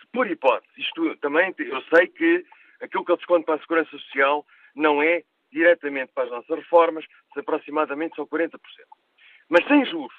se 0.00 0.06
por 0.12 0.30
hipótese, 0.30 0.72
isto 0.76 1.16
também, 1.16 1.54
eu 1.58 1.80
sei 1.84 2.08
que 2.08 2.44
aquilo 2.80 3.04
que 3.04 3.12
eu 3.12 3.16
desconto 3.16 3.46
para 3.46 3.56
a 3.56 3.60
Segurança 3.60 3.90
Social 3.90 4.44
não 4.74 5.02
é 5.02 5.22
diretamente 5.52 6.12
para 6.12 6.24
as 6.24 6.30
nossas 6.30 6.56
reformas, 6.56 7.04
se 7.32 7.40
aproximadamente 7.40 8.16
são 8.16 8.26
40%. 8.26 8.58
Mas 9.48 9.66
sem 9.66 9.84
juros, 9.84 10.14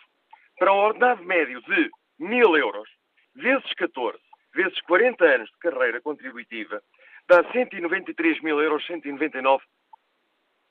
para 0.58 0.74
um 0.74 0.78
ordenado 0.78 1.24
médio 1.24 1.62
de 1.62 1.90
1000 2.20 2.58
euros, 2.58 2.90
vezes 3.34 3.74
14, 3.76 4.20
vezes 4.54 4.82
40 4.82 5.24
anos 5.24 5.50
de 5.50 5.58
carreira 5.58 6.02
contributiva, 6.02 6.84
dá 7.28 7.50
193 7.52 8.42
mil 8.42 8.62
euros, 8.62 8.86
199 8.86 9.64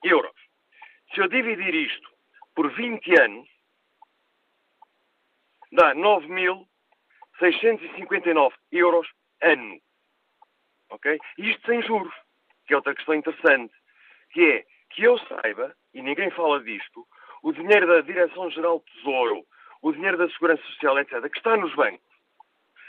euros. 0.04 0.36
Se 1.14 1.20
eu 1.20 1.28
dividir 1.28 1.74
isto 1.74 2.08
por 2.54 2.70
20 2.74 3.20
anos, 3.20 3.48
dá 5.72 5.94
9.659 5.94 8.52
euros 8.72 9.08
ano. 9.42 9.80
Ok? 10.90 11.18
Isto 11.38 11.66
sem 11.66 11.82
juros, 11.82 12.12
que 12.66 12.74
é 12.74 12.76
outra 12.76 12.94
questão 12.94 13.14
interessante, 13.14 13.72
que 14.32 14.44
é 14.44 14.64
que 14.90 15.04
eu 15.04 15.18
saiba, 15.18 15.74
e 15.94 16.02
ninguém 16.02 16.30
fala 16.30 16.60
disto, 16.62 17.06
o 17.42 17.52
dinheiro 17.52 17.86
da 17.86 18.00
Direção-Geral 18.00 18.78
do 18.78 18.84
Tesouro, 18.84 19.46
o 19.82 19.92
dinheiro 19.92 20.18
da 20.18 20.28
Segurança 20.30 20.62
Social, 20.64 20.98
etc., 20.98 21.28
que 21.30 21.38
está 21.38 21.56
nos 21.56 21.74
bancos, 21.74 22.00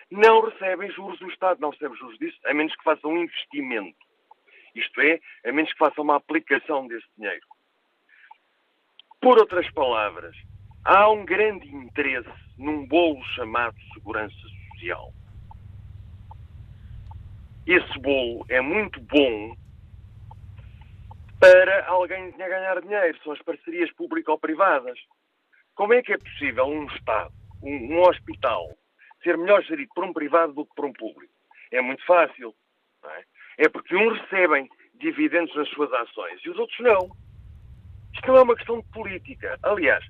não 0.10 0.42
recebem 0.42 0.92
juros 0.92 1.18
do 1.20 1.30
Estado, 1.30 1.62
não 1.62 1.70
recebem 1.70 1.98
juros 1.98 2.18
disso, 2.20 2.38
a 2.46 2.54
menos 2.54 2.76
que 2.76 2.84
façam 2.84 3.12
um 3.12 3.24
investimento. 3.24 3.98
Isto 4.76 5.02
é, 5.02 5.20
a 5.46 5.52
menos 5.52 5.72
que 5.72 5.78
faça 5.78 6.02
uma 6.02 6.18
aplicação 6.18 6.88
desse 6.88 7.08
dinheiro. 7.18 7.46
Por 9.22 9.38
outras 9.38 9.70
palavras, 9.72 10.36
há 10.84 11.10
um 11.10 11.24
grande 11.24 11.68
interesse 11.74 12.30
num 12.58 12.86
bolo 12.88 13.24
chamado 13.36 13.76
segurança 13.94 14.36
social. 14.74 15.14
Esse 17.72 18.00
bolo 18.00 18.46
é 18.50 18.60
muito 18.60 19.00
bom 19.00 19.56
para 21.40 21.86
alguém 21.88 22.30
ganhar 22.36 22.82
dinheiro. 22.82 23.18
São 23.24 23.32
as 23.32 23.42
parcerias 23.44 23.90
público-privadas. 23.94 25.00
Como 25.74 25.94
é 25.94 26.02
que 26.02 26.12
é 26.12 26.18
possível 26.18 26.66
um 26.66 26.86
Estado, 26.88 27.32
um, 27.64 27.94
um 27.94 28.02
hospital, 28.02 28.78
ser 29.24 29.38
melhor 29.38 29.64
gerido 29.64 29.90
por 29.96 30.04
um 30.04 30.12
privado 30.12 30.52
do 30.52 30.66
que 30.66 30.76
por 30.76 30.84
um 30.84 30.92
público? 30.92 31.34
É 31.72 31.80
muito 31.80 32.06
fácil. 32.06 32.54
É? 33.06 33.64
é 33.64 33.70
porque 33.70 33.96
uns 33.96 34.20
recebem 34.20 34.70
dividendos 34.96 35.56
nas 35.56 35.70
suas 35.70 35.94
ações 35.94 36.42
e 36.44 36.50
os 36.50 36.60
outros 36.60 36.80
não. 36.82 37.16
Isto 38.14 38.28
não 38.28 38.36
é 38.36 38.42
uma 38.42 38.56
questão 38.58 38.82
de 38.82 38.88
política. 38.90 39.58
Aliás, 39.64 40.04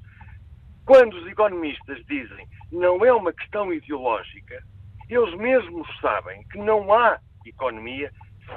quando 0.84 1.14
os 1.14 1.28
economistas 1.28 2.04
dizem 2.08 2.48
não 2.72 3.06
é 3.06 3.14
uma 3.14 3.32
questão 3.32 3.72
ideológica, 3.72 4.64
eles 5.08 5.36
mesmos 5.36 5.88
sabem 6.00 6.44
que 6.48 6.58
não 6.58 6.92
há 6.92 7.20
economia 7.46 8.12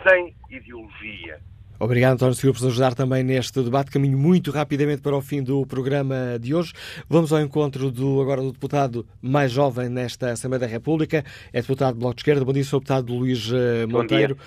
sem 0.06 0.34
ideologia. 0.50 1.40
Obrigado, 1.78 2.14
António 2.14 2.34
Silva, 2.34 2.58
por 2.58 2.68
ajudar 2.68 2.94
também 2.94 3.22
neste 3.22 3.60
debate. 3.62 3.90
Caminho 3.90 4.16
muito 4.16 4.50
rapidamente 4.50 5.02
para 5.02 5.16
o 5.16 5.20
fim 5.20 5.42
do 5.42 5.66
programa 5.66 6.38
de 6.40 6.54
hoje. 6.54 6.72
Vamos 7.08 7.32
ao 7.32 7.40
encontro 7.40 7.90
do 7.90 8.20
agora 8.20 8.40
do 8.40 8.52
deputado 8.52 9.06
mais 9.20 9.50
jovem 9.52 9.88
nesta 9.88 10.30
Assembleia 10.30 10.60
da 10.60 10.66
República, 10.66 11.24
é 11.52 11.60
deputado 11.60 11.94
do 11.94 12.00
Bloco 12.00 12.14
de 12.14 12.20
Esquerda. 12.20 12.44
Bom 12.44 12.52
dia, 12.52 12.64
Sr. 12.64 12.78
Deputado 12.78 13.12
Luís 13.12 13.50
eh, 13.52 13.86
Monteiro. 13.86 14.38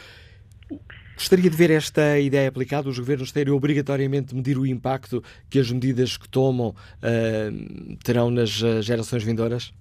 Gostaria 1.17 1.49
de 1.49 1.57
ver 1.57 1.71
esta 1.71 2.19
ideia 2.19 2.47
aplicada, 2.47 2.87
os 2.87 2.99
governos 2.99 3.31
terem 3.31 3.51
obrigatoriamente 3.51 4.35
medir 4.35 4.57
o 4.57 4.65
impacto 4.65 5.23
que 5.49 5.59
as 5.59 5.71
medidas 5.71 6.15
que 6.15 6.29
tomam 6.29 6.69
uh, 6.69 7.97
terão 8.03 8.29
nas 8.29 8.61
eh, 8.61 8.83
gerações 8.83 9.23
vindouras? 9.23 9.73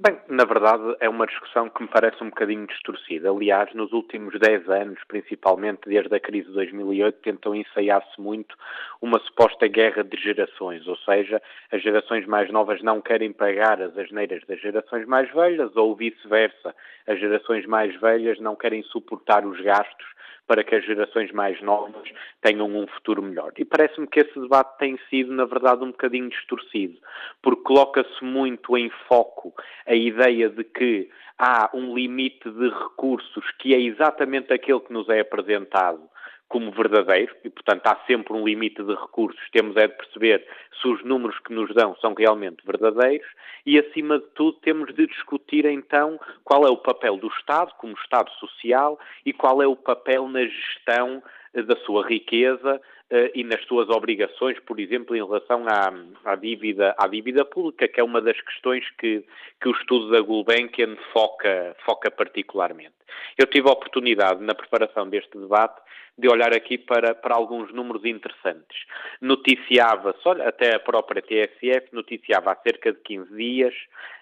Bem, 0.00 0.16
na 0.28 0.44
verdade 0.44 0.96
é 1.00 1.08
uma 1.08 1.26
discussão 1.26 1.68
que 1.68 1.82
me 1.82 1.88
parece 1.88 2.22
um 2.22 2.28
bocadinho 2.28 2.68
distorcida. 2.68 3.32
Aliás, 3.32 3.74
nos 3.74 3.92
últimos 3.92 4.38
10 4.38 4.68
anos, 4.68 5.00
principalmente 5.08 5.88
desde 5.88 6.14
a 6.14 6.20
crise 6.20 6.46
de 6.46 6.54
2008, 6.54 7.18
tentou 7.20 7.52
ensaiar-se 7.52 8.20
muito 8.20 8.56
uma 9.02 9.18
suposta 9.18 9.66
guerra 9.66 10.04
de 10.04 10.16
gerações, 10.16 10.86
ou 10.86 10.96
seja, 10.98 11.42
as 11.72 11.82
gerações 11.82 12.24
mais 12.26 12.48
novas 12.52 12.80
não 12.80 13.00
querem 13.00 13.32
pagar 13.32 13.82
as 13.82 13.98
asneiras 13.98 14.44
das 14.46 14.60
gerações 14.60 15.04
mais 15.04 15.28
velhas 15.32 15.74
ou 15.74 15.96
vice-versa, 15.96 16.72
as 17.04 17.18
gerações 17.18 17.66
mais 17.66 17.92
velhas 18.00 18.38
não 18.38 18.54
querem 18.54 18.84
suportar 18.84 19.44
os 19.44 19.60
gastos 19.60 20.06
para 20.48 20.64
que 20.64 20.74
as 20.74 20.84
gerações 20.84 21.30
mais 21.30 21.60
novas 21.60 22.10
tenham 22.40 22.66
um 22.66 22.86
futuro 22.88 23.22
melhor. 23.22 23.52
E 23.58 23.64
parece-me 23.64 24.08
que 24.08 24.20
esse 24.20 24.40
debate 24.40 24.78
tem 24.78 24.98
sido, 25.10 25.32
na 25.32 25.44
verdade, 25.44 25.84
um 25.84 25.92
bocadinho 25.92 26.30
distorcido, 26.30 26.98
porque 27.42 27.62
coloca-se 27.62 28.24
muito 28.24 28.76
em 28.76 28.90
foco 29.06 29.54
a 29.86 29.94
ideia 29.94 30.48
de 30.48 30.64
que 30.64 31.10
há 31.38 31.70
um 31.74 31.94
limite 31.94 32.50
de 32.50 32.68
recursos 32.70 33.44
que 33.58 33.74
é 33.74 33.80
exatamente 33.80 34.52
aquele 34.52 34.80
que 34.80 34.92
nos 34.92 35.08
é 35.08 35.20
apresentado 35.20 36.00
como 36.48 36.70
verdadeiro 36.70 37.34
e, 37.44 37.50
portanto, 37.50 37.86
há 37.86 37.96
sempre 38.06 38.32
um 38.32 38.44
limite 38.44 38.82
de 38.82 38.94
recursos. 38.94 39.40
Temos 39.52 39.76
é 39.76 39.86
de 39.86 39.94
perceber 39.94 40.46
se 40.80 40.88
os 40.88 41.04
números 41.04 41.38
que 41.40 41.52
nos 41.52 41.72
dão 41.74 41.94
são 41.96 42.14
realmente 42.14 42.64
verdadeiros 42.64 43.28
e, 43.66 43.78
acima 43.78 44.18
de 44.18 44.26
tudo, 44.34 44.58
temos 44.60 44.94
de 44.94 45.06
discutir 45.06 45.66
então 45.66 46.18
qual 46.44 46.66
é 46.66 46.70
o 46.70 46.76
papel 46.76 47.16
do 47.16 47.28
Estado 47.28 47.72
como 47.78 47.94
Estado 47.94 48.30
social 48.32 48.98
e 49.26 49.32
qual 49.32 49.60
é 49.62 49.66
o 49.66 49.76
papel 49.76 50.28
na 50.28 50.44
gestão 50.44 51.22
da 51.54 51.76
sua 51.84 52.06
riqueza 52.06 52.76
uh, 52.76 53.30
e 53.34 53.44
nas 53.44 53.64
suas 53.64 53.88
obrigações, 53.88 54.58
por 54.60 54.78
exemplo, 54.78 55.16
em 55.16 55.24
relação 55.24 55.64
à, 55.66 55.92
à, 56.24 56.36
dívida, 56.36 56.94
à 56.98 57.06
dívida 57.06 57.44
pública, 57.44 57.88
que 57.88 58.00
é 58.00 58.04
uma 58.04 58.20
das 58.20 58.40
questões 58.40 58.84
que, 58.98 59.24
que 59.60 59.68
o 59.68 59.72
estudo 59.72 60.10
da 60.10 60.20
Gulbenkian 60.20 60.96
foca, 61.12 61.76
foca 61.84 62.10
particularmente. 62.10 62.94
Eu 63.36 63.46
tive 63.46 63.68
a 63.68 63.72
oportunidade, 63.72 64.42
na 64.42 64.54
preparação 64.54 65.08
deste 65.08 65.38
debate, 65.38 65.80
de 66.18 66.28
olhar 66.28 66.52
aqui 66.52 66.76
para, 66.76 67.14
para 67.14 67.36
alguns 67.36 67.72
números 67.72 68.04
interessantes. 68.04 68.86
Noticiava-se, 69.20 70.28
até 70.42 70.74
a 70.74 70.80
própria 70.80 71.22
TSF 71.22 71.88
noticiava 71.92 72.50
há 72.50 72.56
cerca 72.56 72.92
de 72.92 72.98
15 73.00 73.36
dias 73.36 73.74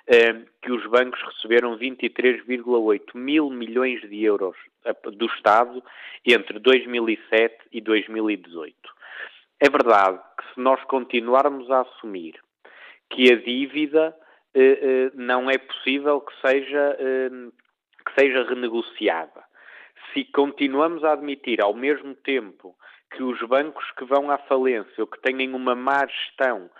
eh, 0.07 0.35
que 0.61 0.71
os 0.71 0.87
bancos 0.87 1.21
receberam 1.23 1.79
23,8 1.79 3.01
mil 3.15 3.49
milhões 3.49 4.01
de 4.03 4.23
euros 4.23 4.57
eh, 4.57 4.76
do 5.13 5.27
Estado 5.27 5.83
entre 6.25 6.59
2007 6.59 7.57
e 7.73 7.81
2018. 7.81 8.75
É 9.61 9.71
verdade 9.71 10.21
que 10.39 10.55
se 10.55 10.61
nós 10.61 10.83
continuarmos 10.85 11.71
a 11.71 11.81
assumir 11.81 12.35
que 13.11 13.33
a 13.33 13.37
dívida 13.37 14.17
eh, 14.55 14.79
eh 14.83 15.11
não 15.15 15.51
é 15.51 15.59
possível 15.59 16.21
que 16.21 16.33
seja, 16.41 16.97
eh, 16.99 17.31
que 18.05 18.21
seja 18.21 18.45
renegociada 18.45 19.47
se 20.13 20.25
continuamos 20.25 21.05
a 21.05 21.13
admitir 21.13 21.61
ao 21.61 21.75
mesmo 21.75 22.15
tempo 22.15 22.75
que 23.15 23.23
os 23.23 23.41
bancos 23.43 23.85
que 23.93 24.05
vão 24.05 24.31
à 24.31 24.39
falência 24.39 24.95
ou 24.99 25.07
que 25.07 25.21
têm 25.21 25.55
uma 25.55 25.75
má 25.75 26.07
gestão 26.07 26.71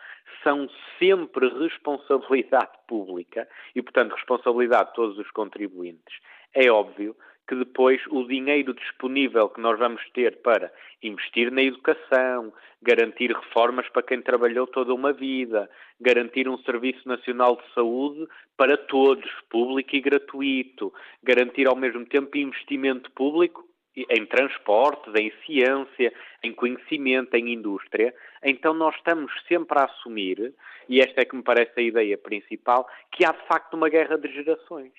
são 0.43 0.69
sempre 0.99 1.49
responsabilidade 1.49 2.73
pública 2.89 3.49
e, 3.75 3.83
portanto, 3.83 4.15
responsabilidade 4.15 4.91
de 4.91 4.95
todos 4.95 5.19
os 5.19 5.31
contribuintes, 5.31 6.19
é 6.55 6.71
óbvio 6.71 7.15
que 7.49 7.55
depois 7.55 8.01
o 8.09 8.25
dinheiro 8.25 8.75
disponível 8.75 9.49
que 9.49 9.61
nós 9.61 9.79
vamos 9.79 10.03
ter 10.11 10.39
para 10.39 10.73
investir 11.03 11.51
na 11.53 11.63
educação, 11.63 12.53
garantir 12.83 13.33
reformas 13.33 13.89
para 13.89 14.03
quem 14.03 14.21
trabalhou 14.21 14.67
toda 14.67 14.93
uma 14.93 15.13
vida, 15.13 15.71
garantir 16.01 16.49
um 16.49 16.59
Serviço 16.59 17.07
Nacional 17.07 17.57
de 17.57 17.75
Saúde 17.75 18.27
para 18.57 18.77
todos, 18.77 19.31
público 19.49 19.95
e 19.95 20.01
gratuito, 20.01 20.93
garantir 21.23 21.69
ao 21.69 21.77
mesmo 21.77 22.05
tempo 22.07 22.37
investimento 22.37 23.11
público 23.13 23.65
em 23.97 24.27
transportes, 24.27 25.15
em 25.15 25.33
ciência, 25.47 26.13
em 26.43 26.53
conhecimento, 26.53 27.35
em 27.35 27.55
indústria, 27.55 28.15
então 28.43 28.75
nós 28.75 28.95
estamos 28.97 29.33
sempre 29.49 29.79
a 29.79 29.85
assumir, 29.85 30.53
e 30.87 31.01
esta 31.01 31.23
é 31.23 31.25
que 31.25 31.35
me 31.35 31.43
parece 31.43 31.73
a 31.77 31.83
ideia 31.83 32.19
principal, 32.19 32.87
que 33.11 33.25
há 33.25 33.33
de 33.33 33.47
facto 33.47 33.73
uma 33.75 33.89
guerra 33.89 34.19
de 34.19 34.31
gerações 34.31 34.93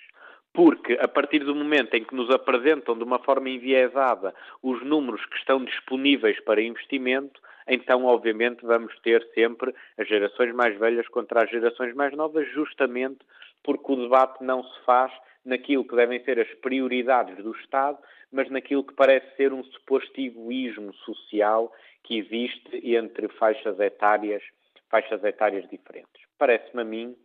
porque 0.58 0.94
a 1.00 1.08
partir 1.08 1.44
do 1.44 1.54
momento 1.54 1.94
em 1.94 2.04
que 2.04 2.16
nos 2.16 2.32
apresentam 2.32 2.98
de 2.98 3.04
uma 3.04 3.20
forma 3.20 3.48
enviesada 3.48 4.34
os 4.64 4.84
números 4.84 5.24
que 5.28 5.38
estão 5.38 5.64
disponíveis 5.64 6.40
para 6.40 6.60
investimento, 6.60 7.40
então 7.68 8.06
obviamente 8.06 8.66
vamos 8.66 8.92
ter 9.02 9.24
sempre 9.36 9.72
as 10.00 10.08
gerações 10.08 10.56
mais 10.56 10.76
velhas 10.80 11.08
contra 11.10 11.44
as 11.44 11.52
gerações 11.52 11.94
mais 11.94 12.12
novas, 12.18 12.52
justamente 12.54 13.20
porque 13.62 13.92
o 13.92 13.98
debate 13.98 14.44
não 14.44 14.64
se 14.64 14.84
faz 14.84 15.14
naquilo 15.46 15.88
que 15.88 15.96
devem 15.96 16.24
ser 16.24 16.40
as 16.40 16.52
prioridades 16.56 17.38
do 17.38 17.52
Estado, 17.52 18.00
mas 18.32 18.50
naquilo 18.50 18.84
que 18.84 18.96
parece 18.96 19.36
ser 19.36 19.54
um 19.54 19.64
suposto 19.64 20.20
egoísmo 20.20 20.92
social 21.06 21.72
que 22.04 22.18
existe 22.18 22.96
entre 22.96 23.28
faixas 23.28 23.80
etárias, 23.80 24.42
faixas 24.90 25.24
etárias 25.24 25.70
diferentes. 25.70 26.20
Parece-me 26.40 26.82
a 26.82 26.86
mim 26.86 27.16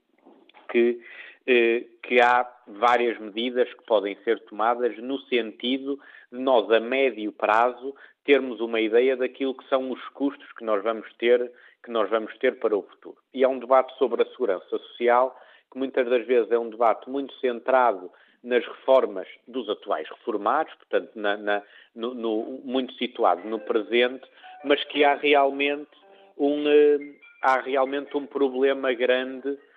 que 0.70 1.00
que 1.44 2.20
há 2.20 2.48
várias 2.66 3.18
medidas 3.18 3.72
que 3.74 3.84
podem 3.84 4.16
ser 4.24 4.38
tomadas 4.44 4.96
no 4.98 5.18
sentido 5.22 5.98
de 6.30 6.38
nós, 6.38 6.70
a 6.70 6.78
médio 6.78 7.32
prazo, 7.32 7.94
termos 8.24 8.60
uma 8.60 8.80
ideia 8.80 9.16
daquilo 9.16 9.54
que 9.54 9.68
são 9.68 9.90
os 9.90 10.02
custos 10.10 10.50
que 10.52 10.64
nós 10.64 10.82
vamos 10.82 11.12
ter, 11.14 11.50
que 11.82 11.90
nós 11.90 12.08
vamos 12.08 12.36
ter 12.38 12.58
para 12.58 12.76
o 12.76 12.82
futuro. 12.82 13.16
E 13.34 13.44
há 13.44 13.48
um 13.48 13.58
debate 13.58 13.96
sobre 13.98 14.22
a 14.22 14.26
segurança 14.26 14.68
social, 14.68 15.36
que 15.70 15.78
muitas 15.78 16.08
das 16.08 16.26
vezes 16.26 16.50
é 16.50 16.58
um 16.58 16.70
debate 16.70 17.08
muito 17.10 17.34
centrado 17.38 18.10
nas 18.42 18.64
reformas 18.66 19.28
dos 19.46 19.68
atuais 19.68 20.08
reformados, 20.08 20.74
portanto, 20.74 21.10
na, 21.14 21.36
na, 21.36 21.62
no, 21.94 22.14
no, 22.14 22.60
muito 22.64 22.92
situado 22.94 23.46
no 23.48 23.60
presente, 23.60 24.24
mas 24.64 24.82
que 24.84 25.04
há 25.04 25.14
realmente 25.14 25.90
um, 26.36 26.64
eh, 26.66 27.14
há 27.40 27.60
realmente 27.60 28.16
um 28.16 28.26
problema 28.26 28.92
grande 28.92 29.48
eh, 29.48 29.50
eh, 29.50 29.71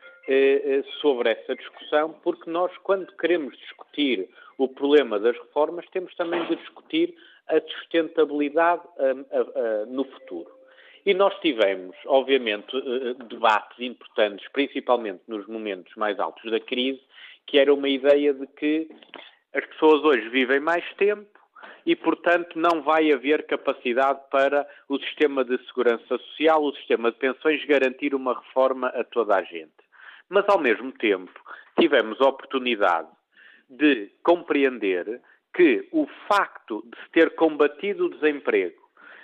sobre 1.02 1.30
essa 1.30 1.56
discussão, 1.56 2.14
porque 2.24 2.50
nós, 2.50 2.76
quando 2.80 3.12
queremos 3.18 3.58
discutir 3.58 4.28
o 4.58 4.68
problema 4.68 5.20
das 5.20 5.38
reformas, 5.38 5.86
temos 5.92 6.16
também 6.16 6.44
de 6.46 6.56
discutir 6.56 7.16
a 7.48 7.60
sustentabilidade 7.62 8.82
no 9.88 10.04
futuro. 10.06 10.50
E 11.06 11.14
nós 11.14 11.40
tivemos, 11.40 11.96
obviamente, 12.08 12.76
eh, 12.76 13.14
debates 13.26 13.80
importantes, 13.80 14.48
principalmente 14.52 15.22
nos 15.28 15.46
momentos 15.46 15.94
mais 15.96 16.20
altos 16.20 16.50
da 16.50 16.60
crise, 16.60 17.00
que 17.46 17.60
era 17.60 17.72
uma 17.72 17.88
ideia 17.88 18.34
de 18.34 18.48
que 18.48 18.90
as 19.54 19.64
pessoas 19.68 20.04
hoje 20.04 20.28
vivem 20.30 20.60
mais 20.60 20.84
tempo 20.96 21.30
e, 21.86 21.96
portanto, 21.96 22.58
não 22.58 22.82
vai 22.82 23.12
haver 23.12 23.46
capacidade 23.46 24.20
para 24.32 24.68
o 24.90 24.98
sistema 24.98 25.46
de 25.46 25.64
segurança 25.68 26.18
social, 26.18 26.64
o 26.64 26.76
sistema 26.76 27.12
de 27.12 27.18
pensões, 27.20 27.64
garantir 27.66 28.16
uma 28.16 28.34
reforma 28.34 28.88
a 28.88 29.04
toda 29.04 29.36
a 29.36 29.44
gente 29.44 29.85
mas 30.30 30.48
ao 30.48 30.60
mesmo 30.60 30.92
tempo 30.92 31.32
tivemos 31.80 32.20
a 32.22 32.28
oportunidade 32.28 33.10
de 33.70 34.12
compreender 34.24 35.22
que 35.54 35.88
o 35.92 36.08
facto 36.28 36.84
de 36.86 36.98
se 37.04 37.10
ter 37.12 37.36
combatido 37.36 38.06
o 38.06 38.10
desemprego, 38.10 38.82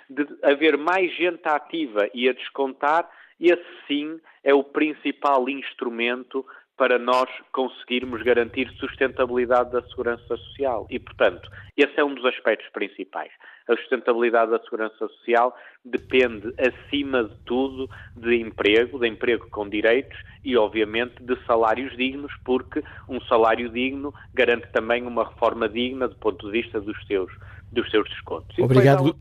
de 0.08 0.26
haver 0.42 0.76
mais 0.76 1.14
gente 1.14 1.46
ativa 1.46 2.08
e 2.14 2.28
a 2.28 2.32
descontar, 2.32 3.08
esse 3.38 3.64
sim 3.86 4.20
é 4.42 4.54
o 4.54 4.64
principal 4.64 5.48
instrumento 5.48 6.46
para 6.76 6.98
nós 6.98 7.28
conseguirmos 7.52 8.22
garantir 8.22 8.68
sustentabilidade 8.78 9.72
da 9.72 9.82
segurança 9.88 10.36
social. 10.36 10.86
E, 10.90 10.98
portanto, 10.98 11.50
esse 11.76 11.98
é 11.98 12.04
um 12.04 12.14
dos 12.14 12.24
aspectos 12.24 12.68
principais. 12.70 13.30
A 13.68 13.76
sustentabilidade 13.76 14.50
da 14.50 14.58
segurança 14.60 14.96
social 14.98 15.56
depende, 15.84 16.52
acima 16.58 17.24
de 17.24 17.36
tudo, 17.44 17.88
de 18.16 18.36
emprego, 18.36 18.98
de 18.98 19.08
emprego 19.08 19.48
com 19.50 19.68
direitos 19.68 20.18
e, 20.44 20.56
obviamente, 20.56 21.22
de 21.22 21.36
salários 21.46 21.96
dignos, 21.96 22.32
porque 22.44 22.82
um 23.08 23.20
salário 23.22 23.68
digno 23.68 24.12
garante 24.34 24.66
também 24.72 25.06
uma 25.06 25.28
reforma 25.28 25.68
digna 25.68 26.08
do 26.08 26.16
ponto 26.16 26.46
de 26.46 26.52
vista 26.52 26.80
dos 26.80 26.96
seus, 27.06 27.30
dos 27.70 27.88
seus 27.90 28.08
descontos. 28.08 28.58
Obrigado. 28.58 29.14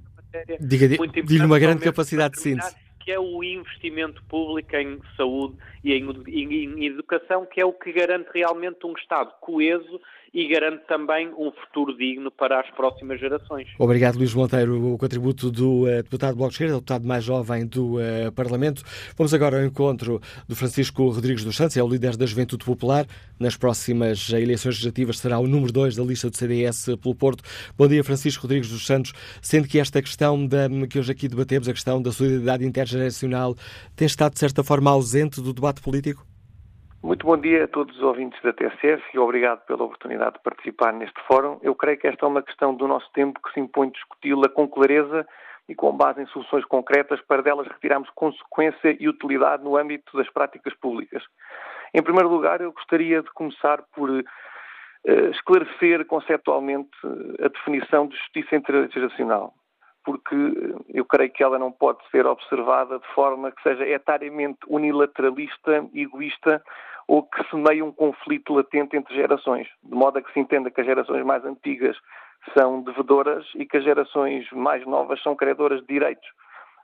Diga, 0.59 0.87
diga 1.23 1.45
uma 1.45 1.59
grande 1.59 1.83
capacidade 1.83 2.35
de 2.35 2.41
síntese 2.41 2.75
que 3.03 3.11
é 3.11 3.19
o 3.19 3.43
investimento 3.43 4.23
público 4.23 4.75
em 4.75 4.99
saúde 5.17 5.55
e 5.83 5.93
em, 5.93 6.85
educação, 6.85 7.45
que 7.45 7.61
é 7.61 7.65
o 7.65 7.73
que 7.73 7.91
garante 7.91 8.29
realmente 8.33 8.85
um 8.85 8.93
Estado 8.93 9.33
coeso 9.39 9.99
e 10.33 10.47
garante 10.47 10.83
também 10.87 11.27
um 11.37 11.51
futuro 11.51 11.95
digno 11.97 12.31
para 12.31 12.59
as 12.61 12.69
próximas 12.71 13.19
gerações. 13.19 13.67
Obrigado, 13.77 14.17
Luís 14.17 14.33
Monteiro, 14.33 14.93
o 14.93 14.97
contributo 14.97 15.51
do 15.51 15.83
uh, 15.83 16.03
deputado 16.03 16.35
Bloco 16.35 16.49
de 16.49 16.55
Esquerda, 16.55 16.75
deputado 16.75 17.05
mais 17.05 17.23
jovem 17.23 17.65
do 17.65 17.97
uh, 17.97 18.31
Parlamento. 18.33 18.81
Vamos 19.17 19.33
agora 19.33 19.59
ao 19.59 19.65
encontro 19.65 20.21
do 20.47 20.55
Francisco 20.55 21.09
Rodrigues 21.09 21.43
dos 21.43 21.55
Santos, 21.57 21.75
é 21.75 21.83
o 21.83 21.87
líder 21.87 22.15
da 22.15 22.25
Juventude 22.25 22.63
Popular. 22.63 23.05
Nas 23.37 23.57
próximas 23.57 24.29
eleições 24.29 24.75
legislativas 24.75 25.19
será 25.19 25.37
o 25.37 25.47
número 25.47 25.73
2 25.73 25.95
da 25.95 26.03
lista 26.03 26.29
do 26.29 26.37
CDS 26.37 26.85
pelo 27.01 27.15
Porto. 27.15 27.43
Bom 27.77 27.87
dia, 27.87 28.03
Francisco 28.03 28.43
Rodrigues 28.43 28.69
dos 28.69 28.85
Santos. 28.85 29.11
Sendo 29.41 29.67
que 29.67 29.79
esta 29.79 30.01
questão 30.01 30.45
da, 30.47 30.69
que 30.89 30.97
hoje 30.97 31.11
aqui 31.11 31.27
debatemos, 31.27 31.67
a 31.67 31.73
questão 31.73 32.01
da 32.01 32.11
solidariedade 32.11 32.65
intergeracional, 32.65 33.55
tem 33.95 34.05
estado 34.05 34.33
de 34.33 34.39
certa 34.39 34.63
forma 34.63 34.91
ausente 34.91 35.41
do 35.41 35.53
debate 35.53 35.81
político? 35.81 36.30
Muito 37.03 37.25
bom 37.25 37.35
dia 37.35 37.63
a 37.63 37.67
todos 37.67 37.95
os 37.95 38.03
ouvintes 38.03 38.39
da 38.43 38.53
TSF 38.53 39.03
e 39.11 39.17
obrigado 39.17 39.65
pela 39.65 39.83
oportunidade 39.83 40.33
de 40.33 40.43
participar 40.43 40.93
neste 40.93 41.19
fórum. 41.23 41.57
Eu 41.63 41.73
creio 41.73 41.97
que 41.97 42.05
esta 42.05 42.23
é 42.23 42.29
uma 42.29 42.43
questão 42.43 42.75
do 42.75 42.87
nosso 42.87 43.11
tempo 43.11 43.41
que 43.41 43.51
se 43.53 43.59
impõe 43.59 43.89
discuti-la 43.89 44.47
com 44.49 44.67
clareza 44.67 45.25
e 45.67 45.73
com 45.73 45.91
base 45.97 46.21
em 46.21 46.27
soluções 46.27 46.63
concretas 46.65 47.19
para 47.21 47.41
delas 47.41 47.67
retirarmos 47.67 48.07
consequência 48.11 48.95
e 48.99 49.09
utilidade 49.09 49.63
no 49.63 49.77
âmbito 49.77 50.15
das 50.15 50.29
práticas 50.29 50.75
públicas. 50.75 51.23
Em 51.91 52.03
primeiro 52.03 52.29
lugar, 52.29 52.61
eu 52.61 52.71
gostaria 52.71 53.23
de 53.23 53.31
começar 53.31 53.81
por 53.95 54.07
uh, 54.11 54.23
esclarecer 55.31 56.05
conceptualmente 56.05 56.91
a 57.43 57.47
definição 57.47 58.05
de 58.07 58.15
justiça 58.15 58.55
intergeracional 58.55 59.55
porque 60.03 60.35
eu 60.89 61.05
creio 61.05 61.31
que 61.31 61.43
ela 61.43 61.59
não 61.59 61.71
pode 61.71 61.99
ser 62.09 62.25
observada 62.25 62.97
de 62.97 63.07
forma 63.13 63.51
que 63.51 63.61
seja 63.61 63.87
etariamente 63.87 64.57
unilateralista, 64.67 65.87
egoísta 65.93 66.61
ou 67.11 67.23
que 67.23 67.43
semeie 67.49 67.83
um 67.83 67.91
conflito 67.91 68.53
latente 68.53 68.95
entre 68.95 69.13
gerações, 69.13 69.67
de 69.83 69.93
modo 69.93 70.17
a 70.17 70.21
que 70.21 70.31
se 70.31 70.39
entenda 70.39 70.71
que 70.71 70.79
as 70.79 70.87
gerações 70.87 71.25
mais 71.25 71.43
antigas 71.43 71.97
são 72.57 72.81
devedoras 72.83 73.45
e 73.55 73.65
que 73.65 73.75
as 73.75 73.83
gerações 73.83 74.49
mais 74.53 74.85
novas 74.87 75.21
são 75.21 75.35
credoras 75.35 75.81
de 75.81 75.87
direitos. 75.87 76.25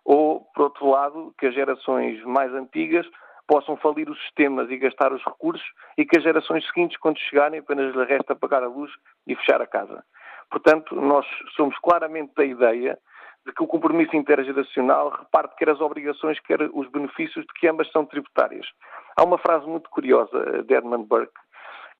Ou, 0.03 0.41
por 0.53 0.63
outro 0.63 0.89
lado, 0.89 1.33
que 1.39 1.47
as 1.47 1.55
gerações 1.55 2.21
mais 2.25 2.53
antigas 2.53 3.07
possam 3.47 3.77
falir 3.77 4.09
os 4.09 4.21
sistemas 4.23 4.69
e 4.69 4.75
gastar 4.75 5.13
os 5.13 5.23
recursos 5.23 5.65
e 5.97 6.03
que 6.03 6.17
as 6.17 6.23
gerações 6.25 6.67
seguintes, 6.67 6.97
quando 6.97 7.17
chegarem, 7.19 7.61
apenas 7.61 7.95
lhes 7.95 8.07
resta 8.09 8.33
apagar 8.33 8.61
a 8.61 8.67
luz 8.67 8.91
e 9.25 9.33
fechar 9.33 9.61
a 9.61 9.65
casa. 9.65 10.03
Portanto, 10.51 10.93
nós 10.93 11.25
somos 11.55 11.77
claramente 11.79 12.33
da 12.35 12.43
ideia 12.43 12.99
de 13.47 13.53
que 13.53 13.63
o 13.63 13.67
compromisso 13.67 14.13
intergeracional 14.13 15.09
reparte 15.09 15.55
quer 15.55 15.69
as 15.69 15.79
obrigações, 15.79 16.37
quer 16.41 16.61
os 16.73 16.87
benefícios 16.89 17.45
de 17.45 17.53
que 17.53 17.67
ambas 17.67 17.89
são 17.91 18.05
tributárias. 18.05 18.67
Há 19.15 19.23
uma 19.23 19.37
frase 19.37 19.65
muito 19.65 19.89
curiosa 19.89 20.63
de 20.63 20.75
Edmund 20.75 21.07
Burke 21.07 21.31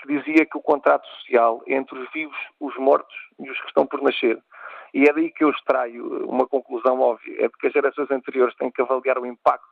que 0.02 0.08
dizia 0.10 0.46
que 0.46 0.58
o 0.58 0.62
contrato 0.62 1.08
social 1.08 1.64
é 1.66 1.74
entre 1.74 1.98
os 1.98 2.12
vivos, 2.12 2.38
os 2.60 2.76
mortos 2.78 3.16
e 3.40 3.50
os 3.50 3.60
que 3.62 3.68
estão 3.68 3.88
por 3.88 4.02
nascer. 4.02 4.38
E 4.94 5.06
é 5.10 5.14
daí 5.14 5.32
que 5.32 5.44
eu 5.44 5.50
extraio 5.50 6.30
uma 6.30 6.46
conclusão 6.46 7.00
óbvia, 7.00 7.46
é 7.46 7.48
de 7.48 7.58
que 7.58 7.68
as 7.68 7.74
gerações 7.74 8.12
anteriores 8.12 8.56
têm 8.56 8.70
que 8.70 8.82
avaliar 8.82 9.18
o 9.18 9.26
impacto 9.26 9.66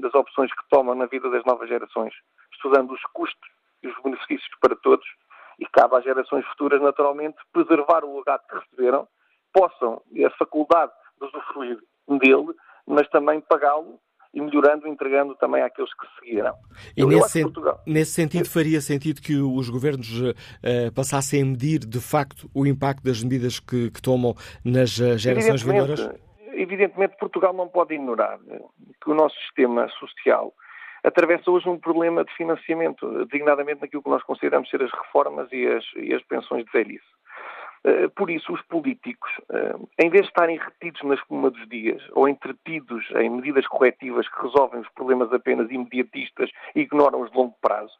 das 0.00 0.14
opções 0.14 0.50
que 0.52 0.68
tomam 0.70 0.94
na 0.94 1.06
vida 1.06 1.30
das 1.30 1.44
novas 1.44 1.68
gerações, 1.68 2.14
estudando 2.52 2.92
os 2.92 3.02
custos 3.12 3.48
e 3.82 3.88
os 3.88 4.02
benefícios 4.02 4.50
para 4.60 4.74
todos, 4.76 5.06
e 5.60 5.66
cabe 5.66 5.96
às 5.96 6.04
gerações 6.04 6.44
futuras, 6.46 6.80
naturalmente, 6.80 7.36
preservar 7.52 8.04
o 8.04 8.18
legado 8.18 8.42
que 8.48 8.56
receberam, 8.56 9.06
possam 9.52 10.02
e 10.10 10.24
a 10.24 10.30
faculdade 10.30 10.92
de 11.18 11.26
usufruir 11.26 11.78
dele, 12.18 12.54
mas 12.86 13.08
também 13.08 13.40
pagá-lo 13.40 13.98
e 14.32 14.40
melhorando, 14.40 14.86
entregando 14.86 15.34
também 15.36 15.62
àqueles 15.62 15.92
que 15.94 16.06
seguiram. 16.18 16.54
E 16.96 17.04
nesse, 17.04 17.30
sen 17.30 17.42
Portugal... 17.44 17.80
nesse, 17.86 18.12
sentido, 18.12 18.48
faria 18.48 18.80
sentido 18.80 19.20
que 19.20 19.36
os 19.36 19.70
governos 19.70 20.20
uh, 20.20 20.34
passassem 20.94 21.42
a 21.42 21.46
medir, 21.46 21.80
de 21.80 22.00
facto, 22.00 22.50
o 22.54 22.66
impacto 22.66 23.02
das 23.02 23.22
medidas 23.22 23.58
que, 23.58 23.90
que 23.90 24.02
tomam 24.02 24.34
nas 24.64 24.98
uh, 24.98 25.16
gerações 25.16 25.62
vindouras? 25.62 26.08
Evidentemente, 26.52 27.16
Portugal 27.18 27.54
não 27.54 27.68
pode 27.68 27.94
ignorar 27.94 28.38
que 29.02 29.10
o 29.10 29.14
nosso 29.14 29.36
sistema 29.42 29.88
social 29.98 30.52
atravessa 31.04 31.50
hoje 31.50 31.68
um 31.68 31.78
problema 31.78 32.24
de 32.24 32.34
financiamento, 32.34 33.24
designadamente 33.26 33.80
naquilo 33.80 34.02
que 34.02 34.10
nós 34.10 34.22
consideramos 34.24 34.68
ser 34.68 34.82
as 34.82 34.90
reformas 34.90 35.48
e 35.52 35.66
as, 35.66 35.84
e 35.96 36.12
as 36.14 36.22
pensões 36.24 36.64
de 36.64 36.72
velhice. 36.72 37.06
Eh, 37.84 38.08
por 38.08 38.30
isso, 38.30 38.52
os 38.52 38.62
políticos, 38.62 39.30
eh, 39.50 39.74
em 39.98 40.10
vez 40.10 40.22
de 40.22 40.28
estarem 40.28 40.58
retidos 40.58 41.02
na 41.02 41.14
espuma 41.14 41.50
dos 41.50 41.68
dias 41.68 42.02
ou 42.12 42.28
entretidos 42.28 43.08
em 43.16 43.30
medidas 43.30 43.66
corretivas 43.68 44.28
que 44.28 44.42
resolvem 44.42 44.80
os 44.80 44.88
problemas 44.90 45.32
apenas 45.32 45.70
imediatistas 45.70 46.50
e 46.74 46.80
ignoram 46.80 47.20
os 47.20 47.30
de 47.30 47.36
longo 47.36 47.54
prazo, 47.60 47.92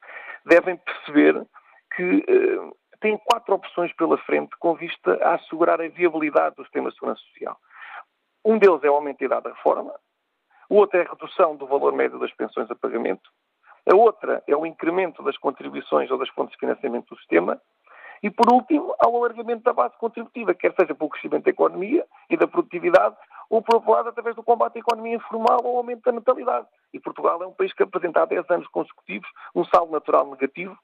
devem 0.45 0.77
perceber 0.77 1.47
que 1.95 2.25
eh, 2.29 2.71
têm 3.01 3.19
quatro 3.19 3.55
opções 3.55 3.93
pela 3.95 4.19
frente 4.19 4.57
com 4.59 4.75
vista 4.75 5.19
a 5.23 5.35
assegurar 5.35 5.81
a 5.81 5.89
viabilidade 5.89 6.57
do 6.57 6.65
sistema 6.65 6.91
de 6.91 6.97
segurança 6.97 7.23
social. 7.33 7.57
Um 8.45 8.59
deles 8.59 8.83
é 8.83 8.91
o 8.91 8.95
aumento 8.95 9.21
da 9.21 9.27
idade 9.27 9.45
da 9.45 9.53
reforma, 9.53 9.95
o 10.69 10.77
outro 10.77 10.99
é 10.99 11.03
a 11.05 11.11
redução 11.11 11.57
do 11.57 11.67
valor 11.67 11.93
médio 11.93 12.19
das 12.19 12.33
pensões 12.33 12.71
a 12.71 12.75
pagamento, 12.75 13.31
a 13.91 13.97
outra 13.97 14.43
é 14.47 14.55
o 14.55 14.67
incremento 14.67 15.23
das 15.23 15.37
contribuições 15.39 16.11
ou 16.11 16.19
das 16.19 16.29
fontes 16.31 16.53
de 16.53 16.61
financiamento 16.61 17.09
do 17.09 17.19
sistema, 17.19 17.61
e, 18.23 18.31
por 18.31 18.53
último, 18.53 18.95
há 18.99 19.09
o 19.09 19.17
alargamento 19.17 19.63
da 19.63 19.73
base 19.73 19.97
contributiva, 19.99 20.55
quer 20.55 20.75
seja 20.75 20.95
pelo 20.95 21.11
crescimento 21.11 21.45
da 21.45 21.51
economia 21.51 22.05
e 22.29 22.37
da 22.37 22.47
produtividade, 22.47 23.17
ou, 23.49 23.63
por 23.63 23.77
outro 23.77 23.93
lado, 23.93 24.09
através 24.09 24.37
do 24.37 24.43
combate 24.43 24.77
à 24.77 24.81
economia 24.81 25.17
informal 25.17 25.61
ou 25.65 25.79
aumento 25.79 26.03
da 26.03 26.13
natalidade. 26.13 26.67
E 26.93 27.01
Portugal 27.01 27.43
é 27.43 27.47
um 27.47 27.53
país 27.53 27.73
que 27.73 27.83
apresenta 27.83 28.23
há 28.23 28.27
10 28.27 28.51
anos 28.51 28.69
consecutivos 28.69 29.29
um 29.55 29.65
saldo 29.65 29.93
natural 29.93 30.27
negativo, 30.27 30.77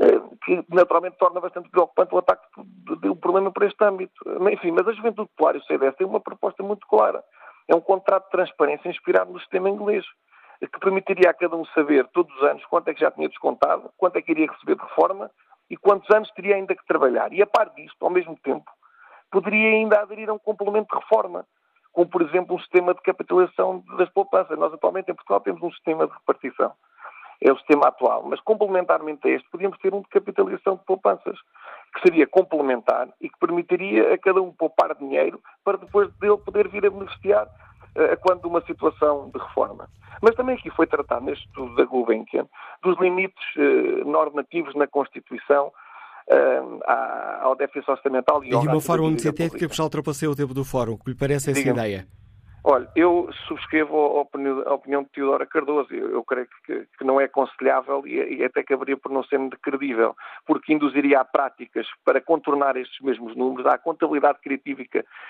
eh, 0.00 0.20
que 0.44 0.64
naturalmente 0.68 1.16
torna 1.16 1.40
bastante 1.40 1.68
preocupante 1.70 2.14
o 2.14 2.18
ataque 2.18 2.46
do 2.56 3.16
problema 3.16 3.50
por 3.50 3.62
este 3.62 3.82
âmbito. 3.84 4.14
Enfim, 4.50 4.72
mas 4.72 4.86
a 4.86 4.92
Juventude 4.92 5.28
Popular 5.30 5.56
e 5.56 5.58
o 5.58 5.64
CDS 5.64 5.96
têm 5.96 6.06
uma 6.06 6.20
proposta 6.20 6.62
muito 6.62 6.86
clara. 6.86 7.22
É 7.66 7.74
um 7.74 7.80
contrato 7.80 8.24
de 8.24 8.30
transparência 8.30 8.88
inspirado 8.88 9.32
no 9.32 9.40
sistema 9.40 9.68
inglês, 9.68 10.04
que 10.60 10.80
permitiria 10.80 11.30
a 11.30 11.34
cada 11.34 11.56
um 11.56 11.64
saber 11.66 12.06
todos 12.08 12.34
os 12.36 12.42
anos 12.42 12.64
quanto 12.66 12.88
é 12.88 12.94
que 12.94 13.00
já 13.00 13.10
tinha 13.10 13.28
descontado, 13.28 13.90
quanto 13.96 14.16
é 14.16 14.22
que 14.22 14.32
iria 14.32 14.50
receber 14.50 14.74
de 14.74 14.82
reforma 14.82 15.30
e 15.70 15.76
quantos 15.76 16.08
anos 16.14 16.30
teria 16.32 16.56
ainda 16.56 16.74
que 16.74 16.86
trabalhar. 16.86 17.32
E 17.32 17.42
a 17.42 17.46
par 17.46 17.70
disto, 17.70 18.04
ao 18.04 18.10
mesmo 18.10 18.36
tempo, 18.42 18.70
poderia 19.30 19.70
ainda 19.70 20.00
aderir 20.00 20.28
a 20.28 20.32
um 20.32 20.38
complemento 20.38 20.94
de 20.94 21.02
reforma, 21.02 21.44
como 21.92 22.08
por 22.08 22.22
exemplo 22.22 22.56
um 22.56 22.58
sistema 22.58 22.94
de 22.94 23.02
capitalização 23.02 23.82
das 23.96 24.08
poupanças. 24.10 24.58
Nós 24.58 24.72
atualmente 24.72 25.10
em 25.10 25.14
Portugal 25.14 25.40
temos 25.40 25.62
um 25.62 25.70
sistema 25.72 26.06
de 26.06 26.12
repartição. 26.12 26.72
É 27.40 27.52
o 27.52 27.56
sistema 27.58 27.88
atual. 27.88 28.24
Mas 28.24 28.40
complementarmente 28.40 29.28
a 29.28 29.30
este, 29.30 29.48
podíamos 29.50 29.78
ter 29.78 29.94
um 29.94 30.00
de 30.00 30.08
capitalização 30.08 30.76
de 30.76 30.84
poupanças, 30.84 31.38
que 31.94 32.00
seria 32.02 32.26
complementar 32.26 33.08
e 33.20 33.28
que 33.28 33.38
permitiria 33.38 34.12
a 34.14 34.18
cada 34.18 34.42
um 34.42 34.52
poupar 34.52 34.94
dinheiro 34.94 35.40
para 35.64 35.78
depois 35.78 36.12
dele 36.14 36.38
poder 36.38 36.68
vir 36.68 36.84
a 36.86 36.90
beneficiar 36.90 37.48
uh, 37.96 38.16
quando 38.20 38.46
uma 38.46 38.60
situação 38.62 39.30
de 39.30 39.38
reforma. 39.38 39.88
Mas 40.20 40.34
também 40.34 40.56
aqui 40.56 40.70
foi 40.70 40.86
tratado 40.86 41.24
neste 41.24 41.46
estudo 41.46 41.74
da 41.76 41.84
Gulbenkian 41.84 42.46
dos 42.82 42.98
limites 42.98 43.44
eh, 43.56 44.04
normativos 44.04 44.74
na 44.74 44.86
Constituição 44.86 45.72
eh, 46.28 46.62
ao 47.40 47.54
déficit 47.56 47.90
orçamental 47.90 48.42
e 48.44 48.52
ao 48.52 48.64
E 48.64 48.66
meu 48.66 48.80
fórum 48.80 49.04
muito 49.04 49.22
sintético 49.22 49.68
que 49.68 49.76
já 49.76 49.84
ultrapassei 49.84 50.28
o 50.28 50.34
tempo 50.34 50.52
do 50.52 50.64
fórum. 50.64 50.94
O 50.94 50.98
que 50.98 51.10
lhe 51.10 51.16
parece 51.16 51.50
essa 51.50 51.68
ideia? 51.68 52.06
Olha, 52.70 52.86
eu 52.94 53.30
subscrevo 53.46 53.96
a 53.96 54.20
opinião, 54.20 54.62
a 54.66 54.74
opinião 54.74 55.02
de 55.02 55.08
Teodora 55.08 55.46
Cardoso. 55.46 55.88
Eu, 55.90 56.10
eu 56.10 56.22
creio 56.22 56.46
que, 56.66 56.86
que, 56.98 57.02
não 57.02 57.18
é 57.18 57.24
aconselhável 57.24 58.06
e, 58.06 58.40
e 58.40 58.44
até 58.44 58.60
acabaria 58.60 58.94
por 58.94 59.10
não 59.10 59.24
ser 59.24 59.40
credível, 59.62 60.14
porque 60.46 60.74
induziria 60.74 61.20
a 61.20 61.24
práticas 61.24 61.86
para 62.04 62.20
contornar 62.20 62.76
estes 62.76 63.00
mesmos 63.00 63.34
números, 63.34 63.64
à 63.64 63.78
contabilidade 63.78 64.40
criativa, 64.42 64.82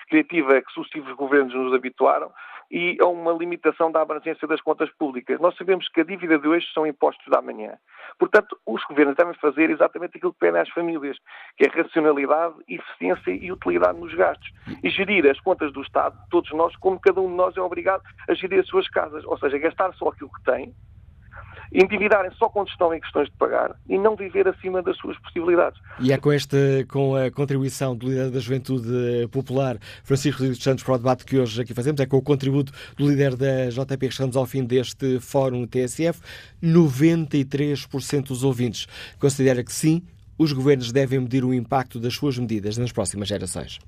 criativa 0.09 0.61
que 0.61 0.73
sucessivos 0.73 1.15
governos 1.15 1.55
nos 1.55 1.73
habituaram 1.73 2.33
e 2.71 2.99
a 3.01 3.07
uma 3.07 3.33
limitação 3.33 3.91
da 3.91 4.03
abrangência 4.03 4.47
das 4.47 4.61
contas 4.61 4.91
públicas. 4.99 5.41
Nós 5.41 5.57
sabemos 5.57 5.89
que 5.89 6.01
a 6.01 6.05
dívida 6.05 6.39
de 6.39 6.49
hoje 6.49 6.67
são 6.75 6.87
impostos 6.87 7.27
da 7.29 7.41
manhã. 7.41 7.79
Portanto, 8.19 8.59
os 8.67 8.85
governos 8.85 9.17
devem 9.17 9.35
fazer 9.35 9.71
exatamente 9.71 10.17
aquilo 10.17 10.33
que 10.33 10.41
pedem 10.41 10.61
às 10.61 10.69
famílias, 10.71 11.17
que 11.57 11.65
é 11.65 11.69
racionalidade, 11.69 12.55
eficiência 12.69 13.31
e 13.31 13.51
utilidade 13.51 13.99
nos 13.99 14.15
gastos. 14.15 14.51
E 14.83 14.91
gerir 14.91 15.27
as 15.31 15.41
contas 15.41 15.73
do 15.73 15.83
Estado, 15.83 16.17
todos 16.31 16.51
nós, 16.53 16.75
como 16.77 17.01
cada 17.01 17.21
um 17.21 17.28
de 17.29 17.35
nós 17.35 17.57
é 17.57 17.61
obrigado 17.61 18.03
a 18.29 18.35
gerir 18.35 18.61
as 18.61 18.67
suas 18.67 18.89
casas. 18.89 19.25
Ou 19.25 19.39
seja, 19.39 19.59
gastar 19.59 19.93
só 19.95 20.09
aquilo 20.09 20.31
que 20.33 20.43
tem, 20.45 20.75
endividarem 21.73 22.31
só 22.33 22.49
quando 22.49 22.69
estão 22.69 22.93
em 22.95 23.01
questões 23.01 23.29
de 23.29 23.37
pagar 23.37 23.77
e 23.89 23.99
não 23.99 24.17
viver 24.17 24.49
acima 24.49 24.83
das 24.83 24.97
suas 24.97 25.19
possibilidades. 25.19 25.81
E 26.01 26.13
é 26.13 26.17
com, 26.17 26.33
este, 26.33 26.87
com 26.89 27.15
a 27.15 27.31
contribuição 27.31 27.95
do 27.95 28.09
líder 28.09 28.31
da 28.31 28.39
Juventude 28.39 29.29
Popular, 29.31 29.77
Francisco 30.03 30.41
Rodrigues 30.41 30.63
Santos, 30.63 30.85
para 30.85 30.95
o 30.95 30.99
debate 30.99 31.25
que 31.25 31.39
hoje 31.39 31.61
aqui 31.61 31.75
fazemos, 31.75 32.01
é 32.01 32.07
com 32.07 32.17
o 32.17 32.23
contributo 32.23 32.73
do 32.97 33.09
líder 33.09 33.37
da 33.37 33.69
JP 33.69 34.09
que 34.09 34.15
chegamos 34.15 34.37
ao 34.37 34.47
fim 34.47 34.65
deste 34.65 35.21
Fórum 35.21 35.67
TSF. 35.67 36.21
93% 36.63 38.29
dos 38.29 38.45
ouvintes 38.45 38.87
considera 39.19 39.63
que 39.63 39.73
sim, 39.73 40.03
os 40.39 40.53
governos 40.53 40.93
devem 40.93 41.21
medir 41.21 41.45
o 41.45 41.53
impacto 41.53 41.99
das 41.99 42.15
suas 42.15 42.39
medidas 42.39 42.79
nas 42.79 42.93
próximas 42.93 43.29
gerações. 43.29 43.79